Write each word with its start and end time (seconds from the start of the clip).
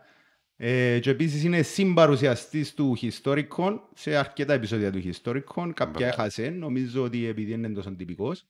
Ε, 0.63 0.99
και 0.99 1.11
επίσης 1.11 1.45
είναι 1.45 1.63
συμπαρουσιαστής 1.63 2.75
του 2.75 2.97
Historicon 3.01 3.81
σε 3.95 4.17
αρκετά 4.17 4.53
επεισόδια 4.53 4.93
του 4.93 5.03
Historicon. 5.05 5.71
Κάποια 5.75 5.91
Μπράβο. 5.91 6.05
έχασε, 6.05 6.51
νομίζω 6.51 7.03
ότι 7.03 7.27
επειδή 7.27 7.53
είναι 7.53 7.69
τόσο 7.69 7.95
τυπικός. 7.97 8.47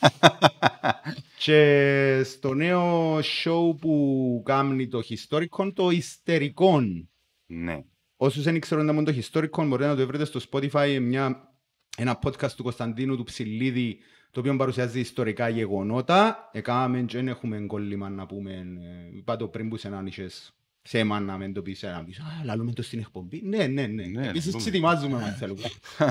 και 1.44 2.22
στο 2.24 2.54
νέο 2.54 3.18
show 3.18 3.76
που 3.80 4.42
κάνει 4.44 4.88
το 4.88 5.00
Historicon, 5.08 5.72
το 5.74 5.90
Ιστερικόν. 5.90 7.10
Ναι. 7.46 7.84
Όσους 8.16 8.42
δεν 8.42 8.60
ξέρουν 8.60 8.84
να 8.84 9.02
το 9.02 9.12
Historicon, 9.12 9.66
μπορείτε 9.66 9.88
να 9.88 9.96
το 9.96 10.06
βρείτε 10.06 10.24
στο 10.24 10.40
Spotify, 10.50 10.98
μια, 11.00 11.54
ένα 11.96 12.18
podcast 12.22 12.52
του 12.52 12.62
Κωνσταντίνου 12.62 13.16
του 13.16 13.24
Ψηλίδη, 13.24 13.98
το 14.30 14.40
οποίο 14.40 14.56
παρουσιάζει 14.56 15.00
ιστορικά 15.00 15.48
γεγονότα. 15.48 16.50
Εκάμε 16.52 17.02
και 17.02 17.16
δεν 17.16 17.28
έχουμε 17.28 17.60
κόλλημα 17.60 18.10
να 18.10 18.26
πούμε, 18.26 18.52
ε, 18.52 19.16
είπα 19.16 19.36
το 19.36 19.48
πριν 19.48 19.68
που 19.68 19.76
σε 19.76 19.88
έναν 19.88 20.06
είχες 20.06 20.54
θέμα 20.82 21.20
να 21.20 21.36
μην 21.36 21.52
το 21.52 21.62
πεις, 21.62 21.82
να 21.82 22.04
πεις, 22.04 22.18
α, 22.18 22.44
λαλούμε 22.44 22.72
το 22.72 22.82
στην 22.82 22.98
εκπομπή. 22.98 23.42
Ναι, 23.44 23.66
ναι, 23.66 23.86
ναι. 23.86 24.04
Ναι, 24.06 24.26
Επίσης 24.28 24.44
λαλούμε. 24.44 24.58
ξετοιμάζουμε 24.62 25.24
αν 25.24 25.32
θέλουμε. 25.34 25.62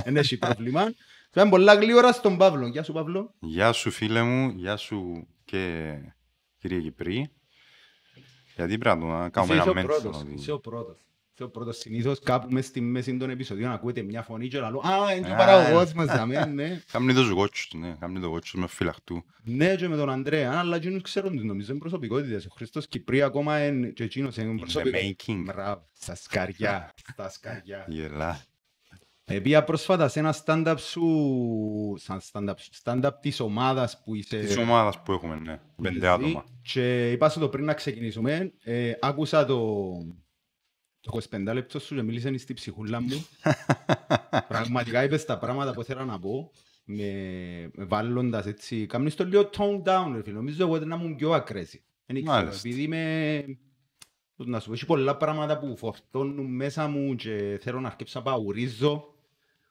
Δεν 0.03 0.17
έχει 0.17 0.37
πρόβλημα. 0.37 0.93
Πάμε 1.31 1.49
πολλά 1.49 1.73
γλύωρα 1.75 2.11
στον 2.11 2.37
Παύλο. 2.37 2.67
Γεια 2.67 2.83
σου 2.83 2.93
Παύλο. 2.93 3.33
Γεια 3.39 3.71
σου 3.71 3.91
φίλε 3.91 4.23
μου, 4.23 4.49
γεια 4.55 4.77
σου 4.77 5.27
και 5.45 5.93
κύριε 6.57 6.79
Κυπρή. 6.81 7.29
Γιατί 8.55 8.77
πρέπει 8.77 9.03
να 9.03 9.29
κάνουμε 9.29 9.53
Είσαι 9.53 9.61
ένα 9.61 9.71
ο 9.71 9.73
μέντσο. 9.73 9.99
πρώτος. 10.01 10.21
ότι- 10.21 10.33
Είσαι 10.33 10.51
ο 10.51 10.59
πρώτος. 10.59 10.97
Είσαι 11.39 11.47
ο 11.47 11.51
πρώτος. 11.51 11.77
Συνήθως 11.77 12.19
κάπου 12.19 12.47
μες 12.51 12.65
στη 12.65 12.81
μέση 12.81 13.17
των 13.17 13.29
επεισοδίων 13.29 13.71
ακούετε 13.71 14.01
μια 14.01 14.21
φωνή 14.21 14.47
και 14.47 14.59
λαλό 14.59 14.79
«Α, 14.79 15.13
είναι 15.13 15.25
και 15.25 15.31
ο 15.31 15.35
Α, 15.35 15.37
παραγωγός 15.37 15.93
μας, 15.93 16.05
δαμέ, 16.05 16.45
ναι». 16.53 16.81
Κάμνει 16.91 17.13
το 17.13 17.23
ζουγότσους, 17.23 17.71
ναι. 17.73 17.95
Κάμνει 17.99 18.19
το 18.19 18.27
γότσους 18.27 18.53
με 18.59 18.67
φυλαχτού. 18.67 19.23
Ναι, 19.43 19.75
και 19.75 19.87
με 19.87 19.95
τον 19.95 20.09
Ανδρέα, 20.09 20.53
αλλά 20.59 20.75
εκείνους 20.75 21.01
ξέρουν 21.01 21.31
τις 21.31 21.43
νομίζω, 21.43 21.71
είναι 21.71 21.79
προσωπικότητες. 21.79 22.45
Ο 22.45 22.49
Χριστός 22.55 22.87
Κυπρή 22.87 23.21
ακόμα 23.21 23.65
είναι 23.65 23.87
και 23.87 24.03
εκείνος 24.03 24.37
είναι 24.37 24.53
the 24.53 24.59
προσωπικότητες. 24.59 25.15
making. 25.27 25.41
Μπράβο, 25.45 25.89
στα 25.93 26.15
σκαριά, 26.15 26.93
στα 27.13 27.29
σκαριά. 27.29 27.85
Γελά. 27.89 28.41
Επία 29.25 29.63
πρόσφατα 29.63 30.07
σε 30.07 30.19
ένα 30.19 30.35
stand-up 30.45 30.75
σου, 30.77 31.05
σαν 31.97 32.21
stand-up, 32.31 32.53
stand-up 32.83 33.11
της 33.21 33.39
ομάδας 33.39 34.01
που 34.03 34.15
είσαι... 34.15 34.37
Της 34.37 34.57
ομάδας 34.57 35.01
που 35.01 35.11
έχουμε, 35.11 35.35
ναι. 35.35 35.59
Πέντε 35.81 35.97
εσύ. 35.97 36.07
άτομα. 36.07 36.45
Και 36.61 37.11
είπα 37.11 37.29
σου 37.29 37.39
το 37.39 37.49
πριν 37.49 37.65
να 37.65 37.73
ξεκινήσουμε, 37.73 38.53
ε, 38.63 38.91
άκουσα 39.01 39.45
το, 39.45 39.81
το 41.11 41.19
25 41.31 41.53
λεπτό 41.53 41.79
σου 41.79 41.95
και 41.95 42.01
μίλησε 42.01 42.37
στη 42.37 42.53
ψυχούλα 42.53 43.01
μου. 43.01 43.25
Πραγματικά 44.47 45.03
είπες 45.03 45.25
τα 45.25 45.37
πράγματα 45.37 45.73
που 45.73 45.81
ήθελα 45.81 46.05
να 46.05 46.19
πω, 46.19 46.51
με, 46.85 47.11
με 47.73 47.83
βάλλοντας 47.85 48.45
έτσι, 48.45 48.85
κάνεις 48.85 49.15
το 49.15 49.23
λίγο 49.23 49.49
tone 49.57 49.83
down, 49.83 50.11
ρε 50.15 50.23
φίλε. 50.23 50.35
νομίζω 50.35 50.65
εγώ 50.65 50.77
να 50.77 50.95
ήμουν 50.95 51.15
πιο 51.15 51.31
aggressive. 51.31 51.83
Δεν 52.05 52.23
ξέρω, 52.23 52.37
Μάλιστα. 52.37 52.67
επειδή 52.67 52.81
είμαι, 52.81 53.43
πώς 54.35 54.47
να 54.47 54.59
σου 54.59 54.67
πω, 54.67 54.73
έχει 54.73 54.85
πολλά 54.85 55.17
πράγματα 55.17 55.59
που 55.59 55.77
φορτώνουν 55.77 56.55
μέσα 56.55 56.87
μου 56.87 57.15
και 57.15 57.59
θέλω 57.61 57.79
να 57.79 57.87
αρκέψω 57.87 58.19
να 58.19 58.25
παουρίζω, 58.25 59.13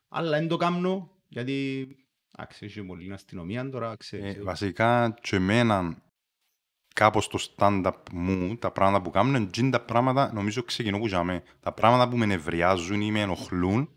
αλλά 0.08 0.38
δεν 0.38 0.48
το 0.48 0.56
κάνω, 0.56 1.10
γιατί, 1.28 1.86
εντάξει, 2.36 2.64
έχει 2.64 2.82
πολλή 2.82 3.12
αστυνομία 3.12 3.70
τώρα, 3.70 3.96
ξέρεις. 3.96 4.36
Ε, 4.36 4.42
βασικά 4.42 5.14
και 5.20 5.36
εμένα 5.36 6.02
κάπως 6.98 7.28
το 7.28 7.38
stand-up 7.56 7.92
μου, 8.12 8.56
τα 8.56 8.70
πράγματα 8.70 9.02
που 9.02 9.10
κάνουν, 9.10 9.50
είναι 9.56 9.70
τα 9.70 9.80
πράγματα, 9.80 10.30
νομίζω 10.34 10.62
ξεκινώ 10.62 10.98
που 10.98 11.06
για 11.06 11.42
Τα 11.60 11.72
πράγματα 11.72 12.08
που 12.08 12.16
με 12.16 12.26
νευριάζουν 12.26 13.00
ή 13.00 13.10
με 13.10 13.20
ενοχλούν, 13.20 13.88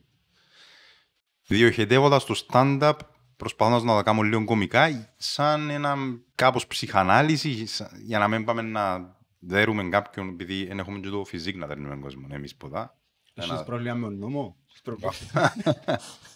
διοχετεύοντας 1.48 2.26
το 2.26 2.46
stand-up, 2.48 2.94
προσπαθώντας 3.38 3.84
να 3.84 3.96
τα 3.96 4.04
κάνω 4.04 4.22
λίγο 4.22 4.44
κομικά, 4.46 5.14
σαν 5.18 5.70
ένα 5.70 5.96
κάπως 6.36 6.68
ψυχανάλυση, 6.68 7.66
σα- 7.66 7.98
για 7.98 8.20
να 8.20 8.28
μην 8.28 8.46
πάμε 8.46 8.62
να 8.62 9.16
δέρουμε 9.40 9.84
κάποιον, 9.84 10.28
επειδή 10.30 10.66
δεν 10.66 10.80
έχουμε 10.80 11.00
και 11.00 11.10
το 11.10 11.24
physique 11.24 11.56
να 11.56 11.68
δέρνουμε 11.68 11.96
κόσμο, 11.96 12.28
εμείς 12.32 12.56
ποδά. 12.56 12.96
Έχεις 13.34 13.52
Ένα- 13.52 13.64
πρόβλημα 13.64 13.94
με 13.96 14.06
τον 14.06 14.18
νόμο; 14.18 14.56
Έχεις 14.70 14.82
πρόβλημα. 14.82 15.54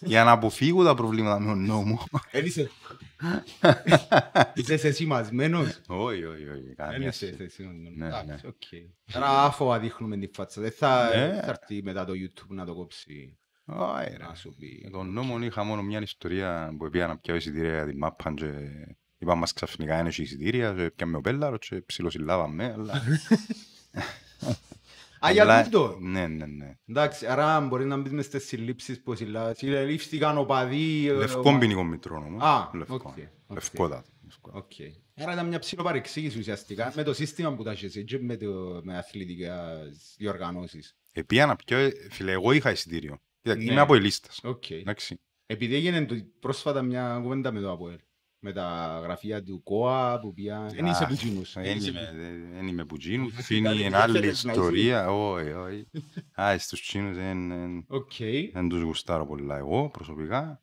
για 0.00 0.24
να 0.24 0.30
αποφύγω 0.30 0.84
τα 0.84 0.94
προβλήματα 0.94 1.40
με 1.40 1.46
τον 1.46 1.64
νόμο. 1.64 2.04
Εν 2.30 2.44
είσαι. 3.22 3.82
Είσαι 4.54 4.72
εσύ 4.74 4.92
σημασμένος. 4.92 5.80
Όχι, 5.86 6.24
όχι, 6.24 6.48
όχι. 6.48 6.62
Δεν 6.62 6.74
καμία 6.76 7.08
είσαι 7.08 7.26
σχέση. 7.26 7.42
εσύ 7.42 7.54
σημασμένος. 7.54 7.96
Ναι, 7.96 8.06
Εντάξει, 8.06 8.26
ναι. 8.26 8.48
οκ. 8.48 8.92
Τώρα 9.12 9.42
άφοβα 9.44 9.78
δείχνουμε 9.78 10.16
τη 10.16 10.28
φάτσα. 10.34 10.60
Δεν 10.60 10.70
θα 10.72 11.04
Ναι. 11.16 11.40
θα 11.42 11.46
έρθει 11.50 11.82
μετά 11.82 12.04
το 12.04 12.12
YouTube 12.12 12.48
να 12.54 12.64
το 12.64 12.74
κόψει. 12.74 13.38
Όχι, 13.64 14.10
ρε. 14.16 14.24
Να 14.24 14.34
σου 14.34 14.54
πει. 14.58 14.66
Για 14.66 14.90
τον 14.90 15.12
νόμο 15.12 15.38
είχα 15.38 15.64
μόνο 15.64 15.82
μια 15.82 16.00
ιστορία 16.00 16.74
που 16.78 16.90
πήγα 16.90 17.06
να 17.06 17.18
πιάω 17.18 17.36
εισιτήρια 17.36 17.74
για 17.74 17.86
την 17.86 17.96
μάπα 17.98 18.34
και 18.34 18.52
είπα 19.18 19.34
μας 19.34 19.52
ξαφνικά 19.52 19.98
είναι 19.98 20.08
εισιτήρια 20.08 20.74
και 20.74 20.90
πιάμε 20.90 21.16
ο 21.16 21.20
πέλαρο 21.20 21.56
και 21.58 21.82
ψιλοσυλλάβαμε, 21.86 22.72
αλλά... 22.72 23.02
Α, 25.26 25.30
για 25.32 25.42
αλλά- 25.42 25.64
τούτο. 25.64 25.96
Ναι, 26.00 26.26
ναι, 26.26 26.46
ναι. 26.46 26.74
Εντάξει, 26.86 27.26
άρα 27.26 27.60
μπορεί 27.60 27.84
να 27.84 27.96
μπεις 27.96 28.12
μες 28.12 28.24
στις 28.24 28.46
συλλήψεις 28.46 29.02
που 29.02 29.14
συλλάβει. 29.14 29.54
Συλλήφθηκαν 29.56 30.38
οπαδοί. 30.38 31.06
ε, 31.08 31.12
Λευκό 31.12 31.58
ποινικό 31.58 31.84
μητρό 31.84 32.16
όμως. 32.26 32.42
Α, 32.42 32.70
Λευκό. 32.74 32.94
οκ, 32.94 33.06
οκ. 33.06 33.16
Λευκότατο. 33.48 34.08
λευκότατο. 34.24 34.58
Οκ. 34.58 34.72
Άρα 35.18 35.32
ήταν 35.32 35.46
μια 35.48 35.58
ψηλοπαρεξήγηση 35.58 36.38
ουσιαστικά 36.38 36.92
με 36.96 37.02
το 37.02 37.14
σύστημα 37.14 37.54
που 37.54 37.62
τα 37.62 37.70
έχεις 37.70 37.84
εσύ 37.84 38.04
και 38.04 38.18
με, 38.18 38.36
το, 38.36 38.80
με 38.84 38.96
αθλητικά 38.96 39.78
διοργανώσεις. 40.16 40.96
Επία 41.12 41.46
να 41.46 41.56
πιω, 41.56 41.78
φίλε, 42.10 42.32
εγώ 42.32 42.52
είχα 42.52 42.70
εισιτήριο. 42.70 43.18
Κοίτα, 43.42 43.56
Ναι. 43.56 43.64
Είμαι 43.64 43.80
από 43.80 43.94
ελίστας. 43.94 44.40
Οκ. 44.44 44.70
Εντάξει. 44.70 45.20
Επειδή 45.46 45.74
έγινε 45.74 46.04
το, 46.06 46.14
πρόσφατα 46.40 46.82
μια 46.82 47.18
κουβέντα 47.22 47.52
με 47.52 47.60
το 47.60 47.72
ΑΠΟΕΛ. 47.72 47.98
Με 48.48 48.52
τα 48.52 49.00
γραφεία 49.02 49.42
του 49.42 49.62
ΚΟΑ 49.62 50.18
που 50.20 50.32
πια... 50.34 50.66
Δεν 50.74 50.86
είσαι 50.86 51.02
Αχ, 51.04 51.08
που 51.08 51.14
γίνους. 51.14 51.52
Δεν 51.52 51.64
είμαι, 51.78 52.12
δεν 52.54 52.66
είμαι 52.66 52.84
που 52.84 52.96
τζίνου. 52.96 53.30
Κάτι 53.36 53.56
Είναι 53.56 53.68
δεν 53.74 53.88
μια 53.88 54.00
άλλη 54.02 54.18
θέλεις 54.18 54.44
να 54.44 54.52
είσαι. 54.52 54.60
ιστορία. 54.60 55.10
Όχι, 55.10 55.50
όχι. 55.50 55.86
Α, 56.40 56.58
στους 56.58 56.80
τσίνους 56.82 57.16
δεν... 57.16 57.48
δεν- 57.48 57.84
Οκ. 57.88 58.12
Δεν 58.52 58.68
τους 58.68 58.82
γουστάρω 58.82 59.26
πολλά 59.26 59.56
εγώ 59.56 59.88
προσωπικά. 59.90 60.60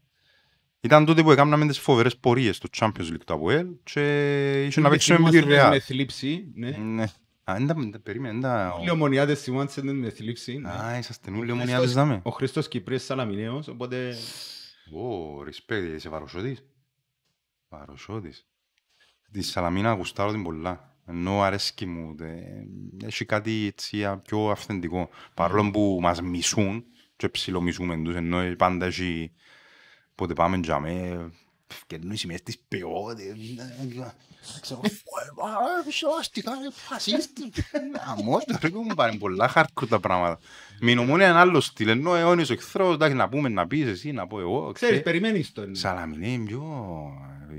Ήταν 0.82 1.06
τότε 1.06 1.24
που 1.24 1.32
έκαναμε 1.32 1.68
τις 1.68 1.80
φοβερές 1.80 2.18
πορείες 2.18 2.56
στο 2.56 2.70
Champions 2.80 3.12
League 3.12 3.24
του 3.26 3.34
ΑΠΟΕΛ 3.34 3.68
και 3.84 4.64
είχε 4.66 4.82
να 4.82 4.90
παίξουμε 4.90 5.20
με 5.20 5.30
τη 5.30 5.40
Θυμάσαι 5.42 5.68
Με 5.70 5.76
Real. 5.76 5.80
θλίψη, 5.80 6.52
ναι. 6.56 6.70
Ναι. 6.70 7.04
Α, 7.44 7.54
δεν 7.58 7.68
τα- 7.68 7.74
δεν 7.74 7.92
τα 7.92 8.00
περίμενε, 8.00 8.34
δεν 8.34 8.42
τα... 8.42 8.74
Όλοι 8.80 8.88
οι 8.88 8.92
ομονιάτες 8.92 9.42
θυμάσαι 9.42 9.84
με 9.84 10.10
θλίψη. 10.10 10.58
ναι. 10.58 10.70
Α, 10.70 10.98
είσαστε 10.98 11.30
όλοι 11.32 11.40
Ο 11.50 11.54
ομονιάτες 11.54 11.74
Χριστός- 11.76 11.94
δάμε. 11.94 12.20
Ο 12.24 12.30
Χριστός 12.30 12.68
Κυπρίας 12.68 13.04
Σαλαμινέος, 13.04 13.68
οπότε... 13.68 14.16
Ω, 14.94 15.40
respect, 15.48 15.96
είσαι 15.96 16.10
βαροσότης. 16.10 16.64
Βαροσότης. 17.78 18.48
Τη 19.32 19.42
Σαλαμίνα 19.42 19.92
γουστάρω 19.92 20.32
την 20.32 20.44
πολλά. 20.44 20.98
Ενώ 21.06 21.42
αρέσκει 21.42 21.86
μου. 21.86 22.16
τε- 22.16 22.68
Έχει 23.04 23.26
κάτι 23.26 23.66
έτσι 23.66 24.06
α, 24.06 24.18
πιο 24.18 24.50
αυθεντικό. 24.50 25.10
Παρόλο 25.34 25.72
που 25.72 26.00
μας 26.02 26.22
μισούν 26.22 26.84
και 27.16 27.30
ψιλομισούμε 27.30 28.02
τους, 28.04 28.16
ενώ 28.16 28.56
πάντα 28.56 28.86
έχει... 28.86 29.32
Πότε 30.16 30.34
πάμε 30.34 30.60
τζαμέ, 30.60 31.32
φκαινούν 31.74 32.12
οι 32.12 32.18
σημαίες 32.18 32.44
της 32.44 32.60
ποιότητας. 32.68 33.38
Ξέρω, 34.62 34.80
«Ωε, 34.84 35.92
σώστηκα, 35.92 36.52
ε, 36.52 36.72
φασίστη». 36.72 37.52
Αμώς, 38.08 38.44
ρε, 38.62 38.70
μου 38.70 38.94
πάρει 38.96 39.18
πολλά 39.18 39.52
hardcore 39.56 39.88
τα 39.90 40.00
πράγματα. 40.00 40.40
Μηνομόνια 40.82 41.30
είναι 41.30 41.38
άλλο 41.40 41.60
στυλ, 41.60 41.88
ενώ 41.88 42.10
ο 42.12 42.16
αιώνιος 42.16 42.50
ο 42.50 42.54
εχθρός, 42.54 42.94
εντάξει, 42.94 43.16
να 43.16 43.30
πούμε, 43.30 43.50
να 43.50 43.68
πεις 43.68 43.86
εσύ, 43.86 44.12
να 44.12 44.28
πω 44.28 44.40
εγώ. 44.40 44.72
Ξέρεις, 44.72 45.02
περιμένεις 45.02 45.52
το. 45.52 45.64
Σαλαμινέ 45.72 46.28
είναι 46.28 46.46
πιο 46.46 46.64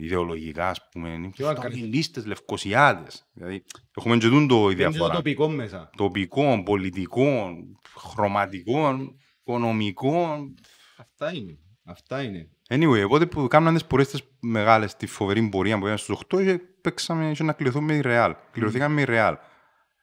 ιδεολογικά, 0.00 0.68
ας 0.68 0.88
πούμε, 0.90 1.08
είναι 1.08 1.28
πιο 1.30 1.48
ακαρ- 1.48 1.72
σταλινίστες, 1.72 2.26
λευκοσιάτες. 2.26 3.26
Δηλαδή, 3.32 3.64
έχουμε 3.96 4.16
και 4.16 4.28
τούτο 4.28 4.70
η 4.70 4.74
Είναι 4.74 4.84
το 4.84 4.90
διαφορά. 4.90 5.14
τοπικό 5.14 5.48
μέσα. 5.48 5.90
Τοπικών, 5.96 6.62
πολιτικών, 6.62 7.78
χρωματικών, 7.96 9.16
οικονομικών. 9.40 10.54
Αυτά 10.96 11.34
είναι. 11.34 11.58
Αυτά 11.84 12.22
είναι. 12.22 12.48
Anyway, 12.68 13.04
οπότε 13.04 13.26
που 13.26 13.48
κάναμε 13.48 13.78
τις 13.78 13.86
πορείες 13.86 14.08
τις 14.08 14.22
μεγάλες, 14.40 14.96
τη 14.96 15.06
φοβερή 15.06 15.48
πορεία 15.48 15.78
που 15.78 15.86
ήταν 15.86 15.98
στους 15.98 16.20
8 16.34 16.44
και 16.44 16.60
παίξαμε 16.80 17.32
και 17.34 17.42
να 17.42 17.52
κληθούμε 17.52 17.92
με 17.92 17.98
η 17.98 18.02
Real. 18.04 18.32
Κληρωθήκαμε 18.52 18.94
με 18.94 19.00
η 19.00 19.06
Real. 19.08 19.34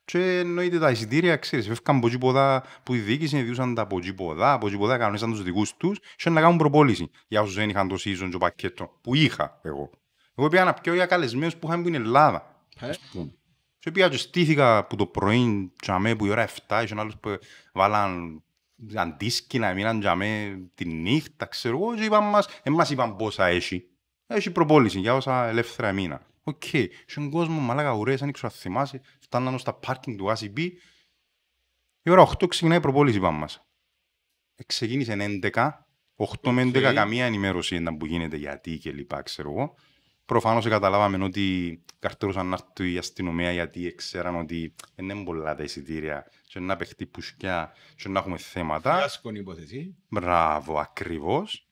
Και 0.05 0.39
εννοείται 0.39 0.79
τα 0.79 0.91
εισιτήρια, 0.91 1.35
ξέρεις, 1.35 1.67
φεύγαν 1.67 1.97
από 1.97 2.07
εκεί 2.07 2.17
ποδά 2.17 2.63
που 2.83 2.93
η 2.93 2.97
διοίκηση 2.97 3.41
διούσαν 3.41 3.75
τα 3.75 3.81
από 3.81 3.97
εκεί 3.97 4.13
ποδά, 4.13 4.53
από 4.53 4.67
εκεί 4.67 4.77
ποδά 4.77 4.97
κανονίσαν 4.97 5.29
τους 5.29 5.43
δικούς 5.43 5.77
τους 5.77 5.99
και 6.15 6.29
να 6.29 6.41
κάνουν 6.41 6.57
προπόληση 6.57 7.09
για 7.27 7.41
όσους 7.41 7.55
δεν 7.55 7.69
είχαν 7.69 7.87
το 7.87 7.95
season 7.95 8.23
και 8.23 8.29
το 8.31 8.37
πακέτο 8.37 8.97
που 9.01 9.15
είχα 9.15 9.59
εγώ. 9.61 9.89
Εγώ 10.35 10.47
πήγα 10.47 10.63
να 10.63 10.73
πιάω 10.73 10.93
για 10.93 11.05
καλεσμένους 11.05 11.55
που 11.55 11.67
είχαν 11.67 11.83
πει 11.83 11.89
στην 11.89 12.05
Ελλάδα. 12.05 12.65
Ε, 12.79 12.89
ας 12.89 12.99
πούμε. 12.99 13.33
Και 13.79 13.91
πήγα 13.91 14.09
και 14.09 14.17
στήθηκα 14.17 14.85
που 14.85 14.95
το 14.95 15.05
πρωί 15.05 15.73
τζαμέ 15.81 16.15
που 16.15 16.25
η 16.25 16.29
ώρα 16.29 16.47
7 16.67 16.81
είχαν 16.83 16.99
άλλους 16.99 17.17
που 17.17 17.37
βάλαν 17.73 18.43
αντίσκηνα, 18.95 19.73
μείναν 19.73 19.99
τζαμέ 19.99 20.61
τη 20.75 20.85
νύχτα, 20.85 21.45
ξέρω 21.45 21.77
εγώ, 21.77 21.95
και 21.95 22.03
είπαν 22.03 22.23
μας, 22.23 22.47
εν 22.63 22.73
μας 22.73 22.89
είπαν 22.89 23.15
πόσα 23.15 23.45
έχει. 23.45 23.85
Έχει 24.27 24.51
προπόληση 24.51 24.99
για 24.99 25.15
όσα 25.15 25.47
ελεύθερα 25.47 25.91
μείναν. 25.91 26.21
OK. 26.43 26.63
Okay. 26.71 26.87
Στον 27.05 27.29
κόσμο, 27.29 27.59
μαλάκα 27.59 27.93
ουρές, 27.93 28.21
αν 28.21 28.29
ήξερα 28.29 28.51
να 28.53 28.59
θυμάσαι, 28.59 29.01
φτάναν 29.19 29.59
στα 29.59 29.73
πάρκινγκ 29.73 30.17
του 30.17 30.33
GSP. 30.35 30.69
Η 32.01 32.09
ώρα 32.09 32.21
8 32.21 32.47
ξεκινάει 32.47 32.77
η 32.77 32.81
προπόληση, 32.81 33.17
είπαν 33.17 33.33
μας. 33.33 33.65
Ε, 34.55 34.63
Ξεκίνησε 34.63 35.15
11, 35.19 35.85
8 36.15 36.51
με 36.51 36.61
11 36.61 36.87
Οκ. 36.87 36.93
καμία 36.93 37.25
ενημέρωση 37.25 37.75
ήταν 37.75 37.97
που 37.97 38.05
γίνεται 38.05 38.37
γιατί 38.37 38.77
και 38.77 38.91
λοιπά, 38.91 39.21
ξέρω 39.21 39.51
εγώ. 39.51 39.75
Προφανώς 40.25 40.67
καταλάβαμε 40.67 41.23
ότι 41.23 41.83
καρτερούσαν 41.99 42.47
να 42.47 42.57
έρθει 42.61 42.93
η 42.93 42.97
αστυνομία 42.97 43.51
γιατί 43.51 43.95
ξέραν 43.95 44.35
ότι 44.35 44.75
δεν 44.95 45.09
είναι 45.09 45.23
πολλά 45.23 45.55
τα 45.55 45.63
εισιτήρια 45.63 46.31
και 46.51 46.59
να 46.59 46.75
παιχτεί 46.75 47.05
πουσκιά 47.05 47.73
και 47.95 48.09
να 48.09 48.19
έχουμε 48.19 48.37
θέματα. 48.37 48.97
Φιάσκο 48.97 49.30
η 49.30 49.35
υπόθεση. 49.35 49.95
Μπράβο, 50.09 50.79
ακριβώς. 50.79 51.67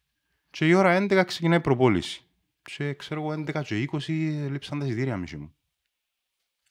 Και 0.50 0.68
η 0.68 0.74
ώρα 0.74 0.98
11 0.98 1.24
ξεκινάει 1.26 1.58
η 1.58 1.62
προπόληση. 1.62 2.26
Και 2.62 2.94
ξέρω 2.94 3.22
εγώ 3.22 3.32
11 3.32 3.64
και 3.64 3.90
20 3.92 4.08
λείψαν 4.50 4.80
τα 4.80 4.86
εισιτήρια 4.86 5.18
μισή 5.18 5.38
μου. 5.38 5.54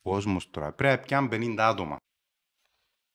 Κόσμος 0.02 0.50
τώρα. 0.50 0.72
Πρέπει 0.72 0.96
να 0.96 1.02
πιάνουν 1.02 1.56
50 1.56 1.56
άτομα. 1.58 1.96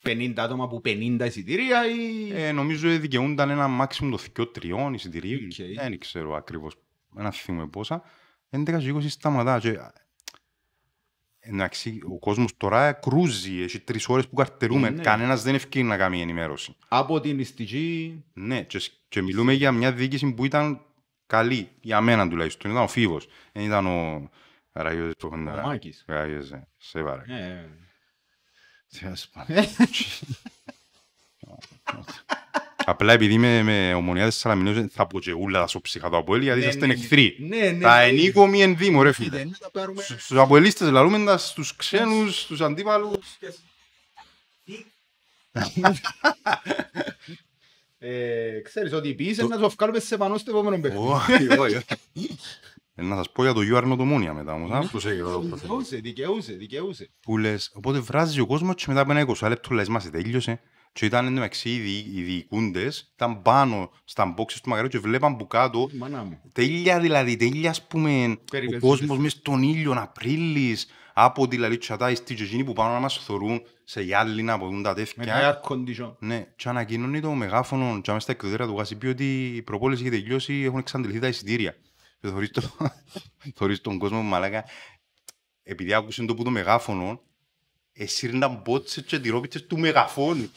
50 0.03 0.33
άτομα 0.37 0.67
που 0.67 0.81
50 0.85 1.23
εισιτήρια 1.25 1.87
ή... 1.87 2.31
Ε, 2.33 2.51
νομίζω 2.51 2.97
δικαιούνταν 2.97 3.49
ένα 3.49 3.67
μάξιμο 3.67 4.17
το 4.17 4.49
2-3 4.55 4.91
εισιτηρίων. 4.93 5.45
Οκ. 5.45 5.81
Δεν 5.81 5.99
ξέρω 5.99 6.35
ακριβώς. 6.35 6.75
Εν 7.17 7.31
αθθυμούμαι 7.31 7.67
πόσα. 7.67 8.03
11 8.49 8.79
και 8.79 8.93
20 8.93 9.09
σταματά. 9.09 9.59
Και... 9.59 9.79
Εντάξει, 11.45 11.99
ο 12.09 12.19
κόσμος 12.19 12.57
τώρα 12.57 12.91
κρούζει. 12.93 13.61
Έχει 13.61 13.79
τρεις 13.79 14.07
ώρες 14.07 14.27
που 14.27 14.35
καρτερούμε. 14.35 14.89
Ναι. 14.89 15.01
Κανένας 15.01 15.43
δεν 15.43 15.55
ευκαιρεί 15.55 15.85
να 15.85 15.97
κάνει 15.97 16.21
ενημέρωση. 16.21 16.75
Από 16.87 17.19
τη 17.19 17.39
διοίκηση... 17.39 18.23
Ναι, 18.33 18.63
και, 18.63 18.79
σ- 18.79 18.91
και 19.09 19.21
μιλούμε 19.21 19.53
για 19.53 19.71
μια 19.71 19.91
διοίκηση 19.91 20.33
που 20.33 20.45
ήταν 20.45 20.81
καλή, 21.25 21.69
για 21.81 22.01
μένα 22.01 22.29
τουλάχιστον. 22.29 22.71
Ήταν 22.71 22.83
ο 22.83 22.87
Φίβος. 22.87 23.27
Δεν 23.51 23.63
ήταν 23.63 23.85
ο 23.85 24.29
Ραγιώδης 24.71 25.15
που 25.17 25.27
έχουν 25.27 25.47
Ο 25.47 25.61
Μάκης. 25.61 26.03
Ραγιώδης, 26.07 26.53
σε 26.77 27.01
βάρε. 27.01 27.23
Ε, 27.27 27.69
Τέλος 28.99 29.27
πάντων. 29.29 29.55
Απλά 32.85 33.13
επειδή 33.13 33.33
είμαι 33.33 33.62
με 33.63 33.94
ομονία 33.94 34.27
της 34.27 34.35
Σαλαμινός 34.38 34.85
θα 34.91 35.07
πω 35.07 35.19
και 35.19 35.31
ούλα 35.31 35.59
τα 35.59 35.68
σοψυχα 35.68 36.09
του 36.09 36.18
Αποέλ 36.18 36.41
γιατί 36.41 36.59
Ναι, 36.59 36.65
είσαστε 36.65 36.85
ναι, 36.85 36.94
εχθροί. 36.94 37.35
Ναι, 37.39 37.57
ναι. 37.71 37.80
Τα 37.80 38.00
ενίκομοι 38.01 38.62
ενδύμω 38.62 39.03
ρε 39.03 39.12
φίλε. 39.12 39.30
Δεν 39.38 39.56
θα 39.59 39.71
πάρουμε... 39.71 40.01
Στου- 40.01 40.19
Στους 40.19 40.38
Αποελίστες 40.38 40.89
λαλούμε 40.89 41.24
τα 41.25 41.38
στους 41.38 41.75
ξένους, 41.75 42.39
στους 42.41 42.62
αντίπαλους. 42.62 43.38
Ε, 48.00 48.59
ξέρεις 48.63 48.94
ότι 48.94 49.13
πείσαι 49.13 49.44
να 49.44 49.57
σου 49.57 49.69
βγάλουμε 49.77 50.00
σε 50.00 50.18
πανώ 50.18 50.38
στο 50.38 50.51
επόμενο 50.51 50.79
παιχνίδι. 50.81 51.07
Όχι, 51.07 51.59
όχι. 51.59 51.75
Ε, 52.95 53.01
Να 53.01 53.15
σας 53.15 53.31
πω 53.31 53.44
για 53.44 53.53
το 53.53 53.62
Γιώργο 53.62 53.77
Αρνοτομόνια 53.77 54.33
μετά 54.33 54.53
όμως. 54.53 54.71
α, 54.71 54.89
προσέχετε 54.91 55.21
το 55.21 55.39
προσέχετε. 55.39 55.65
Δικαιούσε, 55.65 55.95
δικαιούσε, 55.97 56.53
δικαιούσε. 56.53 57.09
που 57.21 57.38
λες, 57.38 57.71
οπότε 57.74 58.00
βράζει 58.00 58.39
ο 58.39 58.45
κόσμος 58.45 58.75
και 58.75 58.83
μετά 58.88 59.00
από 59.01 59.12
ένα 59.12 59.25
20 59.27 59.47
λεπτό 59.50 59.74
λες 59.74 59.88
μας 59.88 60.09
τέλειωσε 60.09 60.59
και 60.93 61.05
ήταν 61.05 61.25
εντωμεταξύ 61.25 61.69
οι, 61.69 61.79
δι- 61.79 62.15
οι 62.17 62.21
διοικούντες, 62.21 63.11
ήταν 63.15 63.41
πάνω 63.41 63.91
στα 64.03 64.33
boxes 64.37 64.53
του 64.63 64.69
Μαγαρίου 64.69 64.89
και 64.89 64.99
βλέπαν 64.99 65.35
που 65.37 65.47
κάτω 65.47 65.89
Μάνα 65.93 66.23
μου. 66.23 66.41
τέλεια 66.53 66.99
δηλαδή, 66.99 67.35
τέλεια 67.35 67.69
ας 67.69 67.87
πούμε 67.87 68.25
ο 68.25 68.37
Περιπέτειες. 68.51 68.81
κόσμος 68.81 69.17
μες 69.17 69.31
στον 69.31 69.61
ήλιο 69.63 69.93
Απρίλης 69.97 70.87
από 71.13 71.47
τη 71.47 71.57
λαλή 71.57 71.77
τσατά 71.77 72.15
στη 72.15 72.35
και 72.35 72.43
εκείνοι 72.43 72.63
που 72.63 72.73
πάνε 72.73 72.93
να 72.93 72.99
μας 72.99 73.17
θωρούν 73.17 73.61
σε 73.83 74.01
γυάλινα 74.01 74.53
από 74.53 74.65
δουν 74.67 74.83
τα 74.83 74.89
Με 74.89 74.95
τέτοια 74.95 75.23
τα 75.25 75.61
air 75.63 75.71
condition. 75.71 76.15
ναι, 76.19 76.45
και 76.55 76.69
ανακοινώνει 76.69 77.19
το 77.19 77.31
μεγάφωνο 77.31 78.01
και 78.01 78.11
μέσα 78.11 78.19
στα 78.19 78.31
εκδοτήρια 78.31 78.65
του 78.65 78.77
Γασιπί 78.77 79.07
ότι 79.07 79.45
η 79.55 79.61
προπόληση 79.61 80.01
έχει 80.05 80.11
τελειώσει, 80.11 80.53
έχουν 80.53 80.79
εξαντληθεί 80.79 81.19
τα 81.19 81.27
εισιτήρια. 81.27 81.75
Και 82.21 82.27
θωρείς, 82.27 82.49
το, 82.51 82.61
θωρείς 83.57 83.81
τον 83.81 83.97
κόσμο 83.97 84.21
μαλάκα, 84.21 84.63
επειδή 85.63 85.93
άκουσαν 85.93 86.25
το 86.25 86.33
που 86.33 86.43
το 86.43 86.49
μεγάφωνο, 86.49 87.21
εσύρναν 87.93 88.61
μπότσες 88.63 89.03
και 89.03 89.19
τυρόπιτες 89.19 89.67
του 89.67 89.79
μεγαφώνου. 89.79 90.51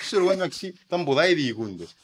Ξέρω 0.00 0.22
εγώ 0.22 0.32
εντάξει, 0.32 0.74
ήταν 0.84 1.04
ποδά 1.04 1.28
οι 1.28 1.34
διοικούντες. 1.34 1.94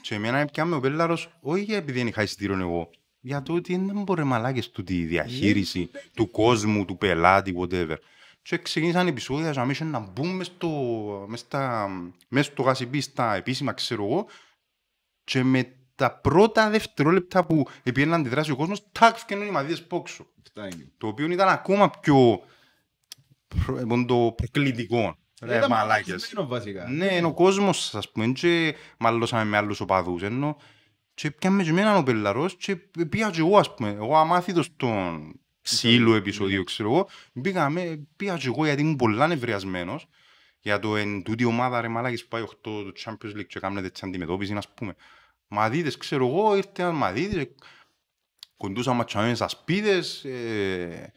Και 0.00 0.14
εμένα 0.14 0.38
έπιαμε 0.38 0.74
ο 0.74 0.80
Πέλλαρος, 0.80 1.30
όχι 1.40 1.72
επειδή 1.72 1.98
δεν 1.98 2.06
είχα 2.06 2.22
εισιτήριο 2.22 2.58
εγώ, 2.58 2.90
για 3.20 3.42
το 3.42 3.52
ότι 3.52 3.76
δεν 3.76 4.02
μπορεί 4.02 4.24
μαλάκες 4.24 4.70
του 4.70 4.82
τη 4.82 5.04
διαχείριση 5.04 5.90
του 6.14 6.30
κόσμου, 6.30 6.84
του 6.84 6.98
πελάτη, 6.98 7.54
whatever. 7.58 7.96
Και 8.42 8.58
ξεκίνησαν 8.58 9.06
επεισόδια 9.06 9.50
για 9.50 9.64
να 9.64 9.84
να 9.84 9.98
μπουν 9.98 10.36
μες 10.36 10.46
στο, 10.46 10.68
μες 11.28 11.40
στα, 11.40 11.88
μες 12.28 12.46
στο 12.46 12.62
γασιμπί 12.62 13.00
στα 13.00 13.34
επίσημα, 13.34 13.72
ξέρω 13.72 14.04
εγώ, 14.04 14.26
και 15.24 15.42
με 15.42 15.74
τα 15.94 16.12
πρώτα 16.12 16.70
δευτερόλεπτα 16.70 17.46
που 17.46 17.66
επήρε 17.82 18.06
να 18.06 18.16
αντιδράσει 18.16 18.50
ο 18.50 18.56
κόσμος, 18.56 18.82
τάκ, 18.92 19.16
φκαινούν 19.16 19.46
οι 19.46 19.50
μαδίες 19.50 19.86
πόξω. 19.86 20.26
Αυτά 20.42 20.66
είναι. 20.66 20.92
Το 20.98 21.06
οποίο 21.06 21.30
ήταν 21.30 21.48
ακόμα 21.48 21.90
πιο 21.90 22.14
προ, 22.14 22.42
ε, 22.42 22.44
το 24.06 24.32
προκλητικό. 24.36 25.16
Ρε 25.42 25.56
Ήταν 25.56 25.70
μαλάκες. 25.70 26.06
μαλακισμένο 26.06 26.46
βασικά. 26.46 26.88
Ναι, 26.88 27.14
είναι 27.14 27.26
ο 27.26 27.34
κόσμος, 27.34 27.94
ας 27.94 28.10
πούμε, 28.10 28.26
και 28.26 28.74
μαλώσαμε 28.98 29.44
με 29.44 29.56
άλλους 29.56 29.80
οπαδούς, 29.80 30.22
ενώ 30.22 30.56
και 31.14 31.30
πιάμε 31.30 31.62
και 31.62 31.70
εμένα 31.70 31.96
ο 31.96 32.02
Πελαρός 32.02 32.56
και 32.56 32.76
πήγα 33.10 33.30
και 33.30 33.40
εγώ, 33.40 33.58
ας 33.58 33.74
πούμε, 33.74 33.88
εγώ 33.90 34.16
αμάθητος 34.16 34.64
στον 34.64 35.32
ξύλου 35.62 36.12
επεισόδιο, 36.12 36.64
ξέρω 36.64 36.90
εγώ, 36.90 37.08
πήγαμε, 37.42 38.06
πήγα 38.16 38.36
και 38.36 38.46
εγώ 38.46 38.64
γιατί 38.64 38.82
ήμουν 38.82 38.96
πολλά 38.96 39.26
νευριασμένος 39.26 40.06
για 40.60 40.78
το 40.78 40.96
εν 40.96 41.22
τούτη 41.22 41.44
ομάδα 41.44 41.80
ρε 41.80 41.88
μαλάκες 41.88 42.22
που 42.22 42.28
πάει 42.28 42.42
8 42.42 42.60
του 42.62 42.92
Champions 43.04 43.36
League 43.38 43.46
και 43.46 43.60
κάνουν 43.60 43.82
τέτοια 43.82 44.08
αντιμετώπιση, 44.08 44.54
ας 44.54 44.74
πούμε. 44.74 44.94
Μαδίτες, 45.48 45.96
ξέρω 45.96 46.26
εγώ, 46.26 46.56
ήρθε 46.56 46.82
ένας 46.82 46.94
μαδίτης, 46.94 47.44
κοντούσαν 48.56 48.96
ματσαμένες 48.96 49.36
στα 49.36 49.48
σπίδες, 49.48 50.24
ε, 50.24 51.12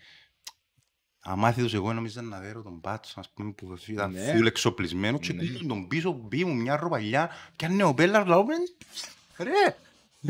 αμάθητος 1.24 1.74
εγώ 1.74 1.94
νόμιζα 1.94 2.22
να 2.22 2.40
δέρω 2.40 2.62
τον 2.62 2.82
πάτσο, 2.82 3.20
ας 3.20 3.30
πούμε, 3.34 3.52
που 3.52 3.76
ήταν 3.88 4.12
Ναι. 4.12 4.34
φουλ 4.36 4.46
εξοπλισμένο 4.46 5.18
και 5.20 5.34
Ναι. 5.34 5.42
ναι. 5.44 5.68
τον 5.68 5.88
πίσω, 5.88 6.12
μπει 6.12 6.46
μου 6.46 6.56
μια 6.56 6.76
ροπαλιά 6.76 7.30
και 7.56 7.66
αν 7.66 7.72
είναι 7.72 7.84
ο 7.84 7.92
Μπέλλαρ, 7.92 8.28
λαό, 8.28 8.46
ρε, 9.38 9.76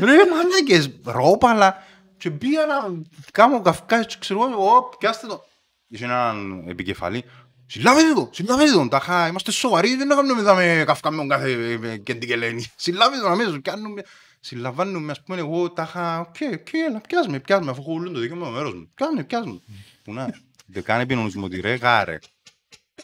ρε 0.04 0.16
μαλάκες, 0.30 0.90
ρόπαλα 1.04 1.82
και 2.16 2.30
πήγα 2.30 2.66
να 2.66 3.02
κάνω 3.32 3.60
καυκάς 3.60 4.06
και 4.06 4.16
ξέρω 4.18 4.50
εγώ, 4.50 4.76
«Ω, 4.76 4.96
πιάστε 4.98 5.26
το. 5.26 5.44
Είχε 5.88 6.04
έναν 6.04 6.64
επικεφαλή, 6.68 7.24
Συλλάβετε 7.66 8.12
το, 8.14 8.30
συλλάβετε 8.32 8.70
τον, 8.70 8.88
τάχα, 8.88 9.26
είμαστε 9.28 9.50
σοβαροί, 9.50 9.96
δεν 9.96 10.08
κάνουμε 10.08 10.34
μετά 10.34 10.54
με 10.54 10.84
καυκά 10.86 11.10
με 11.10 11.16
τον 11.16 11.28
κάθε 11.28 11.50
ε, 11.82 11.96
κεντικελένη. 11.96 12.64
Συλλάβετε 12.76 13.22
τον 13.22 13.30
αμέσως, 13.32 13.58
κάνουμε, 13.62 14.02
συλλαμβάνουμε, 14.40 15.10
ας 15.10 15.22
πούμε, 15.22 15.38
εγώ 15.38 15.70
τάχα, 15.70 16.20
οκ, 16.20 16.36
οκ, 16.52 16.72
έλα, 16.88 17.00
πιάσμε, 17.00 17.38
πιάσμε, 17.40 17.70
αφού 17.70 17.80
έχω 17.80 17.92
ούλον 17.92 18.12
το 18.12 18.18
δίκαιο 18.20 18.36
μου 18.36 18.44
το 18.44 18.50
μέρος 18.50 18.74
μου. 18.74 18.90
Κάνε, 18.94 19.24
πιάσμε. 19.24 19.60
Που 20.04 20.12
να, 20.12 20.24
δεν 20.24 20.42
κάνει 20.82 21.02
επινονισμό 21.02 21.44
ότι 21.44 21.60
ρε 21.60 21.74
γάρε. 21.74 22.18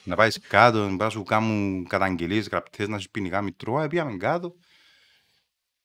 Να 0.05 0.17
πάεις 0.17 0.41
κάτω, 0.49 0.89
να 0.89 0.97
πας 0.97 1.13
σου 1.13 1.23
κάνουν 1.23 1.87
καταγγελίες, 1.87 2.49
γραπτές, 2.49 2.89
να 2.89 2.99
σου 2.99 3.11
ποινικά 3.11 3.43
μητρώα, 3.43 3.89
πήγαμε 3.89 4.17
κάτω. 4.17 4.55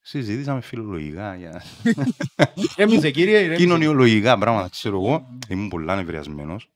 Συζήτησαμε 0.02 0.62
φιλολογικά 0.62 1.36
για 1.36 1.64
Έμειζε 2.76 3.12
κύριε, 3.12 3.40
ηρέμησε. 3.40 3.62
κοινωνιολογικά 3.62 4.38
πράγματα, 4.38 4.70
ξέρω 4.70 4.96
εγώ. 5.02 5.28
Ήμουν 5.50 5.70
πολλά 5.70 5.96
νευριασμένος. 5.96 6.70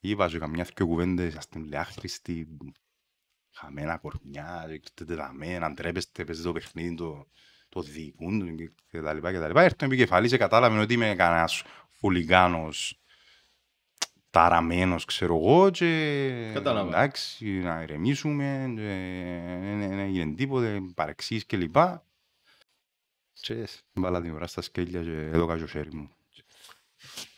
Είπα 0.00 0.28
και 0.28 0.38
καμιά 0.38 0.66
δυο 0.76 0.86
κουβέντες, 0.86 1.36
ας 1.36 1.48
την 1.48 1.64
λέει 1.64 1.80
άχρηστη, 1.80 2.48
χαμένα 3.52 3.96
κορμιά, 3.96 4.66
ήρθετε 4.70 5.14
δαμέ, 5.14 5.58
να 5.58 5.72
ντρέπεστε, 5.72 6.24
παίζετε 6.24 6.46
το 6.46 6.52
παιχνίδι 6.52 6.94
το, 6.94 7.26
το 7.68 7.82
διοικούν 7.82 8.38
του 8.38 8.72
και 8.90 9.00
τα 9.00 9.12
λοιπά 9.12 9.32
και 9.32 9.38
τα 9.38 9.46
λοιπά. 9.46 9.62
Έρθω 9.62 9.84
επικεφαλής, 9.84 10.36
κατάλαβε 10.36 10.78
ότι 10.78 10.94
είμαι 10.94 11.14
κανένας 11.14 11.62
χουλιγάνος 11.98 13.01
ταραμένος, 14.32 15.04
ξέρω 15.04 15.36
εγώ, 15.36 15.70
και 15.70 16.50
Κατάλαβα. 16.54 16.88
εντάξει, 16.88 17.46
να 17.46 17.82
ηρεμήσουμε, 17.82 18.72
και 18.76 18.82
δεν 19.78 19.98
έγινε 19.98 20.34
τίποτε, 20.34 20.80
παρεξής 20.94 21.44
και 21.46 21.56
λοιπά. 21.56 22.04
Και 23.40 23.68
βάλα 23.92 24.20
την 24.20 24.34
ώρα 24.34 24.46
στα 24.46 24.62
σκέλια 24.62 25.02
και 25.02 25.10
έδωκα 25.32 25.54
και 25.54 25.60
το 25.60 25.66
χέρι 25.66 25.94
μου. 25.94 26.08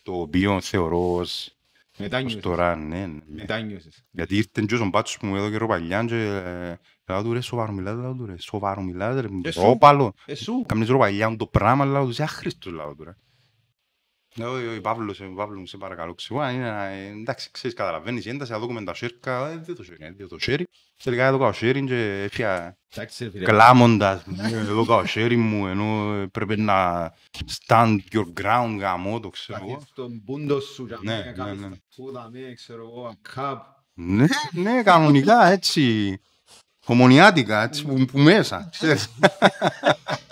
Το 0.02 0.12
οποίο 0.20 0.60
θεωρώ 0.60 1.14
ως, 1.14 1.56
Μετά 1.98 2.16
ως 2.16 2.22
νιώσες. 2.22 2.42
τώρα, 2.42 2.76
ναι, 2.76 3.06
ναι. 3.06 3.20
Μετά 3.26 3.60
νιώσες. 3.60 4.04
Γιατί 4.10 4.36
ήρθε 4.36 4.64
και 4.66 4.74
ο 4.74 4.84
μπάτσος 4.86 5.18
που 5.18 5.26
μου 5.26 5.36
έδωκε 5.36 5.56
ροπαλιάν 5.56 6.06
και 6.06 6.14
ε, 6.24 6.76
λέω 7.12 7.22
του 7.22 7.32
ρε 7.32 7.40
σοβαρό 7.40 7.72
μιλάτε, 7.72 8.00
λέω 8.00 8.14
του 8.14 8.26
ρε 8.26 8.38
σοβαρό 8.38 8.82
μιλάτε 8.82 9.20
ρε, 9.20 9.28
Ε, 9.44 9.50
σου. 9.50 9.60
ρόπαλο. 9.62 10.14
Ε, 10.26 10.34
σου. 10.34 10.64
Καμνείς 10.68 10.88
ροπαλιάν 10.88 11.36
το 11.36 11.46
πράγμα, 11.46 11.84
λέω 11.84 12.04
του 12.04 12.10
είσαι 12.10 12.22
άχρηστος, 12.22 12.72
λέω 12.72 12.94
του 12.94 13.04
ρε. 13.04 13.16
Λέω, 14.36 14.56
«Ε, 14.56 14.80
Παύλος, 14.80 15.20
ε, 15.20 15.24
Παύλος 15.36 15.58
μου, 15.58 15.66
σε 15.66 15.76
παρακαλώ, 15.76 16.14
ξέρω, 16.14 16.40
αν 16.40 16.54
είναι, 16.54 16.68
ε, 16.92 17.06
εντάξει, 17.20 17.48
ξέρεις, 17.50 17.76
καταλαβαίνεις 17.76 18.24
η 18.24 18.28
ένταση, 18.28 18.50
να 18.52 18.58
δούμε 18.58 18.84
τα 18.84 18.94
σέρκα, 18.94 19.48
ε, 19.48 19.56
δεν 19.64 19.74
το 19.74 19.82
σέρι, 19.82 20.14
δεν 20.16 20.28
το 20.28 20.38
σέρι. 20.38 20.66
Τελικά 21.02 21.24
έδωκα 21.26 21.46
το 21.46 21.52
σέρι 21.52 21.84
και 21.84 22.22
έφυγα 22.22 22.76
Εντάξει, 22.96 23.24
ρε 23.24 23.30
φίλε. 23.30 23.44
κλάμοντας, 23.44 24.22
«Ε, 24.52 24.56
έδωκα 24.56 25.00
το 25.00 25.06
σέρι 25.06 25.36
μου, 25.36 25.66
ενώ 25.66 26.14
ε, 26.14 26.26
πρέπει 26.26 26.56
να 26.60 27.10
stand 27.66 27.98
your 28.12 28.42
ground, 28.42 28.76
γαμώ 28.78 29.20
το, 29.20 29.28
ξέρω 29.28 29.58
εγώ. 29.62 29.68
Καθίσεις 29.72 29.90
στον 29.90 30.22
πούντο 30.24 30.60
σου 30.60 30.84
για 30.86 30.98
Ναι, 31.02 31.12
να 31.18 31.24
ναι, 31.24 31.32
κάνεις 31.32 31.60
ναι. 31.60 31.68
τα 31.68 31.76
φούδα, 31.94 32.28
με, 32.32 32.52
ξέρω 32.54 32.80
εγώ, 32.82 33.14
καπ. 33.34 33.62
Ναι, 33.94 34.26
ναι, 34.52 34.82
κανονικά 34.82 35.46
έτσι. 35.46 36.16
Ομονιάτικα, 36.86 37.62
έτσι 37.62 37.84
που, 37.84 38.04
που 38.04 38.18
μέσα. 38.18 38.68
ξέρεις. 38.72 39.08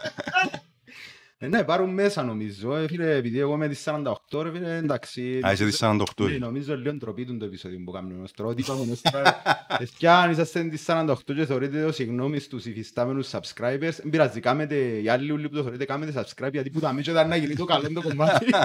Ε, 1.45 1.49
ναι, 1.49 1.65
πάρουν 1.65 1.91
μέσα 1.91 2.23
νομίζω, 2.23 2.77
ε, 2.77 2.87
φίλε, 2.89 3.15
επειδή 3.17 3.39
εγώ 3.39 3.55
είμαι 3.55 3.69
της 3.69 3.85
48, 4.31 4.43
ρε 4.43 4.51
φίλε, 4.51 4.77
εντάξει. 4.77 5.41
Α, 5.47 5.53
είσαι 5.53 5.65
της 5.65 5.79
48. 5.83 6.05
Ναι, 6.17 6.37
νομίζω 6.37 6.77
λίγο 6.77 6.95
ντροπή 6.95 7.25
του 7.25 7.37
το 7.37 7.45
επεισόδιο 7.45 7.81
που 7.85 7.91
κάνουμε 7.91 8.23
ως 8.23 8.33
τώρα, 8.33 8.49
ότι 8.51 8.61
είπαμε 8.61 8.93
ως 8.93 9.01
τώρα, 9.01 9.43
«Εσκιά, 9.79 10.19
αν 10.19 10.31
είσαστε 10.31 10.63
της 10.65 10.85
48 10.87 11.15
και 11.35 11.47
θεωρείτε 11.47 11.83
το 11.85 11.93
συγγνώμη 11.93 12.39
στους 12.39 12.65
υφιστάμενους 12.65 13.31
subscribers, 13.31 13.79
δεν 13.79 14.11
πειράζει, 14.11 14.41
κάμετε, 14.41 14.75
οι 14.77 15.09
άλλοι 15.09 15.31
όλοι 15.33 15.49
που 15.49 15.55
το 15.55 15.63
θεωρείτε, 15.63 15.85
κάμετε 15.85 16.25
subscribe, 16.25 16.53
γιατί 16.53 16.71
που 16.71 16.81
τα 16.81 16.93
μίτσο 16.93 17.11
ήταν 17.11 17.29
να 17.29 17.37
γίνει 17.37 17.55
το 17.55 17.65
καλό 17.65 17.93
το 17.93 18.03
κομμάτι. 18.03 18.47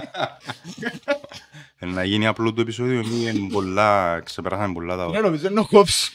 Ε, 1.80 1.86
Να 1.86 2.04
γίνει 2.04 2.28
απλό 2.28 2.54
το 2.54 2.62
επεισόδιο, 2.62 3.00
είναι 3.00 3.50
πολλά, 3.52 4.20
ξεπεράσαμε 4.26 4.74
πολλά 4.74 4.96
τα 4.98 5.04
Ναι, 5.04 5.10
ώρα. 5.10 5.22
νομίζω 5.22 5.48
είναι 5.48 5.60
ο 5.60 5.66
κόψ. 5.66 6.12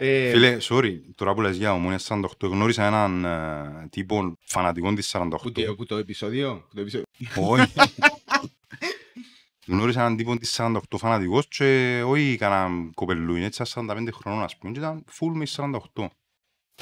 Ε, 0.00 0.30
Φίλε, 0.30 0.56
sorry, 0.60 1.00
τώρα 1.14 1.34
που 1.34 1.40
λες 1.40 1.56
για 1.56 1.72
ομόνια 1.72 1.98
48, 2.08 2.20
γνώρισα 2.40 2.86
έναν 2.86 3.24
ε, 3.24 3.88
τύπο 3.90 4.32
φανατικό 4.40 4.92
της 4.94 5.10
48. 5.16 5.28
Που 5.42 5.52
το- 5.52 5.74
που 5.74 5.86
το 5.86 5.96
επεισόδιο, 5.96 6.64
που 6.68 6.74
το 6.74 6.80
επεισόδιο. 6.80 7.06
Όχι. 7.36 7.72
Γνώρισα 9.66 10.00
έναν 10.00 10.16
τύπο 10.16 10.36
της 10.36 10.56
48 10.60 10.78
φανατικός 10.96 11.48
και 11.48 12.02
όχι 12.06 12.36
κανένα 12.38 12.90
κοπελούιν, 12.94 13.42
έτσι, 13.42 13.64
σαν 13.64 13.90
45 13.90 14.08
χρονών 14.12 14.42
ας 14.42 14.56
πούμε, 14.56 14.72
και 14.72 14.78
ήταν 14.78 15.04
full 15.18 15.32
με 15.34 15.46
48. 15.94 16.06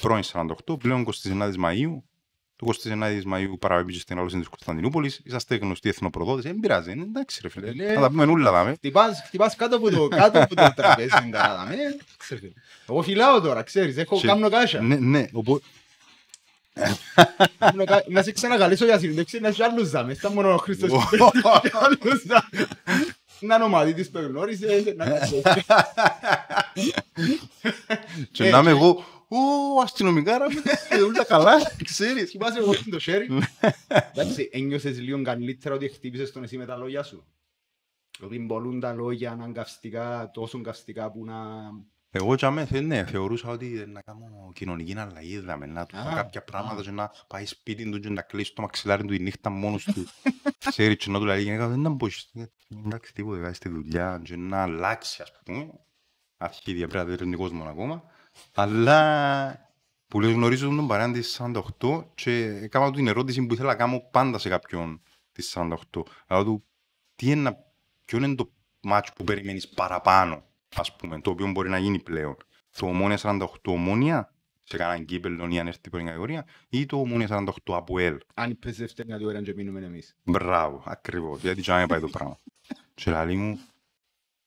Πρώην 0.01 0.23
48, 0.67 0.79
πλέον 0.79 1.07
29 1.23 1.53
Μαΐου, 1.65 2.03
το 2.57 2.67
29 2.85 3.35
Μαΐου 3.35 3.59
παραβήπησε 3.59 4.01
στην 4.01 4.19
αλώση 4.19 4.39
της 4.39 4.49
Κωνσταντινούπολης, 4.49 5.21
είσαστε 5.25 5.57
γνωστοί 5.57 5.89
εθνοπροδότες, 5.89 6.45
δεν 6.45 6.61
πειράζει, 6.61 6.93
είναι 6.93 7.03
εντάξει 7.03 7.39
ρε 7.43 7.49
φίλε, 7.49 7.73
Ναι. 7.73 7.93
θα 7.93 8.01
τα 8.01 8.09
πούμε 8.09 8.25
όλα 8.25 8.51
δάμε. 8.53 8.73
Χτυπάς, 8.75 9.23
χτυπάς 9.27 9.57
κάτω 9.57 9.77
από 9.77 9.91
το, 9.91 10.09
κάτω 10.09 10.39
από 10.43 10.55
το 10.55 10.73
τραπέζι, 10.77 11.11
είναι 11.23 11.31
καλά, 11.39 11.57
δάμε. 11.57 11.77
Ξέρετε. 12.17 12.53
Εγώ 12.89 13.03
φυλάω 13.03 13.41
τώρα, 13.41 13.63
ξέρεις, 13.63 13.97
έχω 13.97 14.17
Και- 14.21 14.27
κάνω 14.27 14.49
κάσα. 14.49 14.81
Ναι, 14.81 14.95
ναι, 14.97 15.27
οπότε, 15.33 15.65
Κάνω 17.59 17.85
κα- 17.85 18.05
Να 18.09 18.23
σε 18.23 18.33
ξανακαλέσω 18.33 18.85
για 18.85 18.99
συνέντευξη, 18.99 19.41
να 19.41 19.49
έχει 19.49 19.63
άλλους 19.63 19.91
δάμε, 19.91 20.15
στα 20.15 20.31
μόνο 20.31 20.53
ο 20.53 20.57
Χριστός 20.57 20.91
Ω. 20.91 20.99
και 21.63 21.71
άλλους 21.73 22.23
δάμε. 22.27 22.69
Να 23.41 23.59
νομαδίτης 23.59 24.11
που 24.11 24.19
γνώρισε, 24.19 24.95
να 24.97 25.05
και 28.33 28.45
Ε, 28.45 28.51
να 28.51 28.59
είμαι 28.59 28.71
και- 28.71 28.77
εγώ, 28.77 29.05
«Ω, 29.29 29.81
αστυνομικά 29.83 30.39
ρε 30.39 30.45
φίλε, 30.51 31.03
όλα 31.03 31.25
καλά, 31.25 31.53
ξέρεις. 31.85 32.29
Χτυπάς 32.29 32.57
εγώ 32.57 32.73
το 32.91 32.99
χέρι. 32.99 33.29
Εντάξει, 34.13 34.49
ένιωσες 34.53 35.01
λίγο 35.01 35.23
καλύτερα 35.23 35.75
ότι 35.75 35.89
χτύπησες 35.89 36.33
τον 36.33 36.43
εσύ 36.43 36.57
με 36.57 36.65
τα 36.67 36.77
λόγια 36.77 37.03
σου; 37.03 37.25
Ότι 38.21 38.39
μπορούν 38.39 38.81
τα 38.81 38.93
λόγια 38.93 39.35
να 39.35 39.45
είναι 39.45 39.53
καυστικά, 39.53 40.31
τόσο 40.33 40.61
καυστικά 40.61 41.11
που 41.11 41.25
να... 41.25 41.37
Εγώ 42.11 42.35
και 42.35 42.47
αμέ, 42.47 42.65
θε- 42.65 42.83
ναι, 42.85 43.05
θεωρούσα 43.05 43.49
ότι 43.49 43.67
να 43.87 44.01
κάνω 44.03 44.51
κοινωνική 44.55 44.99
αλλαγή, 44.99 45.33
είδαμε, 45.33 45.67
να 45.67 45.87
του 45.87 45.95
πω 45.97 46.09
Α, 46.09 46.15
κάποια 46.15 46.43
πράγματα 46.45 46.81
α. 46.81 46.83
και 46.83 46.91
να 46.91 47.11
πάει 47.27 47.47
σπίτι 47.47 47.91
του 47.91 48.01
και 48.01 48.09
να 48.09 48.23
κλείσει 48.23 48.55
το 48.55 48.63
μαξιλάρι 48.63 49.05
του 49.05 49.13
η 49.13 49.19
νύχτα 49.19 49.51
μόνος 49.51 49.85
του. 49.85 50.07
Ξέρει 50.69 50.97
και 50.97 51.11
να 51.11 51.19
του 51.19 51.25
λέει, 51.25 51.43
«Γυναίκα, 51.43 51.69
δεν 51.69 51.81
να 51.81 51.89
μπορείς, 51.91 52.31
ε, 52.35 52.45
εντάξει, 52.85 53.13
τίποτε, 53.15 53.41
βάζει 53.41 53.55
στη 53.55 53.69
δουλειά 53.69 54.21
και 54.25 54.37
να 54.37 54.63
αλλάξει, 54.63 55.23
ας 55.23 55.33
πούμε. 55.45 55.71
Αρχίδια 56.37 56.89
πρέπει 56.89 57.05
να 57.07 57.11
δει 57.11 57.19
τον 57.19 57.33
κόσμο 57.33 57.65
ακόμα. 57.65 58.05
Αλλά 58.55 59.71
που 60.09 60.21
λέω 60.21 60.31
γνωρίζω 60.33 60.69
τον 60.69 60.87
παρέα 60.87 61.11
της 61.13 61.41
48 61.81 62.05
και 62.15 62.45
έκανα 62.63 62.87
του 62.87 62.97
την 62.97 63.07
ερώτηση 63.07 63.47
που 63.47 63.55
ήθελα 63.55 63.69
να 63.69 63.75
κάνω 63.77 64.01
πάντα 64.11 64.39
σε 64.39 64.49
κάποιον 64.49 65.03
της 65.33 65.55
48. 65.57 66.03
Αλλά 66.27 66.45
του, 66.45 66.65
τι 67.17 67.31
είναι, 67.31 67.41
να- 67.41 67.65
ποιο 68.05 68.19
είναι 68.19 68.35
το 68.35 68.53
μάτσο 68.81 69.13
που 69.13 69.25
περιμένεις 69.25 69.69
παραπάνω, 69.69 70.43
ας 70.75 70.97
πούμε, 70.97 71.21
το 71.21 71.31
οποίο 71.31 71.51
μπορεί 71.51 71.69
να 71.69 71.79
γίνει 71.79 71.99
πλέον. 72.03 72.37
Το 72.79 72.87
ομόνια 72.87 73.19
48 73.23 73.47
ομόνια, 73.65 74.35
σε 74.63 74.77
κανέναν 74.77 75.05
κύπελλο 75.05 75.49
ή 75.49 75.59
αν 75.59 75.67
έρθει 75.67 75.91
πρώτη 75.91 76.05
κατηγορία, 76.05 76.47
ή 76.69 76.87
το 76.87 77.01
ομόνια 77.01 77.27
48 77.29 77.77
από 77.77 77.99
ελ. 77.99 78.19
Αν 78.35 78.51
είπες 78.51 78.77
δεύτερη 78.77 79.09
κατηγορία 79.09 79.43
και 79.43 79.55
μείνουμε 79.55 79.81
εμείς. 79.85 80.17
Μπράβο, 80.25 80.83
ακριβώς, 80.87 81.41
γιατί 81.41 81.61
και 81.63 81.73
να 81.73 81.87
πάει 81.87 82.01
το 82.01 82.09
πράγμα. 82.09 82.39
Και 82.95 83.11
λαλεί 83.11 83.37
μου, 83.37 83.59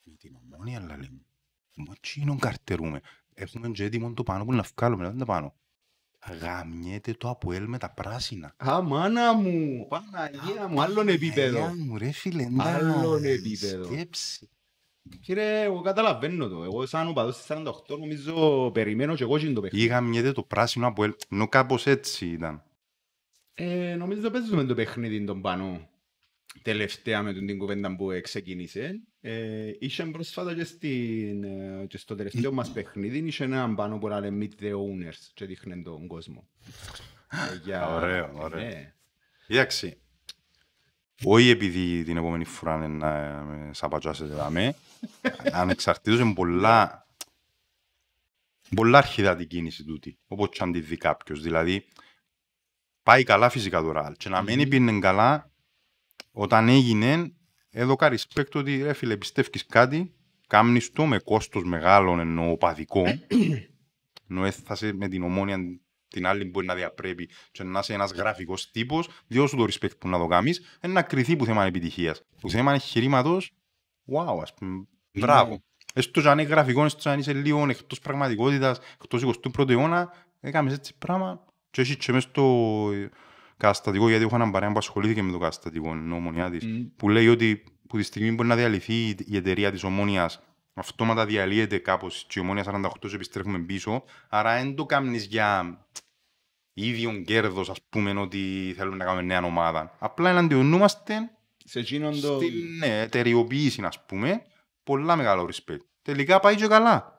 «Με 0.04 0.14
την 0.14 0.38
ομόνια 0.44 0.80
λαλεί 0.80 1.10
μου, 1.12 1.26
μου 1.76 1.92
έτσι 1.96 2.20
είναι 2.22 2.36
καρτερούμε. 2.40 3.02
Έχουμε 3.42 3.70
και 3.70 3.84
έτοιμο 3.84 4.14
το 4.14 4.24
πάνω 4.24 4.46
που 4.46 4.54
να 4.54 4.66
βγάλουμε, 4.76 5.04
δεν 5.04 5.12
είναι 5.12 5.20
το 5.20 5.26
πάνω. 5.26 5.54
Γαμιέται 6.42 7.14
το 7.14 7.30
από 7.30 7.52
ελ 7.54 7.68
με 7.68 7.78
τα 7.78 7.90
πράσινα. 7.94 8.54
Α, 8.58 8.82
μάνα 8.82 9.34
μου, 9.34 9.88
Παναγία 9.88 10.68
μου, 10.68 10.82
άλλον 10.82 11.08
επίπεδο. 11.08 11.58
Αγιά 11.58 11.76
μου, 11.76 11.98
ρε 11.98 12.12
φίλε, 12.12 12.48
Άλλον 12.58 13.22
να 13.22 13.28
επίπεδο. 13.30 13.84
σκέψη. 13.84 14.50
Κύριε, 15.22 15.62
εγώ 15.62 15.82
καταλαβαίνω 15.82 16.48
το. 16.48 16.64
Εγώ 16.64 16.86
σαν 16.86 17.08
οπαδός 17.08 17.38
της 17.38 17.46
48 17.50 17.64
νομίζω 17.88 18.72
περιμένω 18.74 19.16
και 19.16 19.24
εγώ 19.24 19.38
και 19.38 19.52
το 19.52 19.62
παιχνίδι. 19.62 19.86
Ή 19.86 19.88
γαμιέται 19.88 20.32
το 20.32 20.44
πράσινο 20.44 20.88
από 20.88 21.04
ελ, 21.04 21.14
ενώ 21.30 21.48
κάπως 21.48 21.88
έτσι 21.88 22.26
ήταν. 22.26 22.64
Ε, 23.54 23.96
νομίζω 23.96 24.30
παίζουμε 24.30 24.64
το 24.64 24.74
παιχνίδι 24.76 25.24
τον 25.24 25.42
πάνω 25.42 25.90
τελευταία 26.62 27.22
με 27.24 27.34
την 27.34 27.58
κουβέντα 27.58 27.96
που 27.96 28.10
ξεκίνησε. 28.24 29.02
Ε, 29.22 29.72
είχε 29.80 30.04
πρόσφατα 30.06 30.56
και, 30.56 30.64
στην, 30.64 31.44
ε, 31.44 31.86
και 31.88 31.98
στο 31.98 32.16
τελευταίο 32.16 32.52
μας 32.52 32.72
παιχνίδι 32.72 33.18
είχε 33.18 33.44
έναν 33.44 33.76
πάνω 33.76 33.98
που 33.98 34.08
λέει 34.08 34.38
Meet 34.42 34.64
the 34.64 34.72
Owners 34.72 35.30
και 35.34 35.46
δείχνει 35.46 35.82
τον 35.82 36.08
κόσμο. 36.08 36.48
Ε, 37.32 37.58
για- 37.64 37.88
Ωραίο, 37.96 38.32
ωραίο. 38.34 38.60
Ναι. 38.60 38.94
Εντάξει, 39.48 40.02
όχι 41.24 41.50
επειδή 41.50 42.04
την 42.04 42.18
επόμενη 42.18 42.46
φορά 42.46 42.76
είναι 42.76 42.88
να 42.88 43.10
με 43.44 43.74
σαπατζάσετε 43.74 44.34
δάμε, 44.34 44.76
ανεξαρτήτως 45.52 46.20
είναι 46.20 46.34
πολλά, 46.34 47.08
πολλά 48.76 48.98
αρχιδά 48.98 49.36
την 49.36 49.48
κίνηση 49.48 49.84
τούτη, 49.84 50.18
όπως 50.28 50.50
και 50.50 50.64
αν 50.64 50.72
τη 50.72 50.80
δει 50.80 50.98
κάποιος. 50.98 51.42
Δηλαδή, 51.42 51.86
πάει 53.04 53.24
καλά 53.24 53.50
φυσικά 53.50 53.82
τώρα, 53.82 54.14
και 54.18 54.30
να 54.30 54.42
μην 54.42 54.60
Μμμ. 54.60 54.70
πήγαινε 54.70 55.00
καλά, 55.00 55.52
όταν 56.42 56.68
έγινε, 56.68 57.34
έδωκα 57.70 58.12
respect 58.12 58.52
ότι 58.54 58.82
ρε 58.84 58.94
φίλε 58.94 59.18
πιστεύεις 59.18 59.66
κάτι, 59.66 60.14
κάμνεις 60.48 60.92
το 60.92 61.06
με 61.06 61.20
κόστος 61.20 61.64
μεγάλο 61.64 62.20
εννοώ 62.20 62.58
παδικό, 62.58 63.04
ενώ 64.30 64.46
έφτασε 64.46 64.94
με 64.94 65.08
την 65.08 65.24
ομόνια 65.24 65.58
την 66.08 66.28
άλλη 66.28 66.46
μπορεί 66.46 66.66
να 66.66 66.76
διαπρέπει 66.76 67.30
και 67.52 67.64
να 67.64 67.80
είσαι 67.80 67.94
ένας 67.94 68.12
γραφικός 68.12 68.72
τύπος, 68.72 69.10
διώσου 69.28 69.58
το 69.58 69.64
respect 69.64 69.98
που 69.98 70.08
να 70.08 70.18
το 70.18 70.28
κάνεις, 70.28 70.78
είναι 70.84 70.94
να 70.94 71.02
κρυθεί 71.02 71.36
που 71.36 71.46
θέμα 71.46 71.66
επιτυχίας. 71.66 72.22
Που 72.40 72.50
θέμα 72.50 72.74
εγχειρήματος, 72.74 73.52
wow, 74.12 74.40
ας 74.42 74.54
πούμε, 74.54 74.88
μπράβο. 75.14 75.52
Ναι. 75.52 75.58
Έστω 75.94 76.22
και 76.22 76.30
αν 76.30 76.40
είναι 76.40 76.50
γραφικός, 76.50 76.86
έστω 76.86 77.02
και 77.02 77.10
αν 77.10 77.20
είσαι 77.20 77.34
λίγο 77.34 77.70
εκτός 77.70 78.00
πραγματικότητας, 78.00 78.80
εκτός 79.02 79.24
21ου 79.24 79.70
αιώνα, 79.70 80.14
έκαμες 80.40 80.74
έτσι 80.74 80.94
πράγμα 80.98 81.44
και 81.72 81.82
έχεις 81.82 81.96
και 81.96 82.12
μες 82.12 82.24
στο 82.24 82.90
καταστατικό, 83.60 84.10
γιατί 84.10 84.24
έχω 84.24 84.36
έναν 84.36 84.52
παρέα 84.52 84.72
που 84.72 84.78
ασχολήθηκε 84.78 85.22
με 85.22 85.32
το 85.32 85.38
καταστατικό, 85.38 85.92
ενώ 85.92 86.16
ομονιάτης, 86.16 86.66
Μμ. 86.66 86.82
που 86.96 87.10
λέει 87.10 87.28
ότι 87.28 87.64
που 87.88 87.98
τη 87.98 88.04
στιγμή 88.04 88.32
μπορεί 88.32 88.48
να 88.48 88.56
διαλυθεί 88.56 89.16
η 89.26 89.36
εταιρεία 89.36 89.72
της 89.72 89.84
ομόνιας 89.84 90.42
αυτόματα 90.74 91.26
διαλύεται 91.26 91.78
κάπως 91.78 92.26
και 92.28 92.40
η 92.40 92.42
ομόνια 92.42 92.64
48 92.64 92.90
και 93.10 93.16
επιστρέφουμε 93.16 93.60
πίσω, 93.60 94.04
άρα 94.30 94.56
δεν 94.58 94.76
το 94.76 94.86
κάνεις 94.86 95.26
για 95.26 95.78
ίδιον 96.74 97.24
κέρδος, 97.24 97.70
ας 97.70 97.82
πούμε, 97.90 98.20
ότι 98.20 98.74
θέλουμε 98.78 98.96
να 98.96 99.06
κάνουμε 99.06 99.22
νέα 99.24 99.44
ομάδα. 99.44 99.96
Απλά 100.00 100.30
εναντιονούμαστε 100.30 101.32
Σε 101.66 101.80
εκείνον 101.80 102.22
το... 102.22 102.36
στην 102.36 102.54
ναι, 102.78 103.00
εταιριοποίηση, 103.02 103.82
ας 103.84 104.06
πούμε, 104.06 104.42
πολλά 104.84 105.16
μεγάλο 105.16 105.50
respect. 105.52 105.86
Τελικά 106.02 106.40
πάει 106.40 106.56
και 106.56 106.68
καλά. 106.68 107.19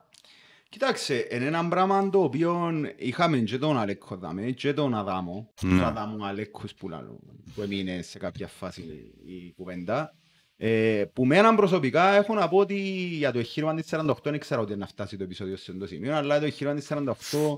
Κοιτάξτε, 0.71 1.27
είναι 1.31 1.45
ένα 1.45 1.67
πράγμα 1.67 2.09
το 2.09 2.23
οποίο 2.23 2.71
είχαμε 2.97 3.37
και 3.37 3.57
τον 3.57 3.77
Αλέκο 3.77 4.15
δάμε 4.15 4.51
και 4.51 4.73
τον 4.73 4.93
Αδάμο. 4.93 5.53
Ναι. 5.61 5.69
Τον 5.69 5.83
Αδάμο 5.83 6.25
Αλέκος 6.25 6.73
που 6.73 6.89
λαλώ, 6.89 7.19
που 7.55 7.61
έμεινε 7.61 8.01
σε 8.01 8.17
κάποια 8.17 8.47
φάση 8.47 8.81
η 9.25 9.53
κουβέντα. 9.55 10.15
Ε, 10.57 11.05
που 11.13 11.25
με 11.25 11.37
έναν 11.37 11.55
προσωπικά 11.55 12.13
έχω 12.13 12.33
να 12.33 12.47
πω 12.47 12.57
ότι 12.57 12.75
για 13.07 13.31
το 13.31 13.39
εγχείρημα 13.39 13.75
της 13.75 13.87
48 13.91 14.13
δεν 14.23 14.39
ξέρω 14.39 14.61
ότι 14.61 14.75
να 14.75 14.87
φτάσει 14.87 15.17
το 15.17 15.23
επεισόδιο 15.23 15.55
σε 15.55 15.71
αυτό 15.71 15.83
το 15.83 15.87
σημείο, 15.87 16.15
αλλά 16.15 16.39
το 16.39 16.45
εγχείρημα 16.45 16.75
της 16.75 16.87
48... 16.89 16.95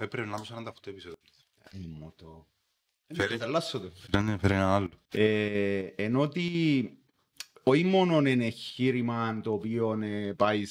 Ε, 0.02 0.06
πρέπει 0.06 0.28
να 0.28 0.38
το 0.38 0.46
48 0.66 0.88
επεισόδιο. 0.88 1.18
Ε, 1.64 1.78
μου 2.00 2.14
το... 2.16 2.48
Φέρε. 3.16 3.38
Θα 3.38 3.46
αλλάσω 3.46 3.80
το. 3.80 3.92
Φέρε 4.12 4.38
φέρε 4.38 4.54
ένα 4.54 4.76
άλλο. 4.76 4.90
Ε, 5.10 5.80
ενώ 5.96 6.20
ότι 6.22 6.44
όχι 7.64 7.84
μόνο 7.84 8.20
είναι 8.20 8.46
εγχείρημα 8.46 9.40
το 9.44 9.54
οποίο 9.54 10.00
ε, 10.02 10.34
πάει 10.34 10.64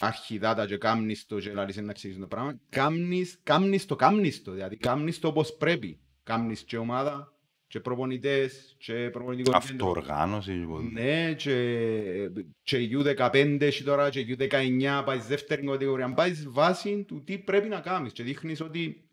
αρχιδάτα 0.00 0.66
και 0.66 0.76
κάμνεις 0.76 1.26
το 1.26 1.38
και 1.38 1.52
λαλείς 1.52 1.76
να 1.76 1.92
ξέρεις 1.92 2.18
το 2.18 2.26
πράγμα, 2.26 2.60
κάμνεις, 2.68 3.40
κάμνεις 3.42 3.86
το, 3.86 3.96
κάμνεις 3.96 4.42
το, 4.42 4.52
δηλαδή 4.52 4.76
κάμνεις 4.76 5.18
το 5.18 5.28
όπως 5.28 5.56
πρέπει. 5.56 6.00
Κάμνεις 6.22 6.62
και 6.62 6.78
ομάδα, 6.78 7.32
και 7.66 7.80
προπονητές, 7.80 8.76
και 8.78 9.10
προπονητικό 9.12 9.50
κέντρο. 9.50 9.90
Αυτοοργάνωση. 9.90 10.50
λοιπόν. 10.50 10.92
Ναι, 10.92 11.34
και, 11.34 12.30
και 12.62 12.88
U15 12.92 13.56
έχει 13.60 13.84
τώρα 13.84 14.10
και 14.10 14.36
U19 14.38 15.02
πάεις 15.04 15.26
δεύτερη 15.26 15.66
κατηγορία. 15.66 16.14
Πάεις 16.14 16.48
βάση 16.48 17.04
του 17.04 17.24
τι 17.24 17.38
πρέπει 17.38 17.68
να 17.68 17.80
κάνεις 17.80 18.12
και 18.12 18.22
δείχνεις 18.22 18.60
ότι 18.60 19.08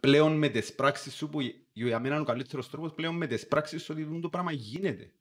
πλέον 0.00 0.38
με 0.38 0.48
τις 0.48 0.74
πράξεις 0.74 1.14
σου 1.14 1.28
που 1.28 1.40
για 1.72 2.00
μένα 2.00 2.14
είναι 2.14 2.22
ο 2.22 2.26
καλύτερος 2.26 2.70
τρόπος 2.70 2.92
πλέον 2.92 3.16
με 3.16 3.26
τις 3.26 3.46
πράξεις 3.46 3.82
σου 3.82 3.94
ότι 3.96 4.20
το 4.20 4.28
πράγμα 4.28 4.52
γίνεται. 4.52 5.12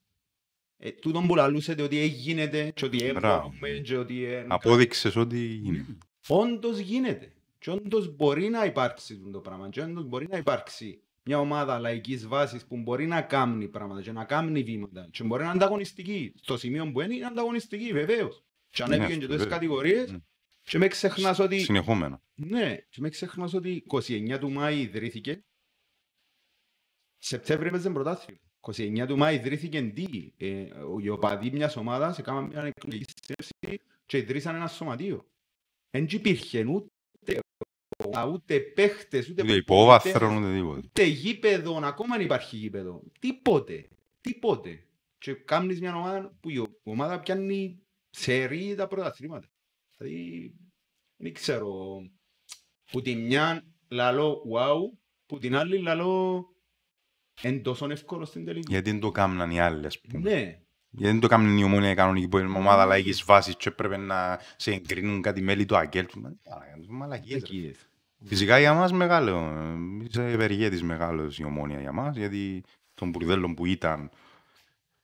Ε, 0.85 0.91
τούτον 0.91 1.27
που 1.27 1.35
λαλούσετε 1.35 1.81
ότι 1.81 1.99
έγινε 1.99 2.71
και 2.75 2.85
ότι 2.85 3.11
Μπράβο. 3.13 3.35
έμπορουμε 3.35 3.69
και 3.69 3.97
ότι 3.97 4.23
ε, 4.25 4.45
Απόδειξες 4.47 5.15
ότι 5.15 5.61
είναι. 5.65 5.85
όντως 6.27 6.77
γίνεται. 6.77 7.33
Και 7.59 7.69
όντως 7.71 8.15
μπορεί 8.15 8.49
να 8.49 8.65
υπάρξει 8.65 9.17
το 9.31 9.39
πράγμα. 9.39 9.69
Και 9.69 9.81
όντως 9.81 10.03
μπορεί 10.05 10.27
να 10.29 10.37
υπάρξει 10.37 11.01
μια 11.23 11.39
ομάδα 11.39 11.79
λαϊκής 11.79 12.27
βάσης 12.27 12.65
που 12.65 12.77
μπορεί 12.77 13.05
να 13.05 13.21
κάνει 13.21 13.67
πράγματα 13.67 14.01
και 14.01 14.11
να 14.11 14.23
κάνει 14.25 14.63
βήματα 14.63 15.07
και 15.11 15.23
μπορεί 15.23 15.43
να 15.43 15.47
είναι 15.49 15.57
ανταγωνιστική. 15.57 16.33
Στο 16.41 16.57
σημείο 16.57 16.91
που 16.91 17.01
είναι, 17.01 17.15
είναι 17.15 17.25
ανταγωνιστική, 17.25 17.91
βεβαίως. 17.93 18.43
Και 18.69 18.83
Ναι, 18.87 18.95
ανέβηκε 18.95 19.19
και 19.19 19.25
τόσες 19.25 19.41
βέβαια. 19.41 19.53
κατηγορίες 19.57 20.11
Ναι. 20.11 20.17
και 20.63 20.77
με 20.77 20.87
ξεχνάς 20.87 21.39
ότι... 21.39 21.59
Συνεχόμενα. 21.59 22.21
Ναι, 22.35 22.75
και 22.89 23.01
με 23.01 23.09
ξεχνάς 23.09 23.53
ότι 23.53 23.83
29 23.89 24.37
του 24.39 24.51
Μάη 24.51 24.79
ιδρύθηκε. 24.79 25.43
Σεπτέμβρη 27.17 27.67
έπαιζε 27.67 27.89
πρωτάθλημα. 27.89 28.39
29 28.63 29.05
του 29.07 29.17
Μάη 29.17 29.35
ιδρύθηκε 29.35 29.81
τι. 29.81 30.31
Ε, 30.37 30.67
οι 31.01 31.09
οπαδοί 31.09 31.51
μιας 31.51 31.75
ομάδας 31.75 32.19
έκαναν 32.19 32.43
μια 32.45 32.63
εκλογική 32.63 33.13
συνέλευση 33.21 33.83
και 34.05 34.17
ιδρύσαν 34.17 34.55
ένα 34.55 34.67
σωματείο. 34.67 35.25
Δεν 35.89 36.07
υπήρχε 36.09 36.65
ούτε, 36.65 37.39
ομάδα, 38.05 38.31
ούτε 38.31 38.59
παίχτες, 38.59 39.29
ούτε, 39.29 39.41
Ούτε 39.41 39.61
προπονητές, 39.61 40.11
υπόβαθρο, 40.11 40.35
ούτε 40.35 40.53
τίποτα. 40.53 40.81
ούτε 40.85 41.03
γήπεδο, 41.03 41.79
ακόμα 41.83 42.15
αν 42.15 42.21
υπάρχει 42.21 42.57
γήπεδο. 42.57 43.03
Τίποτε. 43.19 43.87
Τίποτε. 44.21 44.87
Και 45.17 45.33
κάνεις 45.33 45.79
μια 45.79 45.95
ομάδα 45.95 46.37
που 46.39 46.49
η 46.49 46.63
ομάδα 46.83 47.19
πιάνει 47.19 47.79
σερί 48.09 48.75
τα 48.75 48.87
πρωταθλήματα. 48.87 49.47
Δηλαδή, 49.97 50.53
δεν 51.17 51.33
ξέρω. 51.33 52.01
Που 52.91 53.01
τη 53.01 53.15
μια 53.15 53.65
λαλό 53.87 54.43
wow, 54.53 54.97
που 55.25 55.37
την 55.37 55.55
άλλη 55.55 55.77
λαλό 55.77 56.45
εν 57.41 57.61
τόσο 57.63 57.89
εύκολο 57.91 58.25
στην 58.25 58.45
τελική. 58.45 58.71
Γιατί 58.71 58.91
δεν 58.91 58.99
το 58.99 59.11
κάμναν 59.11 59.51
οι 59.51 59.59
άλλοι, 59.59 59.85
ας 59.85 59.99
πούμε. 59.99 60.29
Ναι. 60.29 60.57
Γιατί 60.89 61.11
δεν 61.11 61.19
το 61.19 61.27
κάμναν 61.27 61.57
η 61.57 61.63
ομόνια 61.63 61.93
κανονική 61.93 62.27
που 62.27 62.37
είναι 62.37 62.57
ομάδα 62.57 62.85
λαϊκής 62.85 63.23
βάσης 63.23 63.55
και 63.57 63.69
έπρεπε 63.69 63.97
να 63.97 64.39
σε 64.55 64.71
εγκρίνουν 64.71 65.21
κάτι 65.21 65.41
μέλη 65.41 65.65
του 65.65 65.77
ΑΚΕΛ. 65.77 66.05
Μαλακίες. 66.89 67.31
ρε. 67.33 67.37
Εκεί 67.37 67.57
είδες. 67.57 67.87
Φυσικά 68.25 68.59
για 68.59 68.73
μας 68.73 68.91
μεγάλο, 68.91 69.37
ε, 69.37 70.05
είσαι 70.05 70.25
ευεργέτης 70.31 70.83
μεγάλος 70.83 71.39
η 71.39 71.43
ομόνια 71.43 71.79
για 71.79 71.91
μας, 71.91 72.15
γιατί 72.17 72.63
τον 72.93 73.09
μπουρδέλο 73.09 73.53
που 73.53 73.65
ήταν 73.65 74.09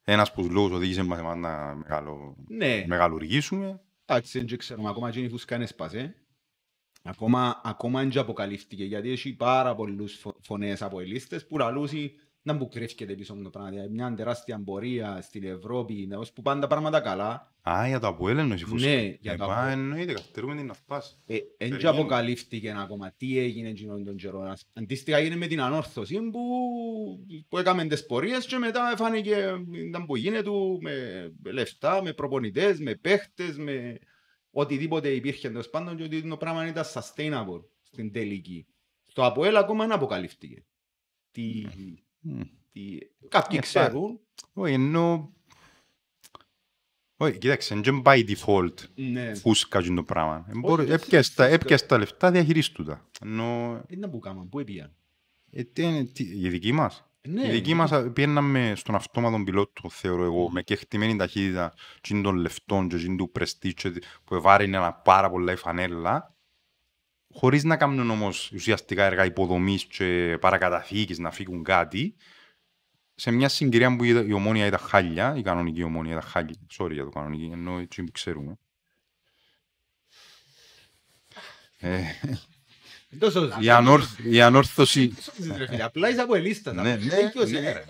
ένας 0.03 0.34
που 0.34 0.41
τους 0.41 0.51
λόγους 0.51 0.71
οδήγησε 0.71 1.03
μας 1.03 1.19
εμάς 1.19 1.38
να 1.38 1.75
μεγάλο, 1.75 2.36
Ναι. 2.47 2.84
μεγαλουργήσουμε. 2.88 3.82
Εντάξει, 4.06 4.43
δεν 4.43 4.58
ξέρουμε. 4.58 4.89
Ακόμα 4.89 5.12
και 5.12 5.19
η 5.19 5.30
φούσκα 5.30 5.56
είναι 5.56 5.65
σπάσε. 5.65 6.15
Ακόμα, 7.03 7.62
ακόμα 7.63 8.03
δεν 8.03 8.17
αποκαλύφθηκε 8.19 8.84
γιατί 8.84 9.12
έχει 9.12 9.34
πάρα 9.36 9.75
πολλούς 9.75 10.13
φω- 10.19 10.38
φωνές 10.41 10.82
από 10.82 10.99
ελίστες 10.99 11.47
που 11.47 11.58
λαλούσι 11.58 12.15
να 12.41 12.58
που 12.58 12.67
κρύφκεται 12.67 13.13
πίσω 13.13 13.34
από 13.34 13.43
το 13.43 13.49
πράγμα. 13.49 13.69
Δηλαδή, 13.69 13.89
μια 13.93 14.13
τεράστια 14.13 14.62
πορεία 14.63 15.21
στην 15.21 15.43
Ευρώπη, 15.43 16.08
να- 16.08 16.17
ως 16.17 16.32
που 16.34 16.41
πάνε 16.41 16.62
τα 16.62 16.67
πράγματα 16.67 16.99
καλά. 16.99 17.54
Α, 17.69 17.88
για 17.88 17.99
το 17.99 18.08
Αποέλ 18.08 18.38
εννοείς 18.38 18.62
η 18.62 18.65
φούσκα. 18.65 18.89
Ναι, 18.89 19.02
για 19.21 19.32
Ε, 19.34 19.36
το 19.36 19.45
πά, 19.45 19.54
Αποέλ. 19.62 19.71
εννοείται, 19.80 20.13
καθυστερούμε 20.13 20.56
την 20.56 20.65
να 20.65 20.73
φτάσει. 20.73 21.15
Ε, 21.25 21.34
Εν 21.36 21.39
και 21.39 21.56
Περιμένουμε. 21.58 21.99
αποκαλύφθηκε 21.99 22.75
ακόμα 22.78 23.12
τι 23.17 23.38
έγινε 23.38 23.69
εκείνον 23.69 24.04
τον 24.04 24.15
καιρό. 24.15 24.41
Ας- 24.41 24.67
Αντίστοιχα 24.73 25.17
έγινε 25.17 25.36
με 25.36 25.47
την 25.47 25.62
ανόρθωση 25.62 26.19
που, 26.32 26.39
που 27.49 27.58
έκαμε 27.58 27.86
τις 27.86 28.06
πορείες 28.06 28.45
και 28.45 28.58
μετά 28.58 28.93
φάνηκε 28.97 29.36
ήταν 29.71 30.06
που 30.06 30.15
γίνεται 30.15 30.49
με 30.82 31.52
λεφτά, 31.52 32.02
με 32.04 32.13
προπονητές, 32.13 32.80
με 32.80 32.95
παίχτες, 32.95 33.58
με 33.58 33.99
οτιδήποτε 34.52 35.10
υπήρχε 35.10 35.47
τέλος 35.49 35.69
πάντων 35.69 35.97
και 35.97 36.04
ότι 36.04 36.28
το 36.28 36.38
πράγμα 36.38 36.67
ήταν 36.67 36.84
sustainable 36.93 37.63
στην 37.82 38.12
τελική. 38.12 38.67
Στο 39.06 39.23
ΑΠΟΕΛ 39.25 39.56
ακόμα 39.58 39.84
δεν 39.88 39.95
αποκαλύφθηκε. 39.95 40.63
Τι, 41.32 41.41
Μμ. 41.65 41.69
τι, 41.69 42.04
κάποιοι 43.29 43.58
Ε, 43.60 43.62
ξέρουν. 43.62 44.19
Όχι, 44.53 44.73
ενώ... 44.73 45.34
Όχι, 47.21 47.38
κοίταξε, 47.38 47.75
δεν 47.75 48.01
πάει 48.01 48.23
default 48.27 48.73
Ναι, 48.95 49.34
φούσκα 49.36 49.82
και 49.82 49.93
το 49.93 50.03
πράγμα. 50.03 50.36
Ε, 50.47 50.51
Όχι, 50.51 50.60
μπορεί- 50.60 50.86
δεν 50.88 50.95
έπιασες 50.95 51.34
τα- 51.34 51.43
φούσκα. 51.43 51.55
Έπιασες 51.62 51.88
τα 51.88 51.97
λεφτά, 51.97 52.32
διαχειρίστου 52.32 52.84
τα. 52.84 53.08
Ενώ, 53.21 53.82
δεν 53.89 54.10
που 54.10 54.19
κάμαν, 54.19 54.49
πού 54.49 54.60
έπιαν; 54.60 54.93
ε, 55.51 55.63
τι 55.63 55.82
είναι, 55.84 56.03
τι- 56.05 56.39
η 56.41 56.49
δική 56.49 56.71
μας. 56.71 57.03
Ναι, 57.27 57.47
Η 57.47 57.51
δική 57.51 57.73
μας 57.73 57.91
α, 57.91 58.12
πήγαιναμε 58.12 58.73
στον 58.75 58.95
αυτόματο 58.95 59.43
πιλότο, 59.43 59.89
θεωρώ 59.89 60.23
εγώ, 60.23 60.49
με 60.51 60.62
κεκτημένη 60.63 61.15
ταχύτητα 61.15 61.73
τσιν 62.01 62.21
των 62.21 62.36
λεφτών 62.36 62.88
και 62.89 62.95
τσιν 62.95 63.17
του 63.17 63.32
πρεστίτσο 63.32 63.91
που 64.23 64.36
εβάρινε 64.36 64.77
ένα 64.77 64.93
πάρα 64.93 65.29
πολλά 65.29 65.51
η 65.51 65.55
φανέλα, 65.55 66.36
χωρίς 67.33 67.63
να 67.63 67.77
κάνουν 67.77 68.09
όμως 68.09 68.51
ουσιαστικά 68.53 69.03
έργα 69.05 69.25
υποδομής 69.25 69.83
και 69.85 70.37
παρακαταθήκης 70.41 71.17
να 71.19 71.31
φύγουν 71.31 71.63
κάτι, 71.63 72.15
σε 73.15 73.31
μια 73.31 73.49
συγκυρία 73.49 73.95
που 73.95 74.03
η 74.03 74.25
η 74.27 74.33
ομόνια 74.33 74.65
ήταν 74.65 74.79
χάλια, 74.79 75.35
η 75.37 75.41
κανονική 75.41 75.83
ομόνια 75.83 76.11
ήταν 76.11 76.23
χάλια, 76.29 76.55
sorry 76.77 76.91
για 76.91 77.03
το 77.03 77.09
κανονική, 77.09 77.49
ενώ 77.53 77.79
έτσι 77.79 78.03
που 78.03 78.11
ξέρουμε. 78.11 78.57
Ε, 81.77 82.01
Τόσο 83.19 83.49
η, 83.59 83.69
ανόρθ, 83.69 84.19
η 84.23 84.41
ανόρθωση, 84.41 85.13
ρε 85.57 85.67
φίλε, 85.67 85.83
Απλά 85.83 86.09
είσαι 86.09 86.21
από 86.21 86.35
ελίστας. 86.35 86.73
Ναι, 86.73 86.79
απλά. 86.93 87.05
ναι, 87.05 87.21
Δίκιος 87.23 87.51
ναι, 87.51 87.57
είναι. 87.57 87.71
ρε. 87.71 87.85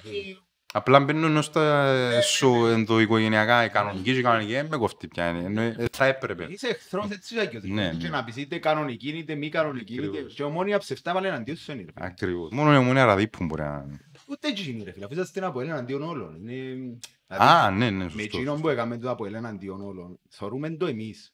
Απλά 0.74 1.00
μπαίνω 1.00 1.26
ενώ 1.28 1.42
στα 1.42 2.22
σο 2.22 2.68
ενδοοικογενειακά, 2.68 3.64
η 3.66 3.70
κανονική 3.70 4.12
και 4.14 4.18
η 4.20 4.22
κανονική, 4.22 4.52
δεν 4.52 4.66
με 4.70 4.78
κοφτεί 4.78 5.08
πια. 5.08 5.30
είναι, 5.30 5.44
ενώ, 5.46 5.62
ε, 5.62 5.86
Θα 5.92 6.06
έπρεπε. 6.06 6.46
Είσαι 6.50 6.68
εχθρός 6.68 7.10
έτσι 7.12 7.36
ζάκιος. 7.36 7.64
Ναι, 7.64 7.90
Και 8.00 8.04
ναι. 8.04 8.10
να 8.10 8.24
πεις 8.24 8.36
είτε 8.36 8.58
κανονική 8.58 9.10
είτε 9.10 9.36
μη 9.36 9.50
κανονική. 9.50 9.94
είτε- 9.94 10.06
Ακριβώς. 10.08 10.34
Και 10.34 10.44
ομόνια 10.44 10.78
ψευτά 10.78 11.14
βάλε 11.14 11.28
εναντίον 11.28 11.58
σου 11.58 11.72
είναι. 11.72 11.82
ρε 11.82 11.92
φίλε. 11.96 12.06
Ακριβώς. 12.08 12.50
Μόνο 12.52 12.74
η 12.74 12.78
ομονία 12.78 13.06
ραδίπουν 13.06 13.48
μπορεί 13.48 13.62
να... 13.62 13.86
Ούτε 14.28 14.48
έτσι 14.48 14.70
είναι 14.72 14.84
ρε 14.84 14.92
φίλε. 14.92 15.06
Αφού 15.06 15.14
είσαστε 15.14 15.46
από 15.46 15.62
ελ 15.62 15.68
εναντίον 15.68 16.02
όλων. 16.04 16.48
Είναι- 16.48 16.98
Α, 17.28 17.72
ναι, 17.72 17.90
ναι, 17.90 18.04
Με 18.04 18.10
σωστό. 18.10 18.22
εκείνον 18.22 18.62
που 18.62 18.70
έκαμε 18.70 18.98
το 18.98 19.10
από 19.10 19.26
ελ 19.26 19.34
εναντίον 19.34 19.82
όλων. 19.82 20.20
Θεωρούμε 20.30 20.70
το 20.70 20.86
εμείς. 20.86 21.34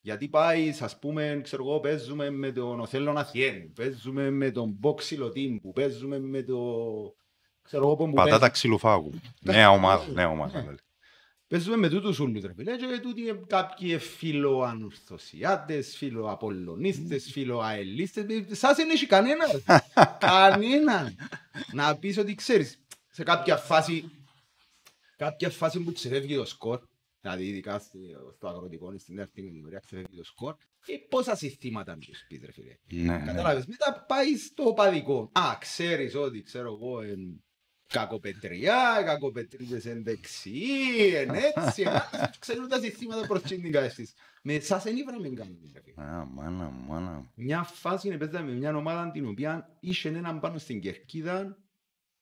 Γιατί 0.00 0.28
πάει, 0.28 0.74
ας 0.80 0.98
πούμε, 0.98 1.40
ξέρω 1.42 1.62
εγώ, 1.68 1.80
παίζουμε 1.80 2.30
με 2.30 2.52
τον 2.52 2.80
Οθέλο 2.80 3.10
Αθιέν, 3.10 3.72
παίζουμε 3.72 4.30
με 4.30 4.50
τον 4.50 4.70
Μπόξιλο 4.78 5.30
Τύμπου, 5.30 5.72
παίζουμε 5.72 6.18
με 6.20 6.42
το... 6.42 6.56
Ξέρω 7.64 7.82
εγώ 7.84 7.96
που 7.96 8.04
Πατάτα 8.04 8.28
παίζουμε. 8.30 8.50
ξυλοφάγου. 8.50 9.10
Νέα 9.40 9.70
ομάδα, 9.70 10.06
νέα 10.12 10.28
ομάδα. 10.28 10.60
δηλαδή. 10.60 10.78
Παίζουμε 11.46 11.76
με 11.76 11.88
τούτους 11.88 12.18
ούλους 12.18 12.42
ρε 12.44 12.54
φίλε 12.54 12.76
και 12.76 13.00
τούτοι 13.02 13.20
είναι 13.20 13.40
κάποιοι 13.46 13.98
φιλοανορθωσιάτες, 13.98 15.96
φιλοαπολωνίστες, 15.96 17.30
φιλοαελίστες. 17.32 18.26
Σας 18.58 18.76
δεν 18.76 18.90
έχει 18.90 19.06
κανένας. 19.06 19.62
Κανέναν. 20.18 21.16
Να 21.72 21.96
πεις 21.96 22.18
ότι 22.18 22.34
ξέρεις, 22.34 22.82
σε 23.10 23.22
κάποια 23.22 23.56
φάση, 23.56 24.10
κάποια 25.16 25.50
φάση 25.50 25.80
που 25.80 25.92
ξεφεύγει 25.92 26.36
το 26.36 26.44
σκορ, 26.44 26.80
δηλαδή 27.20 27.44
ειδικά 27.46 27.78
στη- 27.78 28.16
στο 28.36 28.48
αγροτικό, 28.48 28.98
στην 28.98 29.16
δεύτερη 29.16 29.46
κατηγορία 29.46 29.78
ξεφεύγει 29.78 30.16
το 30.16 30.24
σκορ, 30.24 30.54
ε, 30.86 30.92
πόσα 31.08 31.36
συστήματα 31.36 31.92
να 31.92 31.98
τους 31.98 32.24
πεις 32.28 32.40
ρε 32.44 32.52
φίλε. 32.52 33.02
Ναι, 33.04 33.18
ναι. 33.18 33.24
Κατάλαβες, 33.26 33.66
μετά 33.66 34.04
πάει 34.08 34.36
στο 34.36 34.72
παδικό. 34.72 35.30
Α, 35.32 35.56
ξέρεις 35.60 36.14
ότι, 36.14 36.42
ξέρω 36.42 36.72
εγώ, 36.72 37.00
εν 37.00 37.44
κακοπετριά, 37.86 39.00
οι 39.00 39.04
κακοπετρίδες 39.04 39.86
εν 39.86 40.02
δεξιοί, 40.02 41.14
εν 41.14 41.30
έτσι, 41.34 41.82
εν 41.82 41.94
έτσι, 41.94 42.38
ξέρουν 42.38 42.68
τα 42.68 42.80
συστήματα 42.80 43.26
προς 43.26 43.42
την 43.42 43.72
κατεύθυνση. 43.72 44.12
Με 44.42 44.54
εσάς 44.54 44.82
δεν 44.82 44.96
ήβραμε 44.96 45.28
κανένα. 45.28 45.58
ρε 45.74 45.80
φίλε. 45.80 46.02
Α, 46.02 46.24
μάνα, 46.24 46.70
μάνα. 46.70 47.30
Μια 47.34 47.62
φάση 47.62 48.06
είναι 48.06 48.16
παίζαμε 48.18 48.50
με 48.50 48.56
μια 48.56 48.76
ομάδα 48.76 49.10
την 49.10 49.26
οποία 49.26 49.76
είχε 49.80 50.08
έναν 50.08 50.40
πάνω 50.40 50.58
στην 50.58 50.80
κερκίδα 50.80 51.58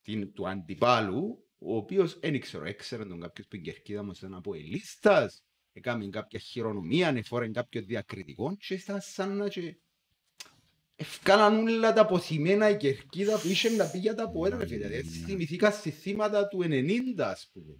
την, 0.03 0.33
του 0.33 0.48
αντιπάλου, 0.48 1.46
ο 1.59 1.77
οποίος 1.77 2.18
δεν 2.18 2.35
ήξερα, 2.35 2.66
έξερε 2.66 3.05
τον 3.05 3.20
κάποιος 3.20 3.46
που 3.46 3.57
η 3.57 3.61
κερκίδα 3.61 4.03
μας 4.03 4.18
ήταν 4.18 4.35
από 4.35 4.55
ελίστας, 4.55 5.44
έκαμε 5.72 6.07
κάποια 6.07 6.38
χειρονομία, 6.38 7.09
εφόρε 7.09 7.48
κάποιο 7.48 7.83
διακριτικό 7.83 8.57
και 8.57 8.75
ήταν 8.75 9.01
σαν 9.01 9.37
να 9.37 9.48
και... 9.48 9.77
Ευκάλαν 11.03 11.67
όλα 11.67 11.93
τα 11.93 12.01
αποθυμένα 12.01 12.69
η 12.69 12.77
κερκίδα 12.77 13.38
που 13.38 13.49
είχε 13.49 13.69
να 13.69 13.85
πει 13.85 13.99
για 13.99 14.15
τα 14.15 14.31
ποέτα, 14.31 14.57
ρε 14.57 14.67
φίλε. 14.67 14.87
Έτσι 14.87 15.19
θυμηθήκα 15.27 15.71
στη 15.71 15.91
θύματα 15.91 16.49
του 16.49 16.62
90, 16.62 17.21
ας 17.21 17.51
πούμε. 17.53 17.75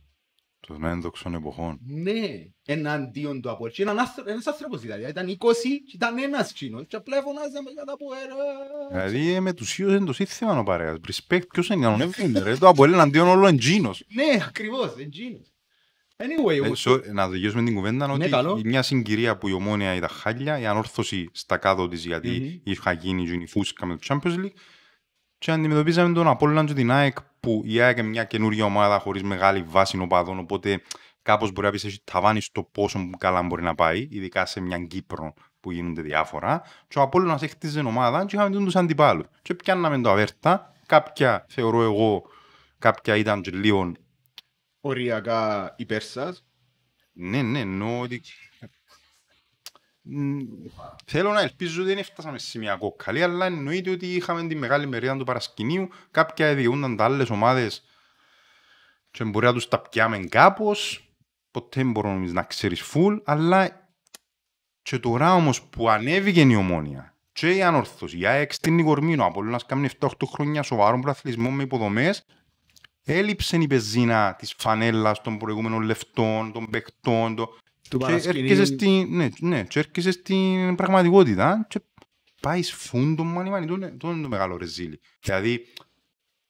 Των 0.67 0.85
ένδοξων 0.85 1.35
εποχών. 1.35 1.79
Ναι, 1.87 2.29
εναντίον 2.65 3.41
του 3.41 3.51
από 3.51 3.67
εκεί. 3.67 3.83
Ένας 3.83 4.47
άνθρωπος 4.47 4.81
δηλαδή, 4.81 5.09
ήταν 5.09 5.29
20 5.29 5.35
και 5.87 5.93
ήταν 5.95 6.19
ένας 6.19 6.53
κοινός 6.53 6.85
και 6.89 6.97
απλά 6.97 7.23
φωνάζαμε 7.23 7.71
για 7.71 7.85
τα 7.85 7.95
ποέτα. 7.97 8.35
Δηλαδή 8.91 9.41
με 9.41 9.53
τους 9.53 9.79
ίδιους 9.79 9.97
είναι 9.97 10.05
το 10.05 10.13
σύνθημα 10.13 10.59
ο 10.59 10.63
παρέας. 10.63 10.97
Respect, 11.07 11.49
ποιος 11.53 11.69
είναι 11.69 11.87
ο 11.87 11.97
Νεύγινε 11.97 12.41
ρε. 12.41 12.57
Το 12.57 12.69
από 12.69 12.85
εναντίον 12.85 13.29
όλο 13.29 13.47
εντζίνος. 13.47 14.05
Ναι, 14.15 14.45
ακριβώς, 14.49 14.95
εντζίνος. 14.99 15.52
Anyway, 16.23 16.51
Ε, 16.53 16.55
εγώ... 16.57 16.73
sorry, 16.77 17.13
Να 17.13 17.31
τελειώσουμε 17.31 17.63
την 17.63 17.75
κουβέντα 17.75 18.07
Ναι, 18.07 18.13
ότι 18.13 18.29
καλό. 18.29 18.57
η 18.59 18.69
μια 18.69 18.83
συγκυρία 18.83 19.37
που 19.39 19.49
η 19.49 19.53
ομόνια 19.53 19.95
ήταν 19.95 20.09
χάλια, 20.09 20.59
η 20.59 20.67
ανόρθωση 20.67 21.29
στα 21.33 21.57
κάτω 21.57 21.89
της 21.89 22.05
γιατί 22.07 22.29
Μμμ. 22.41 22.61
είχα 22.73 22.93
γίνει 22.93 23.25
και 23.25 23.33
η 23.33 23.47
φούσκα 23.47 23.87
με 23.87 23.97
το 23.97 24.01
Champions 24.09 24.37
League 24.39 24.53
και 25.39 25.51
αντιμετωπίζαμε 25.51 26.15
τον 26.15 26.29
Απόλλωνα 26.29 26.65
και 26.65 26.75
την 26.75 26.91
ΑΕΚ 26.91 27.17
που 27.41 27.63
η 27.65 27.81
ΑΕΚ 27.81 27.99
είναι 27.99 28.09
μια 28.09 28.25
καινούργια 28.25 28.65
ομάδα 28.65 28.99
χωρίς 28.99 29.23
μεγάλη 29.23 29.63
βάση 29.67 29.99
οπαδών 29.99 30.39
οπότε 30.39 30.83
κάπως 31.23 31.53
μπορεί 31.53 31.67
να 31.67 31.73
πεις 31.73 31.85
έχει 31.85 32.01
ταβάνι 32.05 32.41
στο 32.41 32.63
πόσο 32.63 33.11
καλά 33.19 33.43
μπορεί 33.43 33.63
να 33.63 33.75
πάει 33.75 34.09
ειδικά 34.11 34.47
σε 34.47 34.61
μια 34.61 34.79
Κύπρο 34.79 35.35
που 35.61 35.73
γίνονται 35.73 36.03
διάφορα 36.03 36.63
και 36.89 36.99
ο 36.99 37.03
Απόλλωνας 37.03 37.43
έχτιζε 37.43 37.81
ομάδα 37.81 38.25
και 38.25 38.37
είχαμε 38.37 38.57
τους 38.57 38.77
αντιπάλους 38.77 39.27
και 39.43 39.55
πιάνναμε 39.55 40.01
το 40.01 40.11
αβέρτα 40.11 40.73
κάποια 40.87 41.47
θεωρώ 41.49 41.83
εγώ 41.83 42.23
κάποια 42.79 43.17
ήταν 43.17 43.41
και 43.41 43.51
λίγο 43.51 43.93
οριακά 44.83 45.75
υπέρ 45.79 46.03
σας. 46.03 46.45
Ναι, 47.13 47.43
ναι, 47.43 47.61
εννοώ 47.61 48.01
ότι... 48.01 48.23
Μ, 50.03 50.39
Θέλω 51.05 51.33
να 51.33 51.41
ελπίζω 51.41 51.81
ότι 51.81 51.89
δεν 51.89 51.99
έφτασαμε 51.99 52.39
σε 52.39 52.59
μια 52.59 52.77
κόκκαλη, 52.77 53.23
αλλά 53.23 53.47
εννοείται 53.47 53.91
ότι 53.91 54.15
είχαμε 54.15 54.47
τη 54.47 54.55
μεγάλη 54.55 54.87
μερίδα 54.87 55.17
του 55.17 55.25
παρασκηνίου. 55.25 55.89
Κάποια 56.11 56.55
διηγούνταν 56.55 56.97
τα 56.97 57.05
άλλες 57.05 57.31
ομάδες 57.31 57.85
και 59.11 59.25
μπορεί 59.25 59.47
να 59.47 59.53
τους 59.53 59.69
τα 59.69 59.81
πιάμε 59.81 60.19
κάπως. 60.19 61.07
Ποτέ 61.51 61.81
δεν 61.83 61.91
μπορώ 61.91 62.09
εμείς 62.09 62.33
να 62.33 62.43
ξέρεις 62.43 62.81
φουλ, 62.81 63.17
αλλά 63.25 63.91
και 64.83 64.99
τώρα 64.99 65.35
όμως 65.35 65.63
που 65.63 65.89
ανέβηκε 65.89 66.41
η 66.41 66.55
ομόνια 66.55 67.17
και 67.33 67.55
η 67.55 67.63
ανόρθωση, 67.63 68.19
η 68.19 68.27
ΑΕΚ 68.27 68.53
στην 68.53 68.75
Νικορμήνο, 68.75 69.25
από 69.25 69.43
να 69.43 69.59
κάνει 69.59 69.89
7-8 69.99 70.09
χρόνια 70.27 70.63
σοβαρό 70.63 70.99
πρωταθλητισμό 70.99 71.51
με 71.51 71.63
υποδομές, 71.63 72.27
έλειψε 73.05 73.57
η 73.57 73.67
πεζίνα 73.67 74.35
της 74.39 74.55
φανέλας 74.59 75.21
των 75.21 75.39
προηγούμενων 75.39 75.83
λεφτών, 75.83 76.53
των 76.53 76.71
παιχτών, 76.71 77.35
το... 77.35 77.47
Του 77.91 77.99
και 77.99 78.05
παρασκηνίου. 78.05 78.43
έρχεσαι 78.43 78.65
στην, 78.65 79.17
ναι, 79.17 79.29
ναι, 79.41 79.65
και 79.65 79.79
έρχεσαι 79.79 80.11
στην 80.11 80.75
πραγματικότητα 80.75 81.67
και 81.69 81.81
πάεις 82.43 82.73
φούντο 82.73 83.25
μάνι 83.25 83.51
μάνι, 83.51 83.67
το 83.67 83.75
είναι 83.75 83.91
το 83.91 84.11
είναι 84.11 84.23
το 84.23 84.29
μεγάλο 84.29 84.57
ρεζίλι. 84.57 85.01
Δηλαδή, 85.21 85.67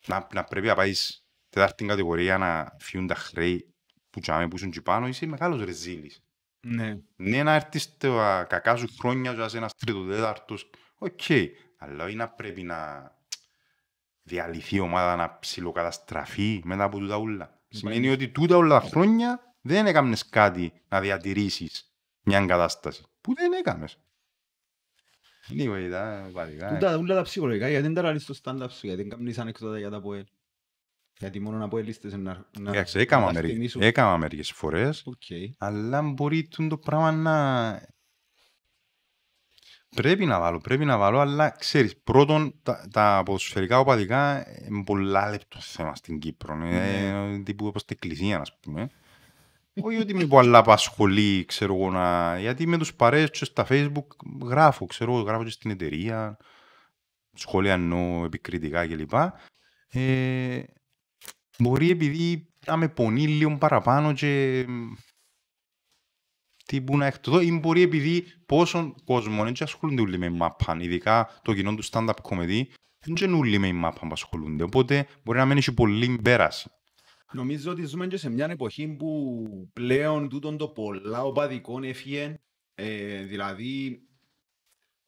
να, 0.06 0.28
να 0.34 0.44
πρέπει 0.44 0.66
να 0.66 0.74
πάεις 0.74 1.24
τετάρτη 1.48 1.84
κατηγορία 1.84 2.38
να 2.38 2.76
φύγουν 2.78 3.06
τα 3.06 3.14
χρέη 3.14 3.74
που 4.10 4.20
τζιαμέ 4.20 4.48
που 4.48 4.56
ήσουν 4.56 4.70
τζιαι 4.70 4.80
πάνω, 4.80 5.08
είσαι 5.08 5.26
μεγάλος 5.26 5.64
ρεζίλης. 5.64 6.22
Ναι. 6.66 6.98
Ναι, 7.16 7.42
να 7.42 7.54
έρθεις 7.54 7.82
στα 7.82 8.46
κακά 8.48 8.76
σου 8.76 8.86
χρόνια 8.98 9.32
και 9.32 9.38
να 9.38 9.44
είσαι 9.44 9.56
ένας 9.56 9.74
τρίτος 9.74 10.06
τέταρτος, 10.06 10.70
οκ. 10.98 11.20
Αλλά 11.78 12.04
όχι 12.04 12.16
να 12.16 12.28
πρέπει 12.28 12.62
να 12.62 13.10
διαλυθεί 14.22 14.76
η 14.76 14.80
ομάδα 14.80 15.16
να 15.16 15.38
ψιλοκαταστραφεί 15.38 16.60
μετά 16.64 16.84
από 16.84 16.98
τούτα 16.98 17.16
ούλα. 17.16 17.60
Σημαίνει 17.68 18.08
ότι 18.08 18.28
τούτα 18.28 18.56
όλα 18.56 18.80
τα 18.80 18.86
χρόνια 18.88 19.56
δεν 19.60 19.86
έκαμνες 19.86 20.28
κάτι 20.28 20.72
να 20.88 21.00
διατηρήσεις 21.00 21.94
μια 22.22 22.46
κατάσταση. 22.46 23.04
Που 23.20 23.34
δεν 23.34 23.52
έκαμες. 23.52 23.96
Anyway, 25.50 25.88
τα 25.90 26.28
βαρικά. 26.32 26.68
Τούτα 26.68 26.96
όλα 26.96 27.14
τα 27.14 27.22
ψυχολογικά, 27.22 27.68
γιατί 27.68 27.82
δεν 27.84 27.94
τα 27.94 28.02
λαλείς 28.02 28.22
στο 28.22 28.34
stand-up 28.42 28.66
σου, 28.70 28.86
γιατί 28.86 29.00
δεν 29.02 29.08
κάνεις 29.10 29.38
ανεκδότα 29.38 29.78
για 29.78 29.90
το 29.90 30.00
ΑΠΟΕΛ. 30.00 30.24
Γιατί 31.18 31.40
μόνο 31.40 31.56
αποελίστες 31.58 32.12
να, 32.12 32.46
να, 32.58 32.70
Εντάξει, 32.70 32.98
έκαμα 32.98 33.26
να 33.26 33.32
τα 33.32 33.32
μερι- 33.40 33.52
θυμίσουν. 33.52 33.82
έκαμα 33.82 34.16
μερικές 34.16 34.50
φορές, 34.52 35.02
Οκ. 35.06 35.22
αλλά 35.58 36.02
μπορεί 36.02 36.48
τούτο 36.48 36.68
το 36.68 36.78
πράγμα 36.78 37.12
να... 37.12 37.70
Πρέπει 39.96 40.24
να 40.26 40.40
βάλω, 40.40 40.58
πρέπει 40.58 40.84
να 40.84 40.98
βάλω, 40.98 41.18
αλλά 41.18 41.50
ξέρεις, 41.50 41.96
πρώτον, 41.96 42.54
τα, 42.62 42.88
τα 42.92 43.22
ποδοσφαιρικά 43.24 43.78
οπαδικά 43.78 44.46
είναι 44.68 44.84
πολλά 44.84 45.30
λεπτό 45.30 45.60
θέμα 45.60 45.94
στην 45.94 46.18
Κύπρο. 46.18 46.54
Είναι 46.54 47.42
τύπου 47.44 47.66
όπως 47.66 47.84
την 47.84 47.96
εκκλησία, 48.00 48.40
ας 48.40 48.58
πούμε. 48.60 48.90
Όχι 49.80 49.96
ότι 49.96 50.14
με 50.14 50.26
πολλά 50.26 50.58
απασχολεί, 50.58 51.44
ξέρω 51.44 51.74
εγώ, 51.74 51.90
να... 51.90 52.38
γιατί 52.38 52.66
με 52.66 52.78
τους 52.78 52.94
παρέες 52.94 53.30
και 53.30 53.44
στα 53.44 53.66
facebook 53.68 54.06
γράφω, 54.42 54.86
ξέρω 54.86 55.12
εγώ, 55.12 55.22
γράφω 55.22 55.44
και 55.44 55.50
στην 55.50 55.70
εταιρεία, 55.70 56.36
σχόλια 57.32 57.72
εννοώ 57.72 58.24
επικριτικά 58.24 58.86
κλπ. 58.86 59.12
Ε, 59.88 60.62
μπορεί 61.58 61.90
επειδή 61.90 62.48
να 62.66 62.76
με 62.76 62.88
πονεί 62.88 63.26
λίγο 63.26 63.56
παραπάνω 63.58 64.12
και 64.12 64.64
τύπου 66.72 66.96
να 66.96 67.06
εκτοδώ 67.06 67.40
ή 67.40 67.58
μπορεί 67.58 67.82
επειδή 67.82 68.24
πόσον 68.46 68.94
κόσμο 69.04 69.44
δεν 69.44 69.54
ασχολούνται 69.60 70.00
όλοι 70.00 70.18
με 70.18 70.30
μάπαν, 70.30 70.80
ειδικά 70.80 71.40
το 71.42 71.54
κοινό 71.54 71.74
του 71.74 71.84
stand-up 71.84 72.14
comedy, 72.22 72.62
δεν 72.98 73.14
είναι 73.20 73.36
όλοι 73.36 73.58
με 73.58 73.72
μάπαν 73.72 74.08
που 74.08 74.14
ασχολούνται, 74.14 74.62
οπότε 74.62 75.06
μπορεί 75.24 75.38
να 75.38 75.44
μένει 75.44 75.60
και 75.60 75.72
πολύ 75.72 76.20
πέραση. 76.22 76.70
Νομίζω 77.32 77.70
ότι 77.70 77.84
ζούμε 77.84 78.06
και 78.06 78.16
σε 78.16 78.30
μια 78.30 78.46
εποχή 78.50 78.88
που 78.88 79.42
πλέον 79.72 80.28
τούτον 80.28 80.56
το 80.56 80.68
πολλά 80.68 81.22
οπαδικό 81.22 81.82
έφυγε, 81.82 82.40
ε, 82.74 83.22
δηλαδή 83.22 84.02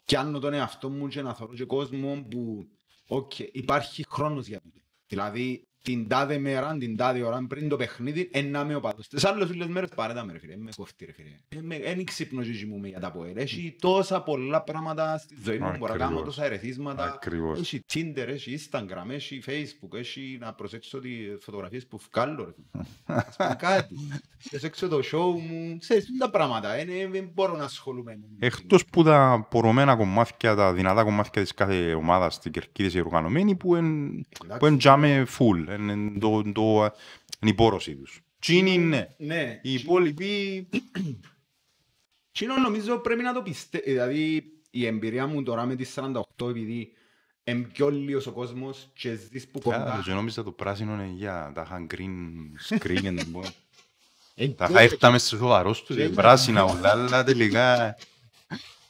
πιάνω 0.05 0.39
τον 0.39 0.53
εαυτό 0.53 0.91
μου 0.91 1.09
και 1.09 1.23
να 1.23 1.35
θωρώ 1.35 1.55
και 1.55 1.65
κόσμο 1.65 2.27
που 2.31 2.69
οκ, 3.09 3.39
υπάρχει 3.39 4.05
χρόνος 4.09 4.47
για 4.47 4.61
τούτο. 4.61 4.81
Δηλαδή 5.07 5.69
την 5.85 6.09
τάδε 6.09 6.39
μέρα, 6.39 6.77
την 6.79 6.97
τάδε 6.97 7.23
ώρα 7.23 7.45
πριν 7.49 7.69
το 7.69 7.77
παιχνίδι, 7.77 8.29
εν 8.33 8.49
να 8.49 8.65
'μαι 8.65 8.75
οπαδός. 8.75 9.09
Τις 9.09 9.25
άλλες 9.25 9.51
όλες 9.51 9.67
μέρες 9.67 9.89
παράτα 9.95 10.25
με 10.25 10.33
ρε 10.33 10.39
φίλε, 10.39 10.57
εν 10.57 10.64
με 10.64 10.71
κόφτει 10.77 11.05
ρε 11.05 11.13
φίλε. 11.13 11.29
Ε, 11.49 11.59
με- 11.63 11.75
Εν 11.75 12.05
ξυπνώ 12.05 12.43
τζιαι 12.43 12.53
ζιούμε 12.53 12.89
για 12.89 13.01
το 13.01 13.11
ΑΠΟΕΛ. 13.13 13.33
Έχει 13.37 13.77
τόσα 13.81 14.23
πολλά 14.23 14.63
πράγματα 14.63 15.19
στη 15.19 15.35
ζωή 15.45 15.59
μου, 15.59 15.71
μπορώ 15.79 15.93
να 15.93 15.99
κάνω 15.99 16.11
Ακριβώς. 16.17 16.35
τόσα 16.35 16.45
ερεθίσματα. 16.45 17.05
Ακριβώς. 17.05 17.59
Έχει 17.61 17.81
Tinder, 17.95 18.27
έχει 18.29 18.59
Instagram, 18.71 19.11
έχει 19.11 19.43
Facebook, 19.47 19.97
έχει 19.99 20.37
να 20.41 20.53
προσέξω 20.55 20.99
τις 21.01 21.11
φωτογραφίες 21.41 21.87
που 21.87 22.01
βγάλω. 22.13 22.45
ρε 22.45 22.51
φίλε. 22.53 22.85
Ας 23.19 23.37
πούμε 23.37 23.55
κάτι. 23.59 23.95
Προσέξω 24.51 24.89
το 24.89 24.99
show 25.13 25.41
μου. 25.49 25.77
Ξέρεις, 25.79 26.09
είναι 26.09 26.19
τα 26.19 26.31
πράγματα. 26.31 26.73
ε, 26.75 26.85
ναι, 26.85 27.07
Δεν 27.11 27.31
μπορώ 27.35 27.57
να 27.57 27.65
ασχολούμαι. 27.65 28.19
με- 28.39 28.47
Εκτός 28.47 28.85
που 28.85 29.03
τα 29.03 29.47
πορωμένα 29.51 29.97
κομμάτια, 29.97 30.55
τα 30.55 30.73
δυνατά 30.73 31.05
κομμάτια 31.05 31.43
της 31.43 31.55
κάθε 31.55 31.95
ομάδας 31.95 32.35
στην 32.35 32.53
Κερκίδη 32.53 32.93
είναι 32.99 33.07
οργανωμένοι 33.07 33.55
που 33.55 33.77
είναι 33.77 34.23
Εντάξει. 34.45 34.59
που 34.59 34.67
είναι 34.67 34.77
τζάμε 34.77 35.27
full, 35.39 35.74
είναι 35.75 36.19
το, 36.19 36.43
το, 36.53 36.63
είναι 37.41 37.51
η 37.51 37.55
πόρωση 37.55 37.95
τους. 37.97 38.21
Τι 38.39 38.57
είναι, 38.57 38.77
ναι. 38.77 39.07
Ναι. 39.19 39.61
Οι 39.63 39.73
υπόλοιποι 39.73 40.69
Τσίνο 42.33 42.57
νομίζω 42.57 42.99
πρέπει 42.99 43.23
να 43.23 43.33
το 43.33 43.43
πιστεύει. 43.43 43.91
Δηλαδή 43.91 44.45
η 44.71 44.87
εμπειρία 44.87 45.27
μου 45.27 45.43
τώρα 45.43 45.65
με 45.67 45.75
τις 45.77 45.95
48 46.39 46.49
επειδή 46.49 46.93
είναι 47.45 47.63
πιο 47.73 47.91
λίγος 47.91 48.27
ο 48.27 48.33
κόσμος 48.33 48.91
και 48.95 49.15
ζεις 49.15 49.49
που 49.49 49.59
Καλά, 49.59 49.79
κοντά. 49.79 50.03
και 50.05 50.13
νόμιζα 50.13 50.43
το 50.43 50.51
πράσινο 50.53 50.93
είναι 50.95 51.13
για 51.17 51.53
τα 51.55 51.63
είχαν 51.63 51.87
green 51.95 52.77
screen 52.79 53.05
and 53.05 53.19
all. 53.19 53.49
Ε, 54.35 54.49
Τα 54.49 54.67
και- 54.67 54.73
είχα 54.73 54.81
έρθαμε 54.81 55.19
σε 55.19 55.37
σοβαρός 55.37 55.83
τους, 55.83 55.97
Και- 55.97 56.03
ε, 56.03 56.09
πράσινα 56.09 56.65
όλα, 56.65 56.91
αλλά 56.91 57.25
τελικά... 57.25 57.97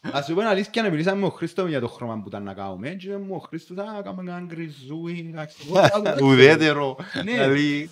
Ας 0.13 0.25
σου 0.27 0.35
πω 0.35 0.49
αλήθεια 0.49 0.83
να 0.83 0.91
μιλήσαμε 0.91 1.21
με 1.21 1.29
τον 1.29 1.37
Χρήστο 1.37 1.67
για 1.67 1.81
το 1.81 1.89
χρώμα 1.89 2.21
που 2.21 2.29
ήταν 2.29 2.43
να 2.43 2.55
κάνουμε 2.55 2.89
και 2.89 3.17
μου 3.17 3.35
ο 3.35 3.39
Χρήστος 3.39 3.77
«Α, 3.79 4.03
κάνουμε 4.03 4.31
έναν 4.31 4.47
γκριζούι». 4.47 5.27
εντάξει». 5.29 5.57
Εγώ, 5.67 5.79
«Α, 5.79 5.91
εντάξει». 5.97 6.25
Ουδέτερο. 6.29 6.97
Ναι. 7.25 7.33
Δηλαδή, 7.33 7.91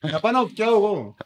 Να 0.00 0.20
πάω 0.20 0.32
να 0.32 0.46
πιάω 0.46 0.76
εγώ. 0.76 1.16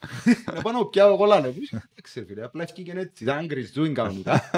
Να 0.55 0.62
πάω 0.62 0.73
να 0.73 0.85
πιάω 0.87 1.12
εγώ 1.12 1.25
λάνε. 1.25 1.49
Εντάξει 1.49 2.20
ρε 2.20 2.25
φίλε, 2.25 2.44
απλά 2.44 2.62
ευκήγεν 2.62 2.96
έτσι. 2.99 3.25
Ήταν 3.25 3.46
γκριζούιν 3.46 3.94
κανονικά. 3.99 4.51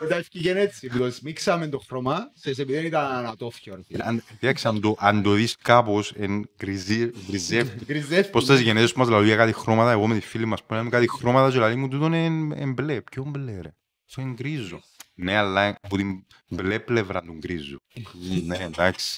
Μετά 0.00 0.16
ευκήγεν 0.16 0.56
έτσι. 0.56 0.86
Που 0.88 0.98
το 0.98 1.10
σμίξαμε 1.10 1.68
το 1.68 1.78
χρώμα, 1.78 2.30
σε 2.34 2.54
σε 2.54 2.62
επειδή 2.62 2.86
ήταν 2.86 3.04
ανατόφιο 3.12 3.74
ρε 3.74 3.82
φίλε. 3.82 4.04
αν- 4.06 4.22
εντάξει, 4.40 4.68
αν 4.68 4.80
το- 4.80 4.96
αν 4.98 5.22
το 5.22 5.32
δεις 5.32 5.56
κάπως, 5.56 6.12
εν 6.16 6.48
γκριζί- 6.58 7.14
γκριζεύει. 7.28 7.78
Γκριζεύει. 7.84 8.30
Πώς 8.30 8.46
τις 8.46 8.60
γενέσεις 8.60 8.92
μας 8.92 9.08
λαλούν 9.08 9.26
για 9.26 9.36
κάτι 9.36 9.52
χρώματα, 9.52 9.90
εγώ 9.90 10.06
με 10.06 10.14
τη 10.14 10.20
φίλη 10.26 10.44
μας 10.44 10.64
που 10.64 10.74
λέμε 10.74 10.88
κάτι 10.90 11.08
χρώματα 11.10 11.50
και 11.52 11.58
λαλείς 11.58 11.76
μου 11.76 11.88
τούτο 11.88 12.06
είναι 12.06 12.54
εν 12.56 12.72
μπλε. 12.72 13.00
Ποιο 13.00 13.24
μπλε 13.24 13.60
ρε, 13.60 13.74
αυτό 14.08 14.20
είναι 14.20 14.32
γκρίζο; 14.32 14.80
Ναι, 15.14 15.36
αλλά 15.36 15.78
από 15.80 15.96
την 15.96 16.24
μπλε 16.48 16.78
πλευρά 16.78 17.22
του 17.22 17.32
γκρίζου. 17.32 17.78
Ναι, 18.44 18.56
εντάξει. 18.56 19.16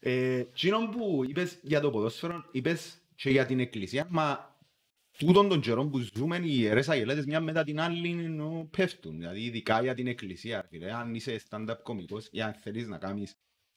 Ε, 0.00 0.42
Τσίνον 0.54 0.90
που 0.90 1.24
είπες 1.28 1.58
για 1.62 1.80
το 1.80 1.90
ποδόσφαιρο, 1.90 2.44
είπες 2.52 2.98
και 3.14 3.30
για 3.30 3.46
την 3.46 3.60
εκκλησία, 3.60 4.06
μα 4.10 4.56
τούτον 5.18 5.48
τον 5.48 5.60
καιρό 5.60 5.86
που 5.86 5.98
ζούμε 6.14 6.36
οι 6.36 6.58
ιερές 6.60 6.88
αγελέτες 6.88 7.24
μια 7.24 7.40
μετά 7.40 7.64
την 7.64 7.80
άλλη 7.80 8.08
ενώ 8.10 8.68
πέφτουν. 8.76 9.18
Δηλαδή 9.18 9.40
ειδικά 9.40 9.82
για 9.82 9.94
την 9.94 10.06
εκκλησία. 10.06 10.60
ρε 10.60 10.66
Φίλε. 10.68 10.92
Αν 10.92 11.14
είσαι 11.14 11.40
stand-up 11.48 11.76
κομικός 11.82 12.28
ή 12.30 12.40
αν 12.40 12.54
θέλεις 12.54 12.86
να 12.88 12.98
κάνεις 12.98 13.34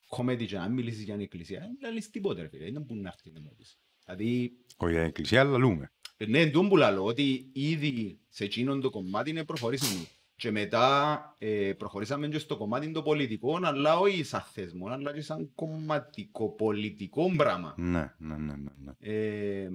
comedy 0.10 0.46
και 0.46 0.58
να 0.58 0.70
μιλήσεις 0.70 1.04
για 1.04 1.14
την 1.14 1.24
εκκλησία, 1.24 1.70
δεν 1.80 1.94
λες 1.94 2.10
τίποτε 2.10 2.42
ρε 2.42 2.48
φίλε. 2.48 2.72
Δεν 2.72 2.82
μπορεί 2.82 3.00
να 3.00 3.10
έρθει 3.10 3.32
να 3.32 3.42
μου 3.42 3.54
πεις. 3.58 3.80
Δηλαδή 4.06 4.52
Όχι 4.78 4.92
για 4.92 5.00
την 5.02 5.10
εκκλησία, 5.10 5.40
αλλά 5.40 5.58
λούμε. 5.58 5.92
Ε, 6.18 6.26
Ναι, 6.26 6.40
εντούν 6.40 6.70
που 6.70 6.78
λαλώ, 6.78 7.04
ότι 7.06 7.50
ήδη 7.54 8.20
σε 8.30 8.44
εκείνον 8.44 8.82
το 8.82 8.90
κομμάτι 8.90 9.30
είναι 9.30 9.46
προχωρήσαμε. 9.46 10.06
Και 10.36 10.52
μετά 10.52 11.36
ε, 11.38 11.74
προχωρήσαμε 11.74 12.28
και 12.28 12.40
στο 12.40 12.58
κομμάτι 12.58 12.92
το 12.92 13.02
πολιτικό, 13.02 13.60
αλλά 13.64 14.00
όχι 14.00 14.24
σαν 14.24 14.42
θεσμό, 14.42 14.88
αλλά 14.88 15.14
και 15.14 15.22
σαν 15.22 15.52
κομματικό 15.56 16.50
πολιτικό 16.50 17.32
πράγμα. 17.36 17.74
Ναι, 17.78 18.14
ναι, 18.18 18.38
ναι, 18.38 18.56
ναι. 18.56 18.72
ναι. 18.78 18.92
Ε, 19.00 19.70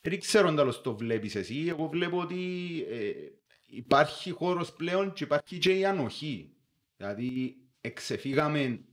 δεν 0.00 0.20
ξέρω 0.20 0.48
αν 0.48 0.56
τέλος 0.56 0.80
το 0.80 0.96
βλέπεις 0.96 1.34
εσύ, 1.34 1.64
εγώ 1.68 1.88
βλέπω 1.88 2.18
ότι 2.20 2.36
ε, 2.88 3.12
υπάρχει 3.66 4.30
χώρος 4.30 4.72
πλέον 4.72 5.12
και 5.12 5.24
υπάρχει 5.24 5.58
και 5.58 5.72
η 5.78 5.84
ανοχή. 5.84 6.52
Δηλαδή 6.96 7.56
εξεφύγαμε, 7.80 8.84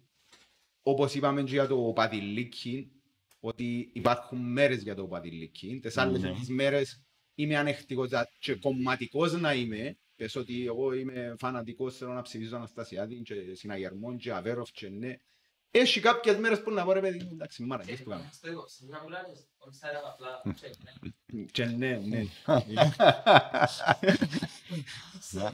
όπως 0.81 1.15
είπαμε 1.15 1.43
και 1.43 1.51
για 1.51 1.67
το 1.67 1.91
πατηλίκι, 1.95 2.91
ότι 3.39 3.89
υπάρχουν 3.93 4.39
μέρες 4.51 4.81
για 4.81 4.95
το 4.95 5.07
πατηλίκι. 5.07 5.79
Τις 5.81 5.97
άλλες 5.97 6.21
Ναι. 6.21 6.33
τις 6.33 6.49
μέρες 6.49 7.01
είμαι 7.35 7.57
ανεκτικός 7.57 8.09
δα- 8.09 8.29
και 8.39 8.55
κομματικός 8.55 9.33
να 9.33 9.53
είμαι. 9.53 9.97
Πες 10.15 10.35
ότι 10.35 10.65
εγώ 10.65 10.93
είμαι 10.93 11.35
φανατικός, 11.39 11.97
θέλω 11.97 12.13
να 12.13 12.21
ψηφίσω 12.21 12.55
Αναστασιάδη 12.55 13.21
και 13.21 13.35
Συναγερμόν 13.53 14.17
και 14.17 14.31
Αβέροφ 14.31 14.71
και 14.71 14.89
ναι. 14.89 15.15
Έχει 15.71 15.99
κάποιες 15.99 16.37
μέρες 16.37 16.61
που 16.63 16.71
να 16.71 16.83
πω 16.83 16.91
ρε 16.91 16.99
παιδί 16.99 17.23
μου, 17.23 17.29
εντάξει 17.31 17.63
μάραγκες 17.63 18.03
που 18.03 18.09
κάνουμε. 18.09 18.29
Στο 19.71 19.87
εγώ, 19.87 20.11
στην 20.11 20.35
Αγουλάνης, 20.35 20.43
on 20.45 20.51
side 20.51 20.51
απλά, 20.51 20.55
check, 20.61 20.73
ναι. 20.83 21.43
Και 21.51 21.65
ναι, 21.65 21.99
ναι. 22.05 22.25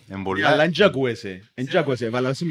Εν 0.07 0.21
πολλά- 0.23 0.47
Αλλά 0.49 0.69
δεν 0.69 0.85
ακούεσαι. 0.85 1.51
Δεν 1.53 1.77
ακούεσαι. 1.77 2.09
Βάλα 2.09 2.33
σου 2.33 2.45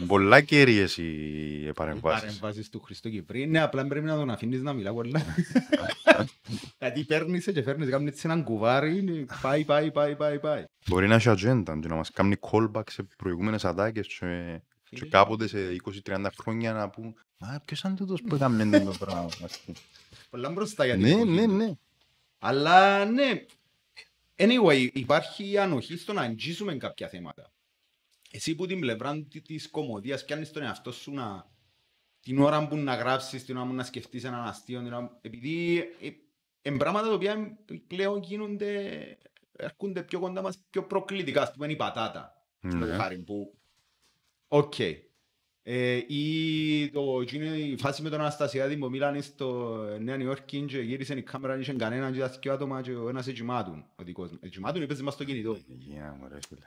εν 0.00 0.06
πολλά 0.06 0.40
κέρυες 0.40 0.96
οι 0.96 1.70
παρεμβάσεις. 1.74 2.20
παρεμβάσεις 2.22 2.68
του 2.70 2.80
Χριστό 2.80 3.10
Κυπρί. 3.10 3.46
Ναι, 3.46 3.60
απλά 3.60 3.86
πρέπει 3.86 4.04
να 4.06 4.16
τον 4.16 4.30
αφήνεις 4.30 4.62
να 4.62 4.72
μιλά 4.72 4.92
πολλά. 4.92 5.22
Γιατί 6.78 7.04
παίρνεις 7.04 7.44
και 7.44 7.62
φέρνεις 7.62 7.90
κάνεις 7.90 8.08
έτσι 8.08 8.22
έναν 8.24 8.44
κουβάρι. 8.44 8.98
είναι 8.98 9.24
Πάει, 9.42 9.64
πάει, 9.64 9.90
πάει, 9.90 10.16
πάει, 10.16 10.38
πάει. 10.38 10.64
Μπορεί 10.88 11.08
να 11.08 11.14
έχει 11.14 11.28
ατζέντα 11.28 11.78
και 11.78 11.88
να 11.88 11.94
μας 11.94 12.10
κάνει 12.10 12.36
callback 12.40 12.90
σε 12.90 13.06
προηγούμενες 13.16 13.64
ατάκες 13.64 14.06
και, 14.06 14.60
και 14.88 15.06
κάποτε 15.06 15.46
σε 15.48 15.58
20-30 16.04 16.26
χρόνια 16.40 16.72
να 16.72 16.88
πούν 16.88 17.14
«Α, 17.38 17.60
ποιος 17.64 17.80
είναι 17.82 17.94
τούτος 17.94 18.22
που 18.22 18.34
έκαμε 18.34 18.78
το 18.80 18.94
πράγμα». 18.98 19.28
Ας 20.26 20.28
πούμε. 20.30 20.42
Πολλά 20.42 20.50
μπροστά 20.54 20.84
για 20.84 20.94
την 20.94 21.02
Ναι, 21.02 21.10
εποχή. 21.10 21.30
ναι, 21.30 21.46
ναι. 21.46 21.72
Αλλά 22.38 23.04
ναι. 23.04 23.44
Anyway, 24.36 24.88
υπάρχει 24.92 25.50
η 25.50 25.58
ανοχή 25.58 25.96
στο 25.96 26.12
να 26.12 26.20
αγγίσουμε 26.20 26.76
κάποια 26.76 27.08
θέματα. 27.08 27.52
Εσύ 28.30 28.54
που 28.54 28.66
την 28.66 28.80
πλευρά 28.80 29.22
τη- 29.30 29.40
της 29.40 29.70
κομμωδίας 29.70 30.24
πιάνεις 30.24 30.50
τον 30.52 30.62
εαυτό 30.62 30.92
σου 30.92 31.12
να... 31.12 31.54
Την 32.20 32.38
ώρα 32.40 32.68
που 32.68 32.76
να 32.76 32.94
γράψεις, 32.94 33.44
την 33.44 33.56
ώρα 33.56 33.66
που 33.66 33.72
να 33.74 33.84
σκεφτείς 33.84 34.24
έναν 34.24 34.44
αστείο, 34.46 34.82
την 34.82 34.92
ώρα... 34.92 35.18
επειδή 35.22 35.78
ε, 36.00 36.10
εν 36.62 36.76
πράγματα 36.76 37.08
τα 37.08 37.14
οποία 37.14 37.58
πλέον 37.86 38.22
γίνονται, 38.22 38.90
έρχονται 39.56 40.02
πιο 40.02 40.20
κοντά 40.20 40.42
μας, 40.42 40.58
πιο 40.70 40.82
προκλητικά, 40.86 41.42
ας 41.42 41.52
πούμε 41.52 41.66
η 41.72 41.76
πατάτα. 41.76 42.46
Ναι. 42.60 42.86
Ναι. 42.86 42.94
Χάρη 42.94 43.18
που... 43.18 43.58
Οκ. 44.48 44.74
Ε, 45.68 46.02
ή 46.06 46.90
το, 46.90 47.20
εκείνο 47.20 47.54
η 47.54 47.76
φάση 47.78 48.02
με 48.02 48.10
τον 48.10 48.20
Αναστασιάδη 48.20 48.76
που 48.76 48.90
μίλανε 48.90 49.20
στο 49.20 49.76
Νέα 50.00 50.16
Νιόρκη 50.16 50.64
και 50.64 50.80
γύρισε 50.80 51.14
η 51.14 51.22
κάμερα, 51.22 51.52
δεν 51.52 51.62
είχε 51.62 51.72
κανέναν 51.72 52.12
και 52.12 52.18
τα 52.18 52.28
δυο 52.28 52.52
άτομα 52.52 52.82
και 52.82 52.94
ο 52.94 53.08
ένας 53.08 53.26
εγκυμάτουν. 53.26 53.86
Ο 53.96 54.02
δικός 54.02 54.30
μου. 54.30 54.38
Εγκυμάτουν 54.40 54.82
ή 54.82 54.86
παίζει 54.86 55.02
μας 55.02 55.14
στο 55.14 55.24
κινητό. 55.24 55.58
Γεια 55.66 56.16
μου, 56.20 56.28
ρε 56.28 56.38
φίλε. 56.48 56.66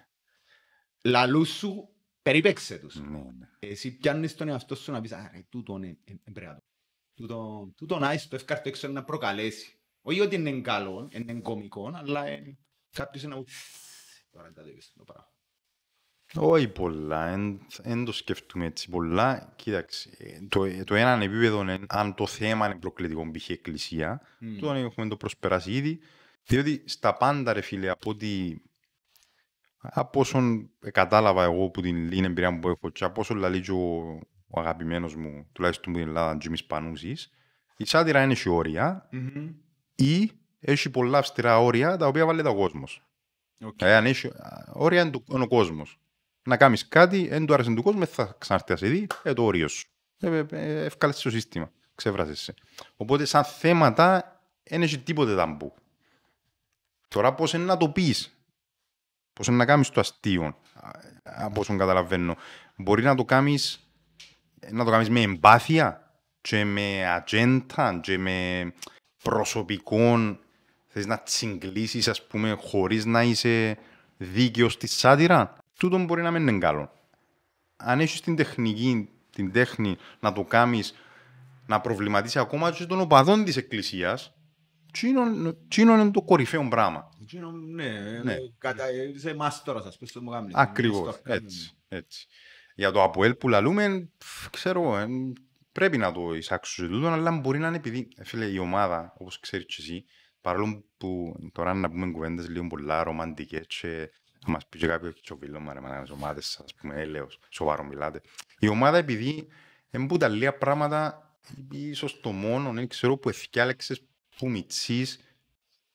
Λαλού 1.03 1.45
σου, 1.45 1.89
περίπαιξε 2.21 2.77
τους. 2.77 2.95
Ναι, 2.95 3.17
ναι. 3.17 3.49
Εσύ 3.59 3.97
πιάνεις 3.97 4.35
τον 4.35 4.47
εαυτό 4.47 4.75
σου 4.75 4.91
να 4.91 5.01
πεις, 5.01 5.11
α 5.11 5.31
ρε, 5.33 5.45
τούτον 5.49 5.83
είναι 5.83 5.97
εμπρέατο. 6.23 6.63
Τούτον, 7.13 7.73
τούτον 7.75 8.03
άις 8.03 8.27
το 8.27 8.35
εύκαρτο 8.35 8.69
έξω 8.69 8.87
να 8.87 9.03
προκαλέσει. 9.03 9.79
Όχι 10.01 10.19
ότι 10.19 10.35
είναι 10.35 10.61
καλό, 10.61 11.07
είναι 11.11 11.33
κομικό, 11.33 11.91
αλλά 11.93 12.25
ε, 12.25 12.57
κάποιος 12.91 13.23
είναι 13.23 13.35
να 13.35 13.43
πει, 13.43 13.51
τώρα 14.31 14.45
δεν 14.45 14.53
τα 14.53 14.63
δείξεις 14.63 14.93
το 14.93 15.03
πράγμα. 15.03 15.33
Όχι 16.35 16.67
πολλά, 16.67 17.27
εν- 17.27 17.59
εν 17.81 18.05
το 18.05 18.11
σκεφτούμε 18.11 18.65
έτσι 18.65 18.89
πολλά. 18.89 19.53
Κοίταξε, 19.55 20.09
ε, 20.17 20.39
το, 20.49 20.63
ε, 20.63 20.83
το 20.83 20.95
έναν 20.95 21.21
επίπεδο 21.21 21.61
είναι 21.61 21.79
αν 21.87 22.15
το 22.15 22.27
θέμα 22.27 22.65
είναι 22.65 22.75
προκλητικό 22.75 23.31
π.χ. 23.31 23.49
εκκλησία, 23.49 24.21
Μμ. 24.39 24.57
το 24.59 24.71
έχουμε 24.73 25.07
το 25.07 25.17
προσπεράσει 25.17 25.71
ήδη, 25.71 25.99
διότι 26.43 26.83
στα 26.85 27.17
πάντα 27.17 27.53
ρε 27.53 27.61
φίλε, 27.61 27.89
από 27.89 28.09
ότι 28.09 28.61
από 29.81 30.19
όσον 30.19 30.69
κατάλαβα 30.91 31.43
εγώ 31.43 31.69
που 31.69 31.81
την 31.81 31.95
λίγη 32.07 32.23
εμπειρία 32.25 32.59
που 32.59 32.67
έχω 32.69 32.89
και 32.89 33.03
από 33.03 33.21
όσον 33.21 33.37
λαλεί 33.37 33.61
και 33.61 33.71
ο, 33.71 34.19
ο 34.47 34.59
αγαπημένος 34.59 35.15
μου, 35.15 35.47
τουλάχιστον 35.51 35.93
που 35.93 35.99
την 35.99 36.07
Ελλάδα, 36.07 36.37
Τζίμις 36.37 36.65
Πανούσης, 36.65 37.31
η 37.77 37.85
σάτυρα 37.85 38.23
είναι 38.23 38.35
σε 38.35 38.49
όρια 38.49 39.07
Μμμ. 39.11 39.49
ή 39.95 40.31
έχει 40.59 40.89
πολλά 40.89 41.17
αυστηρά 41.17 41.59
όρια 41.59 41.97
τα 41.97 42.07
οποία 42.07 42.25
βάλλει 42.25 42.47
ο 42.47 42.55
κόσμος. 42.55 43.03
Οκ. 43.61 43.75
Δηλαδή, 43.77 43.93
αν 43.95 44.05
έχει 44.05 44.27
α, 44.27 44.65
όρια 44.73 45.01
είναι, 45.01 45.09
το- 45.11 45.23
είναι 45.27 45.43
ο 45.43 45.47
κόσμος. 45.47 45.99
Να 46.49 46.57
κάνεις 46.57 46.87
κάτι, 46.87 47.27
δεν 47.27 47.45
του 47.45 47.53
άρεσε 47.53 47.73
του 47.73 47.83
κόσμου, 47.83 48.05
θα 48.05 48.35
ξαναρθεί 48.37 48.71
να 48.71 48.77
σε 48.77 48.87
δει, 48.87 49.07
ε, 49.23 49.33
το 49.33 49.43
όριο 49.43 49.67
σου. 49.67 49.87
Ε, 50.19 50.37
ε, 50.37 50.45
ε, 50.49 50.85
Έφκαλέ 50.85 51.07
το 51.07 51.13
το 51.13 51.29
σύστημα. 51.29 51.71
Ξέφρασε. 51.95 52.53
Οπότε, 52.95 53.25
σαν 53.25 53.43
θέματα, 53.43 54.39
δεν 54.63 54.81
έχει 54.81 54.99
τίποτε 54.99 55.35
ταμπού. 55.35 55.73
Τώρα, 57.07 57.33
πώς 57.33 57.53
είναι 57.53 57.63
να 57.63 57.77
το 57.77 57.89
πεις, 57.89 58.37
πώς 59.33 59.47
είναι 59.47 59.55
να 59.55 59.65
κάνεις 59.65 59.89
το 59.89 59.99
αστείο, 59.99 60.43
α, 60.73 60.89
από 61.23 61.59
όσον 61.59 61.77
καταλαβαίνω. 61.77 62.35
Μπορεί 62.75 63.03
να 63.03 63.15
το 63.15 63.25
κάνεις 63.25 63.89
να 64.71 64.85
το 64.85 64.91
κάνεις 64.91 65.09
με 65.09 65.21
εμπάθεια 65.21 66.13
και 66.41 66.65
με 66.65 67.07
ατζέντα 67.07 67.99
και 68.01 68.17
με 68.17 68.71
προσωπικών 69.23 70.39
θες 70.87 71.05
να 71.05 71.19
τσιγκλίσεις 71.19 72.07
ας 72.07 72.27
πούμε 72.27 72.57
χωρίς 72.61 73.05
να 73.05 73.23
είσαι 73.23 73.77
δίκαιος 74.17 74.73
στη 74.73 74.87
σάτυρα; 74.87 75.57
Τούτο 75.79 75.97
μπορεί 75.97 76.21
να 76.21 76.31
μην 76.31 76.47
είναι 76.47 76.57
καλό 76.59 76.91
αν 77.75 77.99
έχεις 77.99 78.21
την 78.21 78.35
τεχνική 78.35 79.09
την 79.29 79.51
τέχνη 79.51 79.97
να 80.19 80.33
το 80.33 80.43
κάνεις 80.43 80.93
να 81.67 81.81
προβληματίσεις 81.81 82.35
ακόμα 82.37 82.71
και 82.71 82.85
των 82.85 82.99
οπαδών 82.99 83.43
της 83.43 83.57
εκκλησίας 83.57 84.33
τσίνο 85.67 85.93
είναι 85.93 86.11
το 86.11 86.21
κορυφαίο 86.21 86.67
πράγμα 86.67 87.09
Εκείνο, 87.21 87.51
ναι, 87.51 88.19
Ναι. 88.23 88.33
ε, 88.33 88.37
κατα... 88.57 88.83
είσαι 88.91 89.35
μάστορας, 89.35 89.85
ας 89.85 89.97
πούμε, 89.97 90.09
στο 90.09 90.21
μου 90.21 90.31
γάμνη. 90.31 90.51
Ακριβώς, 90.55 91.15
Στο- 91.15 91.33
έτσι, 91.33 91.71
έτσι. 91.87 92.27
Για 92.75 92.91
το 92.91 93.03
Αποέλ 93.03 93.35
που 93.35 93.49
λαλούμε, 93.49 94.09
φ, 94.17 94.49
ξέρω, 94.49 94.81
εγώ, 94.81 94.97
ε, 94.97 95.07
πρέπει 95.71 95.97
να 95.97 96.11
το 96.11 96.33
εισάξω 96.35 96.73
σε 96.73 96.87
τούτο, 96.87 97.07
αλλά 97.07 97.31
μπορεί 97.31 97.59
να 97.59 97.67
είναι 97.67 97.77
επειδή, 97.77 98.07
ε, 98.15 98.23
φίλε, 98.23 98.45
η 98.45 98.57
ομάδα, 98.57 99.13
όπως 99.17 99.39
ξέρεις 99.39 99.65
και 99.65 99.75
εσύ, 99.79 100.05
παρόλο 100.41 100.83
που 100.97 101.35
τώρα 101.51 101.73
να 101.73 101.89
πούμε 101.89 102.11
κουβέντες 102.11 102.49
λίγο 102.49 102.67
πολλά 102.67 103.03
ρομαντικές 103.03 103.65
και 103.67 104.09
θα 104.45 104.51
μας 104.51 104.67
πει 104.67 104.77
και 104.77 104.87
κάποιος 104.87 105.19
και 105.21 105.33
ο 105.33 105.37
φίλος 105.41 105.61
μου, 105.61 105.73
ρε, 105.73 105.79
μα, 105.79 106.01
τις 106.01 106.11
ομάδες 106.11 106.45
σας, 106.45 106.65
ας 106.65 106.73
πούμε, 106.73 107.01
έλεος, 107.01 107.39
σοβαρό 107.49 107.83
μιλάτε. 107.83 108.21
Η 108.59 108.67
ομάδα 108.67 108.97
επειδή 108.97 109.47
εμπού 109.89 110.17
τα 110.17 110.27
λίγα 110.27 110.57
πράγματα, 110.57 111.31
ίσως 111.71 112.19
το 112.19 112.31
μόνο, 112.31 112.71
δεν 112.71 112.87
ξέρω, 112.87 113.17
που 113.17 113.29
εθιάλεξες 113.29 114.03
που 114.37 114.49
μητσείς 114.49 115.19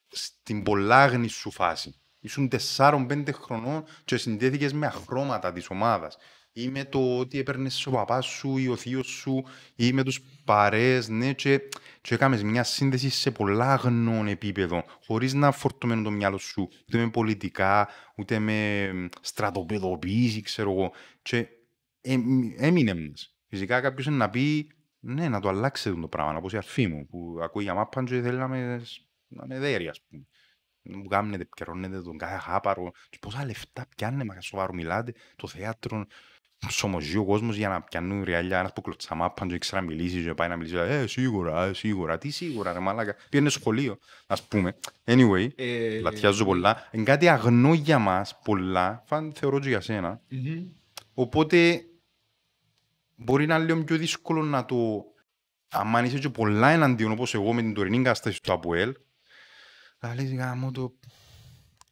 στην 0.08 0.62
πολλάγνη 0.62 1.28
σου 1.28 1.50
φάση. 1.50 1.94
Ήσουν 2.20 2.48
4-5 2.76 3.32
χρονών 3.32 3.84
και 4.04 4.16
συνδέθηκες 4.16 4.72
με 4.72 4.86
αχρώματα 4.86 5.52
της 5.52 5.70
ομάδας. 5.70 6.16
Ή 6.52 6.68
με 6.68 6.84
το 6.84 7.18
ότι 7.18 7.38
έπαιρνες 7.38 7.86
ο 7.86 7.90
παπάς 7.90 8.26
σου 8.26 8.56
ή 8.56 8.68
ο 8.68 8.76
θείος 8.76 9.06
σου 9.06 9.44
ή 9.74 9.92
με 9.92 10.02
τους 10.02 10.20
παρέες, 10.44 11.08
ναι, 11.08 11.32
και, 11.32 11.60
και 12.00 12.14
έκαμες 12.14 12.42
μια 12.42 12.64
σύνδεση 12.64 13.10
σε 13.10 13.30
πολλάγνων 13.30 14.26
επίπεδο, 14.26 14.84
χωρίς 15.06 15.34
να 15.34 15.50
φορτωμένο 15.50 16.02
το 16.02 16.10
μυαλό 16.10 16.38
σου, 16.38 16.68
ούτε 16.88 16.98
με 16.98 17.10
πολιτικά, 17.10 17.88
ούτε 18.16 18.38
με 18.38 18.88
στρατοπεδοποίηση, 19.20 20.40
ξέρω 20.42 20.70
εγώ. 20.70 20.92
Και 21.22 21.48
ε, 22.00 22.16
έμεινε 22.56 22.94
μας. 22.94 23.36
Φυσικά 23.48 23.80
κάποιος 23.80 24.06
είναι 24.06 24.16
να 24.16 24.30
πει, 24.30 24.70
ναι, 25.00 25.28
να 25.28 25.40
το 25.40 25.48
αλλάξετε 25.48 26.00
το 26.00 26.08
πράγμα, 26.08 26.36
όπως 26.36 26.52
η 26.52 26.56
αρφή 26.56 26.86
μου, 26.86 27.06
που 27.06 27.38
ακούει 27.42 27.62
για 27.62 27.74
μάπαν 27.74 28.04
και 28.04 28.20
θέλει 28.20 28.38
να 28.38 28.48
με, 28.48 28.82
να 29.28 29.46
με 29.46 29.58
δέρει, 29.58 29.88
ας 29.88 30.02
πούμε. 30.02 30.26
Μου 30.86 31.04
κάνετε, 31.04 31.42
επικαιρώνετε 31.42 32.02
τον 32.02 32.18
κάθε 32.18 32.36
χάπαρο. 32.36 32.90
Και 33.10 33.18
πόσα 33.20 33.44
λεφτά 33.44 33.86
πιάνε, 33.96 34.24
μα 34.24 34.40
σοβαρό 34.40 34.72
μιλάτε, 34.72 35.14
το 35.36 35.48
θέατρο, 35.48 36.06
σωμοζεί 36.70 37.16
ο 37.16 37.24
κόσμος 37.24 37.56
για 37.56 37.68
να 37.68 37.82
πιάνουν 37.82 38.22
ριάλια, 38.24 38.58
ένας 38.58 38.72
που 38.72 38.80
κλωτσά 38.80 39.14
μάπαν 39.14 39.48
και 39.48 39.54
ήξερα 39.54 39.80
να 39.80 39.86
μιλήσει 39.86 40.22
και 40.24 40.34
πάει 40.34 40.48
να 40.48 40.56
μιλήσει, 40.56 40.76
ε, 40.76 41.06
σίγουρα, 41.06 41.64
ε, 41.64 41.72
σίγουρα, 41.72 42.18
τι 42.18 42.30
σίγουρα, 42.30 42.72
ρε 42.72 42.78
μαλάκα. 42.78 43.16
Πήγαινε 43.28 43.48
σχολείο, 43.48 43.98
ας 44.26 44.42
πούμε. 44.42 44.76
Anyway, 45.04 45.48
Ε, 45.56 46.00
λατιάζω 46.00 46.44
πολλά. 46.44 46.88
Είναι 46.92 47.04
κάτι 47.04 47.28
αγνό 47.28 47.74
για 47.74 47.98
μας, 47.98 48.38
πολλά, 48.44 49.02
φαν 49.06 49.32
θεωρώ 49.34 49.60
και 49.60 49.68
για 49.68 49.80
σένα. 49.80 50.20
μμμ. 50.28 50.62
Οπότε 51.14 51.84
μπορεί 53.16 53.46
να 53.46 53.54
είναι 53.56 53.64
λίγο 53.64 53.84
πιο 53.84 53.96
δύσκολο 53.96 54.42
να 54.42 54.64
το. 54.64 55.04
Αν 55.68 56.04
είσαι 56.04 56.18
και 56.18 56.28
πολλά 56.28 56.68
εναντίον 56.68 57.10
όπως 57.12 57.34
εγώ 57.34 57.52
με 57.52 57.62
την 57.62 57.74
τωρινή 57.74 57.96
κατάσταση 57.96 58.42
του 58.42 58.52
ΑΠΟΕΛ, 58.52 58.94
θα 59.98 60.14
λες 60.14 60.34
γάμο 60.34 60.70
το. 60.70 60.92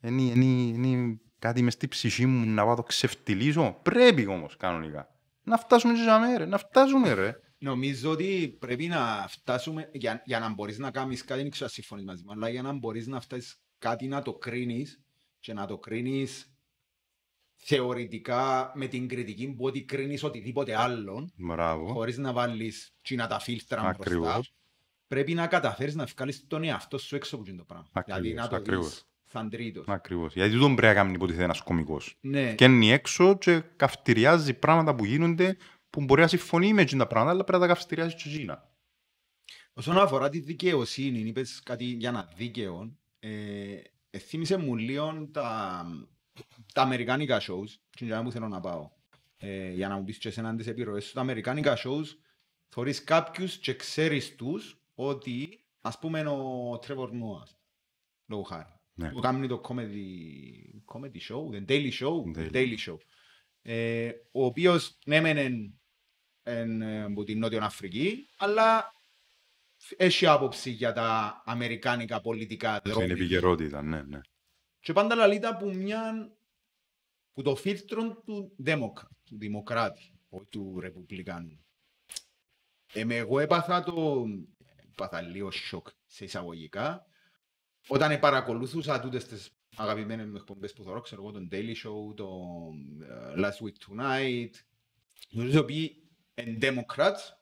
Είναι, 0.00 0.22
είναι, 0.22 0.44
είναι 0.44 1.20
κάτι 1.42 1.62
μες 1.62 1.72
στη 1.72 1.88
ψυχή 1.88 2.26
μου 2.26 2.46
να 2.46 2.64
πάω 2.64 2.74
το 2.74 2.82
ξεφτυλίσω. 2.82 3.78
Πρέπει 3.82 4.26
όμως 4.26 4.56
κανονικά. 4.56 5.08
Να 5.42 5.56
φτάσουμε 5.56 5.92
και 5.94 6.00
για 6.02 6.18
μέρα, 6.18 6.46
να 6.46 6.58
φτάσουμε 6.58 7.12
ρε. 7.12 7.36
Νομίζω 7.58 8.10
ότι 8.10 8.56
πρέπει 8.60 8.86
να 8.86 9.26
φτάσουμε, 9.28 9.88
για, 9.92 10.22
για 10.24 10.38
να 10.38 10.52
μπορείς 10.54 10.78
να 10.78 10.90
κάνεις 10.90 11.24
κάτι, 11.24 11.40
δεν 11.40 11.50
ξέρω 11.50 11.64
αν 11.64 11.70
συμφωνείς 11.72 12.04
μαζί 12.04 12.22
μου, 12.24 12.32
αλλά 12.32 12.48
για 12.48 12.62
να 12.62 12.72
μπορείς 12.72 13.06
να 13.06 13.20
φτάσεις 13.20 13.60
κάτι 13.78 14.06
να 14.08 14.22
το 14.22 14.32
κρίνεις 14.34 15.00
και 15.40 15.52
να 15.52 15.66
το 15.66 15.78
κρίνεις 15.78 16.54
θεωρητικά 17.56 18.72
με 18.74 18.86
την 18.86 19.08
κριτική 19.08 19.54
που 19.54 19.64
ότι 19.64 19.84
κρίνεις 19.84 20.22
οτιδήποτε 20.22 20.76
άλλον, 20.78 21.32
Μπράβο. 21.36 21.92
χωρίς 21.92 22.18
να 22.18 22.32
βάλεις 22.32 22.94
τσίνα 23.02 23.26
τα 23.26 23.38
φίλτρα 23.38 23.80
μπροστά, 23.82 24.00
Ακριβώς. 24.00 24.54
πρέπει 25.06 25.34
να 25.34 25.46
καταφέρεις 25.46 25.94
να 25.94 26.04
βγάλεις 26.04 26.46
τον 26.46 26.64
εαυτό 26.64 26.98
σου 26.98 27.16
έξω 27.16 27.36
από 27.36 27.44
το 27.56 27.64
πράγμα. 27.64 27.88
Ακριβώς, 27.92 28.20
δηλαδή 28.22 28.40
να 28.40 28.48
το 28.48 28.56
ακριβώς. 28.56 28.88
δεις 28.88 29.06
σαν 29.32 29.50
τρίτος. 29.50 29.84
Ακριβώς. 29.88 30.34
Γιατί 30.34 30.56
δεν 30.56 30.74
πρέπει 30.74 30.94
να 30.94 30.94
κάνει 30.94 31.12
υποτίθεται 31.12 31.44
ένας 31.44 31.60
κωμικός. 31.60 32.16
Ναι, 32.20 32.54
Και 32.54 32.64
είναι 32.64 32.92
έξω 32.92 33.38
και 33.38 33.62
καυτηριάζει 33.76 34.54
πράγματα 34.54 34.94
που 34.94 35.04
γίνονται 35.04 35.56
που 35.90 36.04
μπορεί 36.04 36.20
να 36.20 36.26
συμφωνεί 36.26 36.72
με 36.72 36.82
εκείνα 36.82 37.02
τα 37.02 37.08
πράγματα, 37.08 37.34
αλλά 37.34 37.44
πρέπει 37.44 37.62
να 37.62 37.68
τα 37.68 37.74
καυτηριάζει 37.74 38.14
και 38.14 38.28
εκείνα. 38.28 38.70
Όσον 39.74 39.98
αφορά 39.98 40.28
τη 40.28 40.38
δικαιοσύνη, 40.38 41.18
είπες 41.18 41.62
κάτι 41.62 41.84
για 41.84 42.08
ένα 42.08 42.32
δίκαιο, 42.36 42.96
ε, 43.18 43.80
ε, 44.10 44.18
θύμισε 44.18 44.56
μου 44.56 44.76
λίγο 44.76 45.28
τα, 45.32 45.84
τα 46.72 46.82
αμερικάνικα 46.82 47.40
shows, 47.40 47.68
και 47.90 48.04
για 48.04 48.16
να 48.16 48.22
που 48.22 48.30
θέλω 48.30 48.48
να 48.48 48.60
πάω. 48.60 48.90
Ε, 49.36 49.70
για 49.70 49.88
να 49.88 49.96
μου 49.96 50.04
πεις 50.04 50.18
και 50.18 50.28
εσένα 50.28 50.56
τις 50.56 50.66
επιρροές 50.66 51.04
σου, 51.04 51.12
τα 51.12 51.20
αμερικάνικα 51.20 51.76
shows, 51.84 52.06
θωρείς 52.68 53.04
κάποιους 53.04 53.58
και 53.58 53.74
ξέρεις 53.74 54.36
τους 54.36 54.82
ότι, 54.94 55.64
ας 55.80 55.98
πούμε, 55.98 56.20
ο 56.20 56.74
Trevor 56.86 57.08
Noah, 57.08 57.48
λόγω 58.26 58.42
χάρη, 58.42 58.68
Ναι. 58.68 58.81
Που 59.10 59.20
κάνει 59.20 59.46
το 59.48 59.60
comedy, 59.68 60.12
comedy 60.94 61.20
show, 61.28 61.54
the 61.54 61.64
daily 61.68 61.90
show, 61.92 62.36
the 62.36 62.50
Daily. 62.50 62.52
daily 62.52 62.76
show, 62.88 62.96
ε, 63.62 64.10
ο 64.32 64.44
οποίος 64.44 64.98
ναι 65.06 65.20
μεν 65.20 65.36
εν, 65.36 65.80
εν, 66.42 66.82
ε, 66.82 67.02
από 67.02 67.24
την 67.24 67.38
Νότια 67.38 67.62
Αφρική, 67.62 68.28
αλλά 68.36 68.92
έχει 69.96 70.26
άποψη 70.26 70.70
για 70.70 70.92
τα 70.92 71.42
αμερικάνικα 71.46 72.20
πολιτικά 72.20 72.76
Στην 72.76 72.92
δρόμια. 72.92 73.12
επικαιρότητα, 73.14 73.82
ναι, 73.82 74.02
ναι. 74.02 74.20
Και 74.80 74.92
πάντα 74.92 75.14
λαλείται 75.14 75.46
από 75.46 75.66
μια 75.74 76.32
που 77.32 77.42
το 77.42 77.54
φίλτρο 77.56 78.22
του, 78.24 78.52
Δέμοκα, 78.56 79.08
του 79.24 79.38
Δημοκράτη, 79.38 80.12
όχι 80.28 80.46
του 80.50 80.80
Ρεπουμπλικάνου. 80.80 81.64
Ε, 82.92 83.04
με 83.04 83.16
εγώ 83.16 83.38
έπαθα 83.38 83.82
το, 83.82 84.24
έπαθα 84.92 85.20
λίγο 85.20 85.50
σοκ 85.50 85.88
σε 86.06 86.24
εισαγωγικά, 86.24 87.06
όταν 87.86 88.18
παρακολουθούσα 88.18 89.00
τούτες 89.00 89.26
τις 89.26 89.50
αγαπημένες 89.76 90.26
μου 90.26 90.36
εκπομπές 90.36 90.72
που 90.72 90.82
θωρώ, 90.82 91.00
ξέρω 91.00 91.22
εγώ, 91.22 91.32
τον 91.32 91.48
Daily 91.52 91.74
Show, 91.84 92.16
το 92.16 92.28
ε, 93.36 93.40
Last 93.40 93.64
Week 93.64 93.76
Tonight, 93.88 94.50
τους 95.30 95.56
οποίοι 95.56 96.02
είναι 96.34 96.58
Democrats, 96.60 97.36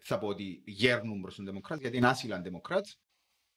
θα 0.00 0.18
πω 0.18 0.26
ότι 0.26 0.62
γέρνουν 0.64 1.20
προς 1.20 1.34
τον 1.34 1.50
Democrats, 1.50 1.80
γιατί 1.80 1.96
είναι 1.96 2.08
άσυλα 2.08 2.42
Democrats, 2.44 2.92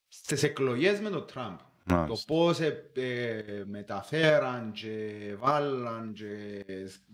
στις 0.08 0.44
εκλογές 0.44 1.00
με 1.00 1.10
τον 1.10 1.26
Τραμπ. 1.28 1.58
Το 1.90 1.96
Μάλιστα. 1.96 2.34
πώς 2.34 2.60
ε, 2.60 2.92
ε, 2.94 3.64
μεταφέραν 3.66 4.72
και 4.72 5.36
βάλαν 5.38 6.14
και 6.14 6.64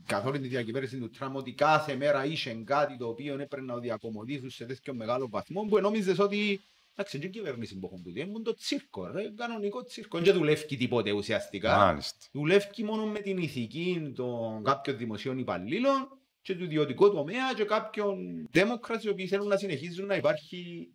καθ' 0.05 0.25
όλη 0.25 0.39
τη 0.39 0.47
διακυβέρνηση 0.47 0.97
του 0.97 1.09
Τραμπ 1.09 1.35
ότι 1.35 1.53
κάθε 1.53 1.95
μέρα 1.95 2.25
είχε 2.25 2.53
κάτι 2.53 2.97
το 2.97 3.07
οποίο 3.07 3.33
έπρεπε 3.33 3.61
να 3.61 3.73
το 3.73 3.79
διακομωδήσουν 3.79 4.49
σε 4.49 4.65
τέτοιο 4.65 4.93
μεγάλο 4.93 5.29
βαθμό 5.29 5.63
που 5.63 5.79
νόμιζες 5.79 6.19
ότι 6.19 6.61
εντάξει, 6.97 7.17
είναι 7.17 7.25
και 7.25 7.37
η 7.37 7.41
κυβέρνηση 7.41 7.79
που 7.79 7.85
έχουν 7.85 8.03
τούτη, 8.03 8.19
είναι 8.19 8.39
το 8.39 8.53
τσίρκο, 8.53 9.07
ρε, 9.07 9.31
κανονικό 9.35 9.83
τσίρκο. 9.83 10.19
Δεν 10.19 10.33
δουλεύει 10.33 10.77
τίποτε 10.77 11.11
ουσιαστικά. 11.11 11.77
Μάλιστα. 11.77 12.17
Δουλεύει 12.31 12.83
μόνο 12.83 13.05
με 13.05 13.19
την 13.19 13.37
ηθική 13.37 14.11
των 14.15 14.63
κάποιων 14.63 14.97
δημοσίων 14.97 15.37
υπαλλήλων 15.37 16.19
και 16.41 16.55
του 16.55 16.63
ιδιωτικού 16.63 17.11
τομέα 17.11 17.53
και 17.53 17.63
κάποιων 17.63 18.47
δέμοκρατες 18.51 19.03
οι 19.03 19.09
οποίοι 19.09 19.27
θέλουν 19.27 19.47
να 19.47 19.57
συνεχίζουν 19.57 20.05
να 20.05 20.15
υπάρχει 20.15 20.89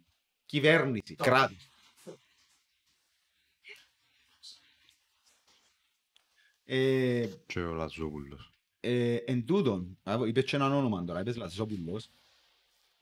κυβέρνηση, 0.47 1.15
κράτος. 1.15 1.69
Ε, 6.65 7.29
Και 7.47 7.61
ο 7.61 7.73
Λαζόπουλος. 7.73 8.53
ε, 8.81 9.15
εν 9.15 9.47
τούτον, 9.47 9.99
α, 10.03 10.19
είπες 10.27 10.45
και 10.45 10.57
έναν 10.57 10.73
όνομα 10.73 11.05
τώρα, 11.05 11.21
είπες 11.21 11.37
Λαζόπουλος, 11.37 12.11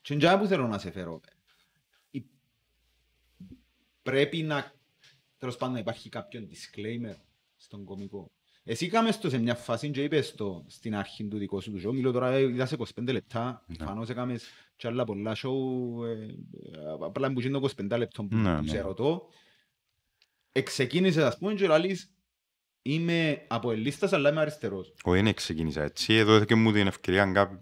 και 0.01 0.15
εντιά 0.15 0.39
που 0.39 0.47
θέλω 0.47 0.67
να 0.67 0.79
σε 0.79 0.91
φέρω. 0.91 1.21
Η- 4.09 4.11
Πρέπει 4.11 4.43
να, 4.43 4.73
τέλος 5.39 5.57
πάντων, 5.57 5.75
να 5.75 5.81
υπάρχει 5.81 6.09
κάποιον 6.09 6.49
disclaimer 6.51 7.15
στον 7.57 7.85
κομικό. 7.85 8.31
Εσύ 8.65 8.89
κάμες 8.89 9.19
το 9.19 9.31
σε 9.31 9.39
μια 9.39 9.55
φάση 9.55 9.91
και 9.91 10.03
είπες 10.03 10.35
το 10.35 10.65
στην 10.69 10.95
αρχή 10.97 11.25
του 11.29 11.39
δικού 11.39 11.61
σου 11.61 11.73
του 11.73 11.89
show, 11.89 11.93
μιλώ 11.95 12.13
τώρα, 12.13 12.31
ε, 12.31 12.41
είδας 12.41 12.69
σε 12.69 12.75
25 12.75 13.13
λεπτά, 13.13 13.65
Ναι. 13.67 13.85
φανώς 13.85 14.09
έκαμες 14.09 14.45
και 14.77 14.87
άλλα 14.87 15.05
πολλά 15.05 15.35
show, 15.37 16.05
ε, 16.07 16.11
ε, 16.11 16.91
απλά 17.01 17.33
που 17.33 17.41
είναι 17.41 17.57
25 17.57 17.97
λεπτών 17.99 18.29
που 18.29 18.37
Ναι, 18.37 18.57
που 18.57 18.63
ναι. 18.63 18.69
σε 18.69 18.81
ρωτώ. 18.81 19.29
Εξεκίνησες, 20.53 21.25
ας 21.25 21.39
πούμε, 21.39 21.55
και 21.55 21.67
λαλείς, 21.67 22.11
είμαι 22.83 23.45
από 23.49 23.71
ελίστας, 23.73 24.13
αλλά 24.13 24.31
είμαι 24.31 24.41
αριστερός. 24.41 24.95
Όχι, 25.05 25.23
δεν 25.23 25.35
ξεκίνησα 25.35 25.83
έτσι. 25.83 26.15
Εδώ 26.15 26.35
έδωκε 26.35 26.55
μου 26.55 26.73
την 26.73 26.87
ευκαιρία 26.87 27.25
κά- 27.35 27.61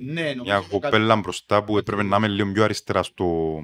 Ναι, 0.00 0.22
νομίζω 0.22 0.42
μια 0.42 0.58
ότι 0.58 0.68
κοπέλα 0.68 1.16
μπροστά 1.16 1.64
που 1.64 1.78
έπρεπε 1.78 2.02
να 2.02 2.16
είμαι 2.16 2.28
λίγο 2.28 2.52
πιο 2.52 2.64
αριστερά 2.64 3.02
στο... 3.02 3.58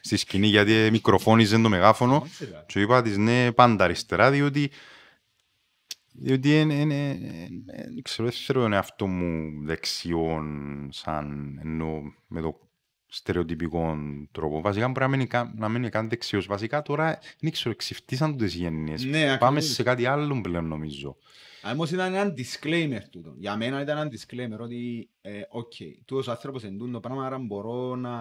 στη 0.00 0.16
σκηνή 0.16 0.46
γιατί 0.46 0.88
μικροφώνιζε 0.90 1.58
το 1.60 1.68
μεγάφωνο 1.68 2.20
κάτι- 2.20 2.30
σιγά. 2.34 2.64
και 2.68 2.80
είπα 2.80 3.02
της 3.02 3.16
ναι 3.16 3.52
πάντα 3.52 3.84
αριστερά 3.84 4.30
διότι 4.30 4.70
διότι 6.14 6.60
είναι, 6.60 6.74
είναι, 6.74 6.94
είναι, 6.94 7.62
δεν 7.94 8.02
ξέρω, 8.02 8.28
δεν 8.28 8.38
θέλω 8.46 8.60
τον 8.60 8.72
εαυτό 8.72 9.06
μου 9.06 9.50
δεξιόν 9.64 10.88
σαν 10.92 11.58
εννοώ 11.62 12.00
με 12.26 12.40
το 12.40 12.58
στερεοτυπικό 13.14 13.96
τρόπο. 14.32 14.60
Βασικά 14.60 14.88
μπορεί 14.88 15.00
να 15.00 15.08
μην 15.08 15.18
είναι 15.20 15.28
καν- 15.28 15.58
να 15.58 15.68
μην 15.68 15.76
είναι 15.76 15.88
καν 15.88 16.08
δεξιός. 16.08 16.46
Βασικά 16.46 16.82
τώρα 16.82 17.18
δεν 17.40 17.50
ξέρω, 17.50 17.70
εξυφτήσαν 17.70 18.36
τις 18.36 18.54
γενίες. 18.54 19.04
Ναι, 19.04 19.36
Πάμε 19.38 19.56
ακριβώς. 19.56 19.64
σε 19.74 19.82
κάτι 19.82 20.06
άλλο 20.06 20.40
πλέον 20.40 20.66
νομίζω. 20.68 21.16
Αλλά 21.64 21.74
Όμως 21.74 21.90
ήταν 21.90 22.14
ένα 22.14 22.34
disclaimer 22.36 23.00
τούτο. 23.10 23.34
Για 23.38 23.56
μένα 23.56 23.80
ήταν 23.80 23.98
ένα 23.98 24.10
disclaimer 24.10 24.58
ότι 24.58 25.08
ε, 25.20 25.40
οκ, 25.48 25.72
τούτος 26.04 26.28
άνθρωπος 26.28 26.64
εν 26.64 26.78
τούτο 26.78 27.00
πράγμα, 27.00 27.26
άρα 27.26 27.38
μπορώ 27.38 27.96
να 27.96 28.20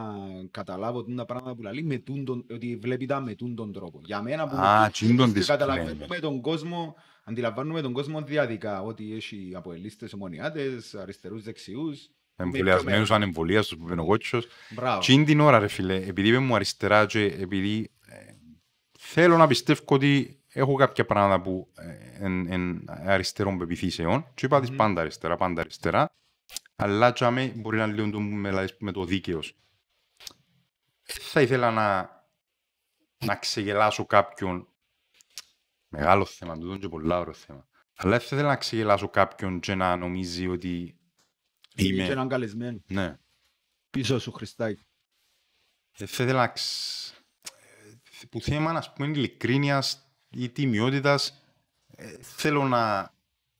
καταλάβω 0.52 1.04
τούτα 1.04 1.26
πράγματα 1.26 1.56
που 1.56 1.62
λέει 1.62 1.84
με 1.84 1.98
τούτον, 1.98 2.46
ότι 2.54 2.76
βλέπει 2.82 3.06
τα 3.06 3.22
με 3.22 3.36
τούτον 3.36 3.72
τρόπο. 3.72 4.02
Για 4.06 4.22
μένα 4.22 4.48
που 4.48 4.56
Α, 4.58 4.86
που- 4.86 4.92
τσίντον 4.92 5.34
που 5.34 5.40
disclaimer. 5.40 5.46
καταλαβαίνουμε 5.46 6.20
τον 6.22 6.42
κόσμο, 6.42 6.96
αντιλαμβάνουμε 7.24 7.82
τον 7.82 7.94
κόσμο 7.94 8.22
διαδικά, 8.22 8.82
ότι 8.82 9.14
έχει 9.14 9.52
από 9.56 9.74
ελίστες 9.74 10.14
ομονιάτες, 10.14 10.96
αριστερούς, 10.96 11.44
δεξιούς. 11.44 12.10
Εμβολιασμένους 12.42 13.08
πιο 13.08 13.16
ανεμβολίαστους 13.16 13.78
που 13.78 13.90
είπε 13.90 14.02
ο 14.02 14.06
κότσος. 14.06 14.48
Μπράβο. 14.70 15.02
Τι 15.02 15.14
είναι 15.14 15.24
την 15.24 15.40
ώρα 15.40 15.60
ρε 15.60 15.68
φίλε, 15.68 15.96
επειδή 15.96 16.28
είμαι 16.28 16.40
μου 16.40 16.56
αριστερά 16.56 17.06
και 17.06 17.24
επειδή 17.24 17.92
ε, 18.06 18.16
θέλω 19.00 19.38
να 19.38 19.48
πιστεύω 19.48 19.82
ότι 19.86 20.40
έχω 20.48 20.76
κάποια 20.76 21.06
πράγματα 21.06 21.42
που 21.42 21.68
είναι 22.20 22.82
αριστερών 22.88 23.58
πεπιθήσεων 23.58 24.26
και 24.34 24.46
είπα 24.46 24.60
της 24.60 24.70
Μμμ. 24.70 24.78
πάντα 24.78 25.02
αριστερά, 25.02 25.38
πάντα 25.38 25.62
αριστερά 25.62 26.12
αλλά 26.76 27.12
και 27.12 27.26
αμέ 27.26 27.54
μπορεί 27.56 27.78
να 27.78 27.86
λίγο 27.86 28.10
το 28.10 28.20
με, 28.20 28.68
με 28.80 28.92
το 28.92 29.06
δίκαιος. 29.06 29.56
Θα 31.04 31.42
ήθελα 31.42 31.72
να, 31.72 32.10
να 33.26 33.36
ξεγελάσω 33.36 34.06
κάποιον 34.06 34.68
μεγάλο 35.88 36.26
θέμα, 36.26 36.54
τούτο 36.54 36.68
είναι 36.68 36.78
και 36.78 36.90
πολλά 36.90 37.20
ωραίο 37.20 37.34
θέμα. 37.34 37.68
Αλλά 37.96 38.12
δεν 38.12 38.20
θα 38.20 38.36
ήθελα 38.36 38.50
να 38.50 38.56
ξεγελάσω 38.56 39.10
κάποιον 39.10 39.60
και 39.60 39.76
να 39.76 39.96
νομίζει 39.96 40.48
ότι 40.48 41.00
Είμαι... 41.76 41.94
είμαι... 41.94 42.06
Και 42.06 42.12
έναν 42.12 42.28
καλεσμένο. 42.28 42.82
Ναι. 42.88 43.18
Πίσω 43.90 44.20
σου, 44.20 44.32
Χριστάκη. 44.32 44.82
Ε, 45.98 46.06
Θα 46.06 46.24
ήθελα 46.24 46.40
να 46.40 46.48
ξ- 46.48 47.14
ε, 48.22 48.26
που 48.30 48.42
θέμα 48.42 48.72
ας 48.72 48.94
πούμε 48.94 49.08
ειλικρίνειας 49.08 50.12
ή 50.30 50.50
τιμιότητας 50.50 51.44
ε, 51.96 52.16
θέλω 52.22 52.64
να 52.64 53.14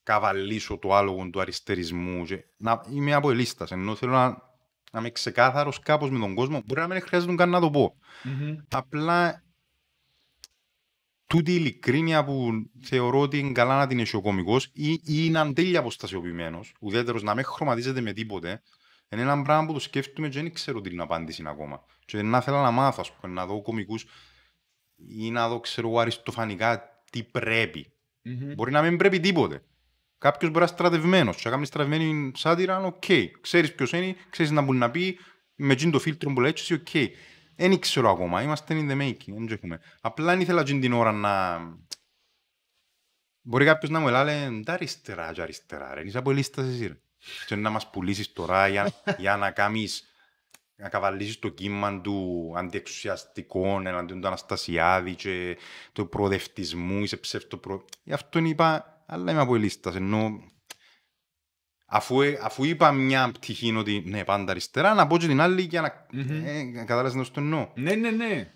καβαλήσω 0.04 0.78
το 0.78 0.96
άλογο 0.96 1.30
του 1.30 1.42
αριστερισμού 1.42 2.26
και 2.26 2.46
να 2.58 2.82
είμαι 2.90 3.14
από 3.14 3.32
ελίστας 3.32 3.72
ενώ 3.72 3.96
θέλω 3.96 4.12
να, 4.12 4.28
να 4.92 5.00
είμαι 5.00 5.10
ξεκάθαρος 5.10 5.80
κάπως 5.80 6.10
με 6.10 6.20
τον 6.20 6.36
κόσμο 6.36 6.62
μπορεί 6.66 6.82
να 6.82 6.88
μην 6.88 7.02
χρειάζεται 7.02 7.36
καν 7.36 7.50
να 7.50 7.60
το 7.60 7.70
πω 7.70 7.96
απλά 8.70 9.44
τούτη 11.32 11.52
η 11.52 11.56
ειλικρίνεια 11.58 12.24
που 12.24 12.52
θεωρώ 12.82 13.20
ότι 13.20 13.38
είναι 13.38 13.52
καλά 13.52 13.78
να 13.78 13.88
την 13.88 14.00
έχει 14.00 14.16
ο 14.16 14.22
κωμικός 14.22 14.70
ή, 14.74 14.92
ή 14.92 15.00
είναι 15.06 15.40
εν 15.40 15.54
τέλει 15.54 15.80
αποστασιοποιημένος, 15.80 16.74
ουδέτερος 16.80 17.24
να 17.24 17.36
μην 17.36 17.44
χρωματίζεται 17.46 18.02
με 18.02 18.14
τίποτε, 18.14 18.62
είναι 19.10 19.22
ένα 19.22 19.42
πράγμα 19.42 19.66
που 19.66 19.74
το 19.74 19.80
σκέφτομαι 19.80 20.30
και 20.30 20.42
δεν 20.42 20.54
ξέρω 20.54 20.82
την 20.82 21.02
απάντηση 21.02 21.44
ακόμα. 21.46 21.86
Και 22.06 22.22
να 22.22 22.42
θέλω 22.42 22.62
να 22.62 22.72
μάθω, 22.72 22.98
ας 23.02 23.16
πούμε, 23.16 23.34
να 23.34 23.46
δω 23.46 23.62
κωμικούς 23.62 24.06
ή 25.08 25.32
να 25.32 25.50
δω, 25.50 25.60
ξέρω 25.60 25.88
εγώ, 25.88 26.00
αριστοφανικά 26.00 27.04
τι 27.12 27.24
πρέπει. 27.24 27.94
Μπορεί 28.56 28.72
να 28.72 28.82
μην 28.82 28.98
πρέπει 28.98 29.20
τίποτε. 29.20 29.64
Κάποιος 30.18 30.52
μπορεί 30.52 30.66
να 30.66 30.70
είναι 30.70 30.78
στρατευμένος. 30.78 31.36
Και 31.36 31.42
να 31.46 31.52
κάνει 31.52 31.66
στρατευμένη 31.66 32.32
σάτυρα, 32.36 32.84
οκ. 32.84 33.04
Ξέρεις 33.42 33.76
ποιος 33.76 33.92
είναι, 33.92 34.16
ξέρεις 34.30 34.52
να 34.52 34.62
μπορεί 34.62 34.78
να 34.78 34.92
πει 34.92 35.18
με 35.56 35.76
τζείν' 35.76 35.92
το 35.92 36.00
φίλτρο 36.00 36.34
που 36.34 36.42
λέει, 36.42 36.52
εσύ, 36.56 36.74
οκ. 36.74 36.88
Δεν 37.56 37.80
ξέρω 37.80 38.10
ακόμα. 38.10 38.42
Είμαστε 38.42 38.76
in 38.80 38.92
the 38.92 39.02
making. 39.02 39.34
Δεν 39.34 39.48
έχουμε. 39.52 39.80
Απλά 40.02 40.26
δεν 40.26 40.42
ήθελα 40.42 40.64
τζιν 40.64 40.82
την 40.82 40.94
ώρα 40.94 41.12
να. 41.12 41.60
Μπορεί 43.42 43.66
κάποιος 43.66 43.92
να 43.92 44.00
μου 44.00 44.08
λέει, 44.08 44.64
τα 44.66 44.74
αριστερά, 44.74 45.32
και 45.32 45.42
αριστερά. 45.42 45.94
Ρε. 45.94 46.02
Είσαι 46.02 46.18
από 46.18 46.32
λίστας 46.32 46.68
εσύ. 46.68 46.88
Ρε. 46.88 46.98
Και 47.46 47.56
να 47.56 47.70
μας 47.70 47.90
πουλήσεις 47.90 48.34
τώρα 48.34 48.68
για, 48.68 48.94
για 49.18 49.38
να 49.38 49.52
κάνει 49.52 49.88
να 50.82 50.90
καβαλήσεις 50.90 51.40
το 51.40 51.50
κύμα 51.50 52.02
του 52.02 52.52
αντιεξουσιαστικών 52.56 53.88
εναντίον 53.88 54.22
του 54.22 54.28
Αναστασιάδη 54.28 55.16
και 55.16 55.58
του 55.94 56.10
προοδευτισμού, 56.10 57.04
είσαι 57.04 57.18
ψευτοπρο... 57.18 57.86
Γι' 58.04 58.14
αυτό 58.14 58.40
είπα, 58.40 59.04
αλλά 59.06 59.32
είμαι 59.32 59.42
από 59.42 59.56
λίστας, 59.56 59.96
ενώ 59.96 60.51
αφού, 61.94 62.22
ε- 62.22 62.40
αφού 62.42 62.64
είπα 62.64 62.92
μια 62.92 63.32
πτυχή 63.32 63.76
ότι 63.76 64.04
ναι, 64.06 64.24
πάντα 64.24 64.52
αριστερά, 64.52 64.94
να 64.94 65.08
πω 65.08 65.18
και 65.18 65.28
την 65.28 65.42
άλλη 65.42 65.62
για 65.62 65.82
να 65.82 66.06
Μμμ. 66.12 66.46
ε, 66.46 66.64
κατάλαβες 66.64 67.14
να 67.14 67.24
στο 67.24 67.40
εννοώ. 67.40 67.72
Ναι, 67.76 67.96
ναι, 67.96 68.10
ναι. 68.12 68.54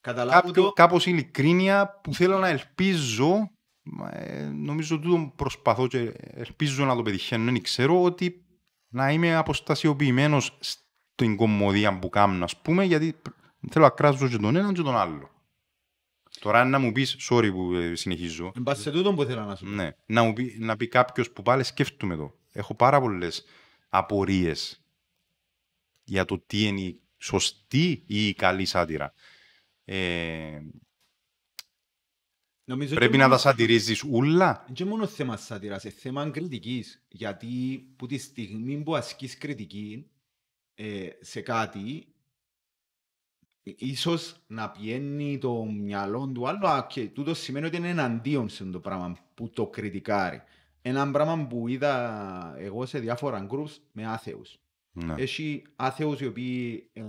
Καταλάβω 0.00 0.40
Κάποιο, 0.46 0.62
το. 0.64 0.72
κάπως 0.72 1.06
ειλικρίνεια 1.06 2.00
που 2.02 2.14
θέλω 2.14 2.38
να 2.38 2.48
ελπίζω, 2.48 3.50
μα, 3.82 4.10
ε, 4.18 4.44
νομίζω 4.54 4.98
τούτο 4.98 5.32
προσπαθώ 5.36 5.86
και 5.86 6.12
ελπίζω 6.34 6.84
να 6.84 6.94
το 6.96 7.02
πετυχαίνω, 7.02 7.44
δεν 7.44 7.62
ξέρω 7.62 8.02
ότι 8.02 8.44
να 8.88 9.12
είμαι 9.12 9.34
αποστασιοποιημένος 9.36 10.58
στην 10.60 11.36
κομμωδία 11.36 11.98
που 11.98 12.08
κάνω, 12.08 12.44
ας 12.44 12.56
πούμε, 12.56 12.84
γιατί 12.84 13.14
θέλω 13.70 13.84
να 13.84 13.90
κράζω 13.90 14.28
και 14.28 14.36
τον 14.36 14.56
έναν 14.56 14.74
και 14.74 14.82
τον 14.82 14.96
άλλο. 14.96 15.30
Τώρα 16.40 16.64
να 16.64 16.78
μου 16.78 16.92
πεις, 16.92 17.16
sorry 17.30 17.50
που 17.52 17.74
ε, 17.74 17.94
συνεχίζω, 17.94 18.52
Εν 18.56 18.62
πάση 18.62 18.82
σε 18.82 18.90
τούτο 18.90 19.14
που 19.14 19.22
ήθελα 19.22 19.44
να 19.44 19.54
σου 19.56 19.64
πω. 19.64 19.70
ναι, 19.70 19.90
να, 20.06 20.22
μου 20.22 20.32
πει, 20.32 20.56
να 20.58 20.76
πει 20.76 20.88
κάποιος 20.88 21.30
που 21.30 21.42
πάλι 21.42 21.62
σκέφτομαι 21.64 22.16
το. 22.16 22.34
Έχω 22.56 22.74
πάρα 22.74 23.00
πολλές 23.00 23.44
απορίες 23.88 24.84
για 26.04 26.24
το 26.24 26.38
τι 26.38 26.62
είναι 26.62 26.80
η 26.80 27.00
σωστή 27.18 28.02
ή 28.06 28.28
η 28.28 28.34
καλή 28.34 28.64
σάτυρα. 28.64 29.12
Ε, 29.84 30.60
Νομίζω 32.64 32.94
πρέπει 32.94 33.10
και 33.12 33.16
να 33.16 33.22
τα 33.22 33.28
μόνο- 33.28 33.40
σατυρίζεις 33.40 34.02
ούλα. 34.02 34.64
Δεν 34.66 34.74
είναι 34.80 34.88
μόνο 34.90 35.06
θέμα 35.06 35.36
σάτυρας, 35.36 35.84
είναι 35.84 35.94
θέμα 35.94 36.30
κριτικής. 36.30 37.04
Γιατί 37.08 37.78
που 37.96 38.06
τη 38.06 38.18
στιγμή 38.18 38.82
που 38.82 38.96
ασκείς 38.96 39.38
κριτική 39.38 40.10
ε, 40.74 41.08
σε 41.20 41.40
κάτι, 41.40 42.14
ε, 43.62 43.72
ίσως 43.76 44.44
να 44.46 44.70
πιένει 44.70 45.38
το 45.38 45.64
μυαλό 45.64 46.26
του 46.34 46.48
άλλου, 46.48 46.68
α, 46.68 46.86
και 46.86 47.08
τούτο 47.08 47.34
σημαίνει 47.34 47.66
ότι 47.66 47.76
είναι 47.76 47.88
εναντίον 47.88 48.48
σε 48.48 48.64
το 48.64 48.80
πράγμα 48.80 49.16
που 49.34 49.50
το 49.50 49.66
κριτικάρει. 49.66 50.42
Ένα 50.88 51.10
πράγμα 51.10 51.46
που 51.46 51.68
είδα 51.68 52.54
εγώ 52.58 52.86
σε 52.86 52.98
διάφορα 52.98 53.46
groups 53.50 53.76
με 53.92 54.06
άθεους. 54.06 54.58
Ναι. 54.92 55.14
Έχει 55.18 55.62
άθεους 55.76 56.20
οι 56.20 56.26
οποίοι, 56.26 56.90
ε, 56.92 57.00
ε, 57.00 57.06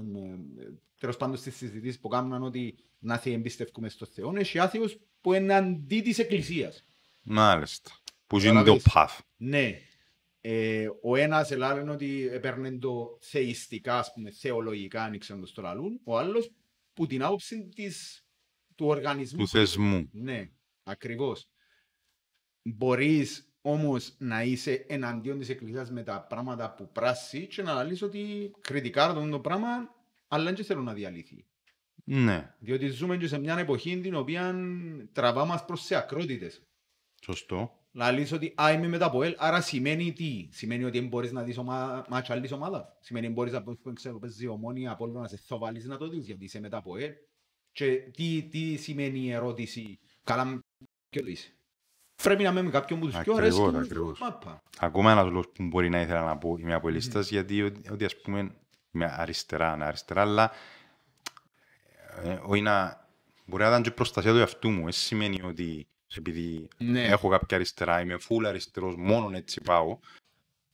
τέλος 0.99 1.17
πάντων 1.17 1.37
στις 1.37 1.55
συζητήσεις 1.55 1.99
που 1.99 2.07
κάνουν 2.07 2.43
ότι 2.43 2.75
να 2.99 3.13
άθεοι 3.13 3.33
εμπιστεύκουμε 3.33 3.89
στο 3.89 4.05
Θεό, 4.05 4.33
έχει 4.35 4.59
άθεους 4.59 4.97
που 5.21 5.33
είναι 5.33 5.53
αντί 5.53 6.01
της 6.01 6.19
Εκκλησίας. 6.19 6.85
Μάλιστα. 7.21 7.91
Που 8.27 8.39
είναι 8.39 8.63
το 8.63 8.77
Καταλάβες. 8.77 8.83
path. 8.93 9.19
Ναι. 9.37 9.79
Ε, 10.41 10.87
ο 11.01 11.15
ένας 11.15 11.51
λένε 11.51 11.91
ότι 11.91 12.27
έπαιρνε 12.31 12.77
το 12.77 13.17
θεϊστικά, 13.21 13.97
ας 13.97 14.13
πούμε, 14.13 14.31
θεολογικά, 14.31 15.03
ανοίξαν 15.03 15.39
το 15.39 15.45
στο 15.45 15.61
λαλούν. 15.61 15.99
Ο 16.03 16.17
άλλος 16.17 16.51
που 16.93 17.07
την 17.07 17.23
άποψη 17.23 17.69
της, 17.75 18.25
του 18.75 18.85
οργανισμού. 18.85 19.39
Του 19.39 19.47
θεσμού. 19.47 20.09
Ναι, 20.11 20.49
ακριβώς. 20.83 21.49
Μπορείς 22.61 23.47
όμως 23.71 24.15
να 24.17 24.43
είσαι 24.43 24.85
εναντίον 24.87 25.39
της 25.39 25.49
εκκλησίας 25.49 25.91
με 25.91 26.03
τα 26.03 26.25
πράγματα 26.29 26.73
που 26.73 26.89
πράσει 26.91 27.47
και 27.47 27.61
να 27.61 27.83
λες 27.83 28.01
ότι 28.01 28.51
κριτικάρω 28.61 29.29
το 29.29 29.39
πράγμα, 29.39 29.67
αλλά 30.27 30.43
δεν 30.43 30.53
και 30.53 30.63
θέλω 30.63 30.81
να 30.81 30.93
διαλύθει. 30.93 31.45
Ναι, 32.03 32.53
Διότι 32.59 32.87
ζούμε 32.87 33.17
και 33.17 33.27
σε 33.27 33.39
μια 33.39 33.57
εποχή 33.57 33.99
την 33.99 34.15
οποία 34.15 34.55
τραβά 35.11 35.45
μας 35.45 35.65
προς 35.65 35.81
σε 35.81 35.95
ακρότητες. 35.95 36.61
σωστό. 37.21 37.71
Λαλείς 37.91 38.31
ότι 38.31 38.53
α, 38.61 38.71
είμαι 38.71 38.87
μετά 38.87 39.05
από 39.05 39.23
ελ, 39.23 39.35
άρα 39.37 39.61
σημαίνει 39.61 40.13
τι; 40.13 40.49
Σημαίνει 40.51 40.83
ότι 40.83 40.99
δεν 40.99 41.07
μπορείς 41.07 41.31
να 41.31 41.43
δεις 41.43 41.57
ομα... 41.57 42.05
μάτσα 42.09 42.33
άλλης 42.33 42.51
ομάδας. 42.51 42.85
Σημαίνει 42.99 43.25
ότι 43.25 43.35
μπορείς 43.35 43.53
να 43.53 43.63
πούμε, 43.63 43.93
ξέρω, 43.93 44.19
παίζει 44.19 44.47
ομόνια 44.47 44.91
από 44.91 45.03
όλο 45.03 45.19
να 45.19 45.27
σε 45.27 45.37
θοβαλείς 45.37 45.85
να 45.85 45.97
το 45.97 46.07
δεις, 46.07 46.25
γιατί 46.25 46.43
είσαι 46.45 46.59
μετά 46.59 46.77
από 46.77 46.97
ελ. 46.97 47.11
Και 47.71 47.95
τι, 47.95 48.47
τι 48.51 48.75
σημαίνει 48.75 49.19
η 49.19 49.31
ερώτηση, 49.31 49.99
καλά 50.23 50.59
και 51.09 51.21
το 51.21 51.27
είσαι. 51.27 51.56
Πρέπει 52.23 52.43
να 52.43 52.49
είμαι 52.49 52.61
με 52.61 52.69
κάποιον 52.69 52.99
που 52.99 53.05
τους 53.05 53.17
πιο 53.17 53.35
αρέσει 53.35 53.57
Ακριβώς, 53.61 53.71
και 53.73 53.79
ακριβώς. 53.91 54.19
μάπα. 54.19 54.61
Ακόμα 54.79 55.11
ένας 55.11 55.25
λόγος 55.25 55.47
που 55.53 55.63
μπορεί 55.63 55.89
να 55.89 56.01
ήθελα 56.01 56.23
να 56.23 56.37
πω 56.37 56.57
είμαι 56.59 56.73
από 56.73 56.89
λίστας, 56.89 57.29
γιατί 57.29 57.61
ότι, 57.63 57.81
ότι 57.91 58.05
ας 58.05 58.21
πούμε 58.21 58.51
είμαι 58.91 59.13
αριστερά, 59.17 59.75
ναι, 59.75 59.85
αριστερά, 59.85 60.21
αλλά 60.21 60.51
ε, 62.23 62.37
όχι 62.43 62.61
να, 62.61 63.07
μπορεί 63.45 63.63
να 63.63 63.69
ήταν 63.69 63.81
και 63.83 63.91
προστασία 63.91 64.31
του 64.31 64.37
εαυτού 64.37 64.69
μου. 64.69 64.87
Έτσι 64.87 64.99
σημαίνει 64.99 65.41
ότι 65.41 65.87
επειδή 66.17 66.67
Ναι. 66.77 67.03
έχω 67.03 67.29
κάποια 67.29 67.57
αριστερά, 67.57 68.01
είμαι 68.01 68.17
full 68.29 68.43
αριστερός, 68.45 68.95
μόνον 68.97 69.33
έτσι 69.33 69.61
πάω, 69.61 69.97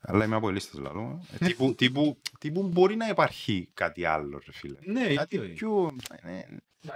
αλλά 0.01 0.25
είμαι 0.25 0.35
από 0.35 0.49
λίστας 0.49 0.79
λαλό. 0.79 1.25
Ε, 1.39 1.45
τύπου, 1.45 1.75
τύπου, 1.75 2.17
τύπου 2.39 2.63
μπορεί 2.67 2.95
να 2.95 3.07
υπάρχει 3.07 3.69
κάτι 3.73 4.05
άλλο, 4.05 4.41
ρε 4.45 4.51
φίλε. 4.51 4.77
Ναι, 4.85 5.01
Κάτι 5.01 5.13
γιατί 5.13 5.37
όχι. 5.37 5.53
πιο... 5.53 5.95
ε, 6.21 6.41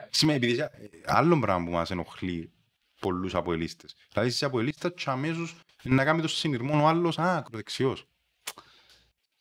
Σημαίνει, 0.09 0.37
επειδή 0.37 0.59
ε, 0.59 0.69
άλλο 1.05 1.39
πράγμα 1.39 1.65
που 1.65 1.71
μας 1.71 1.91
ενοχλεί 1.91 2.51
πολλούς 2.99 3.35
αποελίστες. 3.35 3.95
Δηλαδή 4.13 4.29
είσαι 4.29 4.45
αποελίστας 4.45 4.91
και 4.95 5.09
αμέσως 5.09 5.55
να 5.83 6.03
κάνει 6.05 6.21
το 6.21 6.27
συνειρμό 6.27 6.83
ο 6.83 6.87
άλλος, 6.87 7.19
α, 7.19 7.35
ακροδεξιός. 7.37 8.05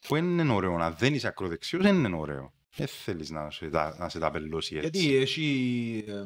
Που 0.08 0.14
δεν 0.14 0.38
είναι 0.38 0.52
ωραίο, 0.52 0.76
να 0.78 0.90
δεν 0.90 1.14
είσαι 1.14 1.26
ακροδεξιός 1.26 1.82
δεν 1.82 1.94
είναι 2.04 2.16
ωραίο. 2.16 2.52
Δεν 2.76 2.86
θέλεις 2.86 3.30
να 3.30 3.50
σε, 3.50 3.68
τα- 3.68 3.96
να 3.98 4.08
σε 4.08 4.18
ταπελώσει 4.18 4.76
έτσι. 4.76 4.88
Γιατί 5.00 5.16
έχει, 5.16 6.04
ε, 6.08 6.22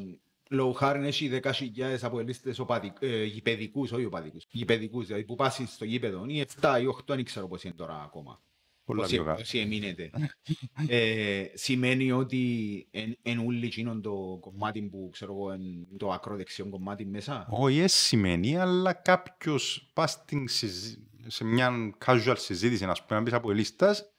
λόγω 0.50 0.72
χάρη 0.72 1.06
έχει 1.06 1.28
10.000 1.28 1.98
αποελίστες 2.02 2.58
οπαδικ, 2.58 2.96
ε, 3.00 3.24
γηπεδικούς, 3.24 3.92
όχι 3.92 4.04
οπαδικούς, 4.04 4.44
γηπεδικούς, 4.50 5.06
δηλαδή 5.06 5.24
που 5.24 5.34
πας 5.34 5.60
στο 5.66 5.84
γήπεδο, 5.84 6.24
ή 6.28 6.40
7 6.60 6.80
ή 6.80 6.86
8, 6.86 7.14
δεν 7.14 7.24
ξέρω 7.24 7.48
πώς 7.48 7.64
είναι 7.64 7.74
τώρα 7.74 8.02
ακόμα. 8.02 8.42
Πολλά 8.90 9.04
Όσοι, 9.04 9.14
πιο 9.14 9.24
κάτω. 9.24 9.40
όσοι 9.40 9.58
εμείνετε. 9.58 10.10
ε, 10.88 11.44
σημαίνει 11.54 12.12
ότι 12.12 12.86
εν, 12.90 13.16
εν 13.22 13.38
ούλοι 13.38 13.66
εκείνον 13.66 14.02
το 14.02 14.38
κομμάτι 14.40 14.82
που 14.82 15.08
ξέρω 15.12 15.32
εγώ, 15.32 15.52
εν, 15.52 15.62
το 15.96 16.10
ακροδεξιό 16.12 16.68
κομμάτι 16.68 17.06
μέσα; 17.06 17.46
Όχι, 17.50 17.78
έτσι 17.78 17.96
σημαίνει, 17.98 18.56
αλλά 18.58 18.92
κάποιος 18.92 19.90
πας 19.92 20.10
στην 20.10 20.48
συζή- 20.48 20.98
σε 21.26 21.44
μια 21.44 21.94
casual 22.06 22.34
συζήτηση, 22.38 22.84
να 22.86 22.92
πούμε, 22.92 23.18
να 23.18 23.22
πεις 23.22 23.32
από 23.32 23.50
ελίστας, 23.50 24.10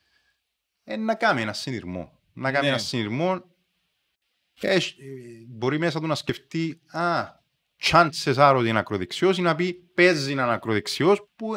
ε, 0.84 0.96
να 0.96 1.16
κάνει 1.16 1.42
ένα 1.42 1.54
συνειρμό. 1.54 2.20
Να 2.34 2.52
κάνει 2.52 2.66
Ναι. 2.66 2.72
ένα 2.72 2.78
συνειρμό, 2.82 3.42
και 4.54 4.68
έχει- 4.68 5.02
ε, 5.02 5.46
μπορεί 5.48 5.78
μέσα 5.80 6.00
του 6.00 6.08
να 6.08 6.16
σκεφτεί, 6.16 6.82
α, 6.88 7.26
chances 7.84 8.36
are 8.36 8.56
ότι 8.58 8.70
είναι 8.70 8.80
ακροδεξιός 8.80 9.38
ή 9.38 9.42
να 9.42 9.56
πει 9.56 9.74
παίζει 9.74 10.34
να 10.34 10.44
είναι 10.44 10.54
ακροδεξιός, 10.54 11.28
που 11.36 11.56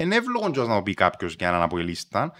είναι 0.00 0.16
εύλογο 0.16 0.50
κιόλας 0.50 0.68
να 0.68 0.76
το 0.76 0.82
πει 0.82 0.94
κάποιος 0.94 1.34
για 1.34 1.48
έναν 1.48 1.62
αποελίστα, 1.62 2.32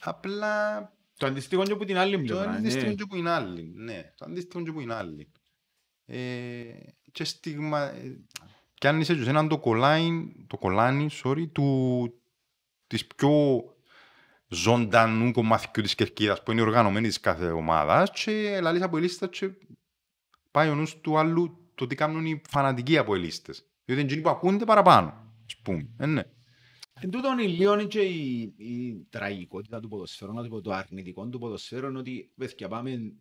απλά 0.00 0.82
Το 1.16 1.26
αντιστοίχο 1.26 1.62
είναι 1.62 1.72
από 1.72 1.84
την 1.84 1.96
άλλη 1.96 2.16
το 2.16 2.22
πλευρά. 2.22 2.50
αντίστοιχο 2.50 2.86
ναι. 2.86 2.94
και 2.94 3.06
που 3.06 3.16
είναι 3.16 3.30
άλλη. 3.30 3.72
Ναι, 3.74 4.12
το 4.16 4.24
αντίστοιχο 4.24 4.62
και 4.64 4.72
που 4.72 4.80
είναι 4.80 4.94
άλλη. 4.94 5.30
Ε, 6.06 6.62
και 7.12 7.24
στιγμα... 7.24 7.80
ε, 7.80 8.24
Κι 8.74 8.86
αν 8.86 9.00
είσαι 9.00 9.14
και 9.14 9.22
σε 9.22 9.30
έναν 9.30 9.48
το 9.48 9.58
κολλάνι, 9.58 10.44
το 10.46 10.56
κολλάνι, 10.56 11.08
sorry, 11.24 11.48
του, 11.52 12.12
της 12.86 13.06
πιο 13.06 13.64
ζωντανού 14.48 15.32
κομμάτιου 15.32 15.82
της 15.82 15.94
κερκίδας 15.94 16.42
που 16.42 16.52
είναι 16.52 16.60
οργανωμένη 16.60 17.06
της 17.08 17.20
κάθε 17.20 17.50
ομάδας 17.50 18.10
και 18.10 18.60
λαλείς 18.60 18.82
από 18.82 18.96
ελίστας 18.96 19.28
και 19.30 19.50
πάει 20.50 20.68
ο 20.68 20.74
νους 20.74 21.00
του 21.00 21.18
άλλου 21.18 21.70
το 21.74 21.86
τι 21.86 21.94
κάνουν 21.94 22.26
οι 22.26 22.42
φανατικοί 22.48 22.98
από 22.98 23.14
ελίστες. 23.14 23.64
Διότι 23.84 24.00
είναι 24.02 24.10
εκείνοι 24.10 24.20
που 24.20 24.30
ακούνται 24.30 24.64
παραπάνω, 24.64 25.34
ας 25.46 25.56
πούμε. 25.56 25.88
Ε, 25.98 26.06
ναι. 26.06 26.22
Εν 27.02 27.10
τούτον 27.10 27.38
η 27.38 27.48
λιώνει 27.48 27.86
και 27.86 28.00
η, 28.00 28.54
η 28.56 29.06
τραγικότητα 29.10 29.80
του 29.80 29.88
ποδοσφαίρου, 29.88 30.32
να 30.32 30.42
το 30.42 30.48
πω 30.48 30.60
το 30.60 30.72
αρνητικό 30.72 31.28
του 31.28 31.38
ποδοσφαίρου 31.38 31.88
είναι 31.88 31.98
ότι 31.98 32.30
παιδιά 32.36 32.68
πάμε 32.68 33.12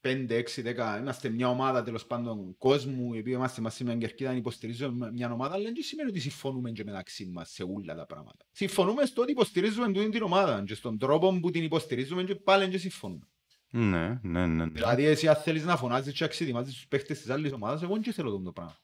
5, 0.00 0.30
6, 0.30 0.96
10, 0.96 0.98
είμαστε 1.00 1.28
μια 1.28 1.48
ομάδα 1.48 1.82
τέλος 1.82 2.06
πάντων 2.06 2.56
κόσμου, 2.58 3.14
οι 3.14 3.18
οποίοι 3.18 3.32
είμαστε 3.36 3.60
μαζί 3.60 3.84
με 3.84 3.94
μια 3.94 4.06
κερκίδα, 4.06 4.34
υποστηρίζουμε 4.34 5.12
μια 5.12 5.32
ομάδα, 5.32 5.54
αλλά 5.54 5.64
δεν 5.64 5.82
σημαίνει 5.82 6.08
ότι 6.08 6.20
συμφωνούμε 6.20 6.70
και 6.70 6.84
μεταξύ 6.84 7.26
μας 7.26 7.50
σε 7.50 7.62
όλα 7.62 7.94
τα 7.94 8.06
πράγματα. 8.06 8.44
Συμφωνούμε 8.52 9.04
στο 9.04 9.22
ότι 9.22 9.30
υποστηρίζουμε 9.30 9.92
τούτη 9.92 10.08
την 10.08 10.22
ομάδα 10.22 10.64
και 10.66 10.74
στον 10.74 10.98
τρόπο 10.98 11.38
που 11.40 11.50
την 11.50 11.62
υποστηρίζουμε 11.62 12.22
και 12.24 12.34
πάλι 12.34 12.68
και 12.68 12.78
συμφωνούμε. 12.78 13.28
Ναι, 13.70 14.20
ναι, 14.22 14.46
ναι. 14.46 14.46
ναι. 14.46 14.66
Δηλαδή 14.66 15.04
εσύ 15.04 15.28
αν 15.28 15.36
θέλεις 15.36 15.64
να 15.64 15.76
φωνάζεις 15.76 16.12
και 16.12 16.24
να 16.24 16.30
ξετοιμάζεις 16.30 16.74
τους 16.74 16.86
παίχτες 16.86 17.20
της 17.20 17.30
άλλης 17.30 17.52
ομάδας, 17.52 17.82
εγώ 17.82 17.98
δεν 18.00 18.12
θέλω 18.12 18.40
το 18.40 18.52
πράγμα. 18.52 18.76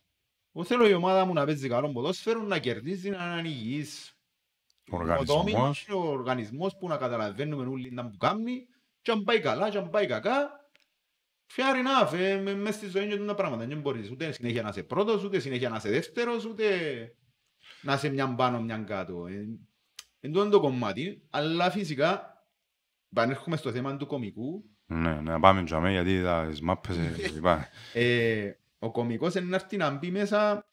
Εγώ 0.54 0.64
θέλω 0.64 0.88
η 0.88 0.92
ομάδα 0.92 1.24
μου 1.24 1.32
να 1.32 1.44
παίζει 1.44 1.68
καλό 1.68 1.92
ποδόσφαιρο, 1.92 2.42
να 2.42 2.58
κερδίζει, 2.58 3.10
να 3.10 3.36
είναι 3.38 3.48
υγιής. 3.48 4.16
Οργανισμός. 4.90 5.88
Ο 5.88 5.98
οργανισμός 6.08 6.76
που 6.76 6.88
να 6.88 6.96
καταλαβαίνουμε 6.96 7.66
όλοι 7.66 7.90
να 7.90 8.06
που 8.10 8.16
κάνει 8.16 8.66
και 9.02 9.10
αν 9.10 9.24
πάει 9.24 9.40
καλά 9.40 9.70
και 9.70 9.78
αν 9.78 9.90
πάει 9.90 10.06
κακά 10.06 10.62
Fair 11.56 11.74
enough, 12.06 12.12
ε, 12.18 12.40
με- 12.40 12.54
μες 12.54 12.74
στη 12.74 12.86
ζωή 12.88 13.04
είναι 13.04 13.16
τα 13.16 13.34
πράγματα. 13.34 13.66
Δεν 13.66 13.80
μπορείς 13.80 14.10
ούτε 14.10 14.32
συνέχεια 14.32 14.62
να 14.62 14.68
είσαι 14.68 14.82
πρώτος, 14.82 15.24
ούτε 15.24 15.38
συνέχεια 15.38 15.68
να 15.68 15.76
είσαι 15.76 15.90
δεύτερος, 15.90 16.44
ούτε 16.44 16.64
να 17.82 17.94
είσαι 17.94 18.08
μια 18.08 18.34
πάνω, 18.34 18.60
μια 18.62 18.78
κάτω. 18.78 19.26
Ε, 19.26 19.32
Εν 20.20 20.32
τούτο 20.32 20.40
είναι 20.40 20.50
το 20.50 20.60
κομμάτι, 20.60 21.22
αλλά 21.30 21.70
φυσικά 21.70 22.32
επανέρχομαι 23.12 23.56
στο 23.56 23.70
θέμα 23.72 23.96
του 23.96 24.06
κομικού. 24.06 24.64
Ναι, 24.86 25.20
να 25.20 25.40
πάμε 25.40 25.64
τζαμέ 25.64 25.90
γιατί 25.90 26.22
τα 26.22 26.46
τις 26.48 26.60
μάπες 26.60 26.96
ε, 26.96 27.14
είπα. 27.36 27.68
Ε, 27.92 28.50
ο 28.84 28.90
κομικός 28.90 29.34
είναι 29.34 29.46
να 29.48 29.54
έρθει 29.56 29.76
να 29.76 29.90
μπει 29.90 30.10
μέσα 30.10 30.66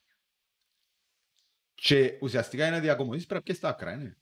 και 1.73 2.17
ουσιαστικά 2.21 2.65
είναι 2.67 2.75
να 2.75 2.81
διακομωδείς 2.81 3.25
πρέπει 3.25 3.43
και 3.43 3.53
στα 3.53 3.69
άκρα, 3.69 3.91
είναι. 3.93 4.17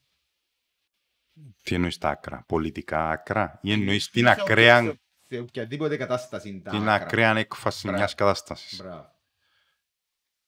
Τι 1.64 1.76
εννοείς 1.76 1.98
τα 1.98 2.10
άκρα, 2.10 2.44
πολιτικά 2.48 3.10
άκρα 3.10 3.60
ή 3.62 3.72
εννοείς 3.72 4.10
την 4.10 4.28
ακραία, 4.28 4.94
Σε 5.28 5.40
οποιαδήποτε 5.40 5.98
κατάσταση. 5.98 6.62
τα 6.64 6.72
την 6.72 6.80
άκρα. 6.80 6.94
ακραία 6.94 7.38
έκφαση 7.38 7.82
Μπράβο. 7.82 7.98
μιας 7.98 8.16
κατάστασης. 8.16 8.78
Μπράβο. 8.82 9.18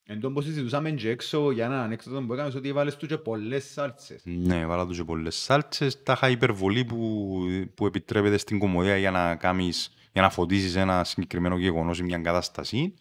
Εν 0.04 0.20
τω 0.20 0.32
πως 0.32 0.44
συζητούσαμε 0.46 0.92
και 0.92 1.10
έξω 1.10 1.52
για 1.52 1.66
έναν 1.66 1.80
ανέκδοτο 1.80 2.26
που 2.26 2.34
έκανες 2.34 2.56
ότι 2.56 2.70
έβαλες 2.70 2.96
του 2.98 3.08
και 3.08 3.18
πολλές 3.18 3.72
σάλτσες. 3.72 4.22
Ναι, 4.26 4.66
βάλα 4.66 4.86
του 4.86 4.94
και 4.94 5.04
πολλές 5.04 5.36
σάλτσες, 5.36 6.04
τα 6.04 6.14
είχα 6.14 6.30
υπερβολή 6.30 6.86
που, 6.86 7.40
που 7.76 7.86
επιτρέπεται 7.86 8.38
στην 8.38 8.60
κομμωδία 8.60 8.98
για 8.98 9.12
να, 9.12 9.36
κάνεις, 9.36 9.94
για 10.14 10.22
να 10.22 10.30
φωτίσεις 10.30 10.76
ένα 10.76 11.04
συγκεκριμένο 11.04 11.58
γεγονός 11.58 12.00
ή 12.00 12.04
μια 12.04 12.18
κατάσταση. 12.18 12.94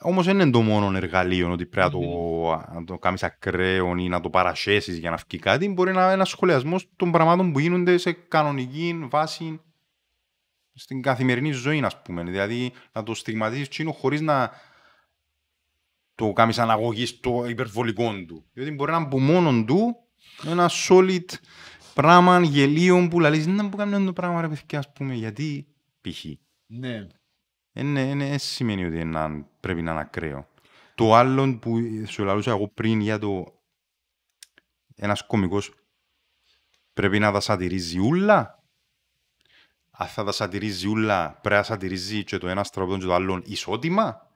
Όμως 0.00 0.26
δεν 0.26 0.40
είναι 0.40 0.50
το 0.50 0.60
μόνο 0.60 0.96
εργαλείο 0.96 1.52
ότι 1.52 1.66
πρέπει 1.66 1.86
να 1.86 2.00
το, 2.00 2.74
να 2.74 2.84
το 2.84 2.98
κάνεις 2.98 3.22
ακραίο 3.22 3.96
ή 3.96 4.08
να 4.08 4.20
το 4.20 4.30
παρασέσεις 4.30 4.98
για 4.98 5.10
να 5.10 5.16
βγει 5.16 5.38
κάτι. 5.38 5.68
Μπορεί 5.68 5.92
να 5.92 6.02
είναι 6.02 6.12
ένας 6.12 6.28
σχολιασμός 6.28 6.88
των 6.96 7.12
πραγμάτων 7.12 7.52
που 7.52 7.58
γίνονται 7.58 7.98
σε 7.98 8.12
κανονική 8.12 9.06
βάση 9.10 9.60
στην 10.74 11.02
καθημερινή 11.02 11.50
ζωή, 11.50 11.82
ας 11.82 12.02
πούμε. 12.02 12.22
Δηλαδή 12.22 12.72
να 12.92 13.02
το 13.02 13.14
στιγματίσεις 13.14 13.68
τσίνο 13.68 13.92
χωρίς 13.92 14.20
να 14.20 14.50
το 16.14 16.32
κάνεις 16.32 16.58
αναγωγής 16.58 17.08
στο 17.08 17.46
υπερβολικό 17.48 18.24
του. 18.26 18.44
Διότι 18.52 18.70
μπορεί 18.70 18.90
να 18.90 18.96
είναι 18.96 19.06
από 19.06 19.20
μόνον 19.20 19.66
του 19.66 19.96
ένα 20.46 20.70
solid 20.88 21.24
πράγμα 21.94 22.40
γελίο 22.40 23.08
που 23.10 23.20
λαλείς 23.20 23.46
να 23.46 23.62
μου 23.62 23.76
κάνει 23.76 24.04
το 24.04 24.12
πράγμα 24.12 24.40
ρε 24.40 24.48
παιδιά, 24.48 24.78
ας 24.78 24.92
πούμε, 24.92 25.14
γιατί 25.14 25.66
π.χ. 26.00 26.24
Ναι. 26.66 27.06
Είναι, 27.72 28.00
είναι, 28.00 28.28
δεν 28.28 28.38
σημαίνει 28.38 28.84
ότι 28.84 28.98
είναι, 29.00 29.44
πρέπει 29.60 29.82
να 29.82 29.90
είναι 29.90 30.00
ακραίο. 30.00 30.48
Το 30.94 31.14
άλλο 31.14 31.58
που 31.58 31.76
σου 32.06 32.24
λαλούσα 32.24 32.50
εγώ 32.50 32.68
πριν 32.68 33.00
για 33.00 33.18
το 33.18 33.60
ένας 34.94 35.26
κωμικός 35.26 35.74
πρέπει 36.92 37.18
να 37.18 37.32
τα 37.32 37.40
σατηρίζει 37.40 37.98
ούλα. 37.98 38.62
Αν 39.90 40.06
θα 40.06 40.24
τα 40.24 40.32
σατηρίζει 40.32 40.86
ούλα, 40.88 41.38
πρέπει 41.42 41.54
να 41.56 41.62
σατηρίζει 41.62 42.24
και 42.24 42.38
το 42.38 42.48
ένας 42.48 42.66
στραπτό 42.66 42.96
και 42.98 43.04
το 43.04 43.14
άλλο 43.14 43.42
ισότιμα. 43.44 44.26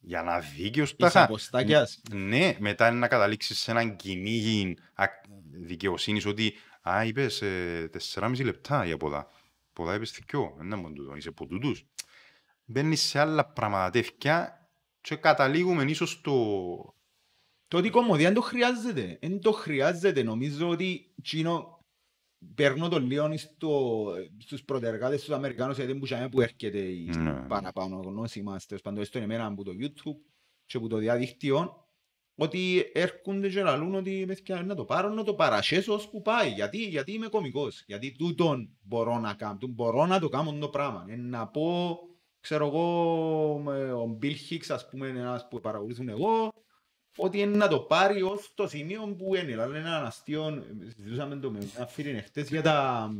Για 0.00 0.22
να 0.22 0.38
δίκαιος 0.40 0.96
τα 0.96 1.06
Είσαι 1.06 1.18
χα- 1.18 1.24
αποστάκιας. 1.24 2.00
ναι, 2.12 2.56
μετά 2.58 2.88
είναι 2.88 2.98
να 2.98 3.08
καταλήξεις 3.08 3.58
σε 3.60 3.70
έναν 3.70 3.96
κυνήγι 3.96 4.76
ακ- 4.94 5.24
δικαιοσύνης 5.50 6.26
ότι 6.26 6.54
«Α, 6.82 7.04
είπες 7.04 7.42
ε, 7.42 7.88
4,5 8.14 8.44
λεπτά 8.44 8.84
για 8.84 8.96
ποδά». 8.96 9.26
Ποδά 9.72 9.94
είπες 9.94 10.10
θυκιό, 10.10 10.54
δεν 10.56 10.66
είναι 10.66 10.76
μόνο 10.76 10.94
τούτο, 10.94 11.16
είσαι 11.16 11.28
από 11.28 11.46
τούτους. 11.46 11.84
Μπαίνεις 12.70 13.00
σε 13.00 13.18
άλλα 13.18 13.52
πράγματα 13.52 13.90
τέτοια 13.90 14.68
και 15.00 15.16
καταλήγουμε 15.16 15.82
ίσως 15.82 16.10
στο... 16.10 16.94
Το 17.68 17.76
ότι 17.76 17.86
η 17.86 17.90
κομμωδία 17.90 18.24
δεν 18.24 18.34
το 18.34 18.40
χρειάζεται. 18.40 19.18
Δεν 19.20 19.40
το 19.40 19.52
χρειάζεται. 19.52 20.22
Νομίζω 20.22 20.68
ότι 20.68 21.14
τσίνο 21.22 21.84
παίρνω 22.54 22.88
το 22.88 22.98
λίγο 22.98 23.36
στο, 23.36 24.04
στους 24.38 24.64
πρωτεργάτες 24.64 25.24
τους 25.24 25.34
Αμερικάνους 25.34 25.76
γιατί 25.76 25.94
που, 25.94 26.04
τσάμε 26.04 26.28
που 26.28 26.40
έρχεται 26.40 26.78
η 26.78 27.10
Ναι. 27.16 27.46
παραπάνω 27.48 27.96
γνώση 27.96 28.42
μας 28.42 28.66
τέλος 28.66 28.82
πάντων 28.82 29.04
στον 29.04 29.22
εμένα 29.22 29.46
από 29.46 29.64
το 29.64 29.72
YouTube 29.80 30.16
και 30.66 30.76
από 30.76 30.88
το 30.88 30.96
διαδίκτυο 30.96 31.88
ότι 32.34 32.90
έρχονται 32.92 33.48
και 33.48 33.62
λαλούν 33.62 33.94
ότι 33.94 34.24
παιδιά, 34.26 34.62
να 34.62 34.74
το 34.74 34.84
πάρω 34.84 35.08
να 35.08 35.22
το 35.22 35.34
παρασέσω 35.34 35.94
ως 35.94 36.08
που 36.08 36.22
πάει. 36.22 36.50
Γιατί, 36.50 36.78
γιατί 36.78 37.12
είμαι 37.12 37.28
κωμικός. 37.28 37.84
Γιατί 37.86 38.12
τούτον 38.18 38.76
μπορώ 38.80 39.18
να 39.18 39.34
κάνω. 39.34 39.58
τούτον 39.58 39.74
Μπορώ 39.74 40.06
να 40.06 40.18
το 40.18 40.28
κάνω 40.28 40.52
το 40.52 40.68
πράγμα. 40.68 41.06
Ε, 41.08 41.16
να 41.16 41.48
πω, 41.48 41.98
ξέρω 42.40 42.66
εγώ, 42.66 43.58
με 43.64 43.92
ο 43.92 44.18
Bill 44.22 44.34
Hicks 44.50 44.66
ας 44.68 44.88
πούμε 44.88 45.08
ένας 45.08 45.48
που 45.48 45.60
παρακολουθούν 45.60 46.08
εγώ 46.08 46.52
ότι 47.16 47.40
είναι 47.40 47.56
να 47.56 47.68
το 47.68 47.78
πάρει 47.78 48.22
ως 48.22 48.52
το 48.54 48.68
σημείο 48.68 49.14
που 49.18 49.34
είναι. 49.34 49.44
Δηλαδή 49.44 49.70
είναι 49.78 49.88
έναν 49.88 50.04
αστείο, 50.04 50.64
συζητούσαμε 50.96 51.36
το 51.36 51.50
με 51.50 51.58
μια 51.58 51.86
φίλη 51.86 52.08
εχθές 52.08 52.48
για 52.48 52.62
τα, 52.62 53.10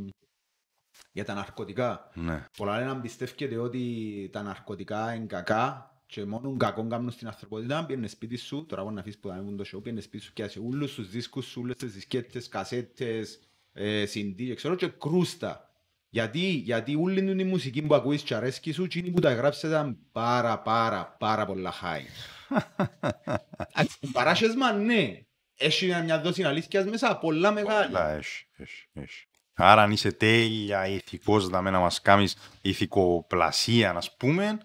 για 1.13 1.25
τα 1.25 1.35
ναρκωτικά. 1.35 2.11
Ναι. 2.15 2.45
Πολλά 2.57 2.79
λένε 2.79 2.93
να 2.93 3.01
πιστεύετε 3.01 3.57
ότι 3.57 4.29
τα 4.33 4.43
ναρκωτικά 4.43 5.15
είναι 5.15 5.27
κακά 5.27 5.93
και 6.07 6.25
μόνο 6.25 6.57
κακό 6.57 6.87
κάνουν 6.87 7.11
στην 7.11 7.27
ανθρωπότητα. 7.27 7.87
Πιένε 7.87 8.07
σπίτι 8.07 8.37
σου, 8.37 8.67
τώρα 8.67 8.83
μπορεί 8.83 8.95
να 8.95 9.01
αφήσεις 9.01 9.21
που 9.21 9.29
θα 9.29 9.35
ανέβουν 9.35 9.57
το 9.57 9.65
show, 9.73 9.83
πιένε 9.83 10.01
σπίτι 10.01 10.25
σου 10.25 10.33
και 10.33 10.43
άσε 10.43 10.59
όλους 10.59 10.95
τους 10.95 11.11
δίσκους 11.11 11.47
σου, 11.47 11.61
όλες 11.65 11.77
τις 11.77 11.93
δισκέτες, 11.93 12.49
κασέτες, 12.49 13.41
ε, 13.73 14.03
CD, 14.03 14.35
και 14.37 14.55
ξέρω 14.55 14.75
και 14.75 14.89
κρούστα. 14.89 15.68
Γιατί, 16.11 16.41
γιατί 16.41 16.95
όλη 16.95 17.25
την 17.25 17.47
μουσική 17.47 17.83
που 17.83 17.95
ακούεις 17.95 18.23
και 18.23 18.35
αρέσκει 18.35 18.73
σου, 18.73 18.85
εκείνοι 18.85 19.11
που 19.11 19.21
τα 19.21 19.33
γράψετε 19.35 19.67
ήταν 19.67 19.99
πάρα 20.13 20.59
πάρα 20.59 21.17
πάρα 21.19 21.47
πολλά 21.47 21.73
high. 21.83 22.07
Παράσχεσμα, 24.13 24.73
ναι. 24.73 25.21
Έχει 25.57 25.87
μια 26.05 26.21
δόση 26.21 26.43
αλήθειας 26.43 26.85
μέσα, 26.85 27.19
πολλά 27.19 27.53
μεγάλη. 27.53 27.87
Πολλά 27.87 28.11
έχει, 28.11 28.47
έχει, 28.57 28.89
έχει. 28.93 29.27
Άρα 29.55 29.83
αν 29.83 29.91
είσαι 29.91 30.13
τέλεια 30.13 30.87
ηθικός 30.87 31.49
δαμε 31.49 31.71
να 31.71 31.79
μας 31.79 32.01
κάνεις 32.01 32.37
ηθικοπλασία, 32.63 33.91
ας 33.91 34.17
πούμε, 34.17 34.59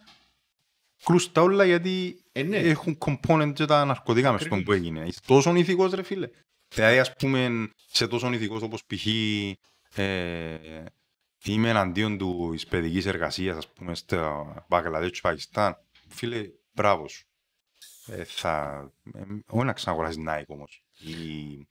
κλούστα 1.04 1.42
όλα 1.42 1.66
γιατί 1.66 2.18
Ε, 2.32 2.44
ναι. 2.44 2.58
έχουν 2.58 2.98
component 3.06 3.52
και 3.54 3.66
τα 3.66 3.86
ναρκωτικά 3.86 4.32
μες 4.32 4.42
στον 4.42 4.64
που 4.64 4.72
έγινε. 4.72 5.04
Είσαι 5.06 5.20
τόσο 5.28 5.56
ηθικός 5.56 5.92
ρε 5.92 6.04
φίλε. 6.04 6.30
Δηλαδή 6.68 7.00
ας 7.00 7.14
πούμε 7.14 7.70
σε 7.92 8.08
τόσο 8.08 8.34
ηθικός 8.34 8.62
όπως 8.62 8.86
π.χ. 8.86 9.06
Ε, 9.96 10.84
είμαι 11.52 11.70
εναντίον 11.70 12.18
του 12.18 12.50
της 12.52 12.66
παιδικής 12.66 13.06
εργασίας 13.06 13.58
ας 13.58 13.68
πούμε 13.68 13.96
στο 13.96 14.54
Μπαγκλαδές 14.68 15.12
του 15.12 15.22
Πακιστάν. 15.22 15.78
Φίλε, 16.08 16.50
μπράβο 16.74 17.08
σου. 17.08 17.26
Ε, 18.06 18.24
θα... 18.24 18.92
Ε, 19.14 19.22
όχι 19.48 19.66
να 19.66 19.74
ξαναγοράσεις 19.74 20.24
Nike 20.28 20.44
όμως. 20.48 20.86
Ή, 21.00 21.68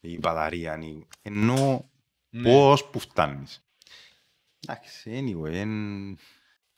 ή 0.00 0.18
μπαταρία. 0.18 0.78
Ή... 0.82 1.06
Ενώ 1.22 1.90
Ναι. 2.30 2.42
πώς 2.42 2.84
που 2.90 2.98
φτάνεις. 2.98 3.64
Εντάξει, 4.66 5.10
anyway, 5.24 5.52
εν... 5.52 6.18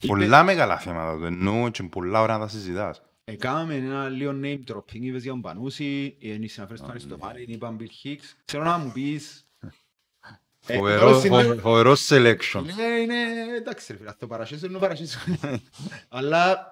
πολλά 0.07 0.43
μεγάλα 0.43 0.79
θέματα 0.79 1.19
το 1.19 1.27
εννοώ 1.27 1.71
και 1.71 1.83
πολλά 1.83 2.21
ώρα 2.21 2.33
να 2.33 2.45
τα 2.45 2.49
συζητάς. 2.49 3.03
Έκαναμε 3.25 3.75
ένα 3.75 4.09
λίγο 4.09 4.41
name 4.43 4.61
dropping, 4.67 5.01
είπες 5.01 5.23
για 5.23 5.31
τον 5.31 5.41
Πανούση, 5.41 6.17
οι 6.19 6.47
συναφρές 6.47 6.81
του 6.81 6.87
Αριστομάρη, 6.91 7.45
είπαν 7.49 7.79
Bill 7.81 8.07
Hicks. 8.07 8.35
Ξέρω 8.45 8.65
να 8.65 8.79
μου 8.79 8.93
πεις... 8.93 9.47
Ε, 10.67 10.77
Φοβερό, 10.77 11.01
τώρα 11.01 11.21
σήμερα- 11.21 11.43
φοβε- 11.43 11.61
φοβερό 11.61 11.95
selection. 12.09 12.63
Ναι, 12.77 12.83
είναι... 13.01 13.15
Εντάξει 13.57 13.93
ρε 13.93 13.99
φίλε, 13.99 14.09
αυτό 14.11 14.27
παρασύσω, 14.27 14.67
είναι 14.67 14.79
παρασύσω. 14.79 15.19
Αλλά 16.09 16.67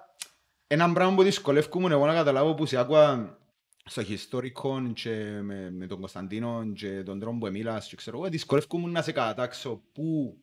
ένα 0.67 0.93
πράγμα 0.93 1.15
που 1.15 1.23
δυσκολεύκομαι 1.23 1.93
εγώ 1.93 2.05
να 2.05 2.13
καταλάβω 2.13 2.53
που 2.53 2.65
σε 2.65 2.77
άκουα 2.77 3.37
στο 3.85 4.01
ιστορικό 4.01 4.91
και 4.93 5.39
με, 5.41 5.71
με 5.71 5.87
τον 5.87 5.99
Κωνσταντίνο 5.99 6.71
και 6.75 7.03
τον 7.03 7.19
τρόπο 7.19 7.37
που 7.37 7.51
μίλας 7.51 7.87
και 7.87 7.95
ξέρω 7.95 8.17
εγώ, 8.17 8.29
δυσκολεύκομαι 8.29 8.89
να 8.91 9.01
σε 9.01 9.11
κατατάξω 9.11 9.83
πού 9.93 10.37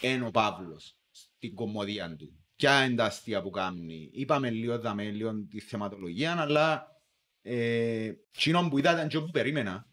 είναι 0.00 0.26
ο 0.26 0.30
Παύλος 0.30 0.96
στην 1.10 1.54
κομμωδία 1.54 2.16
του. 2.16 2.32
Ποια 2.56 2.84
είναι 2.84 2.94
τα 2.94 3.04
αστεία 3.04 3.42
που 3.42 3.50
κάνει. 3.50 4.10
Είπαμε 4.12 4.50
λίγο, 4.50 4.78
δαμε 4.78 5.04
λίγο 5.04 5.32
τη 5.50 5.60
θεματολογία, 5.60 6.40
αλλά 6.40 6.86
ε, 7.42 8.12
εκείνο 8.34 8.68
που 8.68 8.78
είδα 8.78 8.92
ήταν 8.92 9.08
και 9.08 9.18
που 9.20 9.30
περίμενα. 9.30 9.87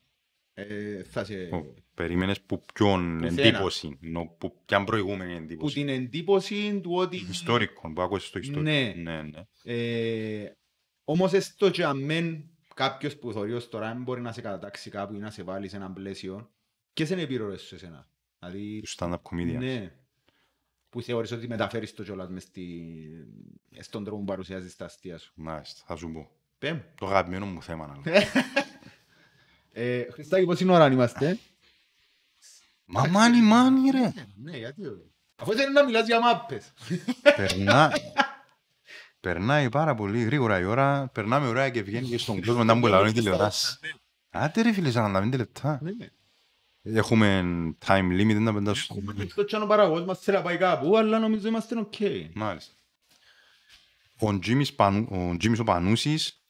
Ε, 0.58 1.04
θα 1.04 1.24
σε... 1.24 1.50
Ω, 1.52 1.74
Περίμενες 1.94 2.42
που 2.42 2.62
ποιον 2.74 3.18
Που 3.18 3.26
εντύπωση, 3.26 3.98
νο- 4.02 4.36
που 4.38 4.62
ποιαν 4.66 4.84
προηγούμενη 4.86 5.36
που 5.36 5.42
εντύπωση. 5.44 5.76
την 5.76 5.90
εντύπωση 5.90 6.80
του 6.84 6.92
ότι 6.94 7.18
Ιστορικό, 7.30 7.94
που 7.94 8.02
άκουσες 8.02 8.30
το 8.30 8.40
ιστορικό. 8.40 8.70
Ναι. 8.70 8.94
ναι, 8.98 9.22
ναι. 9.22 9.46
Ε, 9.64 10.52
όμως 11.04 11.34
έστω 11.34 11.70
και 11.70 11.84
αμέν 11.84 12.44
κάποιος 12.74 13.18
που 13.18 13.32
θωρεί 13.32 13.54
ως 13.54 13.70
τώρα 13.70 13.88
δεν 13.94 14.04
μπορεί 14.04 14.22
να 14.22 14.32
σε 14.32 14.42
κατατάξει 14.42 14.90
κάπου 14.90 15.14
ή 15.16 15.18
να 15.18 15.30
σε 15.32 15.44
βάλει 15.44 15.68
σε 15.70 15.76
ένα 15.76 15.92
πλαίσιο 15.92 16.52
και 16.94 17.06
σε 17.06 17.16
επιρροές 17.16 17.62
σου 17.62 17.76
εσένα. 17.76 18.10
Δηλαδή, 18.40 18.80
Τους 18.82 18.96
stand-up 19.00 19.16
comedians. 19.32 19.58
ναι, 19.58 19.92
που 20.90 21.02
θεωρείς 21.02 21.32
ότι 21.32 21.48
μεταφέρεις 21.48 21.94
το 21.94 22.04
κιόλας 22.04 22.30
μες 22.30 22.44
στη... 22.44 22.98
στον 23.80 24.04
τρόπο 24.04 24.20
που 24.20 24.26
παρουσιάζεις 24.26 24.76
τα 24.76 24.86
αστεία 24.86 25.18
σου. 25.18 25.32
Μάλιστα, 25.36 25.84
θα 25.88 25.96
σου 25.96 26.12
πω. 26.12 26.30
Πέμ. 26.58 26.80
Το 26.96 27.08
αγαπημένο 27.08 27.46
μου 27.46 27.62
θέμα. 27.62 27.88
να 27.88 28.12
λέω. 28.12 28.22
Ε, 29.78 30.12
Χριστάκη, 30.12 30.46
πόση 30.46 30.70
ώρα 30.70 30.92
είμαστε; 30.92 31.40
Μα 32.86 33.08
μάνι, 33.08 33.42
μάνι 33.42 33.90
ρε. 33.90 34.14
Ναι, 34.36 34.58
γιατί 34.58 34.86
όχι. 34.86 35.12
Αφού 35.36 35.54
θέλεις 35.54 35.74
να 35.74 35.84
μιλάς 35.84 36.06
για 36.06 36.20
μάπες. 36.20 36.74
Περνά... 37.36 37.92
Περνάει 39.20 39.70
πάρα 39.70 39.96
πολύ 39.96 40.24
γρήγορα 40.24 40.60
η 40.60 40.64
ώρα, 40.64 41.10
περνάμε 41.14 41.48
ωραία 41.48 41.70
και 41.70 41.84
βγαίνει 41.84 42.08
και 42.08 42.18
στον 42.18 42.44
κόσμο 42.44 42.64
μετά 42.64 42.80
που 42.80 42.88
λαώνει 42.88 43.12
τηλεοράση. 43.12 43.78
Άντε 44.30 44.62
ρε 44.62 44.74
φίλε, 44.74 44.92
45 44.96 45.34
λεπτά. 45.36 45.80
Ναι, 45.82 45.92
ναι. 45.92 46.10
Έχουμε 46.98 47.44
time 47.86 48.12
limit 48.20 48.40
να 48.40 48.54
πεντάσουμε. 48.54 49.28
Στο 49.30 49.46
τσάνο 49.46 49.66
παραγωγός 49.66 50.06
μας 50.06 50.20
θέλει 50.20 50.38
να 50.38 50.44
πάει 50.44 50.58
κάπου, 50.58 50.98
αλλά 50.98 51.20
νομίζω 51.20 51.48
είμαστε 51.48 51.80
οκ. 51.80 51.94
Μάλιστα. 52.34 52.74
Ο 54.20 54.40
Τζίμις, 54.40 54.74
Πανού, 54.74 55.08
ο 55.12 55.38
Τζίμις 55.38 55.60
ο 55.60 55.64
Πανούσης, 55.64 56.28
ε, 56.28 56.45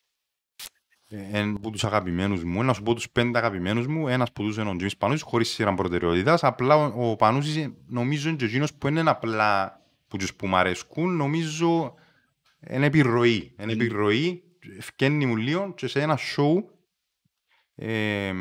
εν 1.10 1.60
που 1.62 1.70
τους 1.70 1.84
αγαπημένους 1.84 2.44
μου, 2.44 2.64
να 2.64 2.74
σου 2.74 2.84
πω 2.84 2.94
τους 2.94 3.10
πέντε 3.10 3.38
αγαπημένους 3.38 3.88
μου, 3.88 4.08
ένας 4.08 4.32
που 4.32 4.44
τους 4.44 4.58
είναι 4.58 4.70
ο 4.70 4.76
Τζίμις 4.76 4.98
Πανούσης, 4.98 5.22
χωρίς 5.22 5.50
σειρά 5.50 5.74
προτεραιότητας, 5.74 6.44
απλά 6.44 6.76
ο, 6.76 7.10
ο 7.10 7.16
Πανούσης 7.16 7.56
ε, 7.56 7.74
νομίζω 7.88 8.28
είναι 8.30 8.38
και 8.38 8.46
εκείνος 8.46 8.74
που 8.74 8.88
είναι 8.88 9.04
απλά 9.06 9.82
που 10.08 10.18
τους 10.18 10.36
που 10.36 10.48
μ' 10.48 10.56
αρέσκουν, 10.56 11.16
νομίζω 11.16 11.94
είναι 12.70 12.86
επιρροή, 12.86 13.56
είναι 13.62 13.72
επιρροή, 13.72 14.44
ευκένει 14.78 15.26
μου 15.26 15.36
λίγο 15.36 15.74
και 15.74 15.88
σε 15.88 16.02
ένα 16.02 16.18
show, 16.36 16.64
ε, 17.76 18.34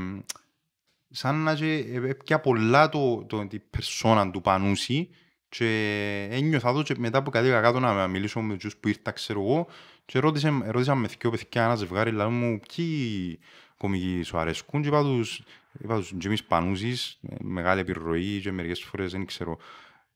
σαν 1.11 1.37
να 1.37 1.55
και 1.55 2.01
έπια 2.07 2.41
πολλά 2.41 2.89
το, 2.89 3.25
το, 3.25 3.47
την 3.47 3.63
περσόνα 3.71 4.31
του 4.31 4.41
Πανούση 4.41 5.11
και 5.49 6.29
ένιωθα 6.31 6.69
εδώ 6.69 6.83
και 6.83 6.95
μετά 6.99 7.23
που 7.23 7.31
κατέβηκα 7.31 7.61
κάτω 7.61 7.81
να 7.81 8.09
μιλήσω 8.09 8.41
με 8.41 8.57
τους 8.57 8.77
που 8.77 8.89
ήρθα 8.89 9.11
ξέρω 9.11 9.41
εγώ 9.41 9.67
και 10.05 10.19
ρώτησα, 10.19 10.63
ρώτησα 10.67 10.95
με 10.95 11.09
δυο 11.21 11.31
παιδιά 11.31 11.65
ένα 11.65 11.75
ζευγάρι 11.75 12.11
λέω 12.11 12.31
μου 12.31 12.61
ποιοι 12.75 13.39
κομικοί 13.77 14.23
σου 14.23 14.39
αρέσκουν; 14.39 14.83
Και 14.83 14.89
είπα 14.89 15.03
τους, 15.03 15.43
είπα 15.81 15.97
τους 15.97 16.15
Τζίμις 16.19 16.45
Πανούσης 16.45 17.19
ε, 17.23 17.35
μεγάλη 17.41 17.81
επιρροή 17.81 18.41
και 18.41 18.53
μερικές 18.53 18.83
φορές 18.83 19.13
δεν 19.13 19.25
ξέρω 19.27 19.59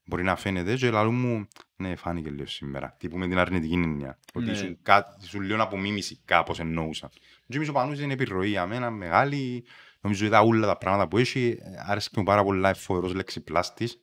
μπορεί 0.04 0.22
να 0.22 0.36
φαίνεται 0.36 0.74
και 0.74 0.90
λέω 0.90 1.12
μου 1.12 1.48
ναι 1.76 1.96
φάνηκε 1.96 2.30
λίγο 2.30 2.46
σήμερα 2.46 2.96
τύπου 2.98 3.18
με 3.18 3.28
την 3.28 3.38
αρνητική 3.38 3.74
έννοια 3.74 4.18
ότι 4.34 4.46
Ναι. 4.46 4.54
σου, 4.54 4.78
κάτι, 4.82 5.26
σου 5.26 5.40
λέω 5.40 5.62
απομίμηση 5.62 6.20
κάπως 6.24 6.60
εννοούσα 6.60 7.06
ο 7.06 7.44
Τζίμις 7.48 7.68
ο 7.68 7.72
Πανούσης 7.72 8.04
είναι 8.04 8.12
επιρροή 8.12 8.48
για 8.48 8.66
μένα 8.66 8.90
μεγάλη 8.90 9.64
νομίζω 10.00 10.26
είδα 10.26 10.40
όλα 10.40 10.66
τα 10.66 10.76
πράγματα 10.76 11.08
που 11.08 11.18
έχει 11.18 11.58
άρεσε 11.86 12.10
μου 12.16 12.22
πάρα 12.22 12.44
πολλά 12.44 12.68
είναι 12.68 12.78
φοβερός 12.78 13.14
λεξιπλάστης 13.14 14.00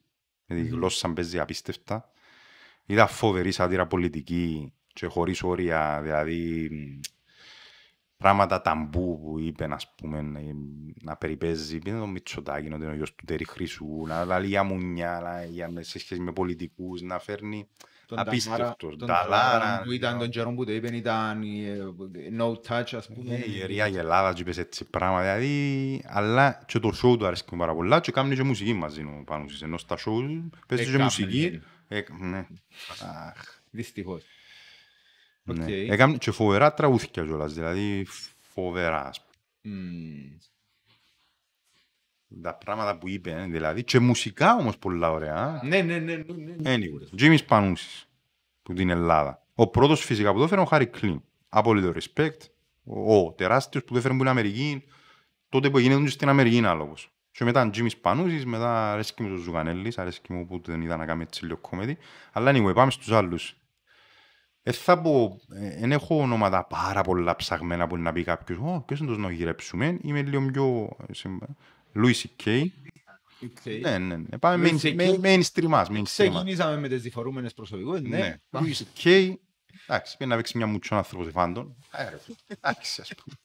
με 0.47 0.55
τη 0.55 0.67
γλώσσα 0.67 1.13
παίζει 1.13 1.39
απίστευτα. 1.39 2.09
Είδα 2.86 3.07
φοβερή 3.07 3.51
σάτυρα 3.51 3.88
πολιτική 3.88 4.73
και 4.95 5.05
χωρίς 5.05 5.43
όρια, 5.43 5.99
δηλαδή 6.01 6.69
μ, 6.71 6.99
πράγματα 8.17 8.61
ταμπού 8.61 9.19
που 9.21 9.39
είπε, 9.39 9.67
ας 9.71 9.93
πούμε, 9.95 10.17
ε, 10.19 10.53
να 11.03 11.15
περιπέζει, 11.15 11.79
πήγαινε 11.79 11.99
το 12.01 12.07
Μητσοτάκη, 12.07 12.67
ότι 12.67 12.75
είναι 12.83 12.91
ο 12.91 12.95
γιος 12.95 13.15
του 13.15 13.23
Τέρι 13.25 13.45
Χρυσού, 13.45 14.03
να 14.07 14.25
λέει 14.39 14.47
για 14.47 14.63
μουνιά, 14.63 15.19
να- 15.23 15.43
για, 15.43 15.71
σε 15.79 15.99
σχέση 15.99 16.21
με 16.21 16.31
πολιτικούς, 16.31 17.01
να 17.01 17.19
φέρνει 17.19 17.67
Τον 18.05 18.19
απίστευτος. 18.19 18.59
Ταμάρα- 18.67 18.75
τον 18.97 19.07
Νταλάρα, 19.07 19.59
Ταμάρα 19.59 19.81
που 19.83 19.91
ήταν 19.91 20.13
ναι. 20.13 20.19
τον 20.19 20.29
καιρό 20.29 20.53
που 20.53 20.65
το 20.65 20.71
είπεν 20.71 20.93
ήταν 20.93 21.41
ε, 21.41 21.77
no 22.39 22.51
touch 22.67 22.95
ας 22.95 23.07
πούμε. 23.07 23.33
Ε, 23.35 23.37
η 23.37 23.53
ιερία 23.55 23.87
γελάδα 23.87 24.33
και 24.33 24.41
είπες 24.41 24.57
έτσι 24.57 24.85
πράγματα, 24.89 25.23
δηλαδή, 25.37 26.03
αλλά 26.07 26.63
και 26.67 26.79
το 26.79 26.87
show 27.03 27.17
του 27.17 27.25
αρέσει 27.25 27.43
μου 27.51 27.57
πάρα 27.57 27.73
πολλά 27.75 27.99
τζιαι 27.99 28.11
κάνει 28.11 28.35
και 28.35 28.43
μουσική 28.43 28.73
μαζί 28.73 29.01
ο 29.01 29.23
Πάνουσης, 29.25 29.61
ενώ 29.61 29.77
στα 29.77 29.95
show 29.97 30.41
παίζει 30.67 30.83
και 30.83 30.89
Έκαμε, 30.89 31.03
μουσική. 31.03 31.61
Ε, 31.87 32.01
ναι. 32.19 32.37
Αχ. 33.27 33.59
Δυστυχώς. 33.71 34.23
Ναι. 35.53 35.63
Οκ. 35.63 35.69
Έκαμε 35.69 36.17
και 36.17 36.31
φοβερά 36.31 36.73
τραγούδια 36.73 37.07
κιόλας, 37.11 37.53
δηλαδή 37.53 38.07
φοβερά. 38.39 39.07
ας 39.07 39.21
πούμε. 39.21 39.75
Μμμ. 39.75 40.37
Τα 42.41 42.55
πράγματα 42.55 42.97
που 42.97 43.09
είπε, 43.09 43.31
ε, 43.31 43.45
δηλαδή, 43.45 43.83
και 43.83 43.99
μουσικά 43.99 44.55
όμως 44.55 44.77
πολλά 44.77 45.11
ωραία. 45.11 45.61
Ναι, 45.63 45.81
ναι, 45.81 45.97
ναι, 45.99 46.15
ναι, 46.15 46.55
ναι. 46.57 46.75
Anyway, 46.75 47.15
Τζίμις 47.15 47.43
Πανούσης, 47.45 48.09
που 48.63 48.73
την 48.73 48.89
Ελλάδα. 48.89 49.47
Ο 49.53 49.67
πρώτος 49.67 50.05
φυσικά 50.05 50.31
που 50.31 50.37
το 50.37 50.43
έφερε 50.43 50.61
ο 50.61 50.65
Χάρρυ 50.65 50.88
Κλυνν. 50.88 51.21
Απόλυτο 51.49 51.93
respect. 51.99 52.37
Ο, 52.83 53.15
ο 53.17 53.31
τεράστιος 53.31 53.83
που 53.83 53.91
το 53.91 53.97
έφερε 53.97 54.13
που 54.13 54.19
είναι 54.19 54.29
Αμερική, 54.29 54.83
τότε 55.49 55.69
που 55.69 55.77
έγινε 55.77 56.09
στην 56.09 56.29
Αμερική 56.29 56.65
άλογος. 56.65 57.09
Και 57.31 57.43
μετά 57.43 57.69
Τζίμις 57.69 57.97
Πανούσης, 57.97 58.45
μετά 58.45 58.91
αρέσκει 58.91 59.23
μου 59.23 59.33
ο 59.33 59.37
Ζουγανέλης, 59.37 59.97
αρέσκει 59.97 60.33
μου 60.33 60.45
που 60.45 60.61
δεν 60.65 60.81
είδα 60.81 60.97
να 60.97 61.05
κάνει 61.05 61.21
έτσι 61.21 61.43
λίγο 61.45 61.57
comedy. 61.57 61.97
Αλλά 62.31 62.51
anyway, 62.51 62.73
πάμε 62.75 62.91
στους 62.91 63.11
άλλους. 63.11 63.57
Ε, 64.68 64.72
θα 64.72 65.01
πω, 65.01 65.39
ε, 65.55 65.68
εν 65.68 65.91
έχω 65.91 66.18
ονόματα 66.22 66.66
πάρα 66.66 67.01
πολλά 67.01 67.36
ψαγμένα 67.36 67.88
που 67.88 67.97
να 67.97 68.13
πει 68.13 68.24
κάποιος 68.24 68.57
«Ω, 68.59 68.84
ποιος 68.88 68.99
είναι 68.99 69.11
το 69.11 69.18
να 69.18 69.32
γυρέψουμε». 69.32 69.97
Είμαι 70.01 70.22
λίγο 70.22 70.45
πιο... 70.51 70.95
ε, 71.07 71.13
συμπα- 71.13 71.45
Louis 71.95 72.13
C.K. 72.13 72.66
Οκ. 73.43 73.80
Ναι, 73.82 73.97
ναι, 73.97 74.16
ναι. 74.16 74.38
Πάμε 74.38 74.70
Louis 74.70 74.82
main- 74.86 74.95
CK. 74.95 74.99
main- 74.99 75.20
mainstream 75.22 75.68
μας, 75.68 75.88
mainstream 75.89 75.97
μας. 75.97 76.11
Ξεκινήσαμε 76.11 76.78
με 76.80 76.88
τις 76.88 77.01
διφορούμενες 77.01 77.53
προσωπικότητες, 77.53 78.09
Ναι. 78.11 78.18
ναι. 78.18 78.36
Πάμε. 78.49 78.68
Louis 78.70 78.82
C.K. 79.03 79.34
Εντάξει, 79.88 80.18
πρέπει 80.18 80.30
να 80.32 80.36
παίξει 80.36 80.57
μια 80.57 80.68
μουτσόν 80.68 80.97
άνθρωπος 80.97 81.28
εφάντων. 81.28 81.76
Εντάξει, 82.47 83.01
ας 83.01 83.11
πούμε. 83.24 83.36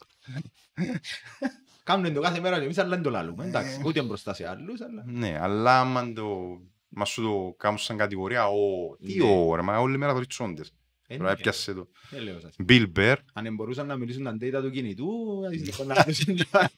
Κάνουμε 1.84 2.10
το 2.10 2.20
κάθε 2.20 2.40
μέρα 2.40 2.58
και 2.58 2.64
εμείς 2.64 2.78
αλλά 2.78 2.88
δεν 2.88 3.02
το 3.02 3.10
λάλλουμε. 3.10 3.44
Εντάξει, 3.46 3.82
ούτε 3.84 4.02
μπροστά 4.02 4.34
σε 4.34 4.48
άλλους, 4.48 4.80
αλλά... 4.80 5.02
Ναι, 5.06 5.38
αλλά 5.40 5.80
άμα 5.80 6.12
το... 6.12 6.28
Μα 6.88 7.04
σου 7.04 7.22
το 7.22 7.54
κάνουν 7.58 7.78
σαν 7.78 7.96
κατηγορία, 7.96 8.46
«Ω, 8.48 8.96
τι 9.06 9.16
Ναι. 9.18 9.30
ώρα, 9.30 9.62
μα 9.62 9.78
όλη 9.78 9.98
μέρα 9.98 10.12
το 10.12 10.18
ρίτσόντες. 10.18 10.72
Ε, 11.12 11.16
Τώρα 11.16 11.28
ναι. 11.30 11.36
έπιασε 11.38 11.74
το. 11.74 11.88
Δεν 12.10 12.22
λέω 12.22 12.40
σας. 12.40 12.56
Bill 12.68 12.86
Bear, 12.96 13.16
Αν 13.32 13.54
μπορούσαν 13.54 13.86
να 13.86 13.96
μιλήσουν 13.96 14.24
τα 14.24 14.36
data 14.40 14.62
του 14.62 14.70
κινητού, 14.70 15.08
ας 15.46 15.86
να 15.86 15.94
μιλήσουν 16.06 16.36
τα- 16.50 16.70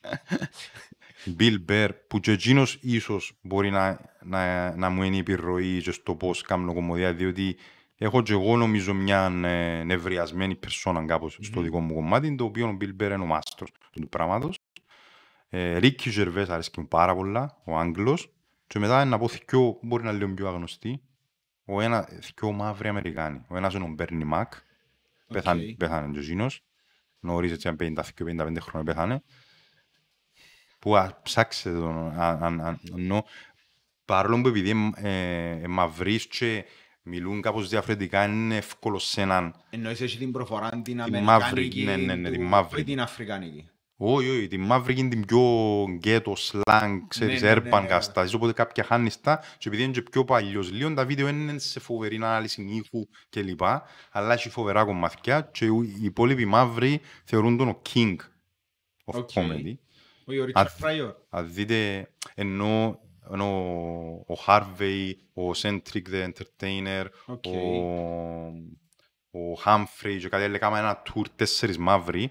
Bill 1.38 1.56
Bear, 1.68 1.88
που 2.08 2.20
και 2.20 2.30
εκείνος 2.32 2.78
ίσως 2.80 3.32
μπορεί 3.42 3.70
να, 3.70 4.00
να, 4.22 4.76
να 4.76 4.88
μου 4.88 5.02
είναι 5.02 5.16
επιρροή 5.16 5.82
και 5.82 5.90
στο 5.90 6.14
πώς 6.14 6.42
κάνω 6.42 6.74
κομμωδία, 6.74 7.14
διότι 7.14 7.56
έχω 7.96 8.22
και 8.22 8.32
εγώ 8.32 8.56
νομίζω 8.56 8.94
μια 8.94 9.24
ε, 9.44 9.82
νευριασμένη 9.84 10.54
περσόνα 10.54 11.04
κάπως 11.04 11.38
στο 11.40 11.60
δικό 11.60 11.80
μου 11.80 11.94
κομμάτι, 11.94 12.34
το 12.34 12.44
οποίο 12.44 12.68
ο 12.68 12.76
Bill 12.80 12.90
Burr 13.02 13.04
είναι 13.04 13.14
ο 13.14 13.26
μάστρος 13.26 13.70
του 13.92 14.08
πράγματος. 14.08 14.58
Ε, 15.48 15.78
Ricky 15.82 16.18
Gervais 16.18 16.46
αρέσκει 16.48 16.80
μου 16.80 16.88
πάρα 16.88 17.14
πολλά, 17.14 17.60
ο 17.64 17.76
Άγγλος, 17.78 18.32
και 18.66 18.78
μετά 18.78 19.04
να 19.04 19.18
πω 19.18 19.28
θκυο, 19.28 19.78
μπορεί 19.82 20.02
να 20.04 20.10
είναι 20.10 20.18
λίγο 20.18 20.34
πιο 20.34 20.48
άγνωστοι, 20.48 21.00
ο 21.74 21.80
ένας, 21.80 22.06
θκυο 22.20 22.52
μαύροι 22.52 22.88
Αμερικάνοι. 22.88 23.44
Ο 23.48 23.56
ένας 23.56 23.74
είναι 23.74 23.84
ο 23.84 23.94
Bernie 23.98 24.32
Mac, 24.32 24.44
πέθανε, 25.26 25.62
Οκ. 25.70 25.76
πέθανε 25.76 26.12
και 26.12 26.18
εκείνος, 26.18 26.64
νωρίς 27.20 27.52
έτσι 27.52 27.68
αν 27.68 27.76
50-55 27.80 28.56
χρόνια 28.60 28.84
πέθανε, 28.84 29.22
που 30.78 30.96
α, 30.96 31.20
ψάξετε 31.22 31.78
τον, 31.78 32.20
αν, 32.20 32.44
αν, 32.44 32.60
αν, 32.60 32.80
ενώ, 32.96 33.24
παρόλο 34.04 34.40
που 34.40 34.48
επειδή 34.48 34.92
ε, 34.96 35.50
ε, 35.62 35.66
μαυρείς 35.66 36.26
και 36.26 36.64
μιλούν 37.02 37.40
κάπως 37.40 37.68
διαφορετικά, 37.68 38.24
είναι 38.24 38.56
εύκολο 38.56 38.98
σε 38.98 39.20
έναν 39.20 39.54
Εννοείς 39.70 40.00
έχει 40.00 40.18
την 40.18 40.32
προφορά 40.32 40.82
την 40.82 40.96
μαύρη, 40.96 41.20
αμερικάνικη, 41.22 41.82
ναι, 41.84 41.96
ναι, 41.96 42.14
ναι, 42.14 42.28
του- 42.28 42.34
την 42.36 42.44
μαύρη. 42.46 42.74
όχι 42.74 42.84
την 42.84 43.00
αφρικάνικη; 43.00 43.68
Όχι, 44.04 44.28
όχι, 44.28 44.48
τη 44.48 44.56
μαύρη 44.56 44.98
είναι 44.98 45.08
την 45.08 45.26
πιο 45.26 45.40
γκέτο, 45.88 46.36
σλάνγκ, 46.36 47.00
ξέρεις, 47.08 47.40
ναι, 47.40 47.46
ναι, 47.46 47.52
έρπαν 47.52 47.82
ναι. 47.82 47.88
καταστάσεις, 47.88 48.34
οπότε 48.34 48.52
κάποια 48.52 48.84
χάνεις 48.84 49.20
τα 49.20 49.44
και 49.58 49.68
επειδή 49.68 49.82
είναι 49.82 49.92
και 49.92 50.02
πιο 50.02 50.24
παλιός 50.24 50.70
λίγο, 50.70 50.94
τα 50.94 51.04
βίντεο 51.04 51.28
είναι 51.28 51.58
σε 51.58 51.80
φοβερή 51.80 52.16
ανάλυση 52.16 52.62
ήχου 52.62 53.08
κλπ. 53.30 53.60
Αλλά 54.10 54.32
έχει 54.32 54.48
φοβερά 54.50 54.84
κομμάτια 54.84 55.48
και 55.52 55.64
οι 55.64 55.98
υπόλοιποι 56.02 56.44
μαύροι 56.44 57.00
θεωρούν 57.24 57.56
τον 57.56 57.68
ο 57.68 57.82
king 57.94 58.16
of 59.04 59.14
Οκ. 59.14 59.30
comedy. 59.34 59.74
Όχι, 60.24 60.38
ο 60.38 60.42
Α, 60.42 60.46
Ρίτσαρντ 60.46 60.68
Πράιορ. 60.68 61.14
Αν 61.28 61.52
δείτε, 61.52 62.10
ενώ, 62.34 63.00
ενώ 63.32 63.48
ο 64.26 64.34
Harvey, 64.46 65.12
ο 65.34 65.50
Cedric 65.62 66.02
the 66.12 66.28
Entertainer, 66.28 67.04
Οκ. 67.26 67.44
ο, 67.46 67.58
ο 69.30 69.60
Hughley 69.64 70.16
και 70.20 70.28
κάτι 70.28 70.44
άλλο, 70.44 70.54
έκανα 70.54 70.78
ένα 70.78 71.02
tour 71.06 71.24
τέσσερις 71.36 71.78
μαύροι, 71.78 72.30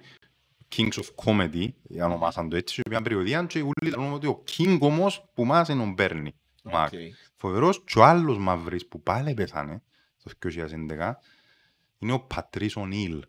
Kings 0.75 0.93
of 0.93 1.25
Comedy, 1.25 1.67
ονομάσαν 2.03 2.49
το 2.49 2.55
έτσι, 2.55 2.75
και 2.75 2.81
πήγαν 2.81 3.03
περιοδεία 3.03 3.43
και 3.43 3.59
όλοι 3.59 3.95
λένε 3.95 4.13
ότι 4.13 4.27
ο 4.27 4.43
King 4.57 4.77
όμως 4.79 5.29
που 5.33 5.45
μας 5.45 5.69
είναι 5.69 5.83
ο 5.83 5.93
Bernie. 5.97 6.33
Mac. 6.63 6.85
Οκ. 6.85 6.89
Φοβερός 7.35 7.83
και 7.83 7.99
ο 7.99 8.03
άλλος 8.03 8.37
μαύρος 8.37 8.87
που 8.87 9.03
πάλι 9.03 9.33
πέθανε 9.33 9.81
το 10.23 10.31
2011 10.43 11.11
είναι 11.99 12.11
ο 12.11 12.19
Πατρίς 12.19 12.75
Ονίλ, 12.75 13.23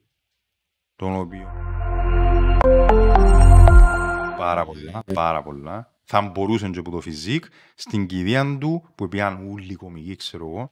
τον 0.96 1.16
οποίο 1.16 1.72
πάρα 4.42 4.64
πολλά, 4.64 5.02
πάρα 5.14 5.42
πολλά. 5.42 5.92
Θα 6.04 6.20
μπορούσε 6.20 6.68
και 6.68 6.78
από 6.78 6.90
το 6.90 7.00
φυσικ, 7.00 7.44
στην 7.74 8.06
κηδεία 8.06 8.58
του 8.58 8.88
που 8.94 9.08
πήγαν 9.08 9.50
όλοι 9.50 9.72
οι 9.72 9.74
κομικοί, 9.74 10.16
ξέρω 10.16 10.46
εγώ, 10.48 10.70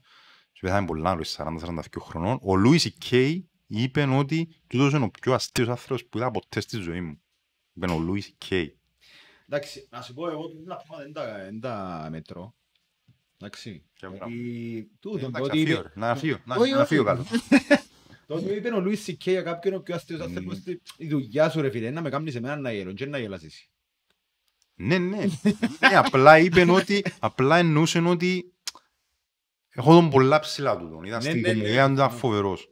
και 0.53 0.61
πέθανε 0.61 0.87
πολλά, 0.87 1.11
άλλο 1.11 1.25
40-42 1.37 1.81
χρονών, 2.01 2.39
ο 2.43 2.57
Λούις 2.57 2.95
Κέι 2.99 3.50
είπε 3.71 4.03
ότι 4.03 4.49
τούτος 4.67 4.93
είναι 4.93 5.05
ο 5.05 5.11
πιο 5.11 5.35
αστείος 5.35 5.69
άνθρωπος 5.69 6.05
που 6.07 6.19
είδα 6.19 6.31
ποτέ 6.31 6.61
στη 6.61 6.77
ζωή 6.77 7.01
μου. 7.01 7.21
Είπε 7.73 7.91
ο 7.93 7.99
Λούις 7.99 8.35
Κέι. 8.39 8.79
Εντάξει, 9.49 9.87
να 9.91 10.03
σου 10.03 10.15
πω 10.15 10.29
εγώ 10.31 10.49
πολλά 10.49 10.77
πράγματα 10.77 11.03
δεν 11.03 11.13
τα- 11.13 11.39
δεν 11.45 11.61
τα 11.61 12.09
μετρώ. 12.11 12.55
Εντάξει. 13.37 13.85
Ποια 13.93 14.09
Γιατί 14.09 14.91
τούτο, 15.01 15.19
το 15.19 15.27
Εντάξει, 15.27 15.51
ότι 15.51 15.61
αφήγω, 15.63 15.79
είπε- 15.81 15.93
ρε, 15.95 16.01
να 16.01 16.17
φύγω, 16.17 16.39
να- 16.45 16.57
Όχι, 16.57 16.71
να 16.73 16.79
όχι. 16.79 16.87
φύγω 16.87 17.05
κάτω. 17.05 17.25
το 18.27 18.35
ότι 18.35 18.55
είπε 18.55 18.69
ο 18.69 18.81
Λουίς 18.81 19.03
Σικέ 19.03 19.31
για 19.31 19.43
κάποιον 19.43 19.75
ο 19.75 19.81
πιο 19.81 19.95
αστείος 19.95 20.21
Mm. 20.21 20.25
άνθρωπος, 20.25 20.57
ότι 20.59 20.81
η 20.97 21.09
δουλειά 21.09 21.51
σου 21.51 21.61
ρε 21.61 21.71
φίλε, 21.71 21.85
είναι 21.87 21.95
να 21.95 22.01
με 22.01 22.09
κάνεις 22.11 22.35
εμένα 22.35 22.57
να 22.57 22.73
γελώ 22.73 22.93
και 22.93 23.07
να 23.07 23.19
γελάσεις. 23.19 23.69
Ναι, 24.75 24.99
ναι. 24.99 25.17
ναι, 25.81 25.97
απλά 25.97 26.39
είπε 26.39 26.71
ότι, 26.71 27.05
απλά 27.19 27.57
εννοούσε 27.59 27.99
ότι 27.99 28.53
έχω 29.69 29.93
τον 29.93 30.11
πολλά 30.11 30.39
ψηλά 30.41 30.77
του 30.79 30.89
τον. 30.89 31.05
Ήταν 31.05 31.23
Ναι, 31.23 31.29
στην 31.31 31.41
ναι, 31.41 31.49
ναι, 31.49 31.55
κομμωδία 31.55 31.87
του, 31.87 31.93
ήταν 31.93 32.13
ναι. 32.13 32.19
φοβερός. 32.19 32.69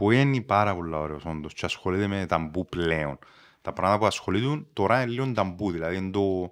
Που 0.00 0.10
είναι 0.10 0.40
πάρα 0.40 0.74
πολλά 0.74 0.98
ωραίος 0.98 1.24
όντως 1.24 1.54
και 1.54 1.64
ασχολείται 1.64 2.06
με 2.06 2.26
ταμπού 2.26 2.64
πλέον. 2.64 3.18
Τα 3.62 3.72
πράγματα 3.72 3.98
που 3.98 4.06
ασχολείται 4.06 4.66
τώρα 4.72 5.02
είναι 5.02 5.10
λίγο 5.10 5.32
ταμπού, 5.32 5.70
δηλαδή 5.70 5.96
είναι 5.96 6.10
το 6.10 6.50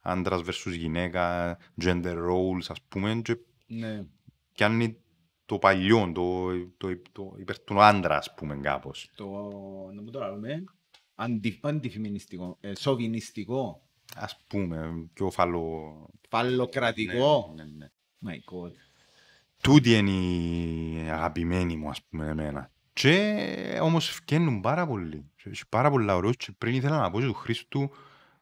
άντρας 0.00 0.40
versus 0.46 0.72
γυναίκα, 0.76 1.56
gender 1.82 2.14
roles 2.14 2.64
ας 2.68 2.80
πούμε 2.88 3.20
και 3.24 3.36
Ναι. 3.66 4.04
πιάνει 4.52 4.96
το 5.46 5.58
παλιό, 5.58 6.12
το, 6.14 6.48
το, 6.76 7.00
το 7.12 7.34
υπέρ 7.38 7.58
του 7.58 7.82
άντρα 7.82 8.16
ας 8.16 8.34
πούμε 8.34 8.56
κάπως. 8.56 9.10
Το, 9.14 9.26
να 9.94 10.02
μου 10.02 10.10
το 10.10 10.20
λέμε, 10.20 10.64
αντι, 11.14 11.58
αντιφεμινιστικό, 11.62 12.56
ε, 12.60 12.74
σοβινιστικό, 12.74 13.82
Ας 14.16 14.40
πούμε, 14.46 15.08
πιο 15.12 15.30
φαλο... 15.30 16.08
φαλλοκρατικό. 16.28 17.52
Ναι, 17.56 17.64
ναι, 17.64 17.70
ναι. 17.76 17.88
My 18.30 18.52
God. 18.52 18.72
Τούτη 19.62 19.96
είναι 19.96 20.10
η 20.10 21.08
αγαπημένη 21.10 21.76
μου, 21.76 21.88
ας 21.88 22.02
πούμε, 22.02 22.26
εμένα. 22.28 22.70
Και 22.92 23.78
όμως 23.82 24.10
φκαίνουν 24.10 24.60
πάρα 24.60 24.86
πολύ. 24.86 25.30
Και 25.36 25.48
Έχει 25.48 25.62
πάρα 25.68 25.90
πολλά 25.90 26.16
ωραίους 26.16 26.36
και 26.36 26.52
πριν 26.58 26.74
ήθελα 26.74 26.98
να 26.98 27.10
πω 27.10 27.20
και 27.20 27.26
του 27.26 27.34
Χρήστου 27.34 27.90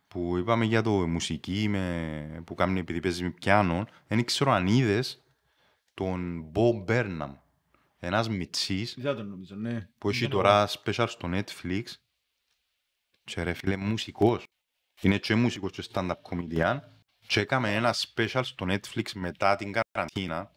που 0.09 0.36
είπαμε 0.36 0.64
για 0.64 0.82
το 0.82 0.90
μουσική 0.90 1.68
με, 1.68 2.42
που 2.46 2.55
κάνει 2.55 2.80
επειδή 2.80 3.01
παίζει 3.01 3.22
με 3.22 3.30
πιάνο, 3.30 3.86
δεν 4.07 4.24
ξέρω 4.24 4.53
αν 4.53 4.66
είδες 4.66 5.22
τον 5.94 6.51
Bob 6.55 6.90
Burnham, 6.90 7.34
ένας 7.99 8.28
μιτσής 8.28 8.96
Είδα 8.96 9.14
τον 9.14 9.28
νομίζω, 9.28 9.55
ναι. 9.55 9.88
που 9.99 10.09
έχει 10.09 10.20
Δεν 10.20 10.30
τώρα 10.30 10.68
special 10.68 11.07
στο 11.09 11.30
Netflix 11.32 11.82
και 13.24 13.42
ρε 13.42 13.53
φίλε 13.53 13.76
μουσικός. 13.76 14.44
Είναι 15.01 15.18
και 15.18 15.34
μουσικός 15.34 15.70
και 15.70 15.84
stand-up 15.92 16.14
comedian 16.30 16.78
και 17.26 17.40
έκαμε 17.40 17.74
ένα 17.74 17.94
special 17.94 18.40
στο 18.42 18.66
Netflix 18.68 19.12
μετά 19.14 19.57
την 19.57 19.72
καραντίνα 19.72 20.53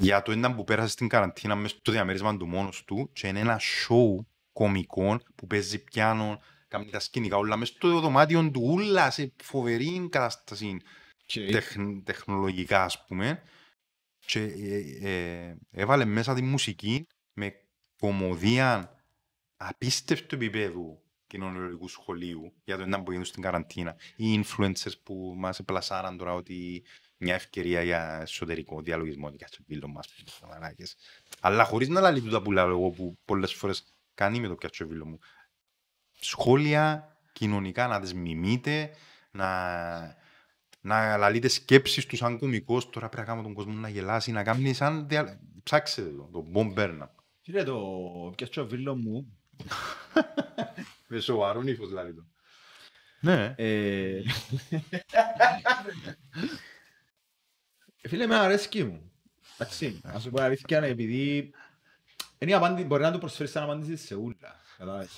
για 0.00 0.22
το 0.22 0.32
ήταν 0.32 0.54
που 0.56 0.64
πέρασε 0.64 0.88
στην 0.88 1.08
καραντίνα 1.08 1.54
μέσα 1.54 1.76
στο 1.78 1.92
διαμέρισμα 1.92 2.36
του 2.36 2.46
μόνος 2.46 2.84
του 2.84 3.10
και 3.12 3.26
είναι 3.26 3.40
ένα 3.40 3.60
show 3.60 4.24
κομικών 4.52 5.22
που 5.34 5.46
παίζει 5.46 5.84
πιάνο, 5.84 6.40
κάνει 6.68 6.90
τα 6.90 7.00
σκηνικά 7.00 7.36
όλα 7.36 7.56
μέσα 7.56 7.72
στο 7.72 8.00
δωμάτιο 8.00 8.50
του 8.50 8.60
ούλα 8.64 9.10
σε 9.10 9.32
φοβερή 9.42 10.08
κατάσταση 10.10 10.76
Και- 11.26 11.50
τεχ- 11.50 12.02
τεχνολογικά 12.04 12.84
ας 12.84 13.04
πούμε. 13.06 13.42
Και 14.26 14.40
ε, 14.40 15.08
ε, 15.08 15.56
έβαλε 15.70 16.04
μέσα 16.04 16.34
τη 16.34 16.42
μουσική 16.42 17.06
με 17.32 17.54
κομμωδία 17.98 18.92
απίστευτου 19.56 20.34
επίπεδου 20.34 21.02
κοινωνιολογικού 21.26 21.88
σχολείου 21.88 22.52
για 22.64 22.76
το 22.76 22.82
ένα 22.82 23.02
που 23.02 23.10
γίνουν 23.10 23.26
στην 23.26 23.42
καραντίνα. 23.42 23.96
Οι 24.16 24.40
influencers 24.44 25.02
που 25.02 25.34
μας 25.36 25.58
επλασάραν 25.58 26.16
τώρα 26.16 26.34
ότι 26.34 26.84
μια 27.18 27.34
ευκαιρία 27.34 27.82
για 27.82 28.18
εσωτερικό 28.22 28.80
διαλογισμό 28.80 29.26
ότι 29.26 29.36
κάτσε 29.36 29.58
βίλο 29.66 29.88
μας 29.88 30.08
μαλάκες. 30.48 30.96
αλλά 31.40 31.64
χωρίς 31.64 31.88
να 31.88 32.00
λαλείς 32.00 32.22
τούτα 32.22 32.42
που 32.42 32.52
λέω 32.52 32.68
εγώ 32.68 32.90
που 32.90 33.18
πολλές 33.24 33.54
φορές 33.54 33.84
κάνει 34.14 34.40
με 34.40 34.48
το 34.48 34.54
πιάτσο 34.54 34.86
βίλο 34.86 35.06
μου 35.06 35.18
σχόλια 36.20 37.16
κοινωνικά 37.32 37.86
να 37.86 38.00
τις 38.00 38.14
μιμείτε 38.14 38.90
να, 39.30 40.16
να 40.80 41.16
λαλείτε 41.16 41.48
σκέψεις 41.48 42.06
τους 42.06 42.18
σαν 42.18 42.38
κωμικός 42.38 42.90
τώρα 42.90 43.08
πρέπει 43.08 43.26
να 43.26 43.32
κάνω 43.32 43.42
τον 43.42 43.54
κόσμο 43.54 43.72
να 43.72 43.88
γελάσει 43.88 44.32
να 44.32 44.42
κάνει 44.42 44.72
σαν 44.72 45.08
δια... 45.08 45.40
ψάξετε 45.62 46.10
το, 46.10 46.28
το 46.32 46.46
Bob 46.54 46.78
Burnham 46.78 47.08
Κύριε, 47.48 47.64
το 47.64 48.32
πιάτσο 48.36 48.66
βίλο 48.66 48.96
μου, 48.96 49.38
με 51.08 51.20
σοβαρόν 51.20 51.66
ύφος 51.66 51.88
δηλαδή 51.88 52.14
το. 52.14 52.26
Ναι. 53.20 53.54
Ε, 53.56 54.22
φίλε, 58.08 58.26
με 58.26 58.34
αρέσκει 58.36 58.84
μου. 58.84 59.10
Εντάξει, 59.58 60.00
να 60.02 60.18
σου 60.18 60.30
πω 60.30 60.42
αλήθεια, 60.42 60.78
επειδή 60.82 61.50
είναι 62.38 62.50
η 62.50 62.54
απάντη, 62.54 62.84
μπορεί 62.84 63.02
να 63.02 63.12
του 63.12 63.18
προσφέρεις 63.18 63.52
σαν 63.52 63.62
απάντηση 63.62 63.96
σε 64.06 64.14
ούλα. 64.14 64.60
Κατάλαβες. 64.78 65.10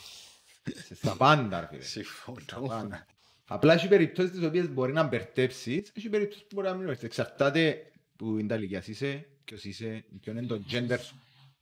Σε- 0.86 0.95
Στα 0.95 1.16
πάντα, 1.16 1.61
ρε 1.61 1.66
φίλε. 1.70 1.82
Στα 1.82 1.91
συμφωνώ 2.03 2.66
πάντα. 2.68 3.07
Απλά 3.47 3.74
έχει 3.74 3.88
περιπτώσεις 3.88 4.30
τις 4.32 4.43
οποίες 4.45 4.68
μπορεί 4.72 4.93
να 4.93 5.03
μπερτέψεις, 5.03 5.93
έχει 5.97 6.09
περιπτώσεις 6.09 6.43
που 6.43 6.55
μπορεί 6.55 6.66
να 6.66 6.74
μην 6.74 6.86
μπερτέψεις. 6.86 7.18
Εξαρτάται 7.18 7.86
που 8.16 8.38
είναι 8.38 8.49
τα 8.49 8.55
ηλικίας 8.55 8.86
είσαι, 8.86 9.26
ποιος 9.45 9.64
είσαι, 9.64 10.05
ποιο 10.20 10.32
είναι 10.32 10.43
το 10.43 10.61
gender 10.70 10.99
σου, 11.03 11.14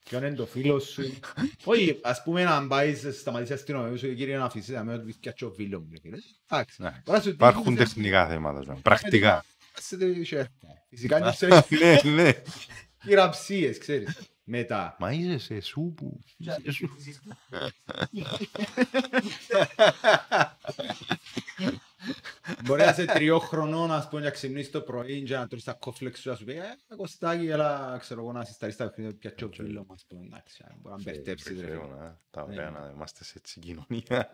ποιο 0.04 0.18
είναι 0.18 0.34
το 0.34 0.46
φίλο 0.46 0.78
σου. 0.78 1.18
Όχι, 1.64 1.98
ας 2.02 2.22
πούμε 2.22 2.44
να 2.44 2.66
πάεις 2.66 3.06
σταματήσεις 3.20 3.54
αστυνομία 3.54 3.96
σου 3.98 4.06
και 4.06 4.14
κύριε 4.14 4.36
να 4.36 4.44
αφήσεις 4.44 4.74
να 4.74 4.84
μην 4.84 5.04
πεις 5.04 5.42
ο 5.42 5.50
φίλο 5.50 5.80
μου. 5.80 5.88
ρε 5.92 5.98
φίλε. 6.02 6.16
Εντάξει. 6.50 6.82
Ναι. 6.82 7.02
Τώρα 7.04 7.20
σου 7.20 7.28
Υπάρχουν 7.28 7.76
τύχει, 7.76 7.76
τεχνικά 7.94 8.26
θέματα 8.26 8.60
ζωή. 8.60 8.76
πρακτικά 8.82 9.44
σε 9.82 9.96
τη 9.96 10.24
σέρκα. 10.24 10.50
Φυσικά 10.88 11.18
είναι 11.18 11.30
ξέρεις 11.30 11.70
ναι 12.04 12.12
ναι 12.22 12.32
χειραψίες, 13.02 13.78
ξέρεις. 13.78 14.18
Μετά. 14.50 14.96
μα 14.98 15.12
είσαι 15.12 15.38
σε 15.38 15.60
σου 15.60 15.92
που 15.96 16.20
είσαι 16.36 16.70
σου. 16.70 16.96
Μπορεί 22.64 22.82
να 22.82 22.90
είσαι 22.90 23.04
τριών 23.04 23.40
χρονών, 23.40 23.92
ας 23.92 24.08
πούμε, 24.08 24.22
να 24.22 24.30
ξυπνήσεις 24.30 24.70
το 24.70 24.80
πρωί 24.80 25.22
και 25.22 25.34
να 25.34 25.46
τρως 25.46 25.64
τα 25.64 25.72
κόφλεξ 25.72 26.20
σου, 26.20 26.28
να 26.28 26.34
σου 26.36 26.44
πει 26.44 26.52
«Ε, 26.52 26.76
Κωστάκη, 26.96 27.46
έλα, 27.46 27.96
ξέρω 28.00 28.20
εγώ, 28.20 28.32
να 28.32 28.44
συσταρίσεις 28.44 28.80
τα 28.80 28.88
παιχνίδια, 28.88 29.16
πιάτσω 29.18 29.46
ο 29.46 29.50
φίλο 29.52 29.84
μας». 29.88 30.06
Εντάξει, 30.08 30.64
μπορεί 30.80 30.94
να 30.96 31.02
μπερτέψεις, 31.02 31.60
ρε 31.60 31.66
φίλε. 31.66 31.70
Θεώνα, 31.70 32.20
τα 32.30 32.46
Ναι. 32.46 32.52
ωραία 32.52 32.70
να 32.70 32.90
είμαστε 32.94 33.24
σε 33.24 33.34
έτσι 33.36 33.60
κοινωνία 33.60 34.32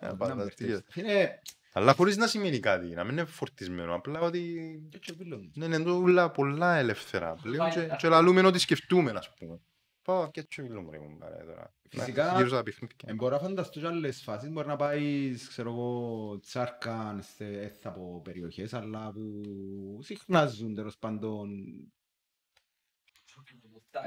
Μπορεί 1.75 1.87
να 1.87 1.95
φανταστείτε. 1.95 1.95
μπερδέψεις. 1.95 1.95
Φίλε, 1.95 1.95
αλλά 1.95 1.95
χωρίς 1.95 2.17
να 2.17 2.27
σημαίνει 2.27 2.61
κάτι 2.61 2.87
να 2.87 3.05
μην 3.05 3.13
είναι 3.13 3.25
φορτισμένο 3.25 3.95
απλά 3.95 4.21
ότι 4.21 4.83
πιάτσω 4.91 5.13
ο 5.13 5.17
φίλο 5.17 5.37
μου. 5.37 5.51
Ναι, 5.55 5.65
είναι 5.65 5.91
όλα 5.91 6.31
πολλά 6.31 6.77
ελεύθερα 6.77 7.35
πλέον 7.35 7.71
και, 7.71 7.97
και 7.99 8.09
λαλούμε 8.09 8.47
ό,τι 8.47 8.59
σκεφτούμε, 8.59 9.11
ας 9.11 9.35
πούμε. 9.35 9.61
Πάω 10.03 10.31
και 10.31 10.41
έτσι 10.41 10.63
μιλούμε 10.63 10.91
ρε 10.91 10.99
κουμπάρε 10.99 11.45
τώρα. 11.45 11.75
Φυσικά, 11.89 12.33
Να, 12.33 12.37
Γύρω 12.37 12.49
στα 12.49 12.63
παιχνίδια. 12.63 12.97
Ε, 13.07 13.15
μπορώ 13.15 13.35
να 13.35 13.43
φανταστώ 13.43 13.81
και 13.81 13.87
άλλες 13.87 14.23
φάσεις, 14.23 14.51
μπορεί 14.51 14.67
να 14.67 14.77
πάεις, 14.77 15.49
ξέρω 15.49 15.71
εγώ, 15.71 16.39
τσάρκαν 16.41 17.23
σε 17.23 17.45
έθα 17.45 17.89
από 17.89 18.21
περιοχές, 18.25 18.75
αλλά 18.75 19.13
που 19.13 19.99
συχνάζουν 20.03 20.75
τέλος 20.75 20.99
πάντων. 20.99 21.49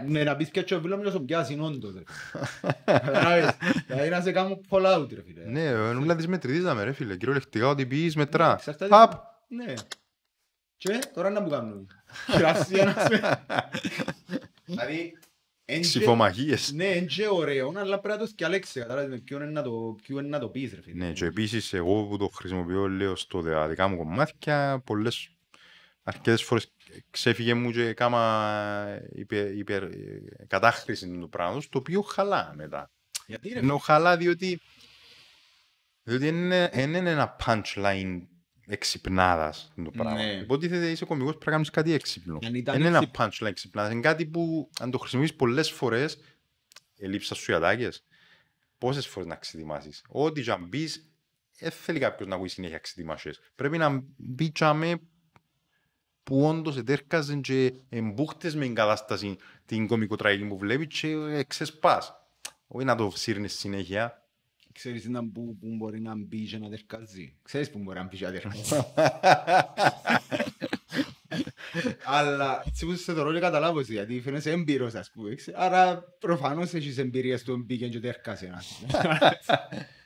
Ναι, 0.07 0.23
να 0.23 0.35
πεις 0.35 0.49
πιάτσω 0.49 0.75
ο 0.77 0.79
φίλο 0.81 0.95
μου 0.95 1.01
και 1.01 1.07
να 1.07 1.13
σου 1.13 1.25
πιάσει 1.25 1.57
όντως, 1.61 1.93
ρε. 1.95 2.01
Καταλάβες, 2.85 3.49
Δηλαδή 3.87 4.09
να 4.09 4.21
σε 4.21 4.31
κάνω 4.31 4.61
Fallout, 4.69 5.07
ρε 5.13 5.21
φίλε. 5.23 5.43
Ναι, 5.45 5.93
νουλά 5.93 6.15
τις 6.15 6.27
μετρητίζαμε 6.27 6.83
ρε 6.83 6.91
φίλε. 6.91 7.15
Κυριολεκτικά 7.17 7.67
ότι 7.67 7.85
πεις 7.85 8.15
μετρά. 8.15 8.53
Εξαρτάται- 8.53 8.89
Παπ. 8.91 9.11
Ναι. 9.47 9.73
Και 10.77 10.99
τώρα 11.13 11.29
να 11.29 11.41
μου 11.41 11.49
κάνουν. 11.49 11.89
Κρασία 12.37 12.85
να 12.85 12.91
σε... 13.05 13.45
Δηλαδή, 14.65 15.17
εν 15.65 15.75
και- 15.75 15.87
Ψηφομαχίες. 15.87 16.71
ναι, 16.73 16.85
είναι 16.85 17.05
και 17.05 17.27
ωραίο, 17.31 17.73
αλλά 17.75 17.99
πρέπει 17.99 18.17
να 18.19 18.23
το 18.25 18.29
σκιαλέξεις, 18.29 18.81
κατάλαβες 18.81 19.09
με 19.09 19.17
ποιον 19.17 19.41
είναι 19.41 19.51
να 19.51 19.61
το- 19.61 19.95
ποιον 20.01 20.19
είναι 20.19 20.29
να 20.29 20.39
το 20.39 20.47
πεις, 20.49 20.73
ρε 20.73 20.81
φίλε. 20.81 21.05
Ναι, 21.05 21.11
και 21.11 21.25
επίσης 21.25 21.73
εγώ 21.73 22.03
που 22.03 22.17
το 22.17 22.27
χρησιμοποιώ 22.27 22.87
λέω 22.87 23.15
στο 23.15 23.41
δε- 23.41 23.67
δικά 23.67 23.87
μου 23.87 23.97
κομμάτια 23.97 24.81
πολλές 24.85 25.29
αρκετές 26.07 26.43
φορές 26.43 26.73
ξέφυγε 27.09 27.53
μου 27.53 27.71
και 27.71 27.93
κάμα 27.93 29.01
υπερ, 29.11 29.53
υπερ, 29.53 29.89
κατάχρηση 30.47 31.17
του 31.19 31.29
πράγματος 31.29 31.69
το 31.69 31.77
οποίο 31.77 32.01
χαλά 32.01 32.53
μετά. 32.55 32.91
Γιατί 33.27 33.49
ρε 33.49 33.59
Ενώ 33.59 33.77
χαλά 33.77 34.17
διότι 34.17 34.61
διότι 36.03 36.27
είναι, 36.27 36.69
είναι 36.73 36.97
ένα 36.97 37.35
punchline 37.45 38.21
εξυπνάδας 38.67 39.71
το 39.83 39.91
πράγμα. 39.91 40.13
Ναι. 40.13 40.31
Υποτίθεται 40.31 40.89
είσαι 40.89 41.05
κομικός 41.05 41.31
πρέπει 41.31 41.45
να 41.45 41.51
κάνεις 41.51 41.69
κάτι 41.69 41.93
έξυπνο. 41.93 42.39
Αν 42.45 42.55
ήταν 42.55 42.75
Είναι 42.79 42.87
ένα 42.87 42.97
έξυπνο. 42.97 43.25
punchline 43.25 43.49
εξυπνάδας. 43.49 43.91
Είναι 43.91 44.01
κάτι 44.01 44.25
που 44.25 44.69
αν 44.79 44.91
το 44.91 44.97
χρησιμοποιείς 44.97 45.35
πολλές 45.35 45.71
φορές 45.71 46.17
ελείψα 46.97 47.35
σου 47.35 47.51
οι 47.51 47.53
ατάκες. 47.53 48.03
Πόσες 48.77 49.07
φορές 49.07 49.29
να 49.29 49.35
ξετοιμάσεις. 49.35 50.03
Ό,τι 50.07 50.41
και 50.41 50.51
αν 50.51 50.69
πεις, 50.69 51.11
δεν 51.59 51.71
θέλει 51.71 51.99
κάποιος 51.99 52.27
να 52.27 52.35
ακούει 52.35 52.47
συνέχεια 52.47 52.77
ξετοιμάσεις. 52.77 53.39
Πρέπει 53.55 53.77
να 53.77 54.03
μπει 54.17 54.51
τσάμε 54.51 54.99
που 56.27 56.45
όντως 56.47 56.77
ετέρκαζε 56.77 57.35
και 57.35 57.73
εμπούχτες 57.89 58.55
με 58.55 58.63
την 58.65 58.75
κατάσταση 58.75 59.35
την 59.65 59.87
κομικοτραγική 59.87 60.45
που 60.47 60.57
βλέπεις 60.57 60.99
και 60.99 61.43
ξεσπάς. 61.47 62.13
Όχι 62.67 62.85
να 62.85 62.95
το 62.95 63.11
σύρνεις 63.15 63.53
συνέχεια. 63.53 64.21
Ξέρεις 64.73 65.05
να 65.07 65.19
που, 65.19 65.57
που 65.59 65.75
μπορεί 65.77 66.01
να 66.01 66.13
μπει 66.15 66.45
και 66.45 66.57
να 66.57 66.69
τερκάζει. 66.69 67.35
Ξέρεις 67.43 67.69
που 67.69 67.79
μπορεί 67.79 67.97
να 67.99 68.03
μπει 68.05 68.17
και 68.17 68.25
να 68.25 68.31
τερκάζει. 68.31 68.75
Αλλά 72.05 72.63
έτσι 72.67 72.85
που 72.85 72.95
σε 72.95 73.13
το 73.13 73.21
ρόλο 73.23 73.39
καταλάβω 73.39 73.79
εσύ, 73.79 73.93
γιατί 73.93 74.21
φαίνεσαι 74.21 74.51
έμπειρος 74.51 74.93
ας 74.93 75.11
πούμε. 75.13 75.35
ξέ- 75.35 75.55
Άρα 75.57 76.03
προφανώς 76.19 76.73
έχεις 76.73 76.97
εμπειρία 76.97 77.37
στο 77.37 77.57
μπήκε 77.57 77.87
και 77.87 77.99
τερκάζει 77.99 78.45
ένας. 78.45 78.81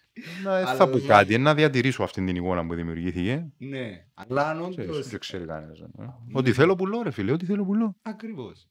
Να, 0.44 0.56
δεν 0.58 0.68
Αλλά- 0.68 0.76
θα 0.76 0.90
πω 0.90 1.00
κάτι, 1.00 1.38
να 1.38 1.54
διατηρήσω 1.56 2.04
αυτή 2.04 2.26
την 2.26 2.36
εικόνα 2.36 2.66
που 2.66 2.74
δημιουργήθηκε. 2.76 3.52
Ναι, 3.58 4.06
αλλά 4.14 4.50
αν 4.50 4.70
Ξέρεις, 4.70 4.90
όντως... 4.92 5.08
Δεν 5.10 5.20
ξέρει 5.20 5.46
κανένας. 5.46 5.80
ε. 5.80 5.86
Ό,τι 6.34 6.52
θέλω 6.54 6.76
πουλώ 6.76 7.02
ρε 7.02 7.12
φίλε, 7.12 7.32
ό,τι 7.32 7.46
θέλω 7.46 7.66
πουλώ. 7.66 7.96
Ακριβώς. 8.02 8.66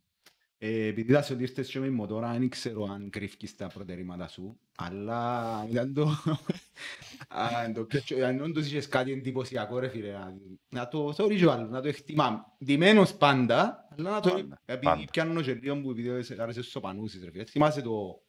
Ε, 0.62 0.86
επειδή 0.86 1.12
θα 1.12 1.22
σε 1.22 1.32
ότι 1.32 1.42
ήρθες 1.42 1.70
και 1.70 1.78
με 1.78 1.90
μοτόρα, 1.90 2.32
δεν 2.32 2.48
ξέρω 2.48 2.84
αν 2.84 3.10
κρύφκεις 3.10 3.56
τα 3.56 3.66
προτερήματα 3.66 4.28
σου, 4.28 4.58
αλλά 4.76 5.66
ήταν 5.70 5.94
το... 5.94 6.08
αν, 7.64 7.72
το 7.74 7.84
πιάτσο- 7.84 8.22
αν 8.24 8.40
όντως 8.40 8.66
είχες 8.66 8.88
κάτι 8.88 9.12
εντυπωσιακό 9.12 9.78
ρε 9.78 9.88
φίλε, 9.88 10.12
να, 10.12 10.34
να 10.68 10.88
το 10.88 11.12
θεωρείς 11.12 11.42
ο 11.44 11.50
άλλος, 11.50 11.70
να 11.70 11.80
το 11.80 11.88
εκτιμά. 11.88 12.44
Ντυμένος 12.64 13.14
πάντα, 13.14 13.88
αλλά 13.98 14.10
να 14.10 14.20
το... 14.20 14.30
Πάντα, 14.30 14.60
Επειδή 14.64 14.84
πάντα. 14.86 15.04
πιάνω 15.12 15.40
και 15.42 15.54
λίγο 15.54 15.80
που 15.80 15.90
επειδή 15.90 16.22
σε- 16.22 16.42
άρεσες 16.42 16.62
στους 16.62 16.72
σοπανούσεις 16.72 17.24
ρε 17.24 17.30
φίλε. 17.30 17.44
Θυμάσαι 17.44 17.82
το, 17.82 18.22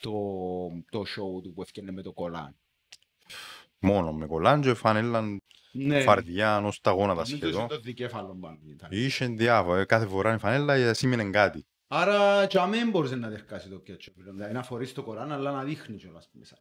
το, 0.00 0.12
το 0.90 1.00
show 1.00 1.42
του 1.42 1.52
που 1.54 1.62
έφτιανε 1.62 1.90
με 1.92 2.02
το 2.02 2.12
κολάν. 2.12 2.56
Μόνο 3.78 4.12
με 4.12 4.26
κολάντζο, 4.26 4.74
φανέλα, 4.74 5.40
Ναι. 5.72 6.00
φαρδιά, 6.00 6.58
ως 6.60 6.80
τα 6.80 6.90
γόνατα 6.90 7.14
Νομίζω 7.14 7.36
σχεδόν. 7.36 7.58
είχε 7.64 7.74
το 7.74 7.80
δικέφαλο 7.80 8.36
πάνω. 8.40 8.58
ήταν. 8.70 8.88
Είχε 8.92 9.26
διάφορα, 9.26 9.80
ε, 9.80 9.84
κάθε 9.84 10.06
φορά 10.06 10.34
η 10.34 10.38
φανέλα 10.38 10.74
ε, 10.74 10.92
σήμαινε 10.94 11.24
κάτι. 11.24 11.66
Άρα 11.88 12.46
και 12.46 12.58
αμέν 12.58 12.90
μπορούσε 12.90 13.16
να 13.16 13.28
τερκάσει 13.30 13.68
το 13.68 13.78
πιάτσο. 13.78 14.12
Δηλαδή 14.16 14.52
να 14.52 14.62
φορείς 14.62 14.92
το 14.92 15.02
κοράν 15.02 15.32
αλλά 15.32 15.50
να 15.50 15.64
δείχνεις 15.64 16.02
κιόλας 16.02 16.28
μέσα. 16.32 16.58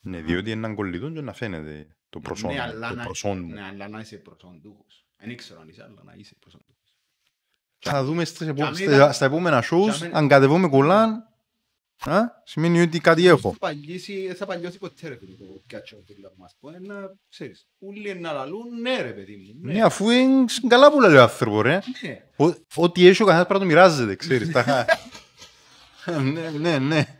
Ναι, 0.00 0.20
διότι 0.20 0.50
είναι 0.50 0.58
έναν 0.58 0.74
κολλητό 0.74 1.10
και 1.10 1.20
να 1.20 1.32
φαίνεται 1.32 1.86
το 2.10 2.20
προσόν 2.20 2.50
Ναι, 2.50 2.56
μου, 2.56 2.62
αλλά 2.62 2.88
το 2.88 2.94
να- 2.94 3.02
προσόν 3.04 3.38
μου. 3.44 3.52
Ναι, 3.52 3.62
αλλά 3.62 3.88
να 3.88 4.00
είσαι 4.00 4.16
προσοντούχος. 4.16 5.06
Δεν 5.16 5.30
ήξερα 5.30 5.60
αν 5.60 5.68
είσαι, 5.68 5.82
αλλά 5.82 6.00
να 6.04 6.14
είσαι 6.16 6.34
προσοντούχος. 6.38 6.72
Θα 7.78 8.04
δούμε 8.04 8.24
στις 8.24 8.46
επο- 8.48 8.64
αν 8.64 8.74
στα- 8.74 8.84
ήταν- 8.94 9.12
στα 9.12 9.24
επόμενα 9.24 9.62
shows, 9.70 10.02
αν- 10.02 10.10
αν 10.16 10.28
κατεβούμε 10.28 10.68
κολλάν, 10.68 11.28
Α, 12.06 12.20
σημαίνει 12.44 12.80
ότι 12.80 12.98
κάτι 13.00 13.26
έχω. 13.26 13.50
Θα 13.50 13.58
παλιώσει, 13.58 14.34
θα 14.36 14.46
παλιώσει 14.46 14.78
ποτέ 14.78 15.08
ρε 15.08 15.16
φίλε 15.16 15.34
το 15.34 15.44
πιάτσο 15.66 15.96
του 15.96 16.14
λαού 16.20 16.32
μας. 16.36 16.56
Πω, 16.60 16.70
να, 16.70 17.14
ξέρεις, 17.28 17.66
ούλοι 17.78 18.14
να 18.14 18.32
λαλούν, 18.32 18.80
ναι 18.80 19.00
ρε 19.02 19.10
παιδί 19.12 19.36
μου, 19.62 19.72
Ναι, 19.72 19.82
αφού 19.82 20.10
είναι 20.10 20.44
καλά 20.68 20.90
που 20.90 21.00
λέει 21.00 21.14
ο 21.14 21.22
άνθρωπος, 21.22 21.62
ρε. 21.62 21.78
ναι. 22.02 22.24
Ο- 22.36 22.54
Ό,τι 22.74 23.06
έχει 23.06 23.22
ο 23.22 23.26
καθένας 23.26 23.46
πρέπει 23.46 23.64
να 23.64 23.68
το 23.68 23.74
μοιράζεται, 23.74 24.14
ξέρεις. 24.16 24.50
τα- 24.50 24.86
Ναι, 26.32 26.50
ναι, 26.50 26.78
ναι. 26.78 27.16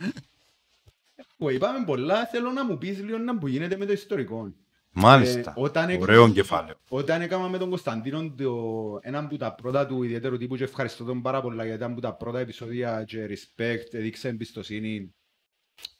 Που 1.37 1.51
είπαμε 1.51 1.85
πολλά, 1.85 2.27
θέλω 2.27 2.51
να 2.51 2.64
μου 2.64 2.79
πεις 2.79 2.99
λίγο 3.03 3.18
να 3.18 3.39
που 3.39 3.47
γίνεται 3.47 3.77
με 3.77 3.87
το 3.87 3.93
ιστορικό. 3.93 4.53
Μάλιστα. 4.95 5.51
Ε, 5.57 5.61
όταν 5.61 5.88
έκανα- 5.88 6.03
Ωραίο 6.03 6.30
κεφάλαιο. 6.32 6.74
Όταν 6.88 7.20
έκανα 7.22 7.49
με 7.49 7.59
τον 7.59 7.68
Κωνσταντίνο 7.68 8.30
το, 8.30 8.99
ένα 9.03 9.18
από 9.18 9.36
τα 9.36 9.55
πρώτα 9.55 9.86
του 9.86 10.03
ιδιαίτερου 10.03 10.36
τύπου 10.36 10.57
και 10.57 10.64
ευχαριστώ 10.64 11.05
τον 11.05 11.22
πάρα 11.22 11.40
πολλά 11.40 11.62
γιατί 11.64 11.78
ήταν 11.78 11.92
από 11.92 12.01
τα 12.01 12.14
πρώτα 12.14 12.38
επεισόδια 12.38 13.05
και 13.05 13.26
respect, 13.26 13.95
έδειξε 13.95 14.28
εμπιστοσύνη 14.28 15.14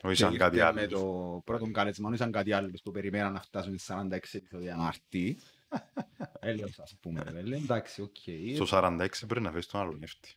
Όχι 0.03 0.15
και 0.17 0.23
σαν 0.23 0.37
κάτι 0.37 0.57
ήρθε 0.57 0.73
με 0.73 0.81
άλλο. 0.81 0.91
το 0.91 1.41
πρώτο 1.45 1.71
καλεσμένο, 1.71 2.17
σαν 2.17 2.31
κάτι 2.33 2.53
άλλο 2.53 2.71
που 2.85 2.91
περιμέναν 2.91 3.33
να 3.33 3.41
φτάσουν 3.41 3.79
σε 3.79 3.95
46 3.95 4.19
επεισόδια 4.33 4.77
Μαρτί. 4.77 5.39
Έλεος 6.41 6.79
ας 6.79 6.97
πούμε, 7.01 7.23
ρε, 7.33 7.43
λέει, 7.43 7.61
εντάξει, 7.63 8.03
οκ. 8.03 8.17
Στο 8.55 8.79
46 8.79 9.07
πρέπει 9.27 9.41
να 9.45 9.51
φέρεις 9.51 9.67
τον 9.67 9.81
άλλο 9.81 9.97
νεύτη. 9.99 10.35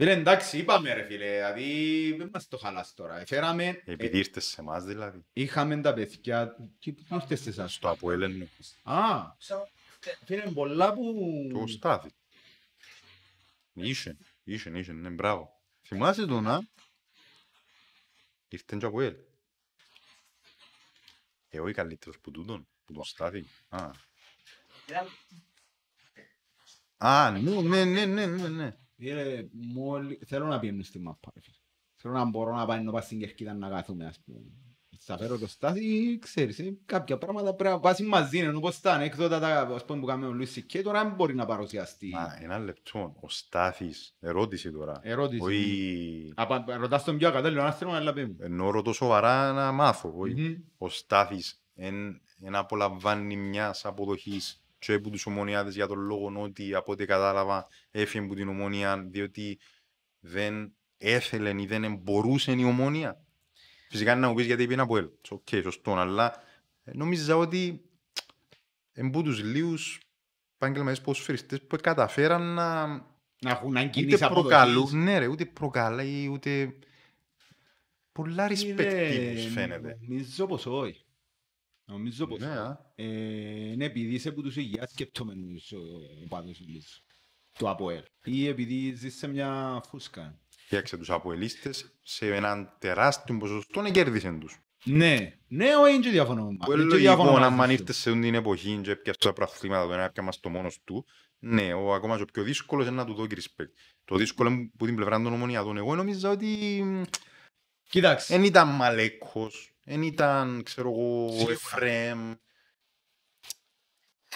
Φίλε, 0.00 0.12
εντάξει, 0.12 0.58
είπαμε 0.58 0.92
ρε 0.92 1.04
φίλε, 1.04 1.30
δηλαδή 1.30 2.14
δεν 2.18 2.30
μας 2.32 2.48
το 2.48 2.58
χαλάς 2.58 2.94
τώρα. 2.94 3.20
Εφέραμε, 3.20 3.66
ε, 3.66 3.92
Επειδή 3.92 4.18
ήρθες 4.18 4.44
σε 4.44 4.60
εμάς 4.60 4.84
δηλαδή. 4.84 5.24
είχαμε 5.32 5.80
τα 5.80 5.94
παιδιά, 5.94 6.54
τι 6.78 6.92
τι 6.92 7.04
ήρθες 7.14 7.40
σε 7.40 7.48
εσάς; 7.48 7.72
Στο 7.72 7.88
Αποέλ 7.88 8.22
εννοώ. 8.22 8.46
Α, 8.82 9.22
φίλε, 10.24 10.42
πολλά 10.42 10.92
που... 10.92 11.02
Το 11.52 11.66
Στάθη. 11.66 12.10
Είχε, 13.72 14.16
είχε, 14.44 14.78
είχε, 14.78 14.92
ναι, 14.92 15.08
μπράβο. 15.08 15.60
Θυμάσαι 15.86 16.26
τον, 16.26 16.48
α; 16.48 16.60
Ήρθε 18.48 18.76
και 18.78 18.86
από 18.86 19.00
ελ. 19.00 19.16
Ε, 21.48 21.60
όχι 21.60 21.72
καλύτερος 21.72 22.18
που 22.18 22.30
τούτον, 22.30 22.68
που 22.84 22.92
τον 22.92 23.04
Στάθη. 23.04 23.46
Α, 23.68 23.90
α 26.96 27.30
ναι, 27.30 27.84
ναι, 27.84 27.84
ναι, 28.04 28.26
ναι, 28.26 28.48
ναι, 28.48 28.76
ναι. 29.00 29.08
Φίλε, 29.22 29.48
μόλι... 29.52 30.18
θέλω 30.26 30.46
να 30.46 30.58
πιένω 30.58 30.82
στη 30.82 30.98
μάπα. 30.98 31.30
ρε 31.34 31.40
φίλε. 31.40 31.54
Θέλω 31.96 32.14
να 32.14 32.24
μπορώ 32.24 32.54
να 32.56 32.66
πάει 32.66 32.82
να 32.82 32.92
πάω 32.92 33.00
στην 33.00 33.18
Κερκίδα 33.18 33.54
να 33.54 33.68
κάθουμε, 33.68 34.06
ας 34.06 34.20
πούμε. 34.24 34.40
Θα 35.02 35.18
φέρω 35.18 35.38
το 35.38 35.46
στάθι, 35.46 36.18
ξέρεις, 36.18 36.58
ε, 36.58 36.78
κάποια 36.84 37.18
πράγματα 37.18 37.54
πρέπει 37.54 37.74
να 37.74 37.80
πάσεις 37.80 38.06
μαζί, 38.06 38.38
ενώ 38.38 38.56
όπως 38.58 38.80
τα 38.80 38.92
ανέκδοτα 38.92 39.38
τα, 39.40 39.60
ας 39.74 39.84
πούμε, 39.84 40.00
που 40.00 40.06
κάνουμε 40.06 40.26
ο 40.26 40.32
Λουίς 40.32 40.64
και 40.66 40.82
τώρα 40.82 41.04
δεν 41.04 41.12
μπορεί 41.14 41.34
να 41.34 41.46
παρουσιαστεί. 41.46 42.08
Μα, 42.08 42.38
ένα 42.40 42.58
λεπτό. 42.58 43.14
Ο 43.20 43.28
Στάθης, 43.28 44.16
ερώτηση 44.20 44.70
τώρα. 44.72 45.00
Ερώτηση. 45.02 45.42
Όχι, 45.42 46.32
Απα- 46.36 46.64
Ρωτάς 46.78 47.04
τον 47.04 47.18
πιο 47.18 47.28
ακατάλληλο 47.28 47.62
άθρωπο, 47.62 47.92
αλλά 47.92 48.12
πει 48.12 48.24
μου. 48.24 48.36
ενώ 48.40 48.70
ρωτώ 48.70 48.92
σοβαρά 48.92 49.52
να 49.52 49.72
μάθω. 49.72 50.12
Όχι. 50.16 50.34
Μμμ. 50.40 50.54
ο 50.78 50.88
Στάθης 50.88 51.62
εν, 51.74 52.20
εν 52.40 52.54
απολαμβάνει 52.54 53.36
μιας 53.36 53.84
αποδοχής 53.84 54.59
και 54.80 54.92
από 54.92 55.10
τους 55.10 55.26
ομονοιάτες 55.26 55.74
για 55.74 55.86
τον 55.86 55.98
λόγο 55.98 56.32
ότι 56.36 56.74
από 56.74 56.92
ό,τι 56.92 57.04
κατάλαβα 57.04 57.66
έφυγε 57.90 58.24
από 58.24 58.34
την 58.34 58.48
Ομόνοια 58.48 59.06
διότι 59.10 59.58
δεν 60.20 60.74
έθελε 60.98 61.54
ή 61.62 61.66
δεν 61.66 61.96
μπορούσε 61.96 62.52
η 62.52 62.64
Ομόνοια. 62.64 63.24
Φυσικά 63.88 64.14
να 64.14 64.28
μου 64.28 64.34
πεις 64.34 64.46
γιατί 64.46 64.62
πήγαινε 64.62 64.82
Αποέλ. 64.82 65.08
Οκ, 65.28 65.48
σωστό, 65.62 65.94
αλλά 65.94 66.42
ε, 66.84 66.90
νόμιζα 66.94 67.36
ότι 67.36 67.84
εν 68.92 69.10
που 69.10 69.22
τους 69.22 69.42
λίγους 69.42 70.00
επαγγελματίες 70.54 71.00
ποδοσφαιριστές 71.00 71.66
που 71.66 71.76
καταφέραν 71.82 72.42
να 72.42 72.86
Να 73.40 73.50
έχουν 73.50 73.72
να 73.72 73.80
ούτε 73.80 73.90
κινήσει 73.90 74.28
προκαλούν, 74.28 75.02
ναι 75.02 75.18
ρε, 75.18 75.26
ούτε 75.26 75.44
προκαλεί, 75.44 76.28
ούτε 76.28 76.74
πολλά 78.12 78.48
respectful 78.48 79.48
φαίνεται. 79.52 79.98
Νομίζω 80.00 80.46
πως 80.46 80.66
όχι. 80.66 81.04
Νομίζω 81.90 82.26
πως 82.26 82.38
Ναι, 82.40 82.46
όχι. 82.46 82.56
α. 82.58 82.92
Ε, 82.94 83.04
Είναι 83.72 83.84
επειδή 83.84 84.14
είσαι 84.14 84.32
που 84.32 84.42
τους 84.42 84.56
υγιάς 84.56 84.90
σκεπτόμενους 84.90 85.72
ο 85.72 85.78
πάντως 86.28 86.60
Λύσου. 86.66 87.02
Το 87.58 87.68
ΑΠΟΕΛ. 87.70 88.02
Ή 88.24 88.46
επειδή 88.46 88.94
ζεις 88.94 89.16
σε 89.16 89.26
μια 89.28 89.80
φούσκα. 89.88 90.38
Φτιάξε 90.48 90.96
τους 90.96 91.10
αποελίστες 91.10 91.98
σε 92.02 92.34
έναν 92.34 92.76
τεράστιο 92.78 93.36
ποσοστό 93.36 93.80
να 93.80 93.90
κέρδισαν 93.90 94.40
τους. 94.40 94.58
Ναι, 94.84 95.38
ναι, 95.48 95.76
όχι, 95.76 95.98
δεν 96.00 96.10
διαφωνώ. 96.10 96.44
με 96.44 96.56
Που 96.56 96.72
εμάς. 96.72 96.80
είναι 96.80 96.90
Δεν 96.90 96.98
διαφωνώ 96.98 97.30
λογικό 97.30 97.44
να 97.48 97.50
μαζί 97.50 97.62
αν 97.62 97.76
σου. 97.76 97.82
ήρθες 97.82 97.96
σε 97.96 98.10
την 98.12 98.34
εποχή 98.34 98.80
και 98.82 98.90
έπιασες 98.90 99.22
τα 99.24 99.32
προαθλήματα 99.32 99.86
το 99.86 99.92
ένα 99.92 100.02
έπιαμε 100.04 100.32
στο 100.32 100.48
μόνος 100.48 100.80
του, 100.84 101.06
ναι, 101.38 101.72
ο 101.74 101.92
ακόμα 101.94 102.16
και 102.16 102.22
ο 102.22 102.26
πιο 102.32 102.42
δύσκολος 102.42 102.86
είναι 102.86 102.96
να 102.96 103.04
του 103.04 103.14
δώσει 103.14 103.28
respect. 103.34 103.72
Το 104.04 104.16
δύσκολο 104.16 104.48
είναι 104.50 104.70
που 104.78 104.86
την 104.86 104.94
πλευρά 104.94 105.22
των 105.22 105.32
ομονιατών. 105.32 105.76
Εγώ 105.76 105.94
νόμιζα 105.94 106.30
ότι 106.30 106.82
Κοίταξε, 107.88 108.34
δεν 108.36 108.44
ήταν 108.44 108.68
Μαλέκος, 108.68 109.74
δεν 109.90 110.02
ήταν, 110.02 110.62
ξέρω 110.62 110.90
εγώ, 110.90 111.28
Σίγουρα. 111.30 111.52
Εφραίμ. 111.52 112.34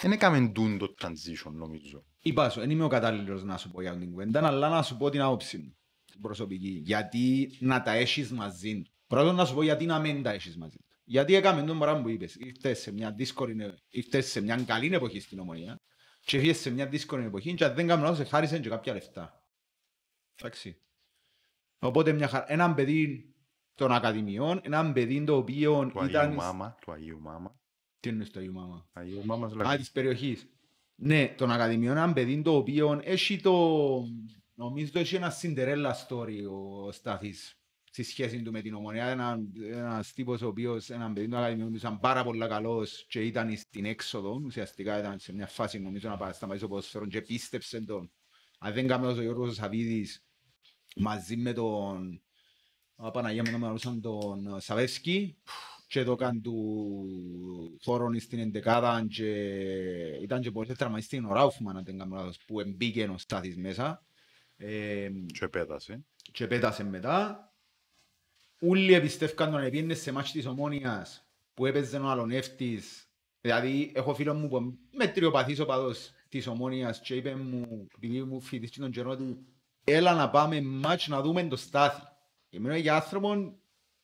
Δεν 0.01 0.11
έκαμε 0.11 0.49
τούν 0.49 0.77
το 0.77 0.93
transition, 1.01 1.51
νομίζω. 1.51 2.05
είπα 2.19 2.49
σου, 2.49 2.59
δεν 2.59 2.69
είμαι 2.69 2.83
ο 2.83 2.87
κατάλληλος 2.87 3.43
να 3.43 3.57
σου 3.57 3.71
πω 3.71 3.81
για 3.81 3.97
την 3.97 4.09
κουβέντα, 4.09 4.47
αλλά 4.47 4.69
να 4.69 4.81
σου 4.81 4.97
πω 4.97 5.09
την 5.09 5.21
άποψη 5.21 5.57
μου. 5.57 5.77
Την 6.05 6.21
προσωπική. 6.21 6.81
Γιατί 6.83 7.57
να 7.59 7.81
τα 7.81 7.91
έχεις 7.91 8.31
μαζί 8.31 8.81
του. 8.81 8.91
Πρώτον 9.07 9.35
να 9.35 9.45
σου 9.45 9.53
πω 9.53 9.63
γιατί 9.63 9.85
να 9.85 9.99
μην 9.99 10.23
τα 10.23 10.31
έχεις 10.31 10.57
μαζί 10.57 10.77
του. 10.77 10.85
Γιατί 11.03 11.35
έκαμε 11.35 11.63
τον 11.63 11.79
πράγμα 11.79 12.01
που 12.01 12.09
είπες. 12.09 12.35
Ήρθες 12.35 12.79
σε 12.79 12.91
μια 12.91 13.11
δύσκολη, 13.11 13.73
ήρθες 13.89 14.25
σε 14.27 14.41
μια 14.41 14.63
καλή 14.63 14.95
εποχή 14.95 15.19
στην 15.19 15.39
ομονία 15.39 15.81
και 16.21 16.37
έφυγες 16.37 16.57
σε 16.57 16.69
μια 16.69 16.87
δύσκολη 16.87 17.25
εποχή 17.25 17.53
και 17.53 17.65
αν 17.65 17.75
δεν 17.75 17.87
κάνουμε 17.87 18.07
λάθος, 18.07 18.25
σε 18.25 18.31
χάρισαν 18.31 18.61
και 18.61 18.69
κάποια 18.69 18.93
λεφτά. 18.93 19.43
Εντάξει. 20.35 20.81
Οπότε 21.79 22.11
μια 22.13 22.27
χαρά. 22.27 22.51
Έναν 22.51 22.75
παιδί 22.75 23.34
των 23.75 23.91
ακαδημιών, 23.91 24.59
έναν 24.63 24.93
παιδί 24.93 25.23
το 25.23 25.35
οποίο 25.35 25.87
Του 25.87 25.99
Αγίου 25.99 26.09
ήταν... 26.09 26.33
Μάμα, 26.33 26.75
του 26.81 26.91
Αγίου 26.91 27.19
Μάμα. 27.21 27.59
Τι 27.99 28.09
είναι 28.09 28.23
στο 28.23 28.39
Αγίου 28.39 28.53
Μάμα; 28.53 28.89
Αγίου 28.93 29.25
Μάμας 29.25 29.51
Α, 29.51 29.55
λέγεται. 29.55 29.77
της 29.77 29.91
περιοχής. 29.91 30.49
Ναι, 30.95 31.33
τον 31.37 31.51
Ακαδημιών 31.51 31.97
έναν 31.97 32.13
παιδί 32.13 32.41
το 32.41 32.55
οποίο 32.55 32.99
έχει 33.03 33.41
το... 33.41 33.53
Νομίζω 34.53 34.91
έχει 34.93 35.15
ένα 35.15 35.33
Cinderella 35.41 35.91
story 36.07 36.37
ο 36.51 36.91
Στάθης 36.91 37.59
στη 37.83 38.03
σχέση 38.03 38.41
του 38.41 38.51
με 38.51 38.61
την 38.61 38.73
ομονία. 38.73 39.05
Ένα, 39.05 39.39
ένας 39.71 40.13
τύπος 40.13 40.41
ο 40.41 40.47
οποίος, 40.47 40.89
έναν 40.89 41.13
παιδί 41.13 41.27
του 41.27 41.37
Ακαδημιών 41.37 41.69
του 41.71 41.75
ήταν 41.75 41.99
πάρα 41.99 42.23
πολύ 42.23 42.47
καλός 42.47 43.05
και 43.09 43.21
ήταν 43.21 43.57
στην 43.57 43.85
έξοδο. 43.85 44.41
Ουσιαστικά 44.45 44.99
ήταν 44.99 45.19
σε 45.19 45.33
μια 45.33 45.47
φάση 45.47 45.79
νομίζω 45.79 46.09
να 46.09 46.17
πάει 46.17 46.31
σταματήσει 46.31 46.63
το 46.63 46.69
ποδοσφαίρο 46.69 47.05
και 47.05 47.21
πίστεψε 47.21 47.81
τον. 47.81 48.11
Αν 48.59 48.73
δεν 48.73 48.87
κάνουμε 48.87 49.11
ο 49.11 49.21
Γιώργος 49.21 49.55
Σαββίδης 49.55 50.25
μαζί 50.95 51.37
με 51.37 51.53
τον... 51.53 52.21
Α, 52.95 53.11
Παναγία 53.11 53.43
μου 53.45 53.51
να 53.51 53.57
μιλούσαν 53.57 54.01
τον 54.01 54.59
Σαβεύσκι 54.59 55.37
και 55.87 56.03
το 56.03 56.15
καν 56.15 56.41
του 56.41 56.57
χώρον 57.83 58.19
στην 58.19 58.39
εντεκάδα 58.39 59.05
και 59.09 59.31
ήταν 60.21 60.41
και 60.41 60.51
πολύ 60.51 60.75
τραυματιστή 60.75 61.17
ο 61.17 61.33
Ράουφμαν 61.33 61.77
αν 61.77 61.83
δεν 61.83 61.97
κάνω 61.97 62.15
λάθος 62.15 62.37
που 62.47 62.59
εμπήκε 62.59 63.03
ο 63.03 63.17
Στάθης 63.17 63.57
μέσα 63.57 64.05
ε, 64.57 65.09
Και 65.33 65.47
πέτασε. 65.47 66.05
και 66.31 66.47
πέτασε 66.47 66.83
μετά. 66.83 67.49
Όλοι 68.59 68.93
εμπιστεύκαν 68.93 69.51
τον 69.51 69.61
επίνε 69.63 69.93
σε 69.93 70.11
μάτς 70.11 70.31
της 70.31 70.45
Ομόνιας 70.45 71.27
που 71.53 71.65
έπαιζε 71.65 71.97
ο 71.97 72.09
Αλονεύτης. 72.09 73.09
Δηλαδή 73.41 73.91
έχω 73.95 74.13
φίλο 74.13 74.33
μου 74.33 74.47
που 74.47 74.77
με 74.91 75.07
τριοπαθής 75.07 75.59
οπαδός 75.59 76.11
της 76.29 76.47
Ομόνιας 76.47 76.99
και 76.99 77.15
είπε 77.15 77.35
μου, 77.35 77.87
επειδή 77.95 78.23
μου 78.23 78.41
φοιτήσει 78.41 78.79
τον 78.79 78.91
καιρό 78.91 79.17
του, 79.17 79.45
έλα 79.83 80.13
να 80.13 80.29
πάμε 80.29 80.61
μάτς 80.61 81.07
να 81.07 81.21
δούμε 81.21 81.47
το 81.47 81.55
Στάθη. 81.55 82.01
Και 82.55 82.61
μιλώ 82.61 82.75
για 82.75 82.95
άνθρωπο 82.95 83.53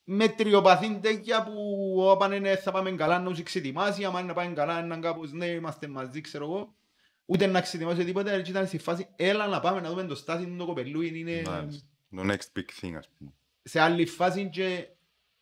με 0.03 0.27
τριοπαθή 0.27 0.99
τέτοια 1.01 1.43
που 1.43 1.95
όπαν 1.97 2.31
είναι 2.31 2.55
θα 2.55 2.71
πάμε 2.71 2.91
καλά 2.91 3.19
να 3.19 3.29
τους 3.29 3.39
εξετοιμάσει, 3.39 4.03
άμα 4.03 4.19
είναι 4.19 4.27
να 4.27 4.33
πάμε 4.33 4.53
καλά 4.53 4.85
να 4.85 4.97
κάπως 4.97 5.31
ναι 5.31 5.45
είμαστε 5.45 5.87
μαζί 5.87 6.21
ξέρω 6.21 6.45
εγώ. 6.45 6.75
Ούτε 7.25 7.45
να 7.45 7.57
εξετοιμάσει 7.57 8.03
τίποτα, 8.03 8.31
έτσι 8.31 8.51
ήταν 8.51 8.67
στη 8.67 8.77
φάση 8.77 9.07
έλα 9.15 9.47
να 9.47 9.59
πάμε 9.59 9.81
να 9.81 9.89
δούμε 9.89 10.03
το 10.03 10.15
Στάθη 10.15 10.55
το 10.57 10.65
κοπελούι 10.65 11.19
είναι 11.19 11.41
Μάλιστα. 11.45 11.87
Το 12.15 12.21
next 12.25 12.59
big 12.59 12.85
thing, 12.85 12.93
ας 12.97 13.09
πούμε. 13.17 13.31
σε 13.63 13.79
άλλη 13.79 14.05
φάση 14.05 14.49
και 14.49 14.87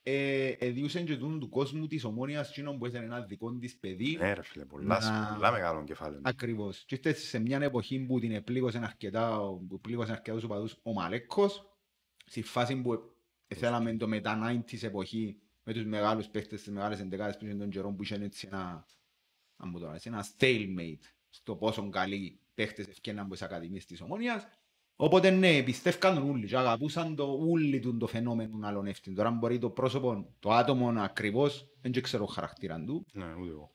ε, 0.03 0.47
εδιούσαν 0.47 1.05
και 1.05 1.17
τούτον 1.17 1.39
του 1.39 1.49
κόσμου 1.49 1.87
της 1.87 2.03
ομόνιας 2.03 2.49
εκείνον 2.49 2.77
που 2.77 2.85
ήταν 2.85 3.03
ένα 3.03 3.19
δικό 3.21 3.51
της 3.51 3.75
παιδί. 3.75 4.17
Ναι 4.19 4.33
ρε 4.33 4.41
φίλε, 4.43 4.65
πολλά, 4.65 4.99
Να- 4.99 5.33
πολλά 5.33 5.51
μεγάλο 5.51 5.83
κεφάλαιο. 5.83 6.19
Ακριβώς. 6.23 6.83
Και 6.85 6.95
ήρθες 6.95 7.23
σε 7.27 7.39
μια 7.39 7.59
εποχή 7.61 7.99
που 7.99 8.19
την 8.19 8.31
επλήγωσαν 8.31 8.83
αρκετά, 8.83 9.37
που 9.69 9.79
πλήγωσαν 9.81 10.15
αρκετούς 10.15 10.43
οπαδούς 10.43 10.77
ο 10.83 10.93
Μαλέκος, 10.93 11.68
στη 12.29 12.41
φάση 12.41 12.75
που 12.81 13.11
θέλαμε 13.47 13.97
το 13.97 14.07
μετά 14.07 14.39
90's 14.43 14.83
εποχή 14.83 15.39
με 15.63 15.73
τους 15.73 15.85
μεγάλους 15.85 16.27
παίχτες, 16.27 16.61
τις 16.61 16.73
μεγάλες 16.73 16.99
εντεκάδες 16.99 17.37
που 17.37 17.45
ήταν 17.45 17.57
τον 17.57 17.69
καιρό 17.69 17.91
που 17.91 18.03
είχαν 18.03 18.21
έτσι 18.21 18.47
ένα, 18.47 18.85
να 19.57 19.65
μου 19.65 19.79
το 19.79 19.89
λες, 19.91 20.05
ένα 20.05 20.25
stalemate 20.25 21.13
στο 21.29 21.55
πόσο 21.55 21.89
καλοί 21.89 22.39
παίχτες 22.53 22.87
ευκαιναν 22.87 23.23
από 23.23 23.33
τις 23.33 23.41
ακαδημίες 23.41 23.85
της 23.85 24.01
Ομόνιας. 24.01 24.47
Οπότε 24.95 25.29
ναι, 25.29 25.63
πιστεύκαν 25.63 26.15
τον 26.15 26.29
ούλοι 26.29 26.47
και 26.47 26.57
αγαπούσαν 26.57 27.15
το 27.15 27.23
ούλοι 27.23 27.79
του 27.79 27.97
το 27.97 28.07
φαινόμενο 28.07 28.67
άλλον 28.67 28.85
εύτην. 28.85 29.15
Τώρα 29.15 29.31
μπορεί 29.31 29.57
το 29.57 29.69
πρόσωπο, 29.69 30.35
το 30.39 30.51
άτομο 30.51 30.89
ακριβώς, 30.89 31.67
δεν 31.81 31.91
και 31.91 32.01
ξέρω 32.01 32.25
χαρακτήραν 32.25 32.85
του, 32.85 33.05
Ναι, 33.11 33.33
ούτε 33.33 33.51
εγώ. 33.51 33.71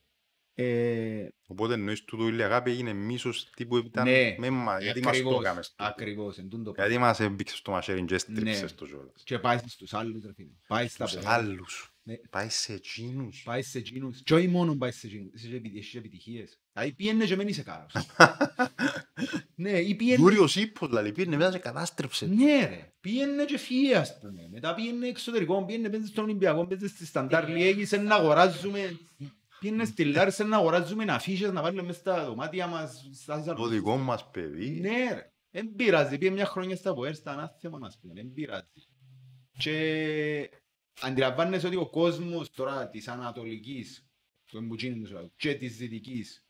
Ε, 0.57 1.27
Οπότε 1.47 1.73
εννοείς 1.73 2.03
τούτο 2.03 2.35
η 2.35 2.41
αγάπη 2.41 2.71
έγινε 2.71 2.93
μίσος 2.93 3.49
τύπου 3.55 3.77
ήταν 3.77 4.03
ναι, 4.03 4.35
με 4.37 4.49
μα, 4.49 4.81
γιατί 4.81 4.99
μας 5.01 5.11
το 5.11 5.17
ακριβώς, 5.19 5.43
έκαμες 5.43 5.69
τούτο. 5.69 5.83
Ακριβώς, 5.83 6.37
εν 6.37 6.49
τούτο 6.49 6.73
Γιατί 6.75 6.97
μας 6.97 7.19
έμπηξες 7.19 7.57
στο 7.57 7.71
μαχαίρι 7.71 7.99
και 7.99 8.05
Ναι. 8.09 8.15
έστριψες 8.15 8.75
το 8.75 8.85
κιόλας. 8.85 9.21
Και 9.23 9.39
πάει 9.39 9.57
στους 9.67 9.93
άλλους, 9.93 10.23
ρε 10.25 10.33
φίλε. 10.33 10.49
Πάει 10.67 10.87
στα 10.87 11.05
Τους 11.05 11.13
παιδιά. 11.13 11.29
άλλους. 11.29 11.89
Ναι. 12.03 12.15
Πάει 12.29 12.49
σε 12.49 12.73
εκείνους. 12.73 13.41
Πάει 13.45 13.61
σε 13.61 13.77
εκείνους. 13.77 14.21
Και 14.23 14.33
όχι 14.33 14.47
μόνο 14.47 14.75
πάει 14.75 14.91
σε 14.91 15.07
εκείνους. 15.07 15.43
Έχει 15.43 15.55
επι- 15.55 15.77
έχει 15.77 15.97
επιτυχίες. 15.97 16.59
Δηλαδή 16.73 16.93
πιένε 16.93 17.25
και 17.25 17.35
μένει 17.35 17.51
σε 17.53 17.63
κάρος. 17.63 17.91
Ναι, 19.55 19.69
ή 19.79 19.95
πιένε... 19.95 20.21
Γούριος 20.21 20.55
ύπος, 20.55 20.87
δηλαδή, 20.87 21.11
πήγαινε 21.11 21.35
μέσα 21.37 21.51
και 21.51 21.57
κατάστρεψε. 21.57 22.25
Ναι 22.25 22.65
ρε, 22.65 22.93
πήγαινε 23.01 23.45
και 23.45 23.57
φύγε 23.57 23.95
ας 23.95 24.19
πούμε. 24.19 24.47
Μετά 24.51 24.73
πήγαινε 24.75 25.07
εξωτερικό, 25.07 25.65
πήγαινε 25.65 25.89
πέντε 25.89 26.05
στον 26.07 26.23
Ολυμπιακό, 26.23 26.67
πέντε 26.67 26.87
στη 26.87 27.05
Σταντάρ 27.05 27.49
Λιέγης 27.49 27.91
να 27.91 28.15
αγοράζουμε... 28.15 28.99
Πήγαινε 29.59 29.85
στη 29.85 30.03
Λάρισα 30.05 30.43
να 30.43 30.57
αγοράζουμε 30.57 31.05
αφίσες 31.09 31.51
να 31.51 31.61
βάλουμε 31.61 31.81
μέσα 31.83 31.99
στα 31.99 32.25
δωμάτια 32.25 32.67
μας. 32.67 33.09
στα- 33.13 33.53
Το 33.53 33.67
δικό 33.67 33.97
μας 33.97 34.29
παιδί. 34.29 34.69
Ναι 34.79 35.13
ρε, 35.13 35.33
δεν 35.51 35.75
πειράζει, 35.75 36.17
πήγε 36.17 36.31
μια 36.31 36.45
χρονιά 36.45 36.75
στα 36.75 36.93
ΠΟΕΡ, 36.93 37.15
στα 37.15 37.31
ανάθεμα 37.31 37.77
μας 37.77 37.97
πούμε, 38.01 38.13
δεν 38.13 38.31
πειράζει. 38.33 38.87
Και 39.57 40.49
αντιλαμβάνεσαι 41.01 41.67
ότι 41.67 41.75
ο 41.75 41.89
κόσμος 41.89 42.51
τώρα 42.51 42.89
της 42.89 43.07
Ανατολικής, 43.07 44.07
του 44.45 44.57
Εμπουτσίνου 44.57 45.31
και 45.35 45.53
της 45.55 45.77
Δυτικής, 45.77 46.45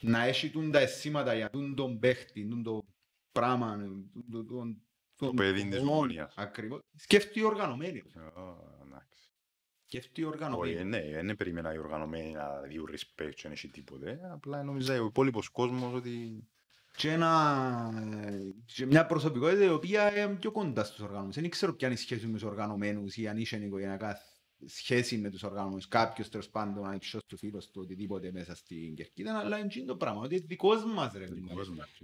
να 0.00 0.24
έχει 0.24 0.50
τούν 0.50 0.70
τα 0.70 0.78
αισθήματα 0.78 1.34
για 1.34 1.50
τούν 1.50 1.74
τον 1.74 1.98
παίχτη, 1.98 2.46
τούν 2.48 2.62
το 2.62 2.86
πράγμα, 3.32 3.76
τούν 3.78 4.10
το- 4.30 4.44
τον- 4.44 4.82
τον- 5.16 5.34
παιδί 5.36 5.68
της 5.68 5.78
τον- 5.78 5.88
ομόνιας. 5.88 6.34
Ακριβώς. 6.36 6.80
Σκέφτει 6.96 7.42
οργανωμένοι. 7.42 8.02
Ρε. 9.92 9.98
Ω, 9.98 10.02
εντάξει. 10.04 10.24
Σκέφτει 10.24 10.24
Όχι, 10.24 10.30
οργανωμένοι. 10.30 10.84
ναι, 10.84 11.22
δεν 11.22 11.36
περίμενα 11.36 11.74
οι 11.74 11.78
οργανωμένοι 11.78 12.32
να 12.32 12.60
διούν 12.60 12.88
respect 12.90 13.34
και 13.34 13.48
να 13.48 13.52
έχει 13.52 13.68
τίποτε. 13.68 14.20
Απλά 14.32 14.62
νόμιζα 14.62 15.02
ο 15.02 15.06
υπόλοιπος 15.06 15.48
κόσμος 15.48 15.94
ότι... 15.94 16.44
Και, 16.96 17.10
ένα, 17.12 17.90
και 18.64 18.86
μια 18.86 19.06
προσωπικότητα 19.06 19.64
η 19.64 19.68
οποία 19.68 20.18
είναι 20.18 20.34
πιο 20.34 20.52
κοντά 20.52 20.84
στους 20.84 21.00
οργανωμένους. 21.00 21.34
Δεν 21.34 21.50
ξέρω 21.50 21.74
ποια 21.74 21.86
είναι 21.88 21.96
η 21.96 22.00
σχέση 22.00 22.26
με 22.26 22.32
τους 22.32 22.42
οργανωμένους 22.42 23.16
ή 23.16 23.28
αν 23.28 23.36
είσαι 23.36 23.56
οικογενειακά 23.56 24.20
σχέση 24.66 25.18
με 25.18 25.30
τους 25.30 25.42
οργανωμένους. 25.42 25.88
Κάποιος 25.88 26.28
τέλος 26.28 26.48
πάντων, 26.48 26.86
αν 26.86 26.98
είσαι 27.02 27.18
του 27.26 27.36
φίλος 27.36 27.70
του, 27.70 27.80
οτιδήποτε 27.84 28.32
μέσα 28.32 28.54
στην 28.54 28.94
κερκίδα, 28.94 29.38
αλλά 29.38 29.56
είναι 29.56 29.66
εκείνο 29.66 29.84
το 29.86 29.96
πράγμα, 29.96 30.20
ότι 30.20 30.34
είναι 30.36 30.44
δικός 30.46 30.84
μας 30.84 31.12
ρε. 31.12 31.26
φίλε. 31.26 31.52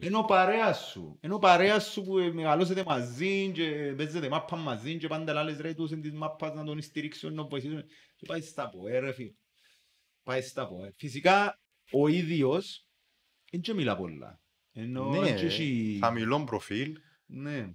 Είναι 0.00 0.16
ο 0.16 0.24
παρέας 0.24 0.78
σου. 0.90 1.18
Είναι 1.22 1.34
ο 1.34 1.38
παρέας 1.38 1.84
σου 1.90 2.02
που 2.02 2.12
μεγαλώσετε 2.14 2.84
μαζί 2.86 3.50
και 3.52 3.94
παίζετε 3.96 4.28
μάπα 4.28 4.56
μαζί 4.56 4.96
και 4.96 5.06
πάντα 5.08 5.32
λάλες 5.32 5.58
ρε 5.58 5.74
τους 5.74 5.90
της 5.90 6.12
μάπας 6.12 6.54
να 6.54 6.64
τον 6.64 6.82
στηρίξουν, 6.82 7.30
να 7.30 7.36
τον 7.36 7.48
βοηθήσουν. 7.48 7.84
Και 8.16 8.26
πάει 8.26 8.40
στα 8.40 8.68
ποέ 8.70 8.98
ρε 8.98 9.12
φίλε. 9.12 9.32
Πάει 10.22 10.40
στα 10.42 10.68
ποέ. 10.68 10.92
Φυσικά 10.96 11.60
ο 11.92 12.08
ίδιος 12.08 12.88
δεν 13.50 13.60
και 13.60 13.74
μιλά 13.74 13.96
πολλά. 13.96 14.40
Ενώ 14.72 15.10
Ναι, 15.10 15.34
και 15.34 15.44
έχει- 15.44 15.98
χαμηλό 16.00 16.44
προφίλ. 16.44 16.98
Ναι. 17.26 17.72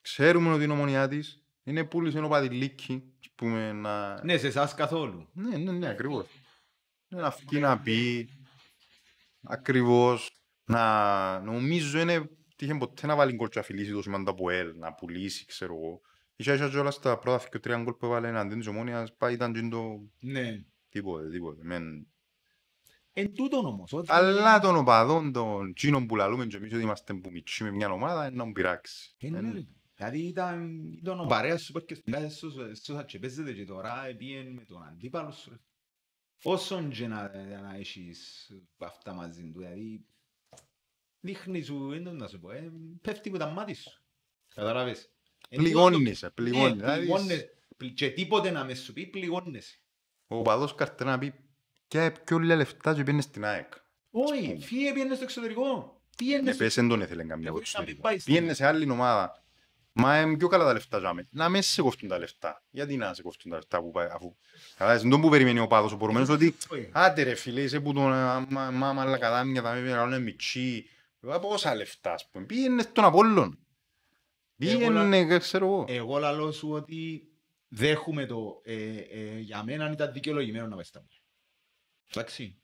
Ξέρουμε 0.00 0.52
ότι 0.52 0.64
είναι 0.64 0.72
ομονιά 0.72 1.08
της. 1.08 1.43
Είναι 1.64 1.84
πούλησε 1.84 2.18
ο 2.18 2.28
Παδηλίκη, 2.28 3.02
ας 3.20 3.30
πούμε, 3.34 3.72
να... 3.72 4.24
Ναι, 4.24 4.36
σε 4.36 4.46
εσάς 4.46 4.74
καθόλου. 4.74 5.28
Ναι, 5.32 5.56
ναι, 5.56 5.72
ναι, 5.72 5.88
ακριβώς. 5.88 6.26
Ναι, 7.08 7.20
να 7.20 7.30
φύγει 7.30 7.58
να 7.58 7.78
πει, 7.80 8.28
ακριβώς, 9.42 10.30
να 10.64 11.40
νομίζω 11.40 11.98
είναι 12.00 12.28
τύχε 12.56 12.74
ποτέ 12.74 13.06
να 13.06 13.16
βάλει 13.16 13.32
γκολ 13.34 13.48
και 13.48 13.58
να 13.58 13.64
φιλήσει 13.64 13.92
το 13.92 14.02
σημαντά 14.02 14.30
από 14.30 14.50
ελ, 14.50 14.78
να 14.78 14.92
πουλήσει, 14.92 15.46
ξέρω 15.46 15.74
εγώ. 15.74 16.00
Είχε 16.36 16.52
ίσα 16.52 16.80
όλα 16.80 16.90
στα 16.90 17.18
πρώτα 17.18 17.48
και 17.48 17.58
τρία 17.58 17.82
γκολ 17.82 17.94
που 17.94 18.06
έβαλε 18.06 18.28
εναντίον 18.28 18.58
της 18.58 18.68
ομόνιας, 18.68 19.16
πάει 19.16 19.32
ήταν 19.34 19.52
και 19.52 19.68
το 19.68 20.08
Ναι. 20.20 20.64
τίποτε, 20.88 21.28
τίποτε. 21.30 21.60
Μεν... 21.64 22.06
Εν 23.12 23.34
τούτον 23.34 23.66
όμως. 23.66 23.92
ότι- 23.92 24.12
Αλλά 24.12 24.60
των 24.60 24.76
οπαδών, 24.76 25.32
των 25.32 25.74
τσίνων 25.74 26.06
που 26.06 26.16
λαλούμε 26.16 26.46
και 26.46 26.56
εμείς 26.56 26.72
ότι 26.72 26.82
είμαστε 26.82 27.14
που 27.14 27.30
μητσί 27.30 27.64
με 27.64 27.70
μια 27.70 27.90
ομάδα, 27.90 28.26
είναι 28.26 28.36
να 28.36 28.44
μου 28.44 28.52
πειράξει. 28.52 29.14
Ε, 29.18 29.28
ναι, 29.28 29.38
Εν- 29.38 29.52
ρε. 29.52 29.60
Δηλαδή 29.96 30.18
ήταν, 30.18 30.82
ήταν 30.92 31.20
ο 31.20 31.26
παρέας 31.26 31.62
σου 31.62 31.72
που 31.72 31.78
έρχεσαι 31.78 32.02
μέσα 32.06 32.30
στους- 32.30 32.78
στους 32.78 33.04
και 33.04 33.18
παίζετε 33.18 33.52
και 33.52 33.64
τώρα 33.64 34.06
επίεν 34.06 34.52
με 34.52 34.64
τον 34.64 34.82
αντίπαλο 34.82 35.30
σου. 35.30 35.50
ρε. 35.50 35.56
Όσον 36.42 36.90
και 36.90 37.06
να, 37.06 37.30
να 37.62 37.74
έχεις 37.76 38.50
αυτά 38.78 39.12
μαζί 39.12 39.50
του, 39.50 39.58
δηλαδή 39.58 40.06
δείχνει 41.20 41.62
σου, 41.62 41.88
δεν 41.88 42.04
το 42.04 42.12
να 42.12 42.26
σου 42.28 42.40
πω, 42.40 42.50
ε, 42.50 42.72
πέφτει 43.00 43.28
από 43.28 43.38
τα 43.38 43.46
μάτια 43.50 43.74
σου. 43.74 44.02
Καταλάβες. 44.54 45.12
Εν 45.48 45.58
Πληγώνεσαι, 45.58 46.28
τούτο- 46.28 46.42
πληγώνεις. 46.42 46.70
Ναι, 46.74 46.76
Δηλαδή, 46.80 46.98
πληγώνεσαι. 47.00 47.48
Πλη- 47.76 47.94
Και 47.94 48.10
τίποτε 48.10 48.50
να 48.50 48.64
μες 48.64 48.80
σου 48.82 48.92
πει, 48.92 49.06
πληγώνεσαι. 49.06 49.78
Ο 50.26 50.36
οπαδός 50.36 50.74
καρτέ 50.74 51.04
να 51.04 51.18
πει 51.18 51.34
«Και 51.86 52.12
πιο 52.24 52.38
λίγα 52.38 52.56
λεφτά 52.56 52.94
και 52.94 53.02
πήγαινε 53.02 53.22
στην 53.22 53.44
ΑΕΚ». 53.44 53.72
Όχι, 54.10 54.58
φύγε 54.60 54.92
πήγαινε 54.92 55.14
στο 55.14 55.24
εξωτερικό. 55.24 56.00
Πήγαινε 56.16 56.42
Ναι, 56.42 56.52
στο 56.52 56.64
πες 56.64 56.74
δεν 56.74 56.88
τον 56.88 57.00
ήθελε 57.00 57.24
καμιά 57.24 57.48
Εγώ 57.48 57.56
από 57.58 57.66
να 57.72 57.80
μην 57.80 57.88
εξωτερικό. 57.88 58.00
πάει 58.02 58.18
στην- 58.18 58.34
Πήγαινε 58.34 58.54
σε 58.54 58.66
άλλη 58.66 58.90
ομάδα. 58.90 59.43
Μα 59.96 60.20
είναι 60.20 60.36
πιο 60.36 60.48
καλά 60.48 60.64
τα 60.64 60.72
λεφτά 60.72 60.98
για 60.98 61.26
Να 61.30 61.48
μες 61.48 61.66
σε 61.66 61.82
κοφτούν 61.82 62.08
τα 62.08 62.18
λεφτά. 62.18 62.62
Γιατί 62.70 62.96
να 62.96 63.14
σε 63.14 63.22
κοφτούν 63.22 63.50
τα 63.50 63.56
λεφτά 63.56 63.80
που 63.80 63.90
πάει 63.90 64.08
αφού... 64.12 64.36
Καλά, 64.76 64.98
δεν 64.98 65.10
τον 65.10 65.20
που 65.20 65.28
περιμένει 65.28 65.58
ο 65.58 65.66
πάδος 65.66 65.92
ο 65.92 65.96
πορωμένος 65.96 66.28
ότι 66.28 66.56
Όχι. 66.68 66.88
άντε 66.92 67.22
ρε 67.22 67.34
φίλε 67.34 67.60
είσαι 67.60 67.80
που 67.80 67.92
τον 67.92 68.12
μάμα 68.50 69.02
αλλά 69.02 69.18
κατάμια 69.18 69.62
θα 69.62 69.72
με 69.74 69.80
μεγαλώνε 69.80 70.18
μητσί. 70.18 70.88
Ε, 71.20 71.36
Πόσα 71.40 71.74
λεφτά 71.74 72.12
ας 72.12 72.28
πούμε. 72.30 72.44
Πήγαινε 72.44 72.82
στον 72.82 73.04
Απόλλων. 73.04 73.58
Πήγαινε 74.56 75.38
ξέρω 75.38 75.66
εγώ. 75.66 75.84
Εγώ 75.88 76.18
λαλώ 76.18 76.52
σου 76.52 76.70
ότι 76.70 77.28
δέχομαι 77.68 78.26
το, 78.26 78.60
ε, 78.64 78.74
ε, 78.96 79.38
για 79.38 79.62
μένα 79.62 79.90
ήταν 79.90 80.12
δικαιολογημένο 80.12 80.66
να 80.66 80.74
πάει 80.74 80.84
στα 80.84 81.00
μάτια. 81.00 81.20
Εντάξει. 82.14 82.58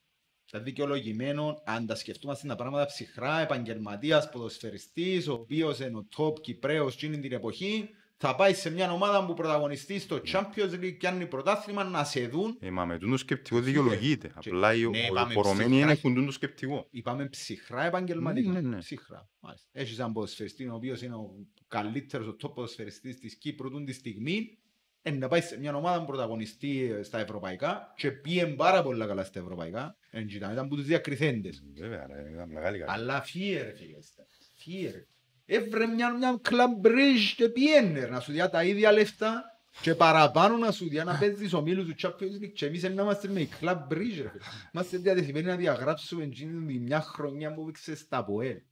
Ήταν 0.53 0.65
δικαιολογημένο, 0.65 1.61
αν 1.65 1.87
τα 1.87 1.95
σκεφτούμαστε 1.95 2.49
τα 2.49 2.57
πράγματα 2.57 2.87
ψυχρά, 2.87 3.41
επαγγελματίας, 3.41 4.29
ποδοσφαιριστής, 4.29 5.29
ο 5.29 5.33
οποίος 5.33 5.79
είναι 5.79 5.97
ο 5.97 6.07
top 6.17 6.41
Κυπρέος 6.41 6.95
εκείνη 6.95 7.19
την 7.19 7.33
εποχή, 7.33 7.89
θα 8.17 8.35
πάει 8.35 8.55
σε 8.55 8.71
μια 8.71 8.93
ομάδα 8.93 9.27
που 9.27 9.35
πρωταγωνιστεί 9.35 9.99
στο 9.99 10.21
Champions 10.33 10.73
League, 10.81 10.97
πιάνει 10.99 11.27
πρωτάθλημα, 11.27 11.85
να 11.85 12.05
σε 12.05 12.27
δουν. 12.27 12.57
Ε, 12.61 12.71
μα 12.71 12.85
με 12.85 12.99
τούτο 12.99 13.17
σκεπτικό 13.17 13.61
δικαιολογείται. 13.61 14.31
Απλά 14.35 14.75
οι 14.75 14.89
Ναι, 14.89 14.99
οι 14.99 15.11
πάμε 15.15 15.35
πορωμένοι 15.35 15.69
ψυχρά. 15.71 15.87
δεν 15.87 15.97
έχουν 15.97 16.15
τούτο 16.15 16.33
σκεπτικό. 16.33 16.87
Είπαμε 16.91 17.29
ψυχρά 17.29 17.85
επαγγελματικά. 17.85 18.51
Ναι, 18.51 18.61
ναι, 18.61 18.69
ναι. 18.69 18.79
Ψυχρά. 18.79 19.29
Μάλιστα. 19.41 19.69
Έχεις 19.73 19.99
έναν 19.99 20.13
ποδοσφαιριστή 20.13 20.69
ο 20.69 20.75
οποίος 20.75 21.03
είναι 21.03 21.15
ο 21.15 21.47
καλύτερος, 21.69 22.27
ο 22.27 22.37
top 22.43 22.55
ποδοσφαιριστής 22.55 23.19
της 23.19 23.37
Κύπρου 23.37 23.71
τούν 23.71 23.85
τη 23.85 23.93
στιγμή 23.93 24.37
ε, 24.37 24.60
να 25.03 25.29
πάει 25.29 25.41
σε 25.41 25.59
μια 25.59 25.75
ομάδα 25.75 25.99
που 26.01 26.07
πρωταγωνιστεί 26.07 26.93
ε, 26.99 27.03
στα 27.03 27.19
ευρωπαϊκά 27.19 27.93
και 27.97 28.11
πήγαινε 28.11 28.55
πάρα 28.55 28.83
πολλά 28.83 29.07
καλά 29.07 29.25
στα 29.25 29.39
ευρωπαϊκά. 29.41 29.97
Εν 30.11 30.29
ήταν, 30.29 30.53
ήταν 30.53 30.65
από 30.65 30.75
τους 30.75 30.85
διακριθέντες. 30.85 31.63
Βέβαια 31.77 32.07
ρε, 32.07 32.31
ήταν 32.33 32.49
μεγάλη 32.51 32.79
καλή. 32.79 32.91
Αλλά 32.93 33.21
φύγε 33.23 33.63
ρε 33.63 33.73
φίλε. 33.77 34.01
στα- 34.03 34.25
Φύγε 34.57 34.91
ρε. 34.91 35.07
Έβρε 35.47 35.87
μια, 35.87 36.17
μια 36.17 36.39
κλαμπρίζ 36.43 37.33
και 37.37 37.49
πήγαινε 37.49 38.01
ρε, 38.05 38.11
να 38.11 38.21
σου 38.21 38.33
διά 38.33 38.51
τα 38.51 38.65
ίδια 38.65 38.93
λεφτά 38.93 39.45
και 39.81 39.95
παραπάνω 39.95 40.57
να 40.57 40.71
σου 40.73 40.89
διά 40.89 41.05
να 41.05 41.15
παίζεις 41.21 41.53
ομίλους 41.53 41.87
του 41.87 41.95
Champions 42.03 42.45
League 42.45 42.53
και 42.55 42.67
εμείς 42.67 42.83
να 42.83 42.89
είμαστε 43.03 43.29
με 43.29 43.45
κλαμπρίζ 43.61 44.17
ρε 44.21 44.29
φίλε. 44.29 44.43
Είμαστε 44.73 44.97
διατεθειμένοι 44.99 45.47
να 45.47 45.57
διαγράψουμε 45.57 46.25
εκείνη 46.25 46.67
τη 46.73 46.79
μια 46.79 47.01
χρονιά 47.01 47.55
που 47.55 47.63
έπαιξε 47.63 47.97
στα 47.97 48.25
ΠΟΕ. 48.25 48.65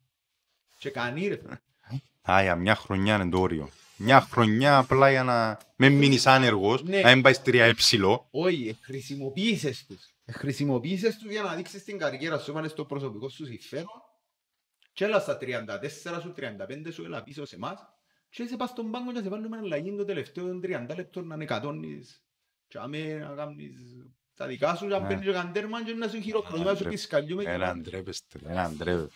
Και 0.78 0.90
κανεί 0.90 1.26
ρε 1.28 1.36
φίλε. 1.36 1.56
Α, 2.30 2.42
για 2.42 2.56
μια 2.56 2.74
χρονιά 2.74 3.14
είναι 3.14 3.28
το 3.30 3.40
όριο. 3.40 3.68
Μια 3.98 4.20
χρονιά 4.20 4.78
απλά 4.78 5.10
για 5.10 5.22
να 5.22 5.58
μην 5.76 5.92
μείνεις 5.92 6.26
άνεργος, 6.26 6.82
Ναι. 6.82 7.00
να 7.00 7.12
μην 7.14 7.22
πάει 7.22 7.32
στη 7.32 7.50
τρία 7.50 7.66
υψηλό. 7.66 8.28
Όχι, 8.30 8.68
ε, 8.68 8.72
χρησιμοποίησες 8.84 9.86
τους. 9.86 10.14
Ε, 10.24 10.32
Χρησιμοποίησες 10.32 11.16
τους 11.18 11.30
για 11.30 11.42
να 11.42 11.54
δείξεις 11.54 11.84
την 11.84 11.98
καριέρα 11.98 12.38
σου, 12.38 12.50
έβαλες 12.50 12.74
το 12.74 12.84
προσωπικό 12.84 13.28
σου 13.28 13.46
συμφέρον 13.46 13.86
και 14.92 15.04
έλα 15.04 15.20
στα 15.20 15.36
34 15.36 16.20
σου, 16.20 16.32
35 16.36 16.90
σου, 16.92 17.04
έλα 17.04 17.22
πίσω 17.22 17.44
σε 17.44 17.54
εμάς 17.54 17.78
και 18.30 18.44
σε 18.46 18.56
πας 18.56 18.68
στον 18.70 18.90
πάγκο 18.90 19.06
και 19.06 19.12
να 19.18 19.22
σε 19.22 19.28
βάλουμε 19.28 19.56
αλλαγή 19.56 19.96
το 19.96 20.04
τελευταίο 20.04 20.46
των 20.46 20.60
30 20.64 20.94
λεπτών 20.96 21.26
να 21.26 21.34
ανεκατώνεις 21.34 22.22
και 22.68 22.78
άμε 22.78 23.14
να 23.14 23.34
κάνεις 23.34 23.76
τα 24.34 24.46
δικά 24.46 24.74
σου 24.74 24.86
και 24.88 24.94
αν 24.94 25.02
Ναι. 25.02 25.08
παίρνεις 25.08 25.26
και 25.26 25.32
καν 25.32 25.52
τέρμα 25.52 25.84
και 25.84 25.92
να 25.92 26.08
σου 26.08 26.20
χειροκροτεί, 26.20 26.58
να 26.58 26.64
σου 26.64 26.70
Άντρε. 26.70 26.88
πεις 26.88 27.02
σκαλιούμε 27.02 27.42
και 27.42 27.48
Ένα 27.50 27.64
να- 27.64 27.70
αντρέπεστε, 27.70 28.38
ένα 28.48 28.62
αντρέπεστε. 28.62 29.10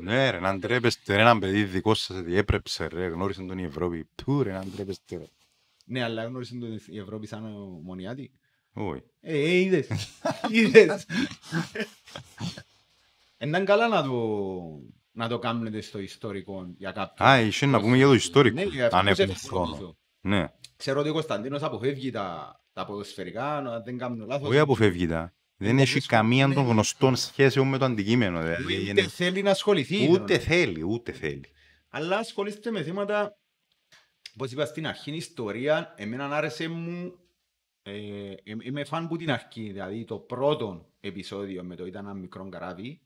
Ναι 0.00 0.30
ρε, 0.30 0.40
να 0.40 0.48
αντρέπεστε 0.48 1.14
ρε, 1.14 1.20
έναν 1.20 1.38
παιδί 1.38 1.64
δικό 1.64 1.94
σας 1.94 2.20
διέπρεψε 2.22 2.86
ρε, 2.86 3.06
γνώρισε 3.06 3.42
τον 3.42 3.58
η 3.58 3.62
Ευρώπη. 3.64 4.08
Του 4.14 4.42
ρε, 4.42 4.52
να 4.52 4.58
αντρέπεστε 4.58 5.16
ρε. 5.16 5.24
Ναι, 5.84 6.02
αλλά 6.02 6.24
γνώρισε 6.24 6.54
τον 6.54 6.80
η 6.86 6.98
Ευρώπη 6.98 7.26
σαν 7.26 7.44
ομονιάτη. 7.56 8.30
Όχι. 8.72 9.02
Ε, 9.20 9.38
ε, 9.38 9.54
είδες. 9.54 9.88
Είδες. 10.52 11.06
Ήταν 13.38 13.64
καλά 13.64 13.88
να 13.88 14.02
το, 14.02 14.10
να 15.12 15.28
το 15.28 15.38
κάνετε 15.38 15.80
στο 15.80 15.98
ιστορικό 15.98 16.66
για 16.76 16.92
κάποιον. 16.92 17.28
Α, 17.28 17.40
είχε 17.40 17.66
να 17.66 17.80
πούμε 17.80 17.96
για 17.96 18.06
το 18.06 18.12
ιστορικό, 18.14 18.54
Ναι, 18.54 18.62
για 18.62 18.84
αυτό 18.84 18.96
αν 18.96 19.04
σε 19.04 19.10
έχουμε 19.22 19.24
ευχαριστώ. 19.42 19.74
χρόνο. 19.76 19.96
Ναι, 20.20 20.46
Ξέρω 20.76 21.00
ότι 21.00 21.08
ο 21.08 21.12
Κωνσταντίνος 21.12 21.62
αποφεύγει 21.62 22.10
τα, 22.10 22.60
τα 22.72 22.84
ποδοσφαιρικά, 22.84 23.56
αν 23.56 23.82
δεν 23.84 23.98
κάνω 23.98 24.24
λάθος. 24.26 24.48
όχι 24.48 24.58
αποφεύγει 24.58 25.06
τα. 25.06 25.32
Δεν 25.60 25.78
έχει 25.78 25.92
δύσκολο. 25.92 26.20
καμία 26.20 26.48
των 26.52 26.64
Ναι. 26.64 26.70
γνωστών 26.70 27.16
σχέσεων 27.16 27.68
με 27.68 27.78
το 27.78 27.84
αντικείμενο. 27.84 28.42
δηλαδή, 28.42 28.62
Ούτε 28.64 28.90
είναι- 28.90 29.02
θέλει 29.02 29.42
να 29.42 29.50
ασχοληθεί. 29.50 30.10
Ούτε 30.10 30.38
θέλει, 30.38 30.82
ούτε 30.84 31.12
θέλει. 31.12 31.44
Αλλά 31.88 32.16
ασχολείστε 32.18 32.70
με 32.70 32.82
θέματα, 32.82 33.38
όπως 34.34 34.50
είπα 34.52 34.64
στην 34.64 34.86
αρχή, 34.86 35.10
η 35.10 35.16
ιστορία, 35.16 35.94
εμένα 35.96 36.36
άρεσε 36.36 36.68
μου 36.68 37.12
Ε, 37.82 38.34
είμαι- 38.44 38.64
είμαι 38.64 38.84
φαν 38.84 39.08
που 39.08 39.16
την 39.16 39.30
αρχή, 39.30 39.70
δηλαδή 39.72 40.04
το 40.04 40.18
πρώτο 40.18 40.92
επεισόδιο 41.00 41.62
με 41.64 41.76
το 41.76 41.86
ήταν 41.86 42.04
ένα 42.04 42.14
μικρό 42.14 42.48
καράβι, 42.48 43.00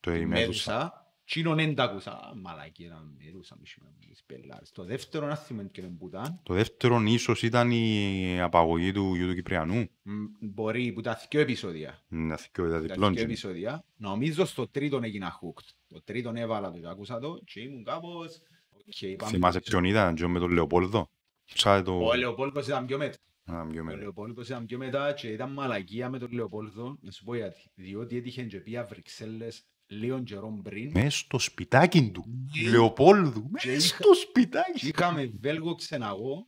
Το 0.00 0.14
η 0.14 0.18
η 0.20 0.26
Μέδουσα. 0.26 0.72
Μέδουσα, 0.72 0.99
Τσίνον 1.30 1.56
δεν 1.56 1.74
τα 1.74 1.82
άκουσα, 1.82 2.10
Α, 2.10 2.34
μαλακή 2.36 2.84
ήταν 2.84 3.16
Μέδουσα, 3.18 3.56
μη 3.60 3.66
σου 3.66 3.80
με 3.84 4.06
τις 4.06 4.22
πελάρες. 4.26 4.70
Το 4.70 4.84
δεύτερο, 4.84 5.26
να 5.26 5.36
θυμάμαι 5.36 5.68
και 5.68 5.82
που 5.82 6.06
ήταν, 6.08 6.40
Το 6.42 6.54
δεύτερο 6.54 7.00
ίσως 7.00 7.42
ήταν 7.42 7.70
η 7.70 8.40
απαγωγή 8.40 8.92
του 8.92 9.14
γιου 9.14 9.26
του 9.26 9.34
Κυπριανού. 9.34 9.88
μ, 10.02 10.12
μπορεί 10.40 10.92
που 10.92 11.00
τα 11.00 11.20
δυο 11.30 11.40
επεισόδια. 11.40 12.02
Να 12.08 12.36
θυκιώ 12.36 12.64
τα 12.64 12.70
Τα 12.70 12.80
διπλών. 12.80 13.14
δυο 13.14 13.22
επεισόδια. 13.22 13.84
Νομίζω 13.96 14.44
στο 14.44 14.68
τρίτο 14.68 15.00
έγινα 15.02 15.40
hooked. 15.40 15.68
Το 15.86 16.02
τρίτο 16.02 16.32
έβαλα 16.34 16.70
το 16.70 16.78
και 16.78 16.86
άκουσα 16.88 17.18
το 17.18 17.40
και 17.44 17.60
ήμουν 17.60 17.84
κάπως... 17.84 18.40
οκ, 18.70 19.16
πάμε 19.18 19.30
Θυμάσαι 19.30 19.58
πίσω. 19.58 19.70
ποιον 19.70 19.84
ήταν, 19.84 20.14
Τζον 20.14 20.30
με 20.30 20.38
τον 20.38 20.50
Λεοπόλδο. 20.50 21.10
Ψάε 21.54 21.82
το... 21.82 22.06
Ο 22.06 22.14
Λεοπόλδος 22.14 22.66
ήταν 22.66 22.86
πιο 22.86 22.98
μετά. 22.98 23.18
Α, 23.44 23.66
πιο 23.66 23.80
Ο 23.80 23.84
μετά. 23.84 23.98
Λεοπόλδος 23.98 24.48
ήταν 24.48 24.66
πιο 24.66 24.78
μετά 24.78 25.12
και 25.12 25.28
ήταν 25.28 25.52
μαλακία 25.52 26.10
με 26.10 26.18
τον 26.18 26.32
Λεοπόλδο. 26.32 26.96
Να 27.00 27.10
σου 27.10 27.24
πω 27.24 27.34
γιατί. 27.34 27.60
Διότι 27.74 28.16
έτυχε 28.16 28.42
και 28.42 28.60
πήγα 28.60 28.84
Βρυξέλλες 28.84 29.64
λίγων 29.90 30.24
καιρών 30.24 30.62
πριν. 30.62 30.90
Μες 30.94 31.14
στο 31.16 31.38
σπιτάκι 31.38 32.10
του. 32.10 32.24
Ναι. 32.62 32.70
Λεοπόλδου. 32.70 33.50
Και 33.58 33.68
Μες 33.70 33.84
είχα- 33.86 33.96
στο 34.02 34.14
σπιτάκι. 34.14 34.78
Και 34.78 34.86
είχαμε 34.86 35.30
Βέλγο 35.40 35.74
ξεναγό, 35.74 36.46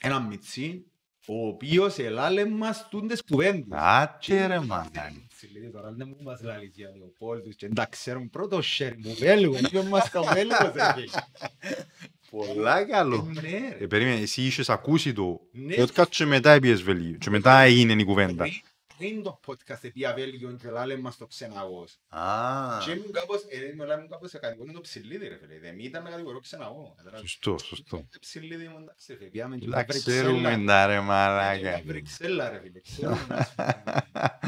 έναν 0.00 0.26
μιτσί, 0.26 0.84
ο 1.26 1.46
οποίος 1.46 1.98
ελάλε 1.98 2.46
μας 2.46 2.88
τούντες 2.90 3.22
κουβέντες. 3.30 3.66
Άτσε 3.80 4.46
ρε 4.46 4.60
μάνα. 4.60 5.12
Λέει, 5.52 5.70
τώρα 5.70 5.92
δεν 5.92 6.08
μου 6.08 6.22
μας 6.22 6.42
λάλεις 6.42 6.72
για 6.76 6.88
Λεοπόλδους 6.98 7.56
και 7.56 7.66
δεν 7.66 7.74
τα 7.74 7.86
ξέρουν 7.86 8.30
πρώτο 8.30 8.62
σέρ 8.62 8.92
μου 8.98 9.14
Βέλγο, 9.18 9.58
ποιο 9.70 9.82
μας 9.82 10.10
το 10.10 10.22
Βέλγος 10.24 10.72
ρε. 10.74 11.04
Πολλά 12.30 12.84
καλό. 12.84 13.30
Ναι, 13.32 13.40
ρε. 13.40 13.76
Ε, 13.80 13.86
περίμενε, 13.86 14.20
εσύ 14.20 14.42
είχες 14.42 14.68
ακούσει 14.68 15.12
το. 15.12 15.40
Ναι. 15.52 15.74
Και 15.74 15.82
ότι 15.82 16.02
και 16.10 16.24
μετά 16.24 16.50
έπιες 16.50 16.82
Βέλγιο. 16.82 17.16
Και 17.18 17.30
μετά 17.30 17.58
έγινε 17.60 17.92
η 17.92 18.04
κουβέντα. 18.04 18.46
Πριν- 18.98 19.10
Πριν 19.10 19.22
το 19.22 19.40
podcast 19.46 19.78
επία 19.84 20.14
Βέλγιο 20.14 20.52
και 20.62 20.70
λάλε 20.70 20.96
μας 20.96 21.16
το 21.16 21.26
ξεναγός. 21.26 21.98
Α. 22.08 22.22
Και 22.84 22.90
ήμουν 22.90 23.12
κάπως, 23.12 23.42
ε, 23.48 23.74
μου 23.76 23.84
λάλε 23.84 24.02
μου 24.02 24.08
κάπως 24.08 24.30
σε 24.30 24.38
κατηγορούν 24.38 24.72
το 24.74 24.80
ψηλίδι 24.80 25.28
ρε 25.28 25.36
φίλε. 25.36 25.58
Δεν 25.58 25.78
ήταν 25.78 26.02
να 26.02 26.10
κατηγορώ 26.10 26.38
ξεναγό. 26.40 26.94
Σωστό, 27.20 27.58
σωστό. 27.58 27.96
Το 27.96 28.18
ψηλίδι 28.20 28.68
μου 28.68 28.78
εντάξει 28.82 29.16
ρε, 29.20 29.24
πήγαμε 29.26 29.56
και 29.56 29.66
Τα 29.68 29.76
τα 29.76 29.84
ξέρουμε 29.84 30.38
Βρυξέλλα. 30.40 30.64
τα 30.66 30.86
ρε 30.86 30.94
Και 30.94 31.00
μαλάκα. 31.00 31.72
τα 31.72 31.82
Βρυξέλλα 31.86 32.50
ρε 32.50 32.60
φίλε. 32.60 32.80
ξέρουμε 32.80 33.26
να 33.28 33.42
σου 33.44 33.54
πούμε. 33.54 34.38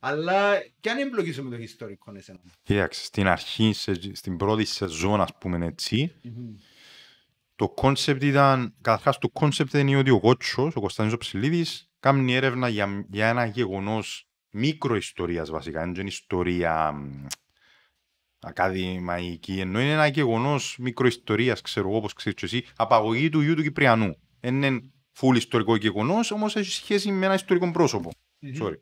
Αλλά 0.00 0.58
κι 0.80 0.88
αν 0.88 0.98
εμπλοκίσουμε 0.98 1.56
το 1.56 1.62
ιστορικό 1.62 2.12
εσένα. 2.16 2.40
Κοίταξε, 2.62 3.04
στην 3.04 3.26
αρχή, 3.26 3.72
σε- 3.72 4.14
στην 4.14 4.36
πρώτη 4.36 4.64
σεζόν, 4.64 5.20
ας 5.20 5.30
πούμε 5.40 5.66
έτσι, 5.66 6.12
το 7.56 7.68
concept 7.68 8.22
ήταν, 8.22 8.74
καταρχάς 8.80 9.18
το 9.18 9.28
concept 9.28 9.74
είναι 9.74 9.96
ότι 9.96 10.10
ο 10.10 10.20
Κότσος, 10.20 10.76
ο 10.76 10.80
Κωνσταντίνος 10.80 11.14
ο 11.14 11.18
Ψηλίδης, 11.20 11.87
κάνει 12.00 12.34
έρευνα 12.34 12.68
για, 12.68 13.06
για 13.10 13.28
ένα 13.28 13.44
γεγονός 13.46 14.28
μικροϊστορίας 14.50 15.50
βασικά, 15.50 15.80
δεν 15.80 15.94
είναι 15.94 16.08
ιστορία 16.08 16.92
μ, 16.92 17.26
ακαδημαϊκή, 18.40 19.60
ενώ 19.60 19.80
είναι 19.80 19.92
ένα 19.92 20.06
γεγονός 20.06 20.76
μικροϊστορίας, 20.78 21.60
ξέρω 21.60 21.88
εγώ 21.88 21.96
όπως 21.96 22.12
ξέρεις 22.12 22.38
και 22.38 22.44
εσύ, 22.44 22.64
απαγωγή 22.76 23.28
του 23.28 23.40
γιου 23.40 23.54
του 23.54 23.62
Κυπριανού. 23.62 24.16
Είναι 24.40 24.82
φουλ 25.12 25.36
ιστορικό 25.36 25.76
γεγονός, 25.76 26.30
όμως 26.30 26.56
έχει 26.56 26.70
σχέση 26.70 27.10
με 27.10 27.24
ένα 27.24 27.34
ιστορικό 27.34 27.70
πρόσωπο. 27.70 28.12
Sorry. 28.60 28.74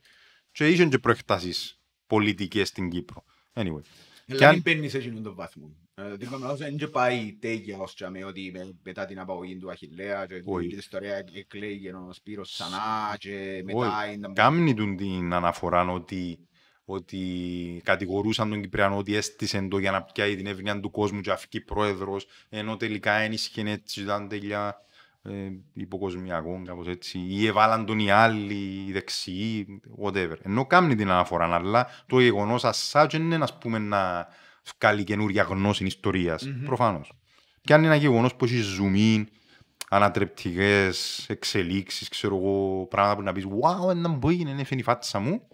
Και 0.51 0.69
είχε 0.69 0.87
και 0.87 0.99
προεκτάσεις 0.99 1.81
πολιτικές 2.07 2.69
στην 2.69 2.91
Κύπρο. 2.91 3.25
Anyway. 3.53 3.81
Αλλά 4.29 4.39
Κι 4.39 4.45
αν- 4.45 4.53
μην 4.53 4.63
μπαίνεις 4.63 4.91
σε 4.91 4.99
εκείνον 4.99 5.23
τον 5.23 5.35
βαθμό. 5.35 5.77
Ε, 5.99 6.17
Δηλαδή, 6.17 6.45
όσο 6.45 6.57
δεν 6.57 6.77
και 6.77 6.87
πάει 6.87 7.37
τέγια 7.41 7.79
ως 7.79 7.95
τζαμέ 7.95 8.25
ότι 8.25 8.51
με- 8.55 8.75
μετά 8.83 9.05
την 9.07 9.19
απαγωγή 9.21 9.57
του 9.57 9.71
Αχιλλέα 9.71 10.27
και 10.27 10.43
Όχι. 10.45 10.67
την 10.69 10.79
ιστορία 10.79 11.25
εκλέγει 11.35 11.89
ο 11.89 12.09
Σπύρος 12.13 12.53
ξανά 12.53 13.17
και 13.19 13.63
μετά 13.65 13.79
Όχι. 13.79 14.13
είναι... 14.15 14.33
Κάμνη 14.35 14.75
του 14.75 14.95
την 14.95 15.33
αναφορά 15.33 15.89
ότι, 15.89 16.39
ότι 16.85 17.81
κατηγορούσαν 17.85 18.51
τον 18.51 18.61
Κυπριανό 18.61 18.97
ότι 18.97 19.15
έστησε 19.15 19.67
το 19.71 19.79
για 19.79 19.91
να 19.91 20.03
πιάει 20.03 20.37
την 20.37 20.47
εύνοια 20.47 20.81
του 20.81 20.91
κόσμου 20.91 21.21
και 21.21 21.31
αυκεί 21.31 21.61
πρόεδρος, 21.61 22.27
ενώ 22.49 22.77
τελικά 22.77 23.13
ένισχυε 23.13 23.63
έτσι, 23.67 24.01
ήταν 24.01 24.29
τέλεια 24.29 24.81
ε, 25.23 25.51
υποκοσμιακό, 25.73 26.63
κάπως 26.65 26.87
έτσι, 26.87 27.19
ή 27.29 27.47
εβάλαν 27.47 27.87
τον 27.87 27.99
οι 27.99 28.11
άλλοι, 28.11 28.85
οι 28.89 28.93
δεξιοί, 28.93 29.81
whatever. 30.03 30.37
Ενώ 30.43 30.67
κάμνη 30.67 30.95
την 30.95 31.11
αναφορά, 31.11 31.55
αλλά 31.55 31.87
το 32.07 32.21
γεγονός 32.21 32.65
ασά 32.65 33.07
δεν 33.07 33.23
είναι, 33.23 33.39
ας 33.43 33.59
πούμε, 33.59 33.79
να 33.79 34.29
βγάλει 34.81 35.05
καινούρια 35.05 35.43
γνώση 35.43 35.85
ιστορίας, 35.85 36.47
Μμμ. 36.47 36.65
προφανώς. 36.65 37.13
Και 37.61 37.73
αν 37.73 37.79
είναι 37.79 37.89
ένα 37.89 37.97
γεγονός 37.97 38.35
που 38.35 38.45
έχεις 38.45 38.65
ζουμί, 38.65 39.27
ανατρεπτικές 39.89 41.27
εξελίξεις, 41.29 42.09
ξέρω 42.09 42.37
εγώ, 42.37 42.87
πράγματα 42.91 43.17
που 43.17 43.23
να 43.23 43.33
πεις 43.33 43.45
«Wow, 43.45 43.91
ένα 43.91 44.19
που 44.19 44.29
έγινε, 44.29 44.51
έφυγε 44.51 44.81
η 44.81 44.85
φάτσα 44.85 45.19
μου». 45.19 45.49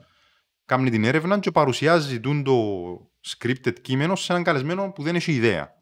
Κάνει 0.64 0.90
την 0.90 1.04
έρευνα 1.04 1.38
και 1.38 1.50
παρουσιάζει 1.50 2.20
τούν 2.20 2.42
το 2.42 2.54
scripted 3.28 3.80
κείμενο 3.80 4.16
σε 4.16 4.32
έναν 4.32 4.44
καλεσμένο 4.44 4.92
που 4.92 5.02
δεν 5.02 5.14
έχει 5.14 5.32
ιδέα. 5.32 5.72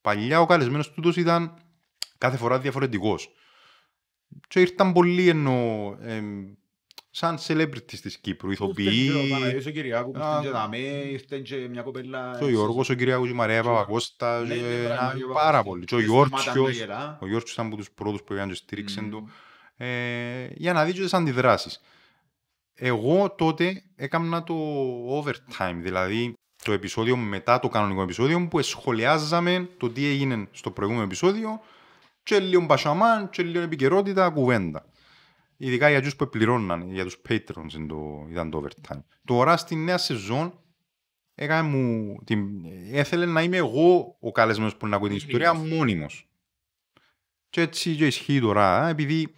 Παλιά 0.00 0.40
ο 0.40 0.46
καλεσμένος 0.46 0.92
τούτος 0.92 1.16
ήταν 1.16 1.54
κάθε 2.18 2.36
φορά 2.36 2.58
διαφορετικός. 2.58 3.28
Και 4.48 4.60
ήρθαν 4.60 4.92
πολλοί 4.92 5.28
εννοώ, 5.28 5.96
εμ, 6.00 6.44
σαν 7.18 7.38
celebrities 7.46 7.98
της 8.02 8.18
Κύπρου, 8.18 8.50
ηθοποιοί, 8.50 9.10
Ο 9.26 9.28
Παναγιώτης 9.34 9.66
ο 9.66 9.70
Κυριάκου 9.70 10.10
που 10.10 10.20
Α, 10.20 10.28
ήρθε 10.36 10.42
και 10.48 10.52
δαμέ, 10.52 10.76
ήρθε 11.10 11.38
και 11.38 11.56
μια 11.70 11.82
κοπέλα... 11.82 12.36
και 12.38 12.44
ο 12.44 12.48
Γιώργος, 12.48 12.88
ο 12.90 12.94
Κυριάκος, 12.94 13.28
η 13.28 13.32
Μαρία 13.32 13.62
Παπακώστα, 13.62 14.40
Ναι, 14.40 14.54
και 14.54 14.60
ναι, 14.60 14.66
ένα- 14.84 14.86
πράγματι, 14.94 15.22
ο 15.22 15.26
πάρα 15.32 15.62
Παπακώστα. 15.62 15.62
πολύ. 15.62 15.84
Και 15.84 15.94
ο 15.94 15.98
Και 15.98 16.04
σταμάταν 16.04 16.30
τα 16.44 16.52
Γιώργος, 16.52 16.76
γελά. 16.76 17.18
ο 17.20 17.26
Γιώργος 17.26 17.52
ήταν 17.52 17.66
από 17.66 17.76
τους 17.76 17.90
πρώτους 17.90 18.18
που 18.22 18.26
πήγαν 18.26 18.48
και 18.48 18.54
στήριξαν 18.54 19.04
Μμμ. 19.04 19.10
του. 19.10 19.28
Ε, 19.76 20.46
για 20.54 20.72
να 20.72 20.84
δείτε 20.84 21.02
τις 21.02 21.14
αντιδράσεις. 21.14 21.80
Εγώ 22.74 23.30
τότε 23.38 23.82
έκανα 23.96 24.42
το 24.44 24.54
overtime, 25.22 25.76
δηλαδή 25.76 26.32
το 26.64 26.72
επεισόδιο 26.72 27.16
μετά 27.16 27.58
το 27.60 27.68
κανονικό 27.68 28.02
επεισόδιο 28.02 28.48
που 28.50 28.62
σχολιάζαμε 28.62 29.68
το 29.78 29.90
τι 29.90 30.06
έγινε 30.06 30.48
στο 30.52 30.70
προηγούμενο 30.70 31.04
επεισόδιο 31.06 31.60
και 32.22 32.38
λίγο 32.38 32.62
μπασαμάν 32.64 33.30
και 33.30 33.42
λίγο 33.42 33.62
επικαιρότητα 33.62 34.30
κουβέντα. 34.30 34.86
Ειδικά 35.56 35.90
για 35.90 36.02
τους 36.02 36.16
που 36.16 36.28
πληρώναν, 36.28 36.90
για 36.90 37.04
τους 37.04 37.20
patrons 37.28 37.72
είναι 37.76 37.86
το, 37.86 38.26
ήταν 38.30 38.50
το 38.50 38.64
overtime. 38.64 39.02
Τώρα 39.24 39.56
στη 39.56 39.76
νέα 39.76 39.98
σεζόν 39.98 40.60
έκανε 41.34 41.68
μου, 41.68 42.16
την, 42.24 42.64
έθελε 42.92 43.26
να 43.26 43.42
είμαι 43.42 43.56
εγώ 43.56 44.16
ο 44.20 44.32
καλεσμένος 44.32 44.76
που 44.76 44.86
να 44.86 44.96
ακούει 44.96 45.08
την 45.08 45.16
ιστορία 45.16 45.54
μόνιμος. 45.54 46.28
Και 47.50 47.60
έτσι 47.60 47.96
και 47.96 48.06
ισχύει 48.06 48.40
τώρα, 48.40 48.86
ε, 48.86 48.90
επειδή 48.90 49.34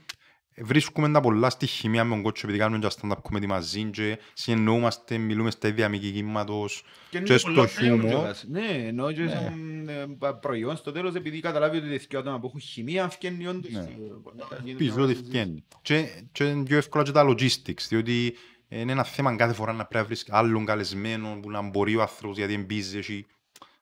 βρίσκουμε 0.63 1.11
τα 1.11 1.21
πολλά 1.21 1.51
στη 1.51 1.67
χημεία 1.67 2.05
με 2.05 2.11
τον 2.15 2.23
κότσο, 2.23 2.43
επειδή 2.47 2.59
κάνουμε 2.59 2.87
και 2.89 2.95
stand-up 3.01 3.17
comedy 3.33 3.47
μαζί 3.47 3.85
και 3.85 4.19
συνεννοούμαστε, 4.33 5.19
μιλούμε 5.19 5.51
στα 5.51 5.69
ίδια 5.69 5.89
μικικήματος. 5.89 6.83
Και 7.11 7.19
και 7.19 7.25
είναι 7.29 7.39
στο 7.39 7.51
πολλά 7.53 7.69
πλέον 7.77 7.99
χιούμορ. 8.01 8.11
κιόλας. 8.15 8.45
Ναι, 8.49 8.67
ενώ 8.87 9.13
και 9.13 9.29
σαν 9.29 9.89
ε, 9.89 10.07
πα- 10.19 10.35
προϊόν 10.39 10.77
στο 10.77 10.93
τέλος 10.93 11.15
επειδή 11.15 11.41
καταλάβει 11.41 11.77
ότι 11.77 11.89
τέτοια 11.89 12.19
άτομα 12.19 12.41
που 12.41 12.47
έχουν 12.47 12.61
χημεία 12.61 13.09
φτιάχνει 13.09 13.47
όντως. 13.47 13.71
Ναι. 13.71 13.79
ε, 13.79 13.85
πολλά 14.23 14.47
να 14.51 14.57
γίνει 14.65 14.77
Πίσω 14.79 14.95
μια 14.95 15.03
ότι 15.03 15.13
συζήτηση. 15.13 15.31
φτιάχνει. 15.31 15.65
Και, 15.83 16.23
και 16.33 16.45
είναι 16.45 16.63
πιο 16.65 16.77
εύκολα 16.77 17.05
και 17.05 17.11
τα 17.13 17.27
logistics, 17.29 17.83
διότι 17.89 18.35
είναι 18.69 18.93
ένα 18.93 19.05
θέμα 19.05 19.37
κάθε 19.37 19.53
φορά 19.53 19.73
να 19.73 19.85
πρέπει 19.85 19.99
να 19.99 20.05
βρεις 20.05 20.25
άλλον 20.29 20.65
καλεσμένο 20.65 21.39
που 21.43 21.51
να 21.51 21.63
μπορεί 21.63 21.97
ο 21.97 22.01
άνθρωπος, 22.01 22.37
γιατί 22.37 22.53
εμπίζει, 22.55 22.99
έχει 22.99 23.27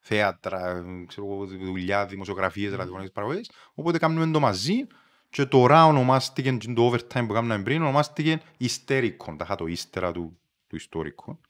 θέατρα, 0.00 0.84
ξέρω 1.06 1.26
εγώ, 1.26 1.46
δουλειά, 1.46 2.06
δημοσιογραφίες, 2.06 2.70
ραδιοφωνικές 2.74 3.12
παραγωγές. 3.12 3.50
Οπότε 3.74 3.98
κάνουμε 3.98 4.30
το 4.30 4.40
μαζί 4.40 4.86
και 5.36 5.46
τώρα 5.46 5.86
ονομάστηκε 5.86 6.52
και 6.52 6.72
το 6.72 6.90
overtime 6.92 7.24
που 7.26 7.32
κάναμε 7.32 7.62
πριν, 7.62 7.82
ονομάστηκε 7.82 8.40
Ιστερικό, 8.56 9.36
τα 9.36 9.44
είχα 9.44 9.54
το 9.54 9.66
ύστερα 9.66 10.12
του, 10.12 10.38
του 10.66 10.76
ιστορικού. 10.76 11.40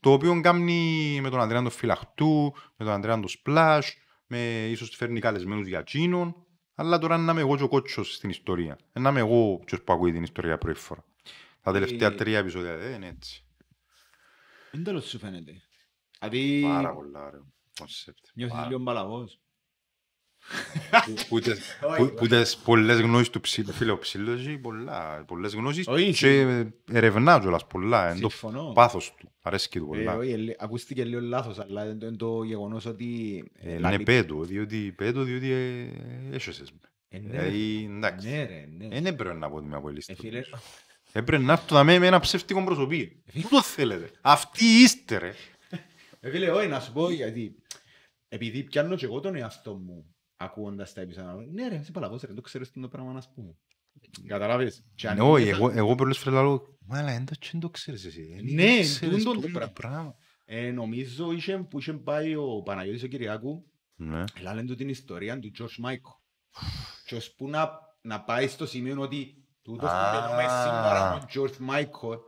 Το 0.00 0.12
οποίο 0.12 0.40
κάνει 0.40 1.18
με 1.22 1.30
τον 1.30 1.40
Ανδρέα 1.40 1.62
τον 1.62 1.70
Φυλαχτού, 1.70 2.54
με 2.76 2.84
τον 2.84 2.94
Ανδρέα 2.94 3.14
τον 3.14 3.28
Splash, 3.44 3.80
με 4.26 4.66
ίσως 4.66 4.88
φέρνει 4.96 5.20
καλεσμένους 5.20 5.66
για 5.66 5.78
εκείνον, 5.78 6.46
αλλά 6.74 6.98
τώρα 6.98 7.16
να 7.16 7.32
είμαι 7.32 7.40
εγώ 7.40 7.56
και 7.56 7.62
ο 7.62 7.68
κότσος 7.68 8.14
στην 8.14 8.30
ιστορία. 8.30 8.78
Ε, 8.92 9.00
Να 9.00 9.10
είμαι 9.10 9.20
εγώ 9.20 9.60
και 9.66 9.76
που 9.76 9.92
ακούει 9.92 10.12
την 10.12 10.22
ιστορία 10.22 10.58
πρώτη 10.58 10.78
φορά. 10.80 11.04
Τα 11.62 11.72
τελευταία 11.72 12.08
Ε, 12.08 12.14
τρία 12.14 12.38
επεισόδια 12.38 12.76
δεν 12.76 12.92
είναι 12.94 13.06
έτσι. 13.06 13.44
Εν 14.70 14.84
τέλος 14.84 15.04
σου 15.08 15.18
φαίνεται. 15.18 15.52
Δηλαδή 16.18 16.60
Πάρα 16.62 16.94
πολλά 16.94 17.24
ωραίο 17.26 17.46
concept. 17.78 18.24
νιώθεις 18.34 18.56
Πάρα- 18.56 18.68
λίγο 18.68 18.80
μπαλαβός. 18.80 19.40
Που- 21.04 21.14
που 21.28 21.40
τες- 21.40 21.58
που- 21.96 22.12
Που 22.16 22.26
τες 22.26 22.56
πολλές 22.56 23.00
γνώσεις 23.00 23.30
του 23.30 23.40
ψήλου. 23.40 23.72
Φίλε, 23.72 23.90
ο 23.90 23.98
ψήλος 23.98 24.40
έχει 24.46 24.58
πολλά- 24.58 25.24
πολλές 25.26 25.54
γνώσεις 25.54 25.86
Όχι, 25.86 26.12
και 26.12 26.64
ερευνά 26.92 27.40
κιόλας 27.40 27.66
πολλά. 27.66 28.10
Είναι 28.10 28.20
το 28.20 28.28
Συμφωνώ. 28.28 28.72
πάθος 28.74 29.14
του. 29.18 29.30
Αρέσκει 29.42 29.78
του 29.78 29.84
Ε, 29.84 29.96
πολλά. 29.96 30.16
όχι, 30.16 30.30
ε, 30.30 30.54
ακούστηκε 30.58 31.04
λίγο 31.04 31.20
λάθος, 31.20 31.58
αλλά 31.58 31.84
είναι 31.84 31.94
το- 31.94 32.06
είναι 32.06 32.16
το 32.16 32.42
γεγονός 32.42 32.86
ότι... 32.86 33.44
ε, 33.58 33.72
Ε, 33.74 33.78
λαλεί- 33.78 33.94
Είναι 33.94 34.04
πέτο, 34.04 34.40
διότι 34.42 34.92
πέτο, 34.96 35.22
διότι 35.22 35.50
ε, 35.50 35.86
έσωσες 36.32 36.70
με. 36.72 36.78
Ε, 37.08 37.18
ναι, 37.18 37.28
Δηλαδή, 37.30 37.90
εντάξει. 37.96 38.28
Ναι 38.28 38.44
ρε, 38.44 38.68
ναι. 38.78 38.88
Δεν 38.88 39.06
έπρεπε 39.06 39.34
να 39.34 39.48
πω 39.50 39.56
ότι 39.56 39.64
είμαι 39.64 39.74
Ε, 39.74 39.78
απολύστης. 39.78 40.18
φίλε, 40.20 40.40
Έπρεπε 41.12 41.42
να 41.44 41.52
έρθω 41.52 41.74
δαμέ 41.74 41.98
με 41.98 42.06
ένα 42.06 42.20
ψεύτικο 42.20 42.64
προσωπείο. 42.64 43.08
Πού 43.42 43.48
το 43.50 43.62
θέλετε. 43.62 44.10
Αυτοί 44.20 44.64
είστε 44.64 45.18
ρε. 45.18 45.32
ε, 46.20 46.30
φίλε, 46.30 46.50
όχι, 46.50 46.66
να 46.68 46.80
σου 46.80 46.92
πω 46.92 47.10
γιατί. 47.10 47.54
Επειδή 48.28 48.62
πιάνω 48.62 48.96
και 48.96 49.04
εγώ 49.04 49.20
τον 49.20 49.34
εαυτό 49.34 49.74
μου 49.74 50.14
ακούοντας 50.48 50.92
τα 50.92 51.00
επεισόδια. 51.00 51.34
Ναι 51.52 51.68
ρε, 51.68 51.74
είσαι 51.76 51.90
παλαβός 51.90 52.20
ρε, 52.20 52.26
δεν 52.26 52.36
το 52.36 52.42
ξέρεις 52.42 52.66
τι 52.70 52.72
είναι 52.78 52.86
το 52.88 52.92
πράγμα 52.96 53.12
να 53.12 53.20
σου 53.20 53.30
πούμε. 53.34 53.56
Καταλάβες. 54.26 54.84
Και 54.94 55.08
αν 55.08 55.16
Ναι, 55.16 55.22
όχι, 55.22 55.42
είναι- 55.42 55.50
εγώ, 55.56 55.70
εγώ 55.70 55.94
πολλές 55.94 56.18
φορές 56.18 56.40
λέω, 56.40 56.78
«Μάλα, 56.86 57.10
εν 57.10 57.24
το- 57.24 57.34
δεν 57.52 57.60
το 57.60 57.70
ξέρεις 57.70 58.04
εσύ. 58.04 58.34
εν 58.38 58.44
Ναι, 58.54 58.76
το 58.76 58.80
ξέρεις 58.82 58.98
τούτον 59.24 59.34
το 59.34 59.40
τούτο 59.40 59.48
πράγμα. 59.52 59.72
πράγμα». 59.72 60.14
Ε, 60.44 60.70
νομίζω 60.70 61.32
είχε, 61.32 61.58
που 61.58 61.78
είχε 61.78 61.92
πάει 61.92 62.34
ο 62.34 62.62
Παναγιώτης 62.64 63.02
ο 63.02 63.06
Κυριάκου 63.06 63.64
Ναι. 63.94 64.24
Λάλεν 64.40 64.66
του 64.66 64.74
την 64.74 64.88
ιστορία 64.88 65.38
του 65.38 65.50
George 65.58 65.84
Michael. 65.86 66.20
Και 67.06 67.14
ώσπου 67.14 67.48
να, 67.48 67.70
να 68.00 68.20
πάει 68.22 68.48
στο 68.48 68.66
σημείο 68.66 69.00
ότι 69.00 69.44
τούτος 69.62 69.90
που 69.90 69.96
Α. 69.96 70.12
μιλούμε 70.12 70.42
σήμερα 70.42 71.14
με 71.14 71.20
τον 71.20 71.28
George 71.32 71.70
Michael 71.74 72.18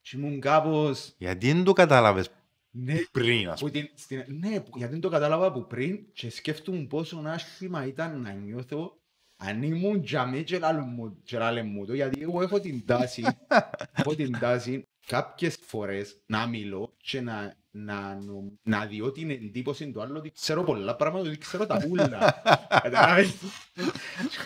και 0.00 0.16
ήμουν 0.16 0.40
κάπως... 0.40 1.14
Γιατί 1.18 1.52
δεν 1.52 1.64
το 1.64 1.72
κατάλαβες 1.72 2.30
Ναι, 2.74 2.94
πριν, 3.12 3.48
ας 3.48 3.60
που 3.60 3.66
πούμε. 3.68 3.70
την, 3.82 3.90
στην, 3.94 4.24
ναι, 4.28 4.60
που- 4.60 4.78
γιατί 4.78 4.92
δεν 4.92 5.00
το 5.00 5.08
κατάλαβα 5.08 5.46
από 5.46 5.60
πριν 5.62 5.98
και 6.12 6.30
σκέφτομαι 6.30 6.86
πόσο 6.86 7.22
άσχημα 7.26 7.86
ήταν 7.86 8.20
να 8.20 8.32
νιώθω 8.32 8.96
αν 9.36 9.62
ήμουν 9.62 10.02
για 10.04 10.26
μέ 10.26 10.40
και 10.42 10.58
λάλε 10.58 10.80
μου, 10.80 11.18
και 11.24 11.38
λάλε 11.38 11.62
μου 11.62 11.86
το, 11.86 11.94
γιατί 11.94 12.22
εγώ 12.22 12.42
έχω 12.42 12.60
την 12.60 12.86
τάση, 12.86 13.24
έχω 13.98 14.14
την 14.14 14.38
τάση 14.38 14.82
κάποιες 15.06 15.58
φορές 15.66 16.22
να 16.26 16.46
μιλώ 16.46 16.94
και 16.96 17.20
να, 17.20 17.54
να, 17.70 18.14
νο- 18.14 18.52
να 18.62 18.86
διώ 18.86 19.12
την 19.12 19.30
εντύπωση 19.30 19.90
του 19.90 20.02
άλλου 20.02 20.14
ότι 20.16 20.30
ξέρω 20.30 20.62
πολλά 20.62 20.96
πράγματα, 20.96 21.28
ότι 21.28 21.38
ξέρω 21.38 21.66
τα 21.66 21.84
ούλα. 21.88 22.42
Κατάλαβες; 22.82 23.34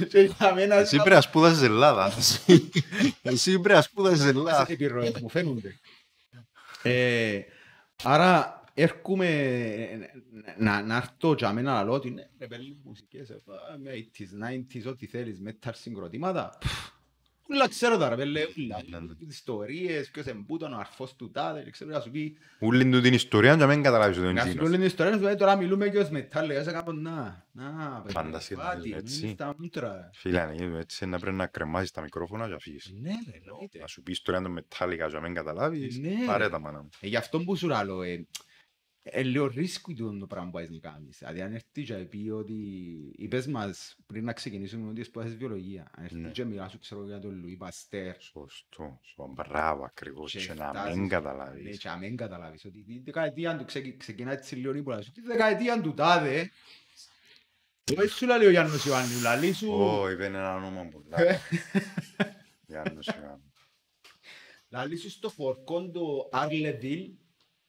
Και 0.08 0.20
για 0.20 0.54
μένα 0.54 0.74
Εσύ 0.74 0.96
πρέπει 0.96 1.10
να 1.14 1.20
σπούδασες 1.20 1.62
Ελλάδα. 1.62 2.12
Εσύ- 2.16 2.68
Εσύ 3.22 3.58
πρέπει 3.60 3.74
να 3.76 3.82
σπούδασες 3.82 4.18
Κάθε 4.18 4.30
Ελλάδα. 4.38 4.66
επιρροές 4.68 5.12
μου 5.20 5.28
φαίνονται. 5.28 5.80
Ε, 8.04 8.08
άρα 8.08 8.64
έρχομαι 8.74 10.08
να, 10.58 10.82
να 10.82 10.96
έρθω 10.96 11.32
για 11.32 11.52
μένα 11.52 11.72
να 11.72 11.84
λέω 11.84 11.92
ότι 11.92 12.10
ναι, 12.10 12.28
ρε 12.38 12.46
παιδί 12.46 12.76
μουσικές, 12.84 13.30
ε, 13.30 13.42
με 13.78 13.90
80s, 13.92 14.50
90s, 14.50 14.90
ό,τι 14.90 15.06
θέλεις, 15.06 15.40
metal 15.46 15.70
συγκροτήματα. 15.72 16.58
Ούλα 17.48 17.68
ξέρω 17.68 17.96
τα 17.96 18.08
ρε 18.08 18.16
παιδί, 18.16 18.30
ούλα. 18.56 18.82
Ναι, 18.88 18.98
ναι. 18.98 19.12
Ιστορίες, 19.28 20.10
ποιος 20.10 20.26
εμπούτον, 20.26 20.72
ο 20.72 20.76
αρφός 20.78 21.14
του 21.16 21.30
τάδε, 21.30 21.62
δεν 21.62 21.72
ξέρω 21.72 21.90
να 21.90 22.00
σου 22.00 22.10
πει. 22.10 22.36
Ούλη 22.60 22.90
του 22.90 23.00
την 23.00 23.12
ιστορία 23.14 23.50
και 23.52 23.60
να 23.60 23.66
μην 23.66 23.82
καταλάβεις 23.82 24.16
ότι 24.16 24.24
Να 24.26 24.30
είναι 24.30 24.40
σου 24.40 24.48
εκείνος. 24.48 24.70
πει 24.70 24.76
την 24.76 24.84
ιστορία, 24.86 25.12
να 25.12 25.18
σου 25.18 25.28
πει 25.28 25.34
τώρα 25.34 25.56
μιλούμε 25.56 25.88
και 25.88 25.98
ως 25.98 26.08
metal, 26.12 26.46
λέει, 26.46 26.64
κάπου 26.64 26.92
να, 26.92 27.46
να, 27.52 28.00
παιδί, 28.02 28.12
Φαντασία, 28.14 28.56
πάτη, 28.56 28.92
έτσι. 28.92 29.24
μην 29.24 29.34
στα 29.34 29.54
μούτρα. 29.58 30.10
Φίλε, 30.14 30.40
αν 30.40 30.54
είναι 30.54 30.78
έτσι 30.78 31.06
να 31.06 31.18
πρέπει 31.18 31.36
να 31.36 31.46
κρεμάζεις 31.46 31.90
τα 31.90 32.00
μικρόφωνα 32.02 32.46
και 32.46 32.52
να 32.52 32.58
φύγεις. 32.58 32.92
Ναι, 33.00 33.10
ρε, 33.10 33.38
εννοείται. 33.44 33.78
Να 33.78 33.86
σου 33.86 34.02
πει 34.02 34.10
ιστορία 34.12 34.42
του 34.42 34.54
Metallica 34.58 35.06
και 35.08 35.14
να 35.14 35.20
μην 35.20 35.34
καταλάβεις. 35.34 35.98
Ναι, 35.98 36.14
Πάρε 36.26 36.44
ρε. 36.44 36.50
τα 36.50 36.58
μάνα 36.60 36.82
μου. 36.82 36.88
Ε, 37.00 37.06
γι' 37.06 37.16
αυτό 37.16 37.38
που 37.40 37.56
σου 37.56 37.66
λέω, 37.68 38.02
ε, 39.08 39.20
ε, 39.20 39.22
λίγο 39.22 39.46
ρίσκο 39.46 39.92
του 39.92 40.18
το 40.18 40.26
πράγμα 40.26 40.50
που 40.50 40.58
έχεις 40.58 40.70
να 40.70 40.78
κάνεις. 40.90 41.18
Δηλαδή 41.18 41.40
αν 41.40 41.52
έρθει 41.54 41.82
και 41.82 41.94
πει 41.94 42.28
ότι 42.30 42.54
είπες 43.16 43.46
μας 43.46 43.96
πριν 44.06 44.24
να 44.24 44.32
ξεκινήσουμε 44.32 44.88
ότι 44.90 45.02
σπουδάζεις 45.02 45.36
βιολογία. 45.36 45.90
Αν 45.96 46.04
έρθει 46.04 46.16
Ναι. 46.16 46.30
και 46.30 46.44
μιλάς 46.44 46.70
σου 46.72 46.78
ξέρω 46.78 47.04
για 47.06 47.18
τον 47.18 47.38
Λουί 47.40 47.56
Παστέρ. 47.56 48.20
Σωστό. 48.20 48.98
σωστό. 49.02 49.32
Μπράβο 49.34 49.84
ακριβώς. 49.84 50.32
και 50.32 50.38
Και 50.38 50.54
να 50.54 50.68
φτάσεις- 50.68 50.94
μην 50.94 51.02
Ναι, 51.02 51.08
καταλάβεις. 51.08 51.78
και 51.78 51.88
να 51.88 51.96
μην 51.96 52.16
καταλάβεις 52.16 52.64
ότι 52.64 52.82
τη 52.82 52.98
δεκαετία 53.00 53.56
του 53.56 53.64
ξεκι- 53.64 53.96
ξεκινά 53.98 54.32
έτσι 54.32 54.54
λίγο 54.56 54.74
ύπουλα 54.74 55.02
σου. 55.02 55.12
Τη 55.12 55.20
δεκαετία 55.20 55.80
του 55.80 55.94
τάδε. 55.94 56.50
Όχι 57.98 58.08
σου 58.08 58.26
λέει 58.26 58.46
ο 58.46 58.50
Γιάννος 58.50 58.84
Ιωάννου, 58.86 59.20
λαλή 59.22 59.52
σου. 59.52 59.70
Ω, 59.72 60.10
είπε 60.10 60.24
ένα 60.24 60.54
όνομα 60.54 60.84
πολλά. 60.88 61.16
Γιάννος 62.66 63.06
Ιωάννου. 63.06 63.52
Λαλή 64.70 64.96
σου 64.96 65.10
στο 65.10 65.28
φορκόν 65.30 65.92
το 65.92 66.28
Αρλεβίλ, 66.32 67.10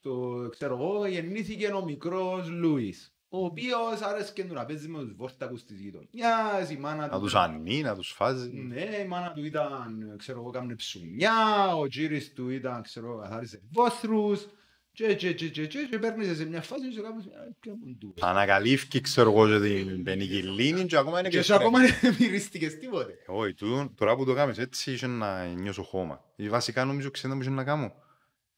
το 0.07 0.49
ξέρω 0.49 0.73
εγώ, 0.73 1.07
γεννήθηκε 1.07 1.67
ο 1.67 1.83
μικρός 1.83 2.49
Λούις. 2.49 3.11
Ο 3.29 3.45
οποίος 3.45 4.01
άρεσκε 4.01 4.43
του 4.43 4.53
να 4.53 4.65
παίζει 4.65 4.87
με 4.87 4.99
τους 4.99 5.13
βόρτακους 5.15 5.63
της 5.63 5.79
γειτονιάς, 5.79 6.69
η 6.71 6.77
μάνα 6.77 7.07
Να 7.07 7.09
του... 7.09 7.19
τους 7.19 7.35
ανεί, 7.35 7.81
να 7.81 7.95
τους 7.95 8.11
φάζει. 8.11 8.49
Ναι, 8.53 8.97
η 9.03 9.07
μάνα 9.07 9.31
του 9.31 9.45
ήταν, 9.45 10.13
ξέρω 10.17 10.39
εγώ, 10.39 10.49
κάμνε 10.49 10.75
ψουμιά, 10.75 11.75
ο 11.75 11.87
τζίρις 11.87 12.33
του 12.33 12.49
ήταν, 12.49 12.81
ξέρω 12.81 13.07
εγώ, 13.07 13.21
καθάρισε 13.21 13.61
βόθρους, 13.71 14.47
και 14.91 15.15
και 15.15 15.33
και 15.33 15.49
και 15.49 15.67
και 15.67 15.87
και 15.89 15.99
παίρνεις 15.99 16.37
σε 16.37 16.45
μια 16.45 16.61
φάση 16.61 16.89
και 16.89 17.01
κάπως, 17.01 17.25
«Α, 17.25 17.53
ποια 17.59 17.73
μου 17.79 17.97
του». 17.99 18.13
Ανακαλύφθηκε, 18.21 18.99
ξέρω 18.99 19.31
εγώ, 19.31 19.47
και 19.47 19.59
την 19.59 20.03
πενικυλίνη 20.03 20.85
και 20.85 20.97
ακόμα 20.97 21.19
είναι 21.19 21.29
Και 21.29 21.37
και 21.37 21.43
σου 21.43 21.53
ακόμα 21.53 21.79
δεν 21.79 22.15
μυρίστηκες 22.19 22.77
τίποτε. 22.77 23.13
Όχι, 23.27 23.53
τούτον, 23.53 23.95
τώρα 23.95 24.15
που 24.15 24.25
το 24.25 24.33
κάνεις 24.33 24.57
έτσι, 24.57 24.91
είχε 24.91 25.07
να 25.07 25.45
νιώσω 25.45 25.83
χώμα. 25.83 26.23
Ε, 26.35 26.49
Βασικά 26.49 26.85
νομίζω 26.85 27.11
ξέρετε 27.11 27.35
μου 27.35 27.41
είχε 27.41 27.51
να 27.51 27.63
κάνω. 27.63 27.93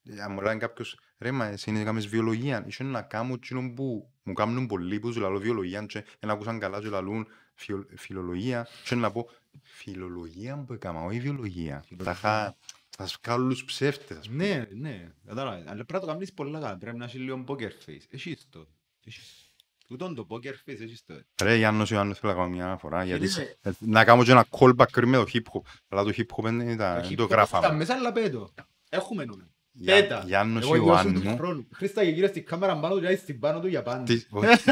Ε, 0.04 0.22
Αν 0.22 0.32
μου 0.32 0.42
λέει 0.42 0.58
κάποιος, 0.58 1.00
ρε 1.20 1.32
μα 1.32 1.46
εσύ 1.46 1.70
είναι 1.70 1.84
κάνεις 1.84 2.08
βιολογία, 2.08 2.64
είχε 2.68 2.84
να 2.84 3.02
κάνω 3.02 3.34
εκείνο 3.34 3.74
που 3.76 4.10
μου 4.24 4.34
κάνουν 4.34 4.68
πολλοί 4.68 5.00
που 5.00 5.08
τους 5.08 5.18
λαλώ 5.18 5.40
βιολογία 5.40 5.86
και 5.86 6.06
δεν 6.20 6.30
ακούσαν 6.30 6.60
καλά 6.60 6.80
και 6.80 6.88
λαλούν 6.88 7.28
φιο- 7.56 7.88
φιλολογία 7.96 8.68
και 8.84 8.96
να 8.96 9.12
πω, 9.12 9.30
φιλολογία 9.62 10.64
που 10.68 10.74
έκανα, 10.74 11.04
όχι 11.04 11.20
βιολογία. 11.20 11.84
Τα 12.04 12.12
είχα, 12.12 12.56
θα 12.90 13.08
σου 13.08 13.18
κάνω 13.22 13.44
όλους 13.44 13.66
ψεύτες. 13.66 14.18
ας 14.18 14.28
πούμε. 14.30 14.44
Ναι, 14.48 14.68
ναι, 14.90 15.12
κατάλαβες. 15.26 15.62
Αλλά 15.68 15.74
πρέπει 15.74 15.94
να 15.94 16.00
το 16.00 16.06
κάνεις 16.06 16.34
πολλά 16.34 16.60
καλά, 16.60 16.78
πρέπει 16.78 16.98
να 16.98 17.06
έχει 17.06 17.18
λίγο 17.18 17.44
poker 17.48 17.72
face. 17.86 18.02
Έχεις 18.10 18.48
το. 18.50 18.68
Έχεις. 19.06 19.44
Τούτον 19.88 20.16
το 20.16 20.28
poker 20.30 20.54
face 20.70 20.80
έχεις 20.82 21.04
το. 21.06 21.22
Ρε 21.44 21.56
Γιάννος 21.56 21.92
Ιωάννης 21.92 22.18
θέλω 22.20 22.32
να 22.34 22.38
κάνω 22.40 22.50
μια 22.54 22.66
αναφορά, 22.66 23.04
γιατί 23.04 23.20
Είναι- 23.24 23.32
σε- 23.32 23.58
ε, 23.62 23.72
να 23.80 24.04
κάνω 24.04 24.24
και 24.24 24.32
ένα 24.32 24.46
callback 24.50 24.90
πριν 24.92 25.10
με 25.10 25.18
το 25.18 25.26
hip 25.34 25.38
hop. 25.54 25.62
Αλλά 25.88 26.04
το 26.04 26.12
hip 26.18 26.26
hop 26.36 26.44
δεν 26.44 26.60
ήταν- 26.60 27.02
δεν 27.02 27.12
hip 27.12 27.16
το 27.16 27.24
hop 27.24 27.26
Στα 27.26 27.36
γράφαμε. 27.36 27.76
μέσα 27.78 27.94
αλλά 27.94 28.12
πέτω. 28.12 28.54
Έχουμε 28.90 29.26
νούμερο. 29.26 29.50
Για- 29.82 29.94
Πέτα. 29.96 30.24
Γιάννος 30.26 30.64
Εγώ 30.64 30.76
νιώσω 30.76 31.04
τους 31.04 31.12
Ιωάννου. 31.24 31.38
χρόνους. 31.38 31.66
Χρήστα 31.74 32.04
και 32.04 32.10
γύρω 32.10 32.28
στην 32.28 32.46
κάμερα 32.46 32.80
πάνω 32.80 32.96
του 32.96 33.02
και 33.02 33.16
στην 33.16 33.40
πάνω 33.40 33.60
του 33.60 33.68
για 33.68 33.82
πάντα. 33.84 34.04
Τι- 34.04 34.24
όχι. 34.30 34.48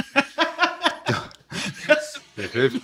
Ε, 2.36 2.48
φεύγει, 2.48 2.80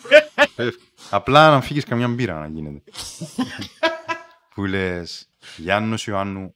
φεύγει. 0.56 0.78
Απλά 1.10 1.50
να 1.52 1.62
φύγεις 1.62 1.84
καμιά 1.84 2.08
μπύρα 2.08 2.40
να 2.40 2.48
γίνεται. 2.48 2.92
Που 4.54 4.66
λες 4.66 5.30
Γιάννος 5.58 6.08
Ιωάννου 6.08 6.56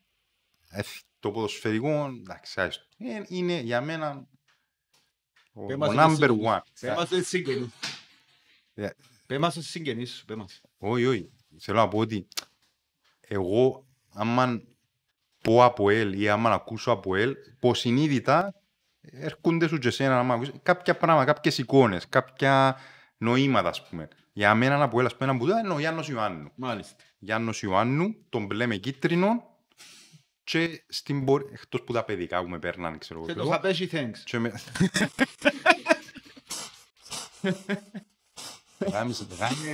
ε, 0.69 0.81
το 1.19 1.31
ποδοσφαιρικό 1.31 2.05
εντάξει 2.19 2.61
άστο. 2.61 2.83
Ε, 2.97 3.21
είναι 3.27 3.59
για 3.59 3.81
μένα 3.81 4.27
ο, 5.53 5.65
Πες 5.65 5.75
ο 5.75 5.77
μας 5.79 5.89
number 5.95 6.27
τους 6.27 6.37
one. 6.45 6.59
Πες 6.79 6.95
μας 6.95 7.09
τους 7.09 7.27
συγγενείς. 7.27 7.67
Ε, 8.73 8.89
Πες 9.25 9.37
μας 9.37 9.53
τους 9.53 9.67
συγγενείς 9.69 10.11
σου, 10.11 10.25
πες 10.25 10.35
μας. 10.35 10.61
Όχι, 10.77 11.05
όχι. 11.05 11.29
Θέλω 11.59 11.77
να 11.79 11.87
πω 11.87 11.97
ότι 11.97 12.27
εγώ 13.21 13.85
άμα 14.13 14.61
πω 15.47 15.63
από 15.63 15.89
ελ 15.89 16.21
ή 16.21 16.29
άμα 16.29 16.51
ακούσω 16.51 16.91
από 16.91 17.15
ελ, 17.15 17.35
υποσυνείδητα 17.55 18.53
έρχονται 19.01 19.67
σου 19.67 19.77
και 19.77 19.87
εσένα 19.87 20.19
άμα 20.19 20.33
ακούσεις 20.33 20.53
κάποια 20.63 20.97
πράγματα, 20.97 21.25
κάποιες 21.25 21.57
εικόνες, 21.57 22.09
κάποια 22.09 22.77
νοήματα 23.17 23.69
ας 23.69 23.87
πούμε. 23.87 24.07
Για 24.33 24.55
μένα 24.55 24.83
από 24.83 24.99
ελ 24.99 25.05
ας 25.05 25.15
πούμε 25.15 25.29
ένα 25.29 25.39
που 25.39 25.47
είναι 25.47 25.73
ο 25.73 25.79
Γιάννος 25.79 26.09
Ιωάννου. 26.09 26.51
Μάλιστα. 26.55 26.95
Γιάννος 27.19 27.61
Ιωάννου, 27.61 28.15
τον 28.29 28.45
μπλε 28.45 28.65
με 28.65 28.75
κίτρινο 28.75 29.43
και 30.43 30.83
στην 30.87 31.25
πορεία, 31.25 31.49
εκτός 31.53 31.83
που 31.83 31.93
τα 31.93 32.03
παιδικά 32.03 32.41
που 32.41 32.49
με 32.49 32.59
παίρναν, 32.59 32.97
ξέρω 32.97 33.25
Και 33.25 33.31
εγώ. 33.31 33.43
το 33.43 33.49
χαπέσι 33.49 33.89
thanks. 33.91 34.17
Και 38.77 38.85
με... 38.85 38.89
Γάμισε 38.89 39.25
το, 39.25 39.35
γάμισε. 39.35 39.71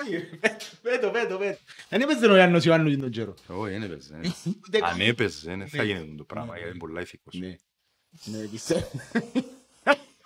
Όχι, 0.00 0.36
πέτω, 0.82 1.10
πέτω, 1.10 1.38
πέτω. 1.38 1.58
Δεν 1.88 2.00
έπαιζε 2.00 2.26
ο 2.26 2.34
Γιάννος 2.34 2.64
Ιωάννους 2.64 2.96
τον 2.96 3.10
καιρό. 3.10 3.34
Όχι, 3.46 3.70
δεν 3.72 3.82
έπαιζε. 3.82 4.20
Ούτε 4.66 4.78
Αν 4.78 4.82
καν. 4.90 5.00
έπαιζε, 5.00 5.54
δεν 5.56 5.68
θα 5.68 5.76
Ναι. 5.76 5.82
γίνεται 5.84 6.14
το 6.16 6.24
πράγμα, 6.24 6.52
Ναι. 6.52 6.58
γιατί 6.58 6.70
είναι 6.70 6.78
πολλά 6.78 7.00
ηθικός. 7.00 7.34
Ναι. 7.34 7.56
Ναι, 8.24 8.46
πιστεύω. 8.46 8.90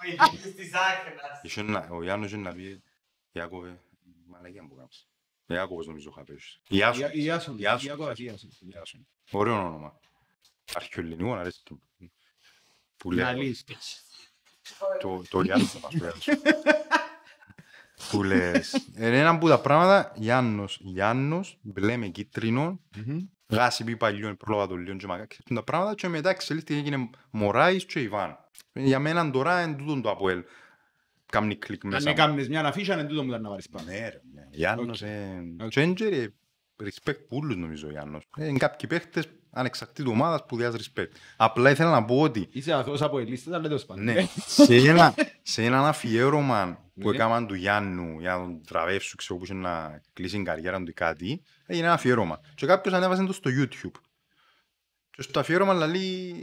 Όχι, 0.04 0.38
στις 0.38 0.70
άκρες. 0.74 1.14
Είχε 1.42 1.62
να- 1.62 1.88
Ο 1.90 2.02
Γιάννος 2.02 2.28
είχε 2.32 2.36
να 2.40 2.52
πει, 2.52 2.82
Ιάκωβε, 3.32 3.80
μαλακία 4.26 4.66
που 4.68 4.74
κάνεις. 4.74 5.08
Ιάκωβος 5.46 5.86
νομίζω 5.86 6.08
είχα 6.10 6.24
πέσει. 6.24 6.60
Ιάσον. 6.68 7.00
Ια- 7.02 7.12
Ιάσον, 7.14 7.58
Ιάσον. 7.58 7.88
Ιακώβας, 7.88 8.18
Ιάσον. 8.18 8.50
Ιάσον. 8.74 9.06
Ωραίο 9.30 9.54
όνομα. 9.66 10.00
Αρχαιοελληνικό, 10.74 11.34
αρέσει 11.34 11.60
του. 11.64 11.82
Που 12.96 13.10
λέει, 13.12 13.24
Λαλής. 13.24 13.64
το, 15.00 15.22
το 15.30 15.42
Γιάννος 15.42 15.70
θα 15.70 15.78
μας 15.78 15.90
το 15.92 15.96
Γιάννος. 15.98 16.26
Που 18.10 18.22
λες, 18.22 18.72
είναι 18.96 19.18
ένα 19.18 19.28
από 19.28 19.48
τα 19.48 19.60
πράγματα, 19.60 20.12
Γιάννος, 20.16 20.78
Γιάννος, 20.82 21.58
μπλε 21.62 21.96
με 21.96 22.06
κίτρινο, 22.06 22.80
Μμμ. 23.06 23.18
γάσι 23.48 23.84
πει 23.84 23.96
παλιό, 23.96 24.36
πρόλαβα 24.36 24.66
το 24.66 24.76
λίγο 24.76 24.96
και 24.96 25.06
μακά, 25.06 25.26
ξέρουν 25.26 25.54
τα 25.54 25.62
πράγματα 25.62 25.94
και 25.94 26.08
μετά 26.08 26.30
εξελίχθηκε 26.30 26.74
έγινε 26.78 27.10
Μωράης 27.30 27.84
και 27.84 28.00
Ιβάν. 28.00 28.36
Για 28.72 28.98
μένα 28.98 29.30
τώρα 29.30 29.62
είναι 29.62 29.74
τούτον 29.76 30.02
το 30.02 30.10
Αποέλ. 30.10 30.44
Κάμνει 31.26 31.56
κλικ 31.56 31.84
Αν 31.84 31.90
μέσα. 31.90 32.08
μου. 32.08 32.14
έκαμνες 32.14 32.48
μια 32.48 32.64
αφίσα, 32.66 32.94
είναι 32.94 33.04
τούτο 33.04 33.22
που 33.22 33.28
ήταν 33.28 33.42
να 33.42 33.48
βάλεις 33.48 33.68
πάνω. 33.68 33.86
Ναι 33.86 33.98
ρε, 33.98 34.20
ναι. 34.34 34.48
Γιάννος, 34.50 35.02
ε, 35.02 35.42
Οκ. 35.60 35.68
και 35.68 35.80
είναι 35.80 35.92
και, 35.92 36.32
respect 36.84 37.18
πούλους 37.28 37.56
νομίζω 37.56 37.86
ο 37.86 37.90
Γιάννος. 37.90 38.24
Ε, 38.36 38.46
Είναι 38.46 38.58
κάποιοι 38.58 38.88
παίχτες 38.88 39.28
ανεξαρτήτου 39.52 40.10
ομάδας 40.10 40.44
που 40.46 40.56
διάς 40.56 40.73
τους 40.73 40.90
respect. 40.94 41.10
Απλά 41.36 41.70
ήθελα 41.70 41.90
να 41.90 42.04
πω 42.04 42.20
ότι 42.20 42.48
Είσαι 42.52 42.72
αθώος 42.72 43.02
αποελίστες, 43.02 43.52
αλλά 43.54 43.62
τέλος 43.62 43.84
πάντων. 43.84 44.04
ναι, 44.04 44.26
σε, 44.46 44.74
ένα, 44.74 45.14
σε 45.42 45.62
έναν 45.64 45.84
αφιέρωμα 45.84 46.78
που 47.00 47.08
Ναι. 47.10 47.14
έκαναν 47.14 47.46
του 47.46 47.54
Γιάννου 47.54 48.20
για 48.20 48.32
να 48.36 48.38
τον 48.40 48.60
τραβεύσουν, 48.66 49.16
ξέρω 49.16 49.38
που 49.38 49.44
είχε 49.44 49.54
να 49.54 50.00
κλείσει 50.12 50.34
την 50.34 50.44
καριέρα 50.44 50.76
του 50.78 50.88
ή 50.90 50.92
κάτι, 50.92 51.42
έγινε 51.66 51.86
ένα 51.86 51.94
αφιέρωμα. 51.94 52.40
Και 52.54 52.66
κάποιος 52.66 52.94
ανέβασε 52.94 53.24
το 53.24 53.32
στο 53.32 53.50
YouTube. 53.54 54.00
Και 55.10 55.22
στο 55.22 55.40
αφιέρωμα 55.40 55.72
λαλή, 55.74 56.34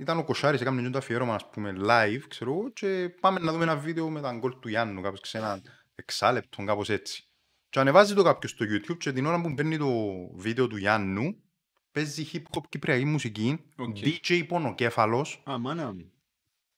ήταν 0.00 0.18
ο 0.18 0.24
Κοσάρης, 0.24 0.60
έκαμε 0.60 0.82
και 0.82 0.88
το 0.90 0.98
αφιέρωμα, 0.98 1.34
ας 1.34 1.48
πούμε, 1.50 1.74
live, 1.78 2.22
ξέρω 2.28 2.50
εγώ, 2.50 2.70
και 2.72 3.14
πάμε 3.20 3.38
να 3.40 3.52
δούμε 3.52 3.64
ένα 3.64 3.76
βίντεο 3.76 4.10
με 4.10 4.20
τα 4.20 4.32
γκολ 4.38 4.58
του 4.60 4.68
Γιάννου, 4.68 5.00
κάπως 5.00 5.20
σε 5.22 5.38
ένα 5.38 5.60
εξάλεπτο, 5.94 6.64
κάπως 6.64 6.88
έτσι. 6.90 7.28
Και 7.68 7.80
ανεβάζει 7.80 8.14
το 8.14 8.22
κάποιος 8.22 8.50
στο 8.50 8.64
YouTube 8.68 8.96
και 8.98 9.12
την 9.12 9.26
ώρα 9.26 9.40
που 9.40 9.54
παίρνει 9.54 9.78
το 9.78 9.88
βίντεο 10.34 10.66
του 10.66 10.76
Γιάννου, 10.76 11.36
παίζει 11.94 12.26
hip-hop 12.32 12.62
κυπριακή 12.68 13.04
μουσική, 13.04 13.58
Οκ. 13.76 13.96
DJ 14.00 14.44
Πονοκέφαλος. 14.48 15.42
Α, 15.50 15.58
μάνα 15.58 15.92
μου. 15.92 16.12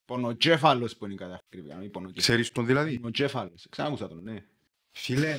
Πονοκέφαλος 0.05 0.97
που 0.97 1.05
είναι 1.05 1.15
η 1.15 1.17
κατακρίβεια, 1.17 1.79
όχι 1.79 1.89
πονοκέφαλος. 1.89 2.25
Ξέρεις 2.25 2.53
τον 2.53 2.67
δηλαδή; 2.67 2.99
Πονοκέφαλος. 2.99 3.67
Ξανακούσα 3.71 4.09
τον, 4.09 4.23
ναι. 4.23 4.45
Φίλε, 4.91 5.39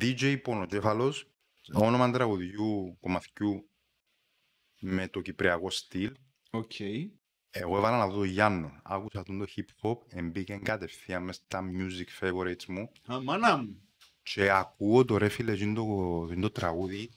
DJ 0.00 0.42
Πονοκέφαλος, 0.42 1.26
όνομα 1.72 2.10
τραγουδιού 2.10 2.96
κομματιού 3.00 3.68
με 4.80 5.08
το 5.08 5.20
κυπριακό 5.20 5.70
στυλ. 5.70 6.14
Οκ. 6.50 6.80
Εγώ 7.50 7.76
έβαλα 7.76 7.98
να 7.98 8.06
δω 8.08 8.16
το 8.16 8.24
Γιάννο. 8.24 8.80
Άκουσα 8.82 9.22
τον 9.22 9.38
το 9.38 9.46
hip-hop, 9.56 9.96
εμπήκε 10.08 10.56
κατευθείαν 10.56 11.22
μες 11.24 11.36
στα 11.36 11.62
music 11.62 12.24
favorites 12.24 12.64
μου. 12.64 12.92
Α, 13.12 13.20
μάνα 13.20 13.56
μου. 13.56 13.82
Και 14.22 14.50
ακούω 14.50 15.04
το 15.04 15.16
ρε 15.16 15.28
φίλε 15.28 15.52
εκείνο 15.52 15.74
το, 15.74 16.26
εκείνο 16.30 16.46
το 16.48 16.50
τραγούδι 16.50 17.10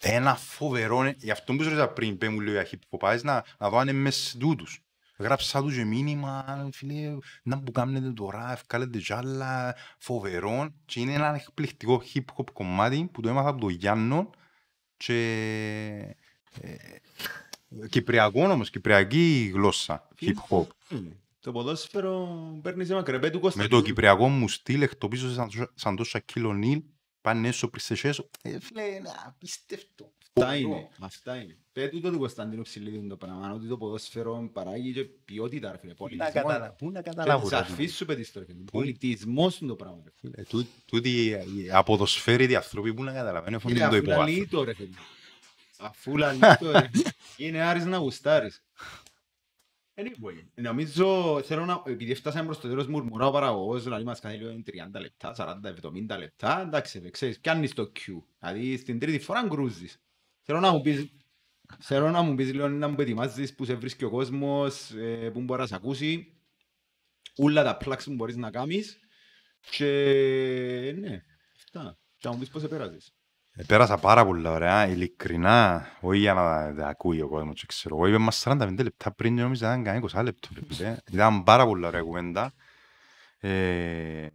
ένα 0.00 0.36
φοβερό, 0.36 1.12
γι' 1.16 1.30
αυτό 1.30 1.54
που 1.54 1.62
σου 1.62 1.68
ρώτησα 1.68 1.88
πριν, 1.88 2.18
πέ 2.18 2.28
μου 2.28 2.40
λέω 2.40 2.52
για 2.52 2.66
hip 2.70 2.78
hop, 2.90 2.98
πάεις 2.98 3.22
να, 3.22 3.44
να 3.58 3.68
δω 3.70 3.76
αν 3.78 3.88
είναι 3.88 3.98
μες 3.98 4.36
τούτους. 4.38 4.82
Γράψα 5.18 5.62
τους 5.62 5.74
και 5.74 5.84
μήνυμα, 5.84 6.68
φίλε, 6.72 7.16
να 7.42 7.60
που 7.62 7.72
κάνετε 7.72 8.10
τώρα, 8.12 8.52
εφκάλετε 8.52 8.98
κι 8.98 9.12
άλλα, 9.12 9.76
φοβερό. 9.98 10.74
Και 10.84 11.00
είναι 11.00 11.12
ένα 11.12 11.34
εκπληκτικό 11.34 12.02
hip 12.14 12.24
hop 12.36 12.44
κομμάτι 12.52 13.08
που 13.12 13.20
το 13.20 13.28
έμαθα 13.28 13.48
από 13.48 13.60
τον 13.60 13.70
Γιάννο 13.70 14.30
και 14.96 15.16
ε, 16.60 17.86
κυπριακό 17.88 18.50
όμως, 18.50 18.70
κυπριακή 18.70 19.50
γλώσσα, 19.54 20.08
hip 20.20 20.34
hop. 20.48 20.66
Είναι. 20.88 21.16
Το 21.40 21.52
ποδόσφαιρο 21.52 22.28
παίρνει 22.62 22.84
σε 22.84 22.94
μακρεπέ 22.94 23.30
του 23.30 23.40
Κώστα. 23.40 23.62
Με 23.62 23.68
το 23.68 23.80
κυπριακό 23.82 24.28
μου 24.28 24.48
στυλ 24.48 24.82
εκτοπίζω 24.82 25.30
σαν, 25.32 25.50
το- 25.56 25.70
σαν 25.74 25.96
το 25.96 26.04
Σακύλο 26.04 26.52
Νίλ, 26.52 26.82
πάνε 27.20 27.48
έσω 27.48 27.68
πρισεσέσω. 27.68 28.28
Ε, 28.42 28.60
φίλε, 28.60 28.82
είναι 28.82 29.10
απίστευτο. 29.26 30.12
Αυτά 30.34 30.56
είναι. 30.56 30.88
Αυτά 31.00 31.36
είναι. 31.36 31.56
Πέ 31.72 31.88
τούτο 31.88 32.10
του 32.10 32.18
Κωνσταντίνου 32.18 32.62
Ψηλίδη 32.62 33.08
το 33.08 33.16
πράγμα, 33.16 33.52
ότι 33.52 33.66
το 33.68 33.76
ποδόσφαιρο 33.76 34.50
παράγει 34.52 34.92
και 34.92 35.04
ποιότητα, 35.04 35.70
ρε 35.70 35.78
φίλε. 35.78 35.94
Πού 35.94 36.02
να 36.04 36.08
Πολιτισμό. 36.08 36.42
καταλα- 36.48 36.70
Πού 36.72 36.90
να 36.90 37.02
Και 37.02 37.10
καταλάβω. 37.10 37.40
της 37.42 37.50
ρε, 37.50 37.56
αρφής 37.56 37.94
σου 37.96 38.04
πετύχεις 38.04 38.32
το 38.32 38.38
ρε 38.38 38.44
φίλε. 38.44 38.58
Πολιτισμός 38.72 39.58
είναι 39.58 39.70
το 39.70 39.76
πράγμα. 39.76 40.00
ρε 40.04 40.10
φίλε. 40.20 40.32
φίλε. 40.32 40.44
Τού- 40.48 40.66
Τούτοι 40.86 41.26
οι 41.56 41.70
αποδοσφαίρετοι 41.72 42.56
άνθρωποι 42.56 42.94
που 42.94 43.02
να 43.04 43.12
καταλαβαίνουν 43.12 43.60
Είναι 43.66 43.78
έχουν 43.84 43.90
το 43.90 43.96
αφού 43.96 44.06
λαλεί 44.06 44.32
υπόβαθρο. 44.32 44.58
το 44.58 44.64
ρε 44.64 44.74
φίλε. 44.74 44.96
Αφού 45.78 46.16
λαλεί 46.16 46.40
το 46.60 46.70
ρε. 46.70 46.90
Είναι 47.36 47.60
άρης 47.62 47.84
να 47.84 47.96
γουστάρεις. 47.96 48.62
Anyway, 50.00 50.44
νομίζω, 50.54 51.40
θέλω 51.42 51.64
να, 51.64 51.82
επειδή 51.86 52.14
φτάσαμε 52.14 52.44
προς 52.44 52.60
το 52.60 52.68
τέλος 52.68 52.86
μουρμουρά 52.86 53.26
ο 53.26 53.30
παραγωγός, 53.30 53.82
δηλαδή 53.82 54.04
μας 54.04 54.20
κάνει 54.20 54.36
λίγο 54.36 54.62
30 54.66 55.00
λεπτά, 55.00 55.34
40-70 56.12 56.18
λεπτά, 56.18 56.60
εντάξει, 56.60 56.98
ρε, 56.98 57.10
ξέρεις, 57.10 57.40
πιάνεις 57.40 57.72
το 57.72 57.92
Q. 57.96 58.22
Δηλαδή 58.38 58.76
στην 58.76 58.98
τρίτη 58.98 59.18
φορά 59.18 59.46
γκρούζεις. 59.46 60.00
Θέλω 60.42 60.60
να 60.60 60.72
μου 60.72 60.80
πεις, 60.80 61.10
θέλω 61.78 62.10
να 62.10 62.22
μου 62.22 62.34
πεις 62.34 62.52
λίγο 62.52 62.68
να 62.68 62.88
μου 62.88 62.96
ετοιμάζεις 62.98 63.54
που 63.54 63.64
σε 63.64 63.74
βρίσκει 63.74 64.04
ο 64.04 64.10
κόσμος, 64.10 64.90
ε, 64.90 65.30
που 65.30 65.40
μπορεί 65.40 65.60
να 65.60 65.66
σε 65.66 65.74
ακούσει, 65.74 66.40
όλα 67.36 67.62
τα 67.62 67.76
plugs 67.84 68.04
που 68.04 68.14
μπορείς 68.14 68.36
να 68.36 68.50
κάνεις 68.50 68.98
και 69.70 69.86
ναι, 70.98 71.24
αυτά. 71.56 71.98
Και 72.16 72.28
να 72.28 72.32
μου 72.34 72.38
πεις 72.38 72.48
πώς 72.48 72.62
επέρασες. 72.62 73.06
Ε, 73.06 73.19
Πέρασα 73.66 73.96
πάρα 73.98 74.24
πολλά 74.26 74.50
ωραία, 74.52 74.86
ειλικρινά, 74.88 75.86
όχι 76.00 76.18
για 76.18 76.34
να 76.34 76.74
τα 76.74 76.86
ακούει 76.88 77.20
ο 77.20 77.28
κόσμος, 77.28 77.64
ξέρω 77.66 77.96
εγώ. 77.96 78.06
Είπε 78.06 78.18
μας 78.18 78.42
45 78.46 78.82
λεπτά 78.82 79.12
πριν 79.12 79.36
και 79.36 79.42
νόμιζα 79.42 79.66
ήταν 79.66 79.84
κανένα 79.84 80.04
20 80.20 80.22
λεπτό. 80.24 80.48
ρε 80.54 80.60
φίλε. 80.74 80.96
Ήταν 81.12 81.44
πάρα 81.44 81.66
πολλά 81.66 81.88
ωραία 81.88 82.02
κουβέντα. 82.02 82.52
Ε, 83.38 84.26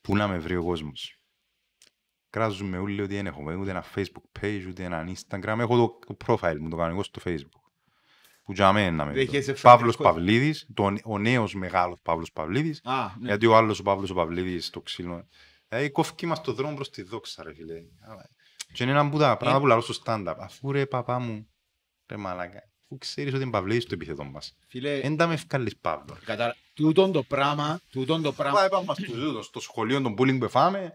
Πού 0.00 0.16
να 0.16 0.28
με 0.28 0.38
βρει 0.38 0.56
ο 0.56 0.64
κόσμος. 0.64 1.18
Κράζουμε 2.30 2.78
όλοι 2.78 3.02
ότι 3.02 3.14
δεν 3.14 3.26
έχω 3.26 3.42
ούτε 3.58 3.70
ένα 3.70 3.84
facebook 3.94 4.40
page, 4.40 4.64
ούτε 4.68 4.84
ένα 4.84 5.04
instagram. 5.08 5.58
Έχω 5.58 5.76
το- 5.76 6.14
το 6.14 6.16
profile 6.26 6.56
μου, 6.60 6.68
το 6.68 6.76
κανονικό 6.76 7.02
στο 7.02 7.20
facebook. 7.24 7.60
Που 8.44 8.52
για 8.52 8.72
μένα 8.72 8.90
να 8.96 9.04
με 9.04 9.12
Δέχεσαι 9.12 9.52
βρει. 9.52 9.60
Παύλος 9.62 9.94
φροντικός. 9.94 10.14
Παυλίδης, 10.16 10.66
τον- 10.74 10.98
ο 11.04 11.18
νέος 11.18 11.54
μεγάλος 11.54 11.98
Παύλος 12.02 12.32
Παυλίδης. 12.32 12.80
Α, 12.84 13.06
ναι. 13.18 13.26
Γιατί 13.28 13.46
ο 13.46 13.56
άλλος 13.56 13.78
ο 13.78 13.82
Παύλος 13.82 14.10
ο 14.10 14.14
Παυλίδης 14.14 14.70
το 14.70 14.80
ξύλο. 14.80 15.26
Ε, 15.68 15.88
κόφκι 15.88 16.26
μας 16.26 16.40
το 16.40 16.52
δρόμο 16.52 16.74
προς 16.74 16.90
τη 16.90 17.02
δόξα 17.02 17.42
ρε 17.42 17.54
φίλε. 17.54 17.74
Και 18.72 18.82
είναι 18.82 18.92
ένα 18.92 19.08
που 19.08 19.18
τα 19.18 19.36
πράγματα 19.36 19.60
που 19.60 19.66
λαρώ 19.66 19.80
στο 19.80 19.94
stand-up. 20.04 20.34
Αφού 20.38 20.72
ρε 20.72 20.86
παπά 20.86 21.18
μου, 21.18 21.48
ρε 22.06 22.16
μαλάκα, 22.16 22.62
αφού 22.84 22.98
ξέρεις 22.98 23.32
ότι 23.32 23.42
είναι 23.42 23.50
Παυλίδης 23.50 23.84
το 23.84 23.94
επίθετο 23.94 24.24
μας. 24.24 24.56
Φίλε, 24.68 24.98
Εν 24.98 25.16
τα 25.16 25.26
με 25.26 25.34
ευκάλεις 25.34 25.76
Παύλο. 25.76 26.18
Κατα... 26.24 26.56
Τούτον 26.74 27.12
το 27.12 27.22
πράγμα, 27.22 27.80
τούτον 27.90 28.22
το 28.22 28.32
πράγμα, 28.32 28.58
Πάει 28.58 28.68
πάμε 28.68 28.84
μας 28.84 28.96
στο 28.96 29.14
ζούτο, 29.14 29.42
στο 29.42 29.60
σχολείο 29.60 30.00
των 30.00 30.14
bullying 30.18 30.38
που 30.40 30.48
φάμε. 30.48 30.92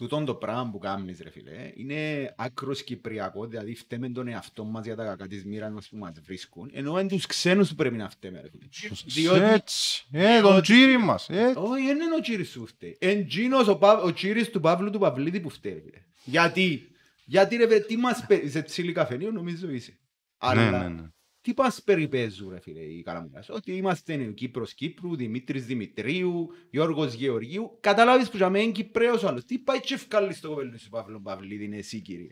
Τούτον 0.00 0.24
το 0.24 0.34
πράγμα 0.34 0.70
που 0.70 0.78
κάνεις 0.78 1.20
ρε 1.20 1.30
φίλε, 1.30 1.70
είναι 1.74 2.32
άκρος 2.36 2.82
κυπριακό, 2.82 3.46
δηλαδή 3.46 3.74
φταίμε 3.74 4.08
τον 4.08 4.28
εαυτό 4.28 4.64
μας 4.64 4.84
για 4.84 4.96
τα 4.96 5.04
κακά 5.04 5.26
της 5.26 5.44
μοίρας 5.44 5.72
μας 5.72 5.88
που 5.88 5.96
μας 5.96 6.12
βρίσκουν, 6.24 6.70
ενώ 6.72 7.00
είναι 7.00 7.08
τους 7.08 7.26
ξένους 7.26 7.68
που 7.68 7.74
πρέπει 7.74 7.96
να 7.96 8.08
φταίμε 8.10 8.40
ρε 8.40 8.48
φίλε. 8.50 8.94
Διότι, 9.04 9.40
Έτσι, 9.40 10.06
ε, 10.12 10.40
τον 10.40 10.62
τζίρι 10.62 10.98
μας. 10.98 11.28
ε. 11.28 11.52
όχι, 11.56 11.86
δεν 11.86 11.96
είναι 11.96 12.14
ο 12.16 12.20
Τσίρις 12.20 12.50
που 12.52 12.66
φταίει, 12.66 12.96
είναι 13.00 13.12
εκείνος 13.12 13.68
ο, 13.68 13.76
Πα... 13.76 14.00
ο 14.02 14.12
Τσίρις 14.12 14.50
του 14.50 14.60
Παύλου 14.60 14.90
του 14.90 14.98
Παυλίδη 14.98 15.40
που 15.40 15.50
φταίει 15.50 15.72
ρε 15.72 15.80
φίλε. 15.80 16.02
Γιατί, 16.24 16.90
γιατί 17.24 17.56
ρε 17.56 17.66
φίλε, 17.66 17.80
τι 17.80 17.96
μας 17.96 18.24
παίζει, 18.28 18.50
σε 18.50 18.62
τσίλι 18.62 18.92
καφενείο 18.92 19.30
νομίζω 19.30 19.70
είσαι. 19.70 19.90
Ναι, 19.90 19.96
Αλλά 20.38 20.70
ναι, 20.70 20.88
ναι. 20.88 21.08
Τι 21.40 21.54
πας 21.54 21.82
περιπέζουν 21.82 22.50
ρε 22.50 22.60
φίλε 22.60 22.80
οι 22.80 23.02
Καλαμουράς. 23.02 23.48
Ότι 23.48 23.72
είμαστε 23.76 24.26
ο 24.28 24.32
Κύπρος 24.32 24.74
Κύπρου, 24.74 25.16
Δημήτρης 25.16 25.66
Δημητρίου, 25.66 26.48
Γιώργος 26.70 27.14
Γεωργίου. 27.14 27.78
Καταλάβεις 27.80 28.30
που 28.30 28.36
για 28.36 28.50
μένα 28.50 28.64
είναι 28.64 28.72
Κυπρέος 28.72 29.22
ο 29.22 29.28
άλλος. 29.28 29.44
Τι 29.44 29.58
πάει 29.58 29.80
και 29.80 29.94
ευκάλλεις 29.94 30.40
το 30.40 30.48
κοπέλι 30.48 30.78
σου 30.78 30.88
Παύλο 30.88 31.20
Παυλίδη 31.20 31.64
είναι 31.64 31.76
εσύ 31.76 32.00
κύριε. 32.00 32.28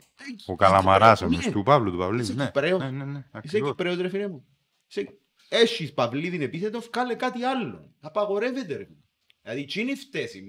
Ο 0.46 0.54
Καλαμαράς, 0.56 1.20
Ναι. 1.20 1.26
εμείς 1.26 1.50
του 1.50 1.62
Παύλου 1.62 1.90
του 1.90 1.96
Παυλίδη. 1.98 2.22
Είσαι 2.22 2.34
Ναι, 2.34 2.44
Κυπρέος. 2.44 2.80
ναι, 2.80 2.90
ναι, 2.90 3.04
ναι, 3.04 3.18
Είσαι 3.18 3.28
ακριβώς. 3.32 3.68
Κυπρέος 3.70 3.96
ρε 3.96 4.08
φίλε 4.08 4.28
μου. 4.28 4.46
Είσαι... 4.88 5.18
Έχεις 5.48 5.92
Παυλίδη 5.94 6.42
επίθετο, 6.44 6.80
βγάλε 6.80 7.14
κάτι 7.14 7.42
άλλο. 7.42 7.94
Απαγορεύεται 8.00 8.76
ρε. 8.76 8.84
φίλε. 8.84 8.98
Δηλαδή 9.42 9.64
τι 9.64 9.80
είναι 9.80 9.90
η 9.90 9.94
φταίση. 9.96 10.42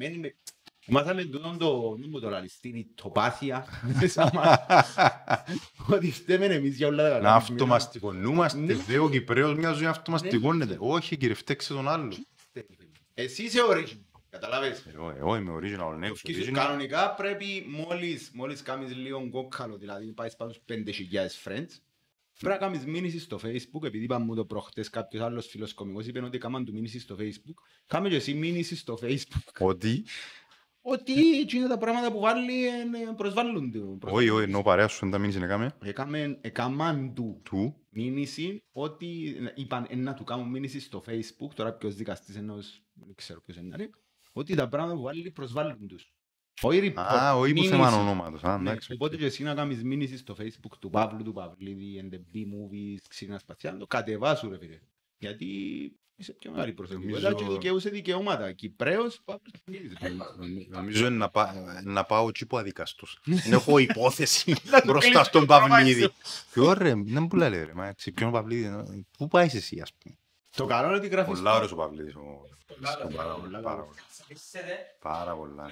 Μένει 0.89 1.05
με... 1.05 1.13
Μάθαμε 1.13 1.23
τούτον 1.23 1.57
το, 1.57 1.95
δεν 1.99 2.07
μου 2.11 2.19
το 2.19 2.29
λαλιστήν, 2.29 2.75
η 2.75 2.87
τοπάθεια 2.95 3.65
μέσα 4.01 4.29
μας. 4.33 4.57
Ότι 5.89 6.11
φταίμε 6.11 6.45
εμείς 6.45 6.75
για 6.77 6.87
όλα 6.87 7.03
τα 7.03 7.09
καλά. 7.09 7.21
Να 7.31 7.39
της 7.39 7.49
μοίρας. 7.49 7.59
αυτομαστικονούμαστε, 7.73 8.59
Ναι. 8.59 8.73
δε 8.73 8.97
ο 8.99 9.09
Κυπρέος 9.09 9.55
μια 9.55 9.71
ζωή 9.71 9.85
αυτομαστικώνεται. 9.85 10.77
Όχι 10.79 11.17
κύριε, 11.17 11.35
φταίξε 11.35 11.73
τον 11.73 11.87
άλλο. 11.87 12.13
Εσύ 13.13 13.43
είσαι 13.43 13.59
original. 13.69 13.99
Καταλάβες. 14.29 14.85
Εγώ, 14.93 15.13
εγώ 15.17 15.35
είμαι 15.35 15.51
original, 15.55 15.97
ναι, 15.97 16.09
Και 16.09 16.33
σου 16.33 16.41
original. 16.49 16.51
κανονικά 16.53 17.13
πρέπει 17.13 17.65
μόλις, 17.69 18.31
μόλις 18.33 18.61
κάνεις 18.61 18.95
λίγο 18.95 19.29
κόκκαλο, 19.29 19.77
δηλαδή 19.77 20.13
πάεις 20.13 20.35
πάνω 20.35 20.51
στους 20.51 20.65
5.000 20.65 21.49
friends, 21.49 21.67
πρέπει 22.39 22.53
να 22.53 22.57
κάνεις 22.57 22.85
μήνυση 22.85 23.19
στο 23.19 23.39
facebook, 23.43 23.83
επειδή 23.85 24.03
είπαμε 24.03 24.25
μου 24.25 24.35
το 24.35 24.45
προχτές 24.45 24.89
κάποιος 24.89 25.23
άλλος 25.23 25.47
φίλος 25.47 25.73
κομικός 25.73 26.05
είπε 26.07 26.19
ότι 26.23 26.37
κάμαν 26.37 26.65
του 26.65 26.73
μήνυση 26.73 26.99
στο 26.99 27.15
facebook, 27.19 27.53
κάμε 27.87 28.09
και 28.09 28.15
εσύ 28.15 28.33
μήνυση 28.33 28.75
στο 28.75 28.99
facebook, 29.01 29.51
Ότι, 29.59 30.03
ότι 30.81 31.39
εκείνα 31.39 31.67
τα 31.67 31.77
πράγματα 31.77 32.11
που 32.11 32.19
βάλει 32.19 32.67
ε, 32.67 32.71
προσβάλλουν 33.15 33.71
του. 33.71 33.99
όχι, 34.01 34.29
όχι, 34.29 34.43
ενώ 34.43 34.61
παρέας 34.61 34.91
σου 34.91 34.99
δεν 34.99 35.11
τα 35.11 35.17
μείνεις 35.17 35.35
να 35.35 35.47
κάμε, 35.47 35.75
Έκαμε, 35.83 36.37
έκαμαν 36.41 37.13
του 37.13 37.41
του, 37.43 37.75
μήνυση 37.89 38.63
ότι 38.71 39.35
είπαν 39.55 39.85
ε, 39.89 39.95
να 39.95 40.13
του 40.13 40.23
κάνουν 40.23 40.49
μήνυση 40.49 40.79
στο 40.79 41.03
facebook, 41.07 41.53
τώρα 41.55 41.73
ποιος 41.73 41.95
δικαστής 41.95 42.35
ενός, 42.35 42.83
δεν 42.93 43.15
ξέρω 43.15 43.41
ποιος 43.41 43.57
είναι, 43.57 43.75
ρε, 43.75 43.89
ότι 44.31 44.55
τα 44.55 44.67
πράγματα 44.67 44.95
που 44.95 45.01
βάλει 45.01 45.31
προσβάλλουν 45.31 45.87
τους. 45.87 46.13
Όχι 46.61 46.77
Α, 46.77 46.81
report, 46.83 47.39
όχι 47.39 47.53
που 47.53 47.59
μήνυση. 47.59 47.69
θέμα 47.69 47.97
ονόματος, 48.01 48.43
α, 48.43 48.57
Ναι, 48.57 48.69
εντάξει. 48.69 48.93
Οπότε 48.93 49.17
και 49.17 49.25
εσύ 49.25 49.43
να 49.43 49.53
κάνεις 49.53 49.83
μήνυση 49.83 50.17
στο 50.17 50.35
facebook 50.39 50.77
του 50.79 50.89
Παύλου, 50.89 51.23
του 51.23 51.33
Παυλίδη, 51.33 52.03
and 52.03 52.13
the 52.13 52.17
B-movies, 52.17 52.97
ξύρινα 53.09 53.39
σπαθιά, 53.39 53.71
να 53.71 53.77
το 53.77 53.87
κατεβάσου 53.87 54.49
ρε 54.49 54.57
φίλε. 54.57 54.79
Γιατί 55.17 55.47
είσαι 56.19 56.33
πιο 56.33 56.51
μεγάλη 56.51 56.71
προσωπικότητα 56.73 57.29
Νομίζω- 57.29 57.47
και 57.47 57.53
δικαιούσε 57.53 57.89
δικαιώματα. 57.89 58.51
Κυπρέος, 58.51 59.21
Παύλος 59.25 59.51
Παυλίδης. 59.65 59.97
Νομίζω 60.69 61.05
είναι 61.05 61.15
να, 61.15 61.29
πά, 61.29 61.53
να 61.83 62.03
πάω 62.03 62.27
εκεί 62.27 62.45
που 62.45 62.57
αδικαστούς. 62.57 63.19
Δεν 63.23 63.51
έχω 63.53 63.77
υπόθεση 63.77 64.51
Να 64.71 64.81
το 64.81 64.87
μπροστά 64.91 65.09
κλείσει 65.09 65.25
στον 65.25 65.45
το 65.47 65.53
όνομα 65.55 65.67
Παυλίδη. 65.75 66.01
σου. 66.01 66.13
Ποιο 66.51 66.73
ρε, 66.73 66.93
δεν 66.95 67.23
μου 67.31 67.37
λέει 67.37 67.63
ρε, 67.63 67.73
μα 67.73 67.87
έτσι, 67.87 68.11
ποιον 68.11 68.31
Παυλίδη, 68.31 68.65
ε, 68.65 69.05
πού 69.17 69.27
πάεις 69.27 69.53
εσύ 69.53 69.79
ας 69.81 69.93
πούμε; 69.93 70.15
Το 70.55 70.65
καλό 70.65 70.87
είναι 70.87 70.97
ότι 70.97 71.07
γράφεις... 71.07 71.33
Πολλά 71.33 71.53
ωραίος 71.55 71.71
ο 71.71 71.75
Παυλίδης, 71.75 72.15
ο- 72.15 72.47
Πολλά 72.67 72.97
πάρα 72.97 73.05
ωραία, 73.05 73.33
πολύ, 73.33 73.41
πολλά 73.43 73.59
πάρα 73.61 73.75
ωραία. 73.75 73.85
πολύ, 73.85 73.99
Σαπίσετε. 74.11 74.77
πάρα 75.01 75.35
πολλά. 75.35 75.71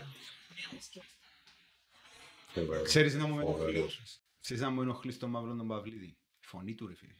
Ξέρεις 2.83 3.15
να 3.15 3.27
μου 3.27 3.55
Ωραίος. 3.59 4.01
Ξέρεις 4.41 4.61
να 4.63 4.69
μου 4.69 4.81
ενοχλείς 4.81 5.17
τον 5.17 5.29
Μαύρο 5.29 5.55
τον 5.55 5.67
Παυλίδη; 5.67 6.05
Η 6.05 6.45
φωνή 6.45 6.73
του 6.75 6.87
ρε 6.87 6.95
φίλε. 6.95 7.11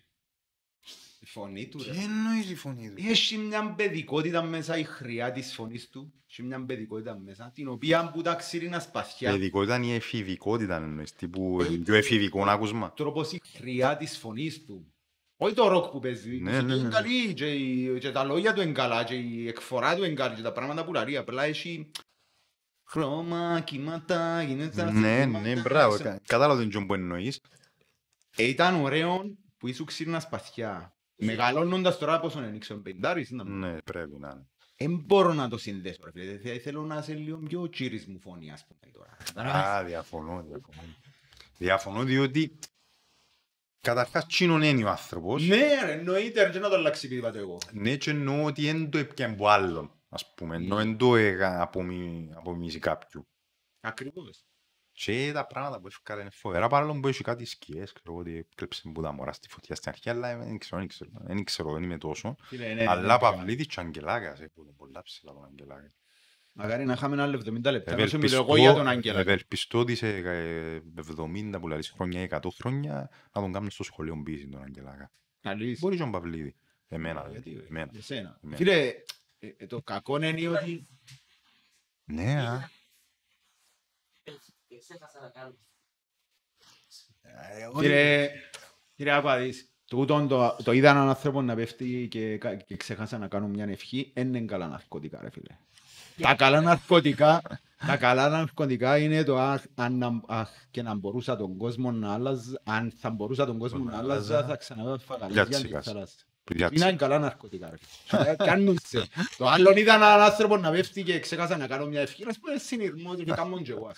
Η 1.27 1.29
φωνή 1.29 1.67
του 1.67 1.83
ρε. 1.83 1.91
Τι 1.91 1.97
εννοείς 2.03 2.49
η 2.49 2.55
φωνή 2.55 2.89
του; 2.91 3.03
Έχει 3.07 3.37
μια 3.37 3.73
παιδικότητα 3.73 4.41
μέσα 4.43 4.77
η 4.77 4.83
χροιά 4.83 5.31
της 5.31 5.53
φωνής 5.53 5.89
του. 5.89 6.13
Έχει 6.29 6.43
μια 6.43 6.65
παιδικότητα 6.65 7.17
μέσα, 7.19 7.51
την 7.53 7.67
οποία 7.67 8.11
που 8.11 8.21
τα 8.21 8.35
Ξύλινα 8.35 8.79
Σπαθιά. 8.79 9.31
Παιδικότητα 9.31 9.75
είναι 9.75 9.85
η 9.85 9.93
εφηβικότητα 9.93 10.75
εννοείς, 10.75 11.13
τύπου 11.13 11.61
ε, 11.61 11.65
πιο 11.77 11.95
εφηβικό 11.95 12.43
άκουσμα. 12.43 12.93
τρόπος 12.93 13.31
η 13.31 13.41
χροιά 13.57 13.97
της 13.97 14.17
φωνής 14.17 14.65
του. 14.65 14.93
Όχι 15.37 15.53
το 15.55 15.67
ροκ 15.67 15.91
που 15.91 15.99
παίζει. 15.99 16.35
Η 16.35 16.39
Ναι, 16.41 16.49
μουσική 16.51 16.65
ναι, 16.67 16.73
ναι. 16.75 16.79
Είναι 16.81 16.89
καλή 16.89 17.33
και, 17.33 17.53
η- 17.53 17.99
και 17.99 18.11
τα 18.11 18.23
λόγια 18.23 18.53
του 18.53 18.61
είναι 18.61 18.71
καλά 18.71 19.03
και 19.03 19.15
η 19.15 19.47
εκφορά 19.47 19.95
του 19.95 20.03
είναι 20.03 20.13
καλή 20.13 20.35
και 20.35 20.41
τα 20.41 20.51
πράγματα 20.51 20.85
που 20.85 20.93
λαλεί. 20.93 21.17
Απλά 21.17 21.43
έχει 21.43 21.91
Χρώμα, 22.89 23.61
κύματα, 23.65 24.41
γίνεται 24.41 24.91
Ναι, 24.91 25.25
ναι, 25.25 25.61
μπράβο. 25.61 25.97
κα- 25.97 26.19
Κατάλαβα 26.27 26.59
τον 26.59 26.69
Τζον 26.69 26.87
που 26.87 26.93
εννοείς. 26.93 27.39
Ε, 28.35 28.43
ήταν 28.43 28.75
ωραίο 28.75 29.35
που 29.57 29.67
ήσουν 29.67 29.85
ξύρνα 29.85 30.19
σπαθιά. 30.19 30.96
Μεγαλώνοντας 31.17 31.97
τώρα 31.97 32.19
πόσο 32.19 32.43
είναι, 32.43 32.57
ξέρω, 32.57 32.79
πεντάρις, 32.79 33.29
είναι. 33.29 33.43
Ναι, 33.43 33.81
πρέπει 33.81 34.19
να 34.19 34.29
είναι. 34.29 34.47
Δεν 34.79 34.95
μπορώ 35.05 35.33
να 35.33 35.49
το 35.49 35.57
συνδέσω, 35.57 36.01
ρε 36.03 36.11
φίλε. 36.11 36.37
Θε- 36.37 36.61
Θέλω 36.61 36.81
να 36.81 36.97
είσαι 36.97 37.13
λίγο 37.13 37.37
πιο 37.37 37.69
τσίρις 37.69 38.07
μου 38.07 38.19
φωνή, 38.19 38.51
ας 38.51 38.65
πούμε, 38.67 38.91
τώρα. 38.93 39.17
Καταλάβες. 39.23 39.61
Α, 39.63 39.83
διαφωνώ, 39.83 40.43
διαφωνώ. 40.43 40.81
Διαφωνώ 41.57 42.03
διότι 42.03 42.59
καταρχάς 43.79 44.25
τσίνον 44.25 44.61
είναι 44.61 44.83
ο 44.83 44.89
άνθρωπος. 44.89 45.47
Ναι, 45.47 45.83
ρε, 45.85 45.91
εννοείται, 45.91 46.43
ρε, 46.51 46.59
να 46.59 46.69
το 46.69 46.75
αλλάξει, 46.75 47.15
είπα 47.15 47.31
το 47.31 47.37
εγώ. 47.37 47.57
Ναι, 47.71 47.95
και 47.95 48.09
εννοώ 48.09 48.43
ότι 48.43 48.61
δεν 48.71 48.89
το 48.89 48.97
έπιαν 48.97 49.31
από 49.31 49.47
άλλον, 49.47 49.91
ας 50.09 50.33
πούμε. 50.33 50.55
Ενώ 50.55 50.75
δεν 50.75 50.97
το 50.97 51.15
έγα 51.15 51.61
απομι- 51.61 52.31
απομιμήσει 52.35 52.79
κάποιου. 52.79 53.27
Ακριβώς. 53.79 54.45
Και 54.99 55.31
τα 55.33 55.45
πράγματα 55.47 55.79
που 55.79 55.87
έφυγαν 55.87 56.19
είναι 56.21 56.29
φοβερά, 56.29 56.67
παρόλο 56.67 56.99
που 56.99 57.07
έχει 57.07 57.23
κάτι 57.23 57.45
σκιές, 57.45 57.93
ξέρω 57.93 58.11
εγώ 58.11 58.19
ότι 58.19 58.35
έκλεψε 58.37 58.89
που 58.93 59.01
τα 59.01 59.11
μωρά 59.11 59.31
στη 59.33 59.47
φωτιά 59.49 59.75
στην 59.75 59.91
αρχή, 59.91 60.09
αλλά 60.09 60.37
δεν 60.37 60.57
ξέρω, 60.57 60.79
δεν 60.79 60.87
ξέρω, 60.87 61.09
δεν 61.13 61.43
ξέρω, 61.43 61.73
δεν 61.73 61.83
είμαι 61.83 61.97
τόσο. 61.97 62.35
Φίλε, 62.41 62.73
ναι, 62.73 62.85
Αλλά 62.87 63.13
ναι, 63.13 63.19
Παυλίδης 63.19 63.67
και 63.67 63.79
Αγγελάκας, 63.79 64.39
έχουν 64.39 64.75
πολλά 64.75 65.01
ψηλά 65.01 65.33
τον 65.33 65.45
Αγγελάκα. 65.45 65.93
Μακάρι 66.53 66.85
να 66.85 66.93
είχαμε 66.93 67.13
ένα 67.13 67.23
άλλο 67.23 67.37
70 67.45 67.71
λεπτά. 67.71 67.71
Να 67.71 67.71
σου 67.71 67.83
μιλώ 67.91 68.03
Ευελπιστώ- 68.03 68.39
εγώ 68.39 68.57
για 68.57 68.73
τον 68.73 68.87
Άγγελα. 68.87 69.19
Ευελπιστώ 69.19 69.79
ότι 69.79 69.95
σε 69.95 70.07
ε, 70.17 70.81
70 71.17 71.57
που 71.59 71.67
λαλείς 71.67 71.89
χρόνια 71.89 72.21
ή 72.21 72.27
100 72.31 72.39
χρόνια 72.57 73.09
να 73.33 73.41
τον 73.41 73.53
κάνουν 73.53 73.69
στο 73.69 73.83
σχολείο 73.83 74.15
μπίση 74.15 74.47
τον 74.47 74.63
Αγγελάκα. 74.63 75.11
Αλήθεια. 75.41 75.77
Μπορεί 75.79 75.95
και 75.95 76.01
τον 76.01 76.11
Παυλίδη. 76.11 76.55
Εμένα, 76.87 77.27
γιατί, 77.31 77.65
εμένα. 77.69 77.89
Για 77.91 78.01
σένα. 78.01 78.37
Ναι. 78.41 78.55
Φίλε, 78.55 78.93
ε, 79.39 79.47
ε, 79.57 79.65
το 79.67 79.81
κακό 79.81 80.17
είναι 80.23 80.47
ότι... 80.47 80.87
Ναι, 82.03 82.41
α. 82.41 82.69
Ξέχασα 84.79 85.19
να 85.21 85.29
κάνω. 85.29 85.55
Κύριε, 87.79 88.29
κύριε 88.95 89.11
άκουα 89.13 89.37
δεις, 89.37 89.71
τούτον 89.85 90.27
το, 90.27 90.55
το 90.63 90.71
είδα 90.71 90.89
έναν 90.89 91.09
άνθρωπο 91.09 91.41
να 91.41 91.55
πέφτει 91.55 92.07
και, 92.11 92.37
κα- 92.37 92.55
και 92.55 92.77
ξέχασα 92.77 93.17
να 93.17 93.27
κάνω 93.27 93.47
μια 93.47 93.65
ευχή, 93.65 94.11
δεν 94.15 94.27
είναι 94.33 94.45
καλά 94.45 94.67
ναρκωτικά 94.67 95.19
ρε 95.21 95.29
φίλε. 95.29 95.57
Τα 96.21 96.35
καλά 96.35 96.61
ναρκωτικά, 96.61 97.41
τα 97.87 97.97
καλά 97.97 98.29
ναρκωτικά 98.29 98.97
είναι 98.97 99.23
το 99.23 99.37
αχ, 99.39 99.63
αν, 99.75 99.97
να- 99.97 100.21
αχ, 100.27 100.49
και 100.71 100.81
να 100.81 100.93
μπορούσα 100.95 101.35
τον 101.37 101.57
κόσμο 101.57 101.91
να 101.91 102.13
άλλαζα, 102.13 102.61
αν 102.63 102.93
θα 102.99 103.09
μπορούσα 103.09 103.45
τον 103.45 103.57
κόσμο 103.57 103.83
να 103.83 103.97
άλλαζα, 103.97 104.43
θα 104.45 104.55
ξαναδώ 104.55 104.97
φαγαλιά 104.97 105.33
Γιάτσι, 105.33 105.59
στη 105.59 105.67
κάτσε. 105.67 105.91
θάλασσα. 105.91 106.15
Πριάτσι. 106.43 106.75
Είναι 106.83 106.93
καλά 106.95 107.19
ναρκωτικά 107.19 107.69
ρε 107.69 107.75
φίλε. 107.79 108.29
Ε, 108.29 108.35
Κάνουν 108.35 108.77
σε. 108.85 109.07
Το 109.37 109.47
άλλο 109.47 109.71
είδα 109.71 109.93
έναν 109.95 110.21
άνθρωπο 110.21 110.57
να 110.57 110.71
πέφτει 110.71 111.03
και 111.03 111.19
ξέχασα 111.19 111.57
να 111.57 111.67
κάνω 111.67 111.85
μια 111.85 112.01
ευχή, 112.01 112.25
να 112.25 112.33
σου 112.33 112.39
πω 112.39 112.47
συνειρμός 112.59 113.15
και 113.17 113.23
κάνω 113.31 113.61
και 113.61 113.71
εγώ. 113.71 113.91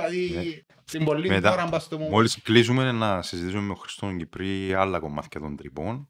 Ας 0.00 0.04
πούμε. 0.04 0.16
Δηλαδή, 0.26 0.64
στην 0.84 1.04
πολλή 1.04 1.28
Μετά, 1.28 1.52
ώρα 1.52 1.66
μπας 1.66 1.82
στο 1.82 1.98
μου. 1.98 2.08
Μόλις 2.08 2.38
κλείσουμε 2.42 2.92
να 2.92 3.22
συζητήσουμε 3.22 3.60
με 3.60 3.66
τον 3.66 3.76
Χριστόν 3.76 4.18
Κυπρί 4.18 4.74
άλλα 4.74 4.98
κομμάτια 4.98 5.40
των 5.40 5.56
τρυπών. 5.56 6.08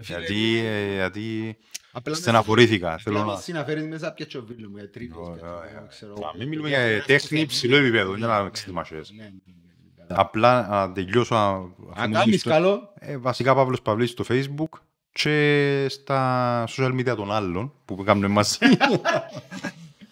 Γιατί, 0.00 0.58
ε, 0.64 0.94
γιατί 0.94 1.56
Απλά 1.92 2.14
στεναχωρήθηκα. 2.14 2.98
Θέλω 2.98 3.16
Θέλω 3.16 3.28
να... 3.28 3.32
να 3.34 3.40
συναφέρεις 3.40 3.84
μέσα 3.86 4.12
πια 4.12 4.26
τσοβίλου 4.26 4.70
μου, 4.70 4.76
για 4.76 4.90
τρίτος. 4.90 5.16
Ωραία, 5.28 5.34
πια, 5.42 5.54
ωραία. 5.56 5.86
ξέρω. 5.88 6.14
Να 6.20 6.32
μην 6.38 6.48
μιλούμε 6.48 6.68
για 6.68 7.02
τέχνη 7.06 7.40
υψηλό 7.40 7.76
επίπεδο, 7.76 8.10
δεν 8.10 8.20
να 8.20 8.36
εξετοιμασίες. 8.36 9.10
Ναι, 9.10 9.22
ναι, 9.22 9.28
ναι, 9.28 10.04
ναι. 10.08 10.14
Απλά 10.20 10.66
να 10.68 10.92
τελειώσω 10.92 11.34
α- 11.34 11.48
αφού 11.48 11.92
Αν 11.94 12.08
μου 12.08 12.14
κάνεις 12.14 12.24
δεις 12.24 12.42
το- 12.42 12.50
καλό, 12.50 12.92
Ε, 12.98 13.16
βασικά 13.16 13.54
Παύλος 13.54 13.82
Παυλής 13.82 14.10
στο 14.10 14.24
facebook 14.28 14.78
και 15.12 15.86
στα 15.90 16.64
social 16.68 16.92
media 17.00 17.14
των 17.16 17.32
άλλων 17.32 17.72
που 17.84 17.94
κάνουμε 18.04 18.28
μαζί. 18.28 18.58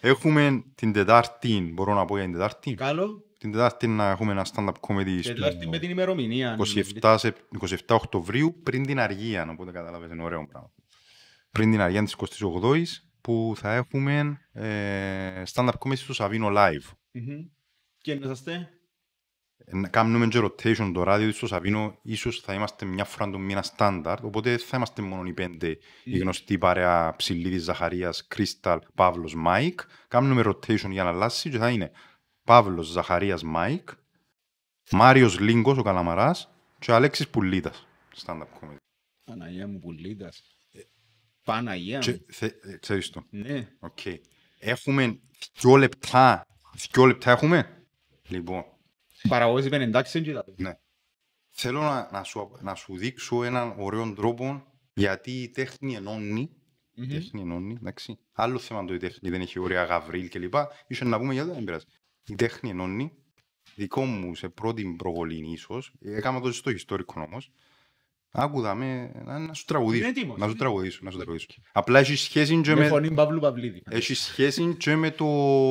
Έχουμε 0.05 0.63
την 0.75 0.93
Τετάρτη, 0.93 1.71
μπορώ 1.73 1.93
να 1.93 2.05
πω 2.05 2.15
για 2.15 2.23
την 2.23 2.33
Τετάρτη. 2.33 2.73
καλό, 2.73 3.25
Την 3.37 3.51
Τετάρτη 3.51 3.87
να 3.87 4.09
έχουμε 4.09 4.31
ένα 4.31 4.45
stand-up 4.53 4.73
comedy 4.87 5.19
και 5.21 5.33
δηλαδή 5.33 5.55
με 5.57 5.61
στο 5.71 5.79
την 5.79 5.89
ημερομηνία. 5.89 6.57
27, 7.01 7.15
Σεπ- 7.19 7.37
27 7.59 7.75
Οκτωβρίου 7.89 8.59
πριν 8.63 8.85
την 8.85 8.99
Αργία, 8.99 9.47
οπότε 9.49 9.71
καταλάβες, 9.71 10.11
είναι 10.11 10.23
ωραίο 10.23 10.45
πράγμα. 10.47 10.71
Πριν 11.51 11.71
την 11.71 11.81
Αργία 11.81 12.03
της 12.03 12.15
28ης 12.15 12.87
που 13.21 13.53
θα 13.55 13.73
έχουμε 13.73 14.39
ε, 14.53 15.43
stand-up 15.53 15.73
comedy 15.79 15.97
στο 15.97 16.13
Σαβίνο 16.13 16.47
live. 16.51 16.91
Μμμ. 17.11 17.45
Και 17.97 18.11
είσαστε; 18.11 18.69
Ε, 19.65 19.75
να 19.75 19.87
κάνουμε 19.87 20.27
και 20.27 20.39
rotation 20.39 20.91
το 20.93 21.03
ράδιο 21.03 21.31
στο 21.31 21.47
Σαβίνο, 21.47 21.99
ίσως 22.01 22.39
θα 22.39 22.53
είμαστε 22.53 22.85
μια 22.85 23.05
φορά 23.05 23.31
το 23.31 23.37
μήνα 23.37 23.61
στάνταρ, 23.61 24.23
οπότε 24.25 24.57
θα 24.57 24.77
είμαστε 24.77 25.01
μόνο 25.01 25.23
οι 25.27 25.33
πέντε, 25.33 25.77
η 26.03 26.17
γνωστή 26.17 26.57
παρέα 26.57 27.15
Ψηλίδης, 27.15 27.63
Ζαχαρίας, 27.63 28.27
Κρίσταλ, 28.27 28.79
Παύλος, 28.95 29.35
Μάικ. 29.35 29.79
Κάνουμε 30.07 30.41
rotation 30.45 30.89
για 30.89 31.03
να 31.03 31.09
αλλάξει 31.09 31.49
και 31.49 31.57
θα 31.57 31.69
είναι 31.69 31.91
Παύλος, 32.43 32.87
Ζαχαρίας, 32.87 33.43
Μάικ, 33.43 33.89
Μάριος 34.91 35.39
Λίγκος, 35.39 35.77
ο 35.77 35.81
Καλαμαράς 35.81 36.49
και 36.79 36.91
ο 36.91 36.95
Αλέξης 36.95 37.27
Πουλίτας. 37.29 37.87
Stand-up 38.25 38.41
comedy. 38.41 38.75
Παναγία 39.23 39.67
μου 39.67 39.79
πουλίτας. 39.79 40.41
Παναγία 41.43 41.99
Και, 41.99 42.11
μου. 42.11 42.19
θε, 42.29 42.45
ε, 42.45 42.77
ξέρεις 42.79 43.09
το. 43.09 43.25
Ναι. 43.29 43.67
Οκ. 43.79 43.99
Έχουμε 44.59 45.19
δυο 45.59 45.75
λεπτά. 45.75 46.45
Δυο 46.91 47.05
λεπτά 47.05 47.31
έχουμε; 47.31 47.85
Λοιπόν, 48.27 48.65
Παραγωγός 49.29 49.65
είπαν 49.65 49.81
εντάξει 49.81 50.21
και 50.21 50.33
τα 50.33 50.45
Ναι. 50.55 50.77
Θέλω 51.49 51.81
να, 51.81 52.09
να, 52.11 52.23
σου, 52.23 52.51
να 52.61 52.75
σου 52.75 52.97
δείξω 52.97 53.43
έναν 53.43 53.75
ωραίο 53.77 54.13
τρόπο 54.13 54.63
γιατί 54.93 55.31
η 55.31 55.49
τέχνη 55.49 55.95
ενώνει. 55.95 56.49
Η 56.95 57.07
τέχνη 57.07 57.41
ενώνει, 57.41 57.73
εντάξει. 57.79 58.19
Άλλο 58.31 58.59
θέμα 58.59 58.85
το 58.85 58.93
η 58.93 58.97
τέχνη 58.97 59.29
δεν 59.29 59.41
έχει 59.41 59.59
ωραία 59.59 59.83
γαβρίλ 59.83 60.29
κλπ. 60.29 60.53
Ίσως 60.87 61.07
να 61.07 61.17
πούμε 61.17 61.33
για 61.33 61.45
το 61.45 61.53
δεν 61.53 61.63
πειράζει. 61.63 61.85
Η 62.27 62.35
τέχνη 62.35 62.69
ενώνει. 62.69 63.11
Δικό 63.75 64.05
μου 64.05 64.35
σε 64.35 64.49
πρώτη 64.49 64.95
προβολή 64.97 65.51
ίσως. 65.51 65.93
Έκανα 66.01 66.39
το 66.41 66.51
στο 66.51 66.69
ιστορικό 66.69 67.21
όμως. 67.21 67.51
Άκουδα 68.31 68.75
με 68.75 69.11
να, 69.25 69.39
να 69.39 69.53
σου 69.53 69.65
τραγουδήσω. 69.65 70.01
Είναι 70.07 70.09
έτοιμος, 70.19 70.37
Να 70.37 70.43
σου 70.43 70.49
είναι. 70.49 70.59
τραγουδήσω, 70.59 70.99
να 71.03 71.11
σου 71.11 71.17
τραγουδήσω. 71.17 71.47
Απλά 71.71 71.99
έχεις 71.99 72.21
σχέση 72.21 72.61
και 72.61 72.73
Με 72.73 72.79
με, 72.81 72.87
φωνή 72.87 73.11
Παύλου 73.11 73.39
Παυλίδη. 73.39 73.83
έχεις 73.89 74.19
σχέση 74.19 74.75
και 74.75 74.95
με 74.95 75.11
το 75.11 75.27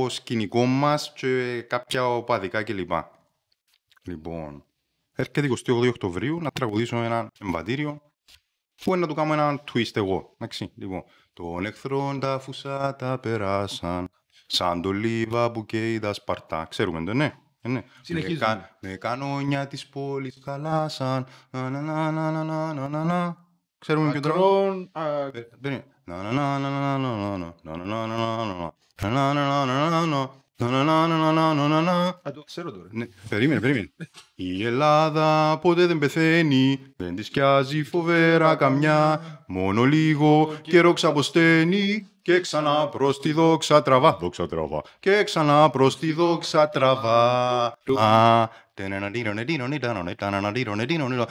σκηνικό 0.09 0.65
μας 0.65 1.13
και 1.17 1.63
κάποια 1.69 2.07
οπαδικά 2.07 2.63
κλπ. 2.63 2.91
Λοιπόν, 4.03 4.65
έρχεται 5.13 5.49
28 5.67 5.89
Οκτωβρίου 5.89 6.41
να 6.41 6.51
τραγουδήσω 6.51 6.97
ένα 6.97 7.31
εμβατήριο 7.41 8.03
που 8.85 8.91
είναι 8.91 9.01
να 9.01 9.07
του 9.07 9.15
κάνω 9.15 9.33
ένα 9.33 9.65
twist 9.73 9.97
εγώ. 9.97 10.35
Εντάξει, 10.35 10.73
λοιπόν. 10.77 11.03
Τον 11.33 11.65
εχθρόν 11.67 12.21
τα 12.21 12.39
φουσά 12.39 12.97
τα 12.97 13.19
περάσαν 13.19 14.09
σαν 14.47 14.83
το 14.83 14.91
λίβα 14.91 15.51
που 15.51 15.65
καίει 15.67 15.99
τα 15.99 16.13
σπαρτά. 16.13 16.67
Ξέρουμε 16.71 17.05
το, 17.05 17.15
ναι. 17.15 17.35
Ε, 17.61 17.69
ναι. 17.69 17.83
Συνεχίζουμε. 18.01 18.47
Με, 18.47 18.55
κα- 18.55 18.79
με 18.81 18.97
κανόνια 18.97 19.67
της 19.67 19.89
πόλης 19.89 20.41
χαλάσαν. 20.45 21.27
Να, 21.51 21.71
να, 21.71 21.81
να, 21.81 22.11
να, 22.11 22.31
να, 22.31 22.45
να, 22.45 22.73
να, 22.73 22.89
να, 22.89 23.05
να. 23.05 23.37
Ξέρουμε 23.79 24.11
ποιο 24.11 24.21
τραγούδι. 24.21 24.47
Ακρόν, 24.49 24.91
α, 24.93 25.31
Περίμενε. 25.61 25.87
Να, 26.05 26.23
να, 26.23 26.33
να, 26.33 26.59
να, 26.59 26.69
να, 26.69 26.99
να, 26.99 27.17
να, 27.19 27.37
να, 27.37 27.55
να, 27.63 27.85
να, 27.85 28.07
να, 28.07 28.17
να, 28.17 28.45
να. 28.45 28.73
Να, 29.03 29.33
να, 29.33 29.33
να, 29.33 29.65
να, 29.65 29.91
να, 29.91 30.07
να. 30.07 30.31
Να, 30.57 30.69
να, 30.69 30.85
να, 30.85 31.07
να, 31.07 31.33
να, 31.33 31.55
να, 31.55 31.69
να, 31.69 31.81
να. 31.81 31.93
α, 31.93 32.21
το 32.35 32.43
ξέρω 32.43 32.71
τώρα. 32.71 32.87
Ναι, 32.91 33.07
περίμενε, 33.29 33.61
περίμενε. 33.61 33.91
Η 34.35 34.65
Ελλάδα 34.65 35.59
ποτέ 35.59 35.87
δεν 35.87 35.99
πεθαίνει, 35.99 36.79
δεν 36.97 37.17
της 37.17 37.27
σκιάζει 37.27 37.83
φοβέρα 37.83 38.55
καμιά. 38.55 39.21
Μόνο 39.47 39.85
λίγο 39.85 40.55
καιρό 40.63 40.93
ξαποσταίνει 40.93 42.07
και 42.23 42.41
ξανά 42.41 42.89
προς 42.89 43.21
τη 43.21 43.33
δόξα 43.33 43.83
τραβά. 43.83 44.17
Δόξα 44.21 44.47
τραβά. 44.47 44.83
Και 45.01 45.23
ξανά 45.25 45.71
προς 45.71 45.99
τη 45.99 46.13
δόξα 46.13 46.69
τραβά. 46.69 47.65
Α, 47.97 48.49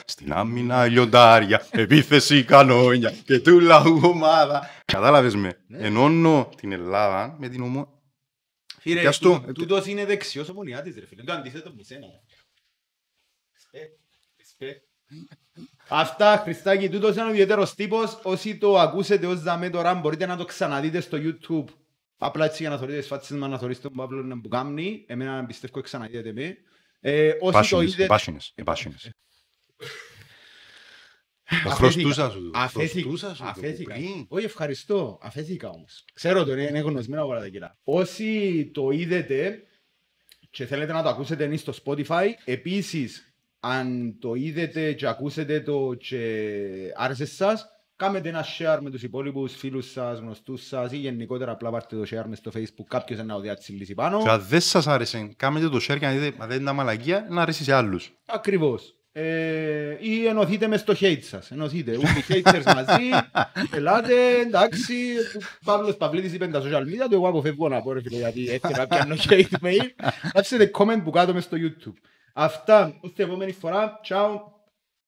στην 0.05 0.33
άμυνα 0.33 0.85
λιοντάρια, 0.85 1.65
επίθεση 1.71 2.43
κανόνια 2.43 3.13
και 3.25 3.39
του 3.39 3.59
λαού 3.59 3.99
ομάδα. 4.03 4.69
Κατάλαβες 4.85 5.35
με, 5.35 5.57
ενώνω 5.71 6.49
την 6.55 6.71
Ελλάδα 6.71 7.35
με 7.39 7.47
την 7.47 7.61
ομό... 7.61 8.00
Φίλε, 8.81 8.99
Κι 8.99 9.07
ας 9.07 9.17
το. 9.17 9.39
τού- 9.41 9.53
τούτος 9.53 9.85
είναι 9.85 10.05
δεξιός 10.05 10.49
ομονιάτης 10.49 10.95
ρε 10.95 11.05
φίλε. 11.05 11.23
Το 11.23 11.33
αντίθετο 11.33 11.73
με 11.73 11.83
σένα. 11.83 12.07
Respect, 13.53 13.93
respect. 14.41 14.79
Αυτά, 15.87 16.37
Χριστάκη, 16.43 16.89
τούτος 16.89 17.15
είναι 17.15 17.25
ο 17.25 17.29
ιδιαίτερος 17.29 17.75
τύπος. 17.75 18.19
Όσοι 18.23 18.57
το 18.57 18.79
ακούσετε 18.79 19.27
ως 19.27 19.41
δαμέ 19.41 19.69
τώρα 19.69 19.93
μπορείτε 19.93 20.25
να 20.25 20.37
το 20.37 20.45
ξαναδείτε 20.45 20.99
στο 20.99 21.17
YouTube. 21.21 21.65
Απλά 22.17 22.45
έτσι 22.45 22.61
για 22.61 22.69
να 22.69 22.77
θωρείτε 22.77 22.97
τις 22.97 23.07
φάτσες 23.07 23.37
μας, 23.37 23.49
να 23.49 23.57
θωρείτε 23.57 23.81
τον 23.81 23.93
Παύλο 23.93 24.23
να 24.23 24.35
μπουκάμνει. 24.35 25.05
Εμένα 25.07 25.45
πιστεύω 25.45 25.81
ξαναδείτε 25.81 26.31
με. 26.33 26.57
Ε, 26.99 27.27
όσοι 27.29 27.37
το 27.39 27.51
Πάσινες, 27.51 27.87
είδετε... 27.93 28.05
πάσινες, 28.05 28.53
πάσινες. 28.63 29.09
Αφέθηκα. 31.67 31.75
Χρωστούσα 31.75 32.29
σου. 32.29 32.51
Αφέθηκα. 32.53 33.07
Χρωστούσα 33.09 33.35
σου 33.35 33.43
το 33.43 33.49
Αφέθηκα. 33.49 33.93
κουπρί. 33.93 34.25
Όχι, 34.29 34.45
ευχαριστώ. 34.45 35.19
Αφέθηκα 35.21 35.69
όμως. 35.69 36.05
Ξέρω 36.13 36.43
το, 36.43 36.57
είναι 36.57 36.79
γνωσμένο 36.79 37.23
από 37.23 37.33
τα 37.33 37.49
κιλά. 37.49 37.77
Όσοι 37.83 38.69
το 38.73 38.89
είδετε 38.91 39.63
και 40.49 40.65
θέλετε 40.65 40.93
να 40.93 41.03
το 41.03 41.09
ακούσετε 41.09 41.43
είναι 41.43 41.57
στο 41.57 41.73
Spotify, 41.85 42.27
επίσης, 42.45 43.33
αν 43.59 44.17
το 44.19 44.33
είδετε 44.33 44.93
και 44.93 45.07
ακούσετε 45.07 45.61
το 45.61 45.93
και 45.93 46.43
άρεσε 46.95 47.25
σας, 47.25 47.65
Κάμετε 48.01 48.29
ένα 48.29 48.45
share 48.57 48.79
με 48.81 48.89
τους 48.89 49.03
υπόλοιπους 49.03 49.55
φίλους 49.55 49.91
σας, 49.91 50.19
γνωστούς 50.19 50.67
σας 50.67 50.91
ή 50.91 50.97
γενικότερα 50.97 51.51
απλά 51.51 51.71
πάρτε 51.71 51.95
το 51.95 52.01
share 52.01 52.25
μες 52.27 52.37
στο 52.37 52.51
facebook 52.53 52.85
κάποιος 52.87 53.19
να 53.23 53.33
το 53.33 53.39
διατσιλήσει 53.39 53.93
πάνω. 53.93 54.21
Και 54.23 54.29
αν 54.29 54.45
δεν 54.47 54.61
σας 54.61 54.87
άρεσε, 54.87 55.33
κάνετε 55.37 55.69
το 55.69 55.77
share 55.77 55.97
και 55.99 56.05
να 56.05 56.11
δείτε, 56.11 56.37
μα 56.37 56.47
δεν 56.47 56.55
είναι 56.55 56.65
τα 56.65 56.73
μαλακία, 56.73 57.27
να 57.29 57.41
αρέσει 57.41 57.63
σε 57.63 57.73
άλλους. 57.73 58.13
Ακριβώς. 58.25 58.95
Ε, 59.13 59.97
ή 59.99 60.25
ενωθείτε 60.25 60.67
μες 60.67 60.79
στο 60.79 60.93
hate 60.99 61.21
σας. 61.21 61.51
Ενωθείτε. 61.51 61.97
Ούτε 61.97 62.25
οι 62.27 62.43
haters 62.45 62.63
μαζί. 62.65 63.09
Ελάτε, 63.71 64.39
εντάξει. 64.45 64.95
Παύλος 65.65 65.97
Παυλίδης 65.97 66.33
είπε 66.33 66.47
τα 66.47 66.61
social 66.61 66.81
media 66.81 67.07
του. 67.09 67.13
Εγώ 67.13 67.27
αποφεύγω 67.27 67.69
να 67.69 67.81
πω 67.81 67.93
ρε 67.93 68.01
φίλε 68.01 68.17
γιατί 68.17 68.49
έτσι 68.49 68.73
να 68.77 68.87
πιάνω 68.87 69.15
hate 69.15 69.65
mail. 69.65 70.05
Άφησετε 70.33 70.71
comment 70.73 71.01
που 71.03 71.09
κάτω 71.09 71.33
μες 71.33 71.43
στο 71.43 71.57
YouTube. 71.59 71.97
Αυτά. 72.33 72.97
Ως 73.01 73.13
την 73.13 73.25
επόμενη 73.25 73.51
φορά. 73.51 73.99
Ciao. 74.07 74.59